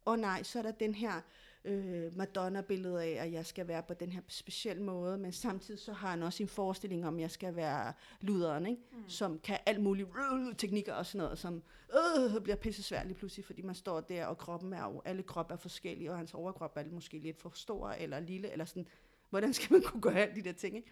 åh 0.06 0.12
oh 0.12 0.18
nej, 0.18 0.42
så 0.42 0.58
er 0.58 0.62
der 0.62 0.70
den 0.70 0.94
her 0.94 1.20
øh, 1.66 2.16
Madonna-billede 2.16 3.02
af, 3.02 3.24
at 3.24 3.32
jeg 3.32 3.46
skal 3.46 3.68
være 3.68 3.82
på 3.82 3.94
den 3.94 4.12
her 4.12 4.20
specielle 4.28 4.82
måde, 4.82 5.18
men 5.18 5.32
samtidig 5.32 5.80
så 5.80 5.92
har 5.92 6.10
han 6.10 6.22
også 6.22 6.42
en 6.42 6.48
forestilling 6.48 7.06
om, 7.06 7.14
at 7.14 7.20
jeg 7.20 7.30
skal 7.30 7.56
være 7.56 7.92
luderen, 8.20 8.66
ikke? 8.66 8.82
Mm. 8.92 9.08
som 9.08 9.38
kan 9.38 9.58
alt 9.66 9.80
muligt 9.80 10.08
øh, 10.08 10.56
teknikker 10.56 10.94
og 10.94 11.06
sådan 11.06 11.18
noget, 11.18 11.38
som 11.38 11.62
øh, 11.92 12.42
bliver 12.42 12.56
pisse 12.56 12.82
svært 12.82 13.06
lige 13.06 13.18
pludselig, 13.18 13.44
fordi 13.44 13.62
man 13.62 13.74
står 13.74 14.00
der, 14.00 14.26
og 14.26 14.38
kroppen 14.38 14.72
er 14.72 14.84
jo, 14.84 15.02
alle 15.04 15.22
kroppe 15.22 15.54
er 15.54 15.58
forskellige, 15.58 16.10
og 16.10 16.16
hans 16.16 16.34
overkrop 16.34 16.76
er 16.76 16.84
måske 16.90 17.18
lidt 17.18 17.36
for 17.36 17.52
stor 17.54 17.90
eller 17.90 18.20
lille, 18.20 18.50
eller 18.50 18.64
sådan, 18.64 18.86
hvordan 19.30 19.52
skal 19.54 19.72
man 19.72 19.82
kunne 19.82 20.02
gøre 20.02 20.20
alle 20.20 20.34
de 20.34 20.42
der 20.42 20.52
ting, 20.52 20.76
ikke? 20.76 20.90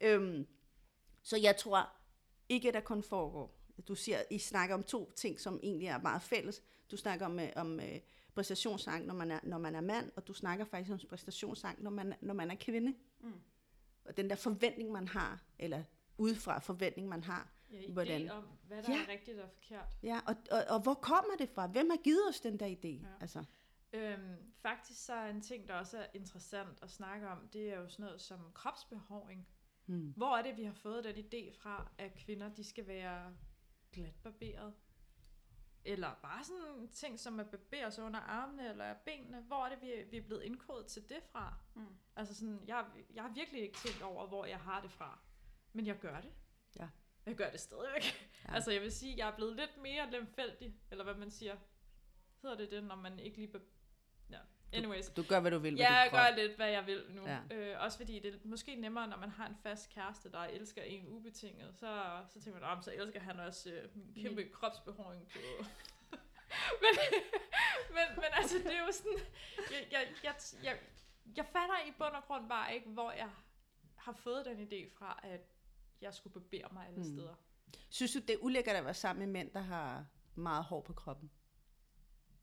Øhm, 0.00 0.46
så 1.22 1.36
jeg 1.36 1.56
tror 1.56 1.88
ikke, 2.48 2.68
at 2.68 2.74
der 2.74 2.80
kun 2.80 3.02
foregår. 3.02 3.60
Du 3.88 3.94
siger, 3.94 4.22
I 4.30 4.38
snakker 4.38 4.74
om 4.74 4.82
to 4.82 5.12
ting, 5.16 5.40
som 5.40 5.60
egentlig 5.62 5.88
er 5.88 5.98
meget 5.98 6.22
fælles. 6.22 6.62
Du 6.90 6.96
snakker 6.96 7.26
om, 7.26 7.40
øh, 7.40 7.48
om 7.56 7.80
øh, 7.80 8.00
præstationsangst, 8.34 9.06
når 9.06 9.14
man, 9.14 9.30
er, 9.30 9.40
når 9.42 9.58
man 9.58 9.74
er 9.74 9.80
mand, 9.80 10.12
og 10.16 10.26
du 10.28 10.32
snakker 10.32 10.64
faktisk 10.64 10.92
om 10.92 11.08
præstationsangst, 11.08 11.82
når 11.82 11.90
man, 11.90 12.14
når 12.20 12.34
man 12.34 12.50
er 12.50 12.54
kvinde. 12.60 12.94
Mm. 13.20 13.32
Og 14.04 14.16
den 14.16 14.30
der 14.30 14.36
forventning, 14.36 14.92
man 14.92 15.08
har, 15.08 15.42
eller 15.58 15.82
udefra 16.18 16.58
forventning, 16.58 17.08
man 17.08 17.22
har. 17.24 17.50
Ja, 17.72 17.78
idé 17.78 17.92
Hvordan? 17.92 18.30
om, 18.30 18.44
hvad 18.66 18.82
der 18.82 18.92
Ja. 18.92 19.02
er 19.04 19.08
rigtigt 19.08 19.38
og 19.40 19.50
forkert. 19.50 19.96
Ja, 20.02 20.20
og, 20.26 20.36
og, 20.50 20.64
og 20.68 20.80
hvor 20.82 20.94
kommer 20.94 21.36
det 21.38 21.48
fra? 21.48 21.66
Hvem 21.66 21.90
har 21.90 21.96
givet 21.96 22.28
os 22.28 22.40
den 22.40 22.60
der 22.60 22.66
idé? 22.66 22.88
Ja. 22.88 23.08
Altså, 23.20 23.44
Øhm, 23.92 24.36
faktisk 24.62 25.04
så 25.04 25.12
er 25.12 25.30
en 25.30 25.40
ting, 25.40 25.68
der 25.68 25.74
også 25.74 25.98
er 25.98 26.06
interessant 26.14 26.78
at 26.82 26.90
snakke 26.90 27.28
om, 27.28 27.48
det 27.52 27.72
er 27.72 27.76
jo 27.80 27.88
sådan 27.88 28.04
noget 28.04 28.20
som 28.20 28.38
kropsbehåring. 28.54 29.48
hmm. 29.86 30.12
Hvor 30.16 30.36
er 30.36 30.42
det, 30.42 30.56
vi 30.56 30.64
har 30.64 30.72
fået 30.72 31.04
den 31.04 31.16
idé 31.16 31.52
fra, 31.62 31.90
at 31.98 32.14
kvinder 32.14 32.48
de 32.48 32.64
skal 32.64 32.86
være 32.86 33.36
glatbarberet? 33.92 34.72
Eller 35.84 36.14
bare 36.22 36.44
sådan 36.44 36.88
ting, 36.92 37.20
som 37.20 37.40
at 37.40 37.50
barbere 37.50 37.90
sig 37.90 38.04
under 38.04 38.20
armene 38.20 38.68
eller 38.70 38.94
benene. 38.94 39.40
Hvor 39.40 39.64
er 39.64 39.68
det, 39.68 39.82
vi, 39.82 40.04
vi 40.10 40.16
er 40.16 40.22
blevet 40.22 40.42
indkodet 40.42 40.86
til 40.86 41.08
det 41.08 41.22
fra? 41.32 41.54
Mm. 41.74 41.96
Altså 42.16 42.34
sådan, 42.34 42.64
jeg, 42.66 42.86
jeg 43.14 43.22
har 43.22 43.30
virkelig 43.30 43.62
ikke 43.62 43.78
tænkt 43.78 44.02
over, 44.02 44.26
hvor 44.26 44.44
jeg 44.44 44.60
har 44.60 44.80
det 44.80 44.90
fra. 44.90 45.18
Men 45.72 45.86
jeg 45.86 45.98
gør 45.98 46.20
det. 46.20 46.32
Ja. 46.78 46.88
Jeg 47.26 47.34
gør 47.36 47.50
det 47.50 47.60
stadigvæk. 47.60 48.30
Ja. 48.48 48.54
Altså 48.54 48.70
jeg 48.70 48.82
vil 48.82 48.92
sige, 48.92 49.16
jeg 49.16 49.28
er 49.28 49.36
blevet 49.36 49.56
lidt 49.56 49.76
mere 49.82 50.10
lemfældig, 50.10 50.80
eller 50.90 51.04
hvad 51.04 51.14
man 51.14 51.30
siger. 51.30 51.56
Hedder 52.42 52.56
det 52.56 52.70
det, 52.70 52.84
når 52.84 52.96
man 52.96 53.18
ikke 53.18 53.36
lige... 53.36 53.60
Anyways. 54.74 55.08
Du 55.10 55.22
gør, 55.22 55.40
hvad 55.40 55.50
du 55.50 55.58
vil 55.58 55.72
med 55.72 55.80
Ja, 55.80 55.92
jeg 55.94 56.10
krop. 56.10 56.18
gør 56.20 56.36
lidt, 56.42 56.56
hvad 56.56 56.68
jeg 56.70 56.86
vil 56.86 57.04
nu. 57.10 57.22
Ja. 57.26 57.38
Øh, 57.50 57.76
også 57.84 57.98
fordi 57.98 58.18
det 58.18 58.34
er 58.34 58.38
måske 58.44 58.74
nemmere, 58.74 59.08
når 59.08 59.16
man 59.16 59.30
har 59.30 59.46
en 59.46 59.56
fast 59.62 59.90
kæreste, 59.90 60.30
der 60.30 60.38
elsker 60.38 60.82
en 60.82 61.08
ubetinget. 61.08 61.74
Så, 61.76 62.20
så 62.28 62.40
tænker 62.42 62.60
man, 62.60 62.68
om 62.70 62.82
så 62.82 62.92
elsker 62.94 63.20
han 63.20 63.40
også 63.40 63.70
øh, 63.70 63.88
min 63.96 64.14
kæmpe 64.24 64.42
Min- 64.42 64.52
kropsbehåring 64.52 65.28
på... 65.28 65.38
men, 66.82 66.94
men, 67.90 68.04
men 68.16 68.24
altså, 68.32 68.58
det 68.58 68.74
er 68.76 68.86
jo 68.86 68.92
sådan... 68.92 69.18
Jeg, 69.70 69.86
jeg, 69.92 70.06
jeg, 70.24 70.34
jeg, 70.62 70.78
jeg 71.36 71.44
fatter 71.46 71.74
i 71.88 71.90
bund 71.98 72.14
og 72.14 72.24
grund 72.24 72.48
bare 72.48 72.74
ikke, 72.74 72.88
hvor 72.88 73.10
jeg 73.12 73.30
har 73.96 74.12
fået 74.12 74.44
den 74.44 74.60
idé 74.68 74.98
fra, 74.98 75.20
at 75.22 75.40
jeg 76.00 76.14
skulle 76.14 76.32
barbere 76.40 76.68
mig 76.72 76.86
alle 76.86 77.00
Mm. 77.00 77.06
mm. 77.08 77.16
steder. 77.16 77.34
Synes 77.90 78.12
du, 78.12 78.18
det 78.18 78.30
er 78.30 78.38
ulækkert 78.40 78.76
at 78.76 78.84
være 78.84 78.94
sammen 78.94 79.24
med 79.26 79.32
mænd, 79.32 79.50
der 79.50 79.60
har 79.60 80.06
meget 80.34 80.64
hår 80.64 80.80
på 80.80 80.92
kroppen? 80.92 81.30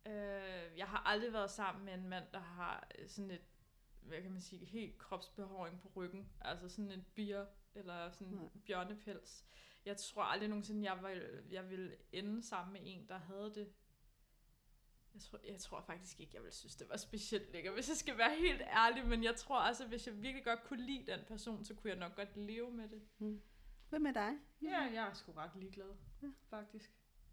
Øh, 0.06 0.78
jeg 0.78 0.88
har 0.88 1.04
aldrig 1.06 1.34
været 1.34 1.52
sammen 1.52 1.86
med 1.86 1.94
en 1.94 2.08
mand, 2.08 2.26
der 2.32 2.40
har 2.40 2.88
øh, 3.00 3.08
sådan 3.08 3.32
et, 3.32 3.42
hvad 4.02 4.22
kan 4.22 4.32
man 4.32 4.42
sige, 4.42 4.66
helt 4.66 4.98
kropsbehåring 4.98 5.80
på 5.82 5.92
ryggen. 5.96 6.32
Altså 6.42 6.70
sådan 6.70 6.92
en 6.92 7.06
bier, 7.16 7.46
eller 7.76 8.12
sådan 8.12 8.34
en 8.34 8.50
bjørnepels. 8.66 9.46
Jeg 9.86 9.98
tror 9.98 10.24
aldrig 10.24 10.50
nogensinde, 10.50 10.92
jeg 10.92 11.04
vil, 11.04 11.44
jeg 11.52 11.70
vil 11.70 11.96
ende 12.12 12.44
sammen 12.44 12.74
med 12.74 12.82
en, 12.84 13.08
der 13.08 13.18
havde 13.18 13.54
det. 13.56 13.74
Jeg 15.14 15.22
tror, 15.22 15.40
jeg 15.48 15.60
tror 15.60 15.82
faktisk 15.82 16.20
ikke, 16.20 16.36
jeg 16.36 16.44
vil 16.44 16.52
synes, 16.52 16.76
det 16.76 16.90
var 16.90 16.98
specielt 16.98 17.52
lækkert, 17.52 17.74
hvis 17.74 17.90
jeg 17.90 17.98
skal 17.98 18.18
være 18.18 18.36
helt 18.36 18.62
ærlig. 18.62 19.08
Men 19.08 19.24
jeg 19.24 19.36
tror 19.36 19.60
altså, 19.60 19.88
hvis 19.88 20.08
jeg 20.08 20.22
virkelig 20.22 20.46
godt 20.46 20.64
kunne 20.64 20.86
lide 20.86 21.12
den 21.12 21.20
person, 21.28 21.66
så 21.66 21.76
kunne 21.76 21.90
jeg 21.90 22.00
nok 22.00 22.16
godt 22.16 22.38
leve 22.38 22.72
med 22.72 22.90
det. 22.90 23.02
Hvad 23.90 24.00
med 24.00 24.14
dig? 24.14 24.34
Ja, 24.62 24.80
jeg 24.82 25.10
er 25.10 25.14
sgu 25.14 25.32
ret 25.32 25.56
ligeglad, 25.56 25.96
faktisk. 26.50 26.92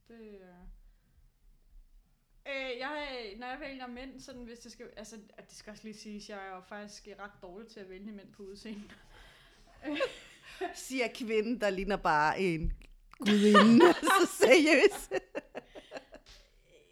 Det 0.09 0.43
er... 0.43 0.67
Øh, 2.49 2.79
jeg, 2.79 3.35
når 3.37 3.47
jeg 3.47 3.61
vælger 3.61 3.87
mænd, 3.87 4.21
sådan 4.21 4.45
hvis 4.45 4.59
det 4.59 4.73
skal... 4.73 4.91
Altså, 4.97 5.17
at 5.37 5.49
det 5.49 5.57
skal 5.57 5.71
også 5.71 5.85
lige 5.85 5.97
siges, 5.97 6.29
jeg 6.29 6.47
er 6.47 6.55
jo 6.55 6.61
faktisk 6.61 7.09
ret 7.19 7.43
dårlig 7.43 7.69
til 7.69 7.81
at 7.81 7.89
vælge 7.89 8.13
mænd 8.13 8.33
på 8.33 8.43
udseende. 8.43 8.91
Siger 10.75 11.09
kvinden, 11.15 11.61
der 11.61 11.71
ligner 11.71 11.97
bare 11.97 12.41
en 12.41 12.73
gudinde. 13.19 13.93
så 14.21 14.37
seriøst. 14.41 15.13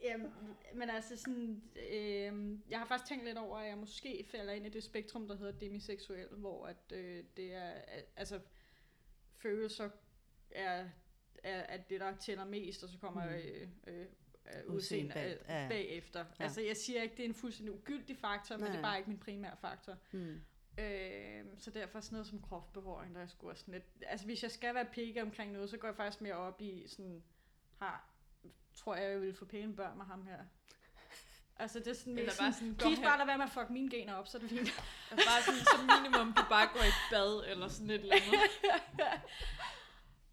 Jamen, 0.05 0.33
men 0.75 0.91
altså 0.91 1.17
sådan... 1.17 1.63
Øh, 1.93 2.59
jeg 2.71 2.79
har 2.79 2.87
faktisk 2.87 3.09
tænkt 3.09 3.25
lidt 3.25 3.39
over, 3.39 3.59
at 3.59 3.69
jeg 3.69 3.79
måske 3.79 4.27
falder 4.31 4.53
ind 4.53 4.67
i 4.67 4.69
det 4.69 4.85
spektrum, 4.85 5.29
der 5.29 5.37
hedder 5.37 5.53
demiseksuel, 5.53 6.29
hvor 6.29 6.67
at, 6.67 6.93
øh, 6.93 7.25
det 7.37 7.55
er... 7.55 7.73
Altså, 8.17 8.41
følelser 9.39 9.91
er, 10.51 10.89
er, 11.43 11.59
er 11.59 11.77
det, 11.77 12.01
der 12.01 12.17
tæller 12.17 12.45
mest, 12.45 12.83
og 12.83 12.89
så 12.89 12.99
kommer 12.99 13.25
Mm. 13.25 13.33
øh, 13.33 13.69
øh, 13.87 14.07
øh, 14.55 14.75
Udseende 14.75 15.13
bag- 15.13 15.39
bag, 15.47 15.63
ja. 15.63 15.69
bagefter. 15.69 16.25
Ja. 16.39 16.45
Altså, 16.45 16.61
jeg 16.61 16.77
siger 16.77 17.03
ikke, 17.03 17.17
det 17.17 17.25
er 17.25 17.29
en 17.29 17.35
fuldstændig 17.35 17.75
ugyldig 17.75 18.19
faktor, 18.19 18.55
men 18.57 18.61
Nej, 18.65 18.71
det 18.71 18.79
er 18.79 18.83
bare 18.83 18.99
ikke 18.99 19.11
min 19.11 19.19
primære 19.19 19.57
faktor. 19.61 19.97
Hmm. 20.11 20.41
Øh, 20.79 21.45
så 21.59 21.71
derfor 21.71 22.01
sådan 22.01 22.15
noget 22.17 22.27
som 22.27 22.43
kropsbehåring, 22.43 23.15
der 23.15 23.21
er 23.21 23.27
sgu 23.27 23.49
også 23.51 23.61
sådan 23.61 23.75
lidt... 23.75 23.85
Altså, 24.07 24.27
hvis 24.27 24.43
jeg 24.43 24.51
skal 24.51 24.75
være 24.75 24.85
pikke 24.85 25.23
omkring 25.23 25.53
noget, 25.53 25.71
så 25.71 25.77
går 25.77 25.89
jeg 25.89 25.97
faktisk 25.97 26.21
mere 26.21 26.35
op 26.35 26.61
i 26.61 26.85
sådan... 26.89 27.23
Har, 27.79 28.09
tror 28.75 28.95
jeg, 28.95 29.11
jeg 29.11 29.21
vil 29.21 29.35
få 29.35 29.45
pæne 29.45 29.77
børn 29.77 29.97
med 29.97 30.05
ham 30.07 30.27
her. 30.27 30.39
Altså, 31.59 31.79
det 31.79 31.87
er 31.89 31.93
sådan... 31.95 32.19
Eller 32.19 32.33
bare 32.41 32.53
sådan, 32.53 32.77
sådan, 32.81 33.03
bare 33.03 33.19
lad 33.19 33.27
være 33.27 33.39
med 33.39 33.45
at 33.45 33.51
fuck 33.53 33.71
mine 33.71 33.91
gener 33.91 34.15
op, 34.15 34.27
så 34.29 34.39
er 34.39 34.41
det 34.41 34.51
fint. 34.51 34.69
Bare 35.11 35.43
sådan, 35.43 35.61
som 35.77 35.81
minimum, 36.03 36.33
du 36.35 36.43
bare 36.49 36.69
går 36.73 36.81
i 36.83 36.93
bad, 37.11 37.51
eller 37.51 37.69
sådan 37.69 37.91
et 37.91 38.01
eller 38.01 38.15
andet. 38.17 38.41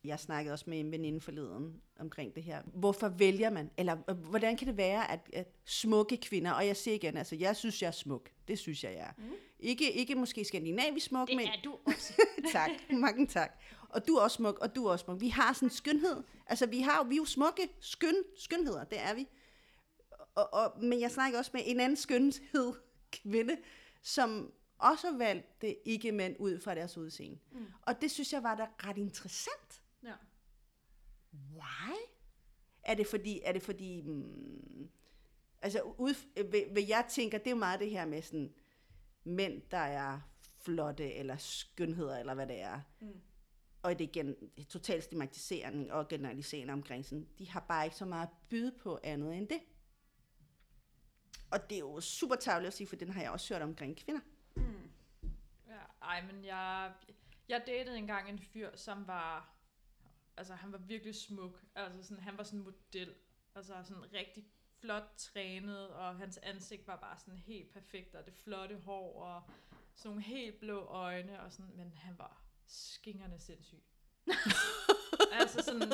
Jeg 0.03 0.19
snakkede 0.19 0.53
også 0.53 0.65
med 0.67 0.79
en 0.79 0.91
veninde 0.91 1.21
forleden 1.21 1.81
omkring 1.99 2.35
det 2.35 2.43
her. 2.43 2.61
Hvorfor 2.65 3.09
vælger 3.09 3.49
man, 3.49 3.69
eller 3.77 3.97
øh, 4.09 4.15
hvordan 4.15 4.57
kan 4.57 4.67
det 4.67 4.77
være, 4.77 5.11
at, 5.11 5.29
at 5.33 5.47
smukke 5.65 6.17
kvinder, 6.17 6.51
og 6.51 6.67
jeg 6.67 6.77
siger 6.77 6.95
igen, 6.95 7.17
altså 7.17 7.35
jeg 7.35 7.55
synes, 7.55 7.81
jeg 7.81 7.87
er 7.87 7.91
smuk. 7.91 8.29
Det 8.47 8.59
synes 8.59 8.83
jeg, 8.83 8.91
jeg 8.91 9.01
er. 9.01 9.11
Mm. 9.17 9.33
Ikke, 9.59 9.91
ikke 9.91 10.15
måske 10.15 10.45
skandinavisk 10.45 11.05
smuk, 11.05 11.29
men... 11.35 11.47
du 11.63 11.77
også. 11.85 12.13
tak, 12.51 12.69
mange 12.89 13.27
tak. 13.27 13.59
Og 13.89 14.07
du 14.07 14.15
er 14.15 14.21
også 14.21 14.35
smuk, 14.35 14.59
og 14.59 14.75
du 14.75 14.85
er 14.85 14.91
også 14.91 15.05
smuk. 15.05 15.21
Vi 15.21 15.29
har 15.29 15.53
sådan 15.53 15.65
en 15.65 15.69
skønhed. 15.69 16.23
Altså, 16.45 16.65
vi, 16.65 16.79
har, 16.79 17.03
vi 17.03 17.15
er 17.15 17.17
jo 17.17 17.25
smukke 17.25 17.69
skøn, 17.79 18.15
skønheder, 18.37 18.83
det 18.83 18.99
er 19.01 19.13
vi. 19.13 19.27
Og, 20.35 20.53
og, 20.53 20.83
men 20.83 20.99
jeg 20.99 21.11
snakker 21.11 21.39
også 21.39 21.51
med 21.53 21.61
en 21.65 21.79
anden 21.79 21.97
skønhed 21.97 22.73
kvinde, 23.11 23.57
som 24.01 24.51
også 24.77 25.17
valgte 25.17 25.87
ikke 25.87 26.11
mænd 26.11 26.35
ud 26.39 26.59
fra 26.59 26.75
deres 26.75 26.97
udseende. 26.97 27.39
Mm. 27.51 27.65
Og 27.81 28.01
det 28.01 28.11
synes 28.11 28.33
jeg 28.33 28.43
var 28.43 28.55
da 28.55 28.67
ret 28.77 28.97
interessant. 28.97 29.62
Ja. 30.03 30.13
Why? 31.33 31.95
Er 32.83 32.93
det 32.93 33.07
fordi, 33.07 33.41
er 33.43 33.51
det 33.51 33.61
fordi, 33.61 34.01
mm, 34.01 34.89
altså 35.61 35.81
ud, 35.81 36.13
ved, 36.35 36.73
ved 36.73 36.87
jeg 36.87 37.05
tænker, 37.09 37.37
det 37.37 37.47
er 37.47 37.51
jo 37.51 37.57
meget 37.57 37.79
det 37.79 37.89
her 37.89 38.05
med 38.05 38.21
sådan, 38.21 38.53
mænd, 39.23 39.61
der 39.71 39.77
er 39.77 40.19
flotte, 40.61 41.13
eller 41.13 41.37
skønheder, 41.37 42.19
eller 42.19 42.33
hvad 42.33 42.47
det 42.47 42.61
er. 42.61 42.81
Mm. 42.99 43.21
Og 43.83 43.99
det 43.99 44.05
er 44.05 44.09
igen 44.09 44.35
total 44.69 45.03
stigmatisering 45.03 45.91
og 45.91 46.07
generalisering 46.07 46.71
omkring 46.71 47.05
sådan, 47.05 47.27
de 47.39 47.49
har 47.49 47.59
bare 47.59 47.85
ikke 47.85 47.95
så 47.95 48.05
meget 48.05 48.27
at 48.27 48.33
byde 48.49 48.71
på 48.83 48.99
andet 49.03 49.37
end 49.37 49.47
det. 49.47 49.59
Og 51.51 51.69
det 51.69 51.75
er 51.75 51.79
jo 51.79 52.01
super 52.01 52.35
tavligt 52.35 52.67
at 52.67 52.73
sige, 52.73 52.87
for 52.87 52.95
den 52.95 53.09
har 53.09 53.21
jeg 53.21 53.31
også 53.31 53.53
hørt 53.53 53.61
omkring 53.61 53.97
kvinder. 53.97 54.21
Mm. 54.55 54.91
Ja, 55.67 55.79
ej, 56.01 56.21
men 56.21 56.45
jeg, 56.45 56.93
jeg 57.49 57.63
datede 57.67 57.97
engang 57.97 58.29
en 58.29 58.39
fyr, 58.39 58.69
som 58.75 59.07
var, 59.07 59.55
altså 60.37 60.55
han 60.55 60.71
var 60.71 60.77
virkelig 60.77 61.15
smuk. 61.15 61.63
Altså 61.75 62.03
sådan, 62.03 62.23
han 62.23 62.37
var 62.37 62.43
sådan 62.43 62.59
en 62.59 62.65
model. 62.65 63.15
Altså 63.55 63.83
sådan 63.83 64.13
rigtig 64.13 64.45
flot 64.79 65.13
trænet, 65.17 65.89
og 65.89 66.17
hans 66.17 66.37
ansigt 66.37 66.87
var 66.87 66.95
bare 66.95 67.19
sådan 67.19 67.37
helt 67.37 67.69
perfekt, 67.69 68.15
og 68.15 68.25
det 68.25 68.33
flotte 68.33 68.77
hår, 68.77 69.23
og 69.23 69.43
sådan 69.95 70.09
nogle 70.09 70.21
helt 70.21 70.59
blå 70.59 70.79
øjne, 70.79 71.41
og 71.41 71.53
sådan, 71.53 71.75
men 71.75 71.93
han 71.95 72.17
var 72.17 72.43
skingerne 72.67 73.39
sindssyg. 73.39 73.83
altså 75.39 75.61
sådan, 75.61 75.91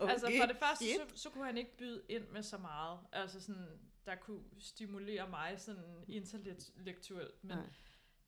okay, 0.00 0.12
altså 0.12 0.32
for 0.40 0.46
det 0.46 0.56
første, 0.56 0.84
shit. 0.84 1.10
så, 1.10 1.22
så 1.22 1.30
kunne 1.30 1.44
han 1.44 1.58
ikke 1.58 1.76
byde 1.76 2.02
ind 2.08 2.28
med 2.28 2.42
så 2.42 2.58
meget, 2.58 3.00
altså 3.12 3.40
sådan, 3.40 3.78
der 4.06 4.14
kunne 4.14 4.42
stimulere 4.58 5.28
mig 5.28 5.60
sådan 5.60 6.04
intellektuelt, 6.08 7.44
men 7.44 7.56
Nej. 7.58 7.66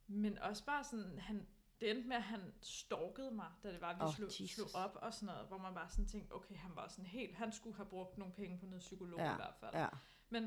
men 0.07 0.39
også 0.39 0.65
bare 0.65 0.85
sådan, 0.85 1.19
han, 1.19 1.47
det 1.83 1.91
endte 1.91 2.09
med, 2.09 2.17
at 2.17 2.23
han 2.23 2.55
stalkede 2.61 3.31
mig, 3.31 3.51
da 3.63 3.73
det 3.73 3.81
var, 3.81 3.89
at 3.91 3.97
vi 3.97 4.03
oh, 4.03 4.15
slog, 4.15 4.27
Jesus. 4.29 4.51
slog 4.51 4.69
op 4.75 4.97
og 5.03 5.15
sådan 5.15 5.27
noget, 5.27 5.49
hvor 5.49 5.59
man 5.59 5.75
bare 5.75 5.91
sådan 5.91 6.07
tænkte, 6.07 6.33
okay, 6.33 6.57
han 6.57 6.77
var 6.77 6.89
sådan 6.89 7.07
helt, 7.07 7.35
han 7.35 7.53
skulle 7.53 7.77
have 7.77 7.89
brugt 7.89 8.19
nogle 8.19 8.35
penge 8.35 8.59
på 8.59 8.67
noget 8.67 8.81
psykolog 8.81 9.21
Ja, 9.21 9.33
i 9.33 9.37
hvert 9.37 9.55
fald. 9.61 9.75
Ja. 9.75 9.89
Men 10.29 10.43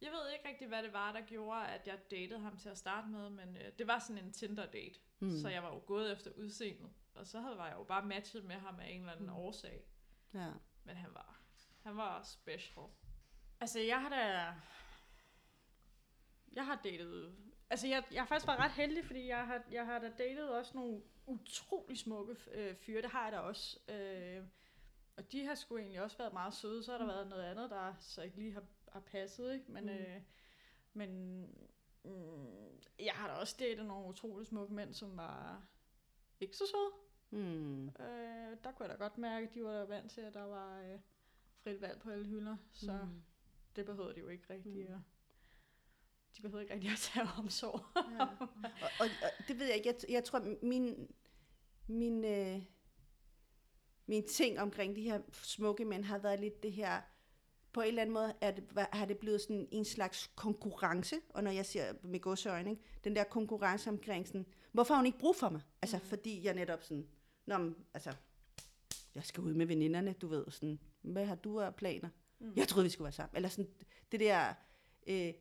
jeg 0.00 0.10
ved 0.12 0.32
ikke 0.32 0.48
rigtig, 0.48 0.68
hvad 0.68 0.82
det 0.82 0.92
var, 0.92 1.12
der 1.12 1.20
gjorde, 1.20 1.66
at 1.68 1.86
jeg 1.86 1.98
datede 2.10 2.40
ham 2.40 2.56
til 2.56 2.68
at 2.68 2.78
starte 2.78 3.08
med, 3.08 3.30
men 3.30 3.56
øh, 3.56 3.72
det 3.78 3.86
var 3.86 3.98
sådan 3.98 4.24
en 4.24 4.32
Tinder-date, 4.32 5.00
Mm. 5.22 5.30
så 5.40 5.48
jeg 5.48 5.62
var 5.62 5.74
jo 5.74 5.82
gået 5.86 6.12
efter 6.12 6.30
udseendet, 6.30 6.90
og 7.14 7.26
så 7.26 7.40
havde 7.40 7.62
jeg 7.62 7.74
jo 7.78 7.84
bare 7.84 8.06
matchet 8.06 8.44
med 8.44 8.56
ham 8.56 8.80
af 8.80 8.88
en 8.88 9.00
eller 9.00 9.12
anden 9.12 9.26
mm. 9.26 9.32
årsag, 9.36 9.84
ja. 10.34 10.52
men 10.84 10.96
han 10.96 11.14
var, 11.14 11.40
han 11.82 11.96
var 11.96 12.22
special. 12.22 12.86
Altså, 13.60 13.80
jeg 13.80 14.00
har 14.02 14.08
da... 14.08 14.54
Jeg 16.52 16.66
har 16.66 16.80
datet... 16.84 17.36
Altså, 17.70 17.86
jeg, 17.86 18.04
jeg 18.12 18.20
har 18.22 18.26
faktisk 18.26 18.46
været 18.46 18.58
ret 18.60 18.70
heldig, 18.72 19.04
fordi 19.04 19.26
jeg 19.28 19.46
har, 19.46 19.62
jeg 19.70 19.86
har 19.86 19.98
da 19.98 20.10
datet 20.18 20.50
også 20.50 20.72
nogle 20.74 21.02
utrolig 21.26 21.98
smukke 21.98 22.36
øh, 22.52 22.74
fyre. 22.76 23.02
Det 23.02 23.10
har 23.10 23.24
jeg 23.24 23.32
da 23.32 23.38
også. 23.38 23.78
Øh, 23.88 24.44
og 25.16 25.32
de 25.32 25.44
har 25.46 25.54
sgu 25.54 25.76
egentlig 25.76 26.02
også 26.02 26.18
været 26.18 26.32
meget 26.32 26.54
søde. 26.54 26.84
Så 26.84 26.92
har 26.92 26.98
der 26.98 27.06
været 27.06 27.28
noget 27.28 27.42
andet, 27.42 27.70
der 27.70 27.94
så 27.98 28.22
ikke 28.22 28.36
lige 28.36 28.52
har, 28.52 28.62
har 28.88 29.00
passet, 29.00 29.52
ikke? 29.54 29.72
Men, 29.72 29.84
Mm. 29.84 29.90
mm. 29.90 29.96
øh, 29.96 30.20
men 30.92 31.40
mm, 32.04 32.80
jeg 32.98 33.12
har 33.14 33.28
da 33.28 33.34
også 33.34 33.56
datet 33.58 33.86
nogle 33.86 34.08
utrolig 34.08 34.46
smukke 34.46 34.74
mænd, 34.74 34.94
som 34.94 35.16
var 35.16 35.62
ikke 36.40 36.56
så 36.56 36.64
søde. 36.66 36.90
Mm. 37.42 37.88
Øh, 37.88 38.56
der 38.64 38.72
kunne 38.72 38.88
jeg 38.88 38.98
da 38.98 39.04
godt 39.04 39.18
mærke, 39.18 39.48
at 39.48 39.54
de 39.54 39.64
var 39.64 39.84
vant 39.84 40.10
til, 40.10 40.20
at 40.20 40.34
der 40.34 40.42
var 40.44 40.80
øh, 40.80 40.98
frit 41.62 41.80
valg 41.80 42.00
på 42.00 42.10
alle 42.10 42.26
hylder. 42.26 42.56
Så 42.72 42.92
mm. 42.92 43.08
Mm. 43.08 43.22
det 43.76 43.86
behøvede 43.86 44.14
de 44.14 44.20
jo 44.20 44.28
ikke 44.28 44.52
rigtig. 44.52 44.90
Mm. 44.90 44.94
Mm. 44.94 45.00
De 46.36 46.42
behøvede 46.42 46.62
ikke 46.62 46.74
rigtig 46.74 46.90
at 46.90 46.98
tage 46.98 47.28
omsorg. 47.38 47.80
Ja. 47.96 48.24
og, 48.24 48.48
og, 49.00 49.06
og 49.22 49.48
det 49.48 49.58
ved 49.58 49.66
jeg 49.66 49.76
ikke. 49.76 49.88
Jeg, 49.88 50.10
jeg 50.10 50.24
tror, 50.24 50.56
min, 50.62 51.08
min, 51.86 52.24
øh, 52.24 52.62
min 54.06 54.28
ting 54.28 54.60
omkring 54.60 54.96
de 54.96 55.02
her 55.02 55.20
smukke 55.32 55.84
mænd 55.84 56.04
har 56.04 56.18
været 56.18 56.40
lidt 56.40 56.62
det 56.62 56.72
her, 56.72 57.00
på 57.72 57.80
en 57.80 57.88
eller 57.88 58.02
anden 58.02 58.14
måde 58.14 58.34
er 58.40 58.50
det, 58.50 58.86
har 58.92 59.04
det 59.04 59.18
blevet 59.18 59.40
sådan 59.40 59.68
en 59.70 59.84
slags 59.84 60.30
konkurrence, 60.36 61.16
og 61.28 61.44
når 61.44 61.50
jeg 61.50 61.66
siger 61.66 61.92
med 62.02 62.20
godsøjne, 62.20 62.76
den 63.04 63.16
der 63.16 63.24
konkurrence 63.24 63.90
omkring 63.90 64.26
sådan, 64.26 64.46
hvorfor 64.72 64.94
har 64.94 64.98
hun 64.98 65.06
ikke 65.06 65.18
brug 65.18 65.36
for 65.36 65.48
mig? 65.48 65.60
Altså, 65.82 65.96
mm. 65.96 66.04
fordi 66.04 66.44
jeg 66.44 66.54
netop 66.54 66.82
sådan, 66.82 67.08
Nå, 67.46 67.58
men, 67.58 67.76
altså, 67.94 68.12
jeg 69.14 69.24
skal 69.24 69.42
ud 69.42 69.54
med 69.54 69.66
veninderne, 69.66 70.12
du 70.12 70.28
ved, 70.28 70.44
sådan, 70.50 70.78
hvad 71.02 71.26
har 71.26 71.34
du 71.34 71.60
af 71.60 71.74
planer? 71.74 72.08
Mm. 72.38 72.52
Jeg 72.56 72.68
troede, 72.68 72.84
vi 72.84 72.90
skulle 72.90 73.04
være 73.04 73.12
sammen. 73.12 73.36
Eller 73.36 73.48
sådan, 73.48 73.70
det 74.12 74.20
der, 74.20 74.54
øh, 75.06 75.32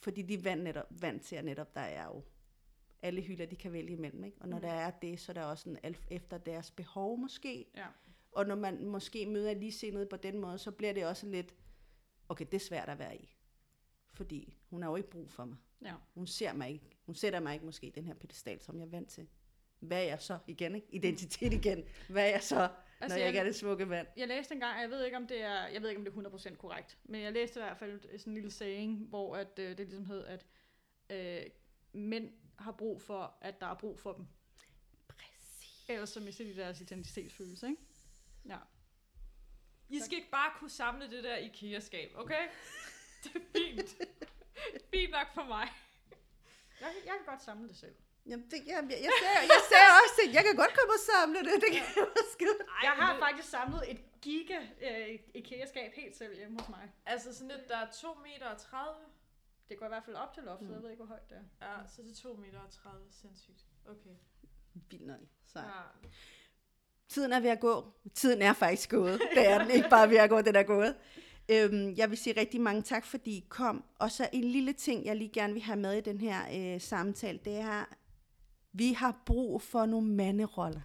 fordi 0.00 0.22
de 0.22 0.44
vant, 0.44 0.62
netop, 0.62 0.86
vant 0.90 1.22
til, 1.22 1.36
at 1.36 1.44
netop 1.44 1.74
der 1.74 1.80
er 1.80 2.04
jo 2.04 2.22
alle 3.02 3.20
hylder, 3.20 3.46
de 3.46 3.56
kan 3.56 3.72
vælge 3.72 3.92
imellem. 3.92 4.24
Ikke? 4.24 4.36
Og 4.40 4.48
når 4.48 4.56
mm. 4.56 4.60
der 4.60 4.72
er 4.72 4.90
det, 4.90 5.20
så 5.20 5.32
er 5.32 5.34
der 5.34 5.42
også 5.42 5.62
sådan 5.62 5.78
alt 5.82 6.06
efter 6.10 6.38
deres 6.38 6.70
behov 6.70 7.18
måske. 7.18 7.66
Ja. 7.76 7.86
Og 8.32 8.46
når 8.46 8.54
man 8.54 8.86
måske 8.86 9.26
møder 9.26 9.54
ligesindede 9.54 10.06
på 10.06 10.16
den 10.16 10.38
måde, 10.38 10.58
så 10.58 10.70
bliver 10.70 10.92
det 10.92 11.06
også 11.06 11.26
lidt, 11.26 11.54
okay, 12.28 12.44
det 12.44 12.54
er 12.54 12.60
svært 12.66 12.88
at 12.88 12.98
være 12.98 13.16
i. 13.16 13.36
fordi 14.16 14.56
hun 14.70 14.82
har 14.82 14.90
jo 14.90 14.96
ikke 14.96 15.10
brug 15.10 15.30
for 15.30 15.44
mig. 15.44 15.56
Ja. 15.84 15.94
Hun 16.14 16.26
ser 16.26 16.52
mig 16.52 16.70
ikke. 16.70 16.90
Hun 17.06 17.14
sætter 17.14 17.40
mig 17.40 17.54
ikke 17.54 17.66
måske 17.66 17.86
i 17.86 17.90
den 17.90 18.06
her 18.06 18.14
pedestal, 18.14 18.60
som 18.62 18.78
jeg 18.78 18.86
er 18.86 18.90
vant 18.90 19.08
til. 19.08 19.28
Hvad 19.80 19.98
er 19.98 20.06
jeg 20.06 20.22
så 20.22 20.38
igen? 20.46 20.74
Ikke? 20.74 20.86
Identitet 20.90 21.52
igen. 21.52 21.84
Hvad 22.08 22.22
er 22.22 22.30
jeg 22.30 22.42
så, 22.42 22.70
altså, 23.00 23.08
når 23.08 23.14
jeg, 23.16 23.20
jeg- 23.20 23.28
ikke 23.28 23.38
er 23.38 23.44
det 23.44 23.54
smukke 23.56 23.86
mand? 23.86 24.06
Jeg 24.16 24.28
læste 24.28 24.54
engang, 24.54 24.74
og 24.76 24.80
jeg 24.82 24.90
ved 24.90 25.04
ikke 25.04 25.16
om 25.16 25.26
det 25.26 25.42
er, 25.42 25.66
jeg 25.66 25.82
ved 25.82 25.88
ikke 25.88 25.98
om 25.98 26.04
det 26.04 26.12
er 26.26 26.52
100% 26.52 26.56
korrekt, 26.56 26.98
men 27.04 27.22
jeg 27.22 27.32
læste 27.32 27.60
i 27.60 27.62
hvert 27.62 27.78
fald 27.78 28.00
sådan 28.18 28.30
en 28.30 28.34
lille 28.34 28.50
saying, 28.50 28.98
hvor 29.08 29.36
at, 29.36 29.58
øh, 29.58 29.68
det 29.68 29.78
ligesom 29.78 30.06
hed, 30.06 30.24
at 30.24 30.46
øh, 31.10 31.42
mænd 31.92 32.32
har 32.58 32.72
brug 32.72 33.02
for, 33.02 33.38
at 33.40 33.60
der 33.60 33.66
er 33.66 33.74
brug 33.74 33.98
for 34.00 34.12
dem. 34.12 34.26
Præcis. 35.08 35.84
Ellers 35.88 36.08
så 36.10 36.20
mister 36.20 36.44
de 36.44 36.56
deres 36.56 36.80
identitetsfølelse, 36.80 37.66
ikke? 37.68 37.82
Ja. 38.48 38.58
I 39.88 40.00
skal 40.00 40.18
ikke 40.18 40.30
bare 40.30 40.52
kunne 40.58 40.70
samle 40.70 41.10
det 41.10 41.24
der 41.24 41.36
IKEA-skab, 41.36 42.12
okay? 42.16 42.48
Det 43.24 43.36
er 43.36 43.40
fint. 43.58 43.96
fint 44.94 45.10
nok 45.10 45.34
for 45.34 45.44
mig. 45.44 45.68
Jeg, 46.80 46.88
jeg 47.04 47.14
kan 47.16 47.26
godt 47.26 47.42
samle 47.42 47.68
det 47.68 47.76
selv. 47.76 47.94
Jamen, 48.30 48.46
det, 48.50 48.58
jeg, 48.66 48.78
jeg, 48.90 48.98
jeg, 49.08 49.12
sagde, 49.22 49.40
jeg 49.54 49.62
sagde 49.72 49.90
også, 50.02 50.18
at 50.26 50.30
jeg 50.36 50.42
kan 50.48 50.56
godt 50.62 50.72
komme 50.78 50.92
og 50.98 51.02
samle 51.12 51.38
det. 51.48 51.54
Det 51.64 51.70
kan 51.76 51.82
jeg. 51.96 52.06
Ej, 52.76 52.82
jeg 52.88 52.94
har 53.02 53.18
faktisk 53.24 53.48
samlet 53.50 53.82
et 53.92 54.00
giga 54.22 54.58
øh, 54.88 55.18
IKEA-skab 55.34 55.90
helt 55.94 56.16
selv 56.16 56.36
hjemme 56.36 56.60
hos 56.60 56.68
mig. 56.68 56.84
Altså 57.06 57.34
sådan 57.34 57.50
et, 57.50 57.64
der 57.68 57.76
er 57.76 57.90
2 57.90 58.08
meter 58.26 58.46
og 58.54 58.58
30. 58.60 59.00
Det 59.68 59.78
går 59.78 59.86
i 59.86 59.88
hvert 59.88 60.04
fald 60.04 60.16
op 60.16 60.32
til 60.34 60.42
loftet, 60.42 60.68
Mm. 60.68 60.74
jeg 60.74 60.82
ved 60.82 60.90
ikke, 60.90 61.02
hvor 61.04 61.12
højt 61.14 61.28
det 61.30 61.36
er. 61.60 61.66
Ja, 61.66 61.74
så 61.96 62.02
det 62.02 62.10
er 62.10 62.14
2 62.22 62.34
meter 62.34 62.60
og 62.66 62.70
30. 62.70 62.98
Sindssygt. 63.20 63.60
Okay. 63.92 64.16
Vildt 64.90 65.06
nok. 65.06 65.20
Så. 65.52 65.58
Ja. 65.58 66.08
Tiden 67.08 67.32
er 67.32 67.40
ved 67.40 67.50
at 67.50 67.60
gå. 67.60 67.92
Tiden 68.14 68.42
er 68.42 68.52
faktisk 68.52 68.90
gået. 68.90 69.20
Det 69.36 69.46
er 69.48 69.58
den 69.58 69.70
ikke 69.70 69.88
bare 69.88 70.10
ved 70.10 70.16
at 70.16 70.30
gå, 70.30 70.40
den 70.40 70.56
er 70.56 70.62
gået. 70.62 70.96
Øhm, 71.48 71.94
jeg 71.96 72.10
vil 72.10 72.18
sige 72.18 72.40
rigtig 72.40 72.60
mange 72.60 72.82
tak, 72.82 73.04
fordi 73.06 73.30
I 73.30 73.46
kom. 73.48 73.84
Og 73.98 74.10
så 74.10 74.28
en 74.32 74.44
lille 74.44 74.72
ting, 74.72 75.04
jeg 75.04 75.16
lige 75.16 75.30
gerne 75.32 75.52
vil 75.52 75.62
have 75.62 75.78
med 75.78 75.92
i 75.98 76.00
den 76.00 76.20
her 76.20 76.74
øh, 76.74 76.80
samtale, 76.80 77.38
det 77.44 77.56
er, 77.56 77.84
vi 78.78 78.92
har 78.92 79.22
brug 79.26 79.62
for 79.62 79.86
nogle 79.86 80.08
manderoller. 80.08 80.80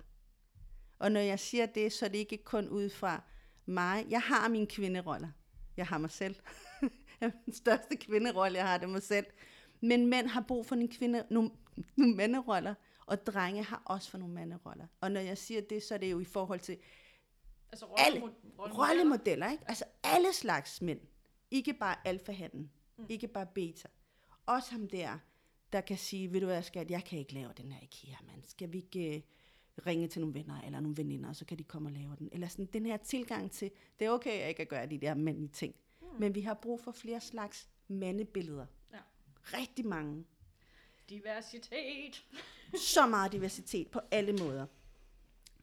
Og 0.99 1.11
når 1.11 1.19
jeg 1.19 1.39
siger 1.39 1.65
det, 1.65 1.93
så 1.93 2.05
er 2.05 2.09
det 2.09 2.17
ikke 2.17 2.37
kun 2.43 2.69
ud 2.69 2.89
fra 2.89 3.23
mig. 3.65 4.05
Jeg 4.09 4.21
har 4.21 4.47
mine 4.49 4.67
kvinderoller. 4.67 5.29
Jeg 5.77 5.87
har 5.87 5.97
mig 5.97 6.11
selv. 6.11 6.35
den 7.45 7.53
største 7.53 7.95
kvinderolle, 7.95 8.57
jeg 8.57 8.67
har, 8.67 8.77
det 8.77 8.89
mig 8.89 9.01
selv. 9.03 9.25
Men 9.81 10.07
mænd 10.07 10.27
har 10.27 10.41
brug 10.41 10.65
for 10.65 10.75
nogle, 10.75 10.89
kvinde, 10.89 11.23
nogle, 11.29 11.51
nogle 11.95 12.15
manderoller, 12.15 12.73
og 13.05 13.25
drenge 13.25 13.63
har 13.63 13.81
også 13.85 14.09
for 14.09 14.17
nogle 14.17 14.33
manderoller. 14.33 14.87
Og 15.01 15.11
når 15.11 15.19
jeg 15.19 15.37
siger 15.37 15.61
det, 15.61 15.83
så 15.83 15.93
er 15.93 15.97
det 15.97 16.11
jo 16.11 16.19
i 16.19 16.25
forhold 16.25 16.59
til 16.59 16.77
Altså 17.71 17.85
Alle 17.97 18.19
rollemo- 18.21 18.77
rollemodeller, 18.77 19.51
ikke? 19.51 19.63
Altså 19.67 19.85
alle 20.03 20.33
slags 20.33 20.81
mænd. 20.81 20.99
Ikke 21.51 21.73
bare 21.73 21.95
alfahanden. 22.07 22.71
Mm. 22.97 23.05
Ikke 23.09 23.27
bare 23.27 23.45
beta. 23.55 23.87
Også 24.45 24.71
ham 24.71 24.87
der, 24.87 25.17
der 25.73 25.81
kan 25.81 25.97
sige, 25.97 26.33
ved 26.33 26.39
du 26.39 26.45
hvad, 26.45 26.63
skat, 26.63 26.91
jeg 26.91 27.03
kan 27.03 27.19
ikke 27.19 27.33
lave 27.33 27.51
den 27.57 27.71
her 27.71 27.81
IKEA, 27.81 28.15
mand. 28.27 28.43
Skal 28.43 28.73
vi 28.73 28.77
ikke 28.77 29.15
øh, 29.15 29.21
ringe 29.87 30.07
til 30.07 30.21
nogle 30.21 30.35
venner 30.35 30.61
eller 30.61 30.79
nogle 30.79 30.97
veninder, 30.97 31.33
så 31.33 31.45
kan 31.45 31.57
de 31.57 31.63
komme 31.63 31.89
og 31.89 31.93
lave 31.93 32.15
den. 32.19 32.29
Eller 32.31 32.47
sådan 32.47 32.65
den 32.65 32.85
her 32.85 32.97
tilgang 32.97 33.51
til, 33.51 33.71
det 33.99 34.05
er 34.05 34.11
okay, 34.11 34.31
at 34.31 34.39
jeg 34.39 34.47
ikke 34.47 34.57
kan 34.57 34.67
gøre 34.67 34.85
de 34.85 34.97
der 34.97 35.13
mændlige 35.13 35.49
ting. 35.49 35.75
Mm. 36.01 36.07
Men 36.19 36.35
vi 36.35 36.41
har 36.41 36.53
brug 36.53 36.81
for 36.81 36.91
flere 36.91 37.21
slags 37.21 37.69
mandebilleder. 37.87 38.65
Ja. 38.93 38.97
Rigtig 39.57 39.85
mange. 39.85 40.25
Diversitet. 41.09 42.25
så 42.93 43.07
meget 43.07 43.31
diversitet 43.31 43.87
på 43.87 43.99
alle 44.11 44.33
måder. 44.33 44.65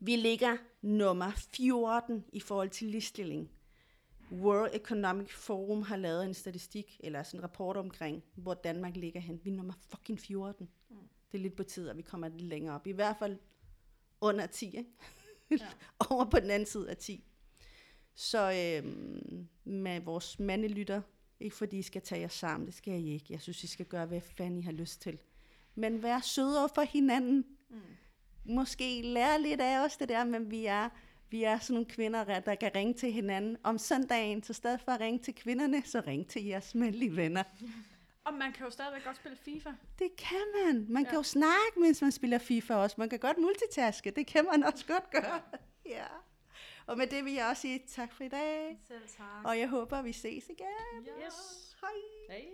Vi 0.01 0.17
ligger 0.17 0.57
nummer 0.83 1.31
14 1.31 2.25
i 2.33 2.41
forhold 2.41 2.71
til 2.71 2.87
ligestilling. 2.87 3.51
World 4.33 4.71
Economic 4.75 5.31
Forum 5.33 5.83
har 5.83 5.97
lavet 5.97 6.25
en 6.25 6.35
statistik, 6.35 7.01
eller 7.05 7.23
sådan 7.23 7.41
en 7.41 7.45
rapport 7.45 7.77
omkring, 7.77 8.25
hvor 8.35 8.55
Danmark 8.55 8.97
ligger 8.97 9.21
hen. 9.21 9.41
Vi 9.45 9.51
er 9.51 9.55
nummer 9.55 9.75
fucking 9.91 10.21
14. 10.21 10.69
Mm. 10.91 10.97
Det 11.33 11.39
er 11.39 11.43
lidt 11.43 11.57
på 11.57 11.63
tid, 11.63 11.89
at 11.89 11.97
vi 11.97 12.03
kommer 12.03 12.29
lidt 12.29 12.43
længere 12.43 12.75
op. 12.75 12.87
I 12.87 12.93
hvert 12.93 13.17
fald 13.19 13.39
under 14.21 14.47
10, 14.47 14.67
ikke? 14.67 14.91
Ja. 15.51 15.69
Over 16.11 16.25
på 16.25 16.41
den 16.41 16.51
anden 16.51 16.67
side 16.67 16.91
af 16.91 16.97
10. 16.97 17.25
Så 18.15 18.53
øhm, 18.53 19.49
med 19.65 20.01
vores 20.01 20.39
mandelytter, 20.39 21.03
ikke 21.41 21.57
fordi 21.57 21.79
I 21.79 21.83
skal 21.83 22.03
tage 22.03 22.21
jer 22.21 22.29
sammen, 22.29 22.67
det 22.67 22.75
skal 22.75 22.95
I 22.95 23.13
ikke. 23.13 23.27
Jeg 23.31 23.41
synes, 23.41 23.65
I 23.65 23.67
skal 23.67 23.87
gøre, 23.87 24.07
hvad 24.07 24.21
fanden 24.21 24.59
I 24.59 24.63
har 24.63 24.73
lyst 24.73 25.03
til. 25.03 25.19
Men 25.75 26.03
vær 26.03 26.21
sødere 26.21 26.69
for 26.75 26.83
hinanden. 26.83 27.45
Mm. 27.71 27.81
Måske 28.45 29.03
lære 29.03 29.43
lidt 29.43 29.61
af 29.61 29.85
os 29.85 29.97
det 29.97 30.09
der, 30.09 30.25
men 30.25 30.51
vi 30.51 30.67
er, 30.67 30.89
vi 31.31 31.45
er 31.45 31.59
sådan 31.59 31.75
nogle 31.75 31.87
kvinder, 31.87 32.41
der 32.41 32.55
kan 32.55 32.71
ringe 32.75 32.95
til 32.95 33.13
hinanden 33.13 33.57
om 33.63 33.79
søndagen. 33.79 34.43
Så 34.43 34.53
stedet 34.53 34.81
for 34.81 34.93
at 34.93 35.01
ringe 35.01 35.19
til 35.19 35.35
kvinderne, 35.35 35.83
så 35.85 36.03
ring 36.07 36.29
til 36.29 36.45
jeres 36.45 36.75
mandlige 36.75 37.17
venner. 37.17 37.43
Og 38.25 38.35
man 38.35 38.53
kan 38.53 38.65
jo 38.65 38.71
stadigvæk 38.71 39.05
godt 39.05 39.17
spille 39.17 39.37
FIFA. 39.37 39.71
Det 39.99 40.17
kan 40.17 40.45
man. 40.55 40.87
Man 40.89 41.03
ja. 41.03 41.09
kan 41.09 41.19
jo 41.19 41.23
snakke, 41.23 41.81
mens 41.81 42.03
man 42.03 42.13
spiller 42.13 42.39
FIFA 42.39 42.75
også. 42.75 42.97
Man 42.99 43.09
kan 43.09 43.19
godt 43.19 43.39
multitaske. 43.39 44.11
Det 44.11 44.27
kan 44.27 44.45
man 44.53 44.65
også 44.65 44.87
godt 44.87 45.11
gøre. 45.11 45.41
Ja. 45.87 46.07
Og 46.87 46.99
med 46.99 47.07
det 47.07 47.25
vil 47.25 47.33
jeg 47.33 47.47
også 47.47 47.63
sige 47.63 47.83
tak 47.89 48.13
for 48.13 48.25
i 48.25 48.29
dag. 48.29 48.79
Selv 48.89 49.09
tak. 49.17 49.45
Og 49.45 49.59
jeg 49.59 49.69
håber, 49.69 50.03
vi 50.03 50.13
ses 50.13 50.49
igen. 50.49 51.07
Ja. 51.07 51.27
Yes. 51.27 51.77
Hej. 51.81 52.45